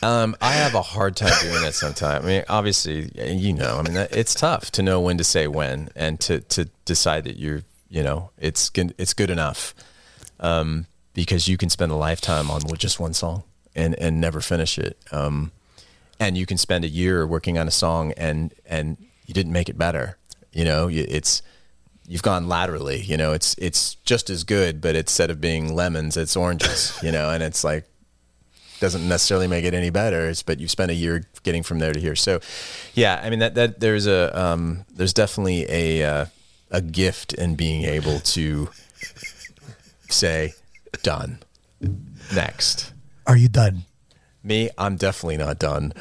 Um, 0.04 0.36
I 0.42 0.52
have 0.54 0.76
a 0.76 0.82
hard 0.84 1.16
time 1.16 1.34
doing 1.42 1.62
that 1.64 1.74
sometimes. 1.74 2.24
I 2.24 2.28
mean, 2.28 2.44
obviously, 2.48 3.10
you 3.16 3.54
know, 3.54 3.78
I 3.80 3.82
mean, 3.82 3.94
that- 3.96 4.16
it's 4.16 4.36
tough 4.36 4.70
to 4.72 4.84
know 4.84 5.02
when 5.02 5.18
to 5.18 5.24
say 5.24 5.48
when 5.48 5.90
and 5.96 6.20
to, 6.22 6.42
to 6.42 6.70
decide 6.86 7.24
that 7.24 7.38
you're, 7.38 7.64
you 7.90 8.04
know, 8.04 8.30
it's 8.38 8.70
good, 8.70 8.94
it's 9.00 9.14
good 9.14 9.32
enough. 9.32 9.74
Um, 10.40 10.86
because 11.18 11.47
you 11.47 11.57
can 11.57 11.68
spend 11.68 11.91
a 11.91 11.95
lifetime 11.95 12.51
on 12.51 12.61
just 12.78 12.99
one 12.99 13.11
song 13.11 13.43
and, 13.76 13.95
and 13.95 14.22
never 14.22 14.39
finish 14.39 14.78
it. 14.78 14.99
Um, 15.11 15.51
and 16.20 16.38
you 16.38 16.45
can 16.45 16.59
spend 16.59 16.86
a 16.86 16.88
year 16.88 17.26
working 17.26 17.57
on 17.57 17.68
a 17.68 17.72
song 17.72 18.11
and, 18.11 18.53
and 18.68 18.97
you 19.26 19.34
didn't 19.34 19.51
make 19.51 19.68
it 19.68 19.80
better. 19.80 20.15
You 20.53 20.63
know, 20.63 20.88
it's, 20.91 21.41
you've 22.07 22.22
gone 22.22 22.47
laterally, 22.47 23.01
you 23.01 23.18
know, 23.18 23.34
it's, 23.34 23.55
it's 23.57 23.95
just 24.05 24.30
as 24.30 24.43
good, 24.43 24.80
but 24.80 24.95
instead 24.95 25.32
of 25.32 25.41
being 25.41 25.74
lemons, 25.74 26.18
it's 26.18 26.36
oranges, 26.36 26.95
you 27.03 27.11
know, 27.11 27.32
and 27.32 27.41
it's 27.41 27.63
like, 27.63 27.86
doesn't 28.80 29.09
necessarily 29.09 29.47
make 29.47 29.65
it 29.65 29.74
any 29.74 29.89
better. 29.89 30.30
It's, 30.30 30.43
but 30.43 30.59
you 30.59 30.68
spent 30.68 30.91
a 30.91 30.93
year 30.93 31.24
getting 31.41 31.63
from 31.63 31.80
there 31.80 31.93
to 31.93 31.99
here. 31.99 32.15
So, 32.15 32.41
yeah, 32.93 33.20
I 33.24 33.32
mean 33.32 33.39
that 33.39 33.55
that 33.55 33.80
there's 33.80 34.05
a 34.05 34.39
um, 34.39 34.86
there's 34.93 35.13
definitely 35.13 35.65
a 35.68 36.03
uh, 36.03 36.26
a 36.70 36.80
gift 36.80 37.34
in 37.34 37.55
being 37.55 37.86
able 37.86 38.20
to 38.20 38.70
say 40.09 40.53
done 41.08 41.39
next. 42.36 42.91
Are 43.26 43.38
you 43.38 43.47
done? 43.47 43.84
Me, 44.43 44.70
I'm 44.78 44.97
definitely 44.97 45.38
not 45.38 45.58
done. 45.58 45.93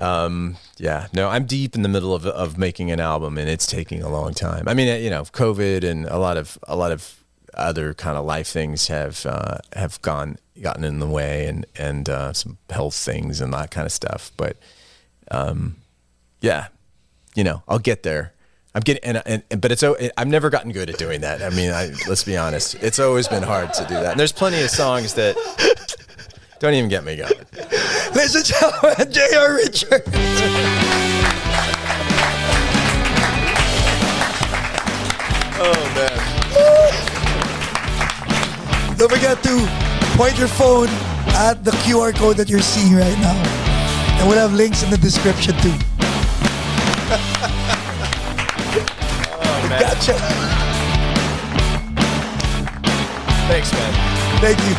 Um, 0.00 0.56
yeah, 0.78 1.06
no, 1.12 1.28
I'm 1.28 1.46
deep 1.46 1.76
in 1.76 1.82
the 1.82 1.88
middle 1.88 2.12
of 2.12 2.26
of 2.26 2.58
making 2.58 2.90
an 2.90 2.98
album, 2.98 3.38
and 3.38 3.48
it's 3.48 3.66
taking 3.66 4.02
a 4.02 4.08
long 4.08 4.34
time. 4.34 4.66
I 4.66 4.74
mean, 4.74 5.00
you 5.00 5.10
know, 5.10 5.22
COVID 5.22 5.84
and 5.84 6.06
a 6.06 6.18
lot 6.18 6.36
of 6.36 6.58
a 6.64 6.74
lot 6.74 6.90
of 6.90 7.22
other 7.54 7.94
kind 7.94 8.16
of 8.18 8.24
life 8.24 8.48
things 8.48 8.88
have 8.88 9.24
uh, 9.26 9.58
have 9.74 10.02
gone 10.02 10.38
gotten 10.60 10.82
in 10.82 10.98
the 10.98 11.06
way, 11.06 11.46
and 11.46 11.64
and 11.76 12.08
uh, 12.08 12.32
some 12.32 12.58
health 12.68 12.96
things 12.96 13.40
and 13.40 13.52
that 13.52 13.70
kind 13.70 13.86
of 13.86 13.92
stuff. 13.92 14.32
But 14.36 14.56
um, 15.30 15.76
yeah, 16.40 16.66
you 17.36 17.44
know, 17.44 17.62
I'll 17.68 17.78
get 17.78 18.02
there. 18.02 18.32
I'm 18.78 18.82
getting, 18.82 19.02
and, 19.02 19.42
and, 19.50 19.60
but 19.60 19.72
it's 19.72 19.82
I've 19.82 20.28
never 20.28 20.50
gotten 20.50 20.70
good 20.70 20.88
at 20.88 20.98
doing 20.98 21.22
that. 21.22 21.42
I 21.42 21.50
mean, 21.50 21.72
I, 21.72 21.90
let's 22.06 22.22
be 22.22 22.36
honest, 22.36 22.76
it's 22.76 23.00
always 23.00 23.26
been 23.26 23.42
hard 23.42 23.74
to 23.74 23.82
do 23.82 23.94
that. 23.94 24.12
And 24.12 24.20
there's 24.20 24.30
plenty 24.30 24.62
of 24.62 24.70
songs 24.70 25.14
that 25.14 25.34
don't 26.60 26.74
even 26.74 26.88
get 26.88 27.02
me 27.02 27.16
going. 27.16 27.32
Ladies 28.14 28.36
and 28.36 28.44
gentlemen, 28.44 29.10
J.R. 29.10 29.54
Richard. 29.56 30.02
Oh 35.60 35.74
man. 35.96 36.18
Don't 38.96 39.10
forget 39.10 39.42
to 39.42 39.68
point 40.16 40.38
your 40.38 40.46
phone 40.46 40.86
at 41.34 41.64
the 41.64 41.72
QR 41.82 42.14
code 42.14 42.36
that 42.36 42.48
you're 42.48 42.60
seeing 42.60 42.94
right 42.94 43.18
now. 43.18 43.34
And 44.20 44.28
we'll 44.28 44.38
have 44.38 44.52
links 44.52 44.84
in 44.84 44.90
the 44.90 44.98
description 44.98 45.56
too. 45.62 45.74
Gotcha. 49.68 50.14
Thanks, 53.48 53.72
man. 53.72 53.92
Thank 54.40 54.58
you. 54.68 54.74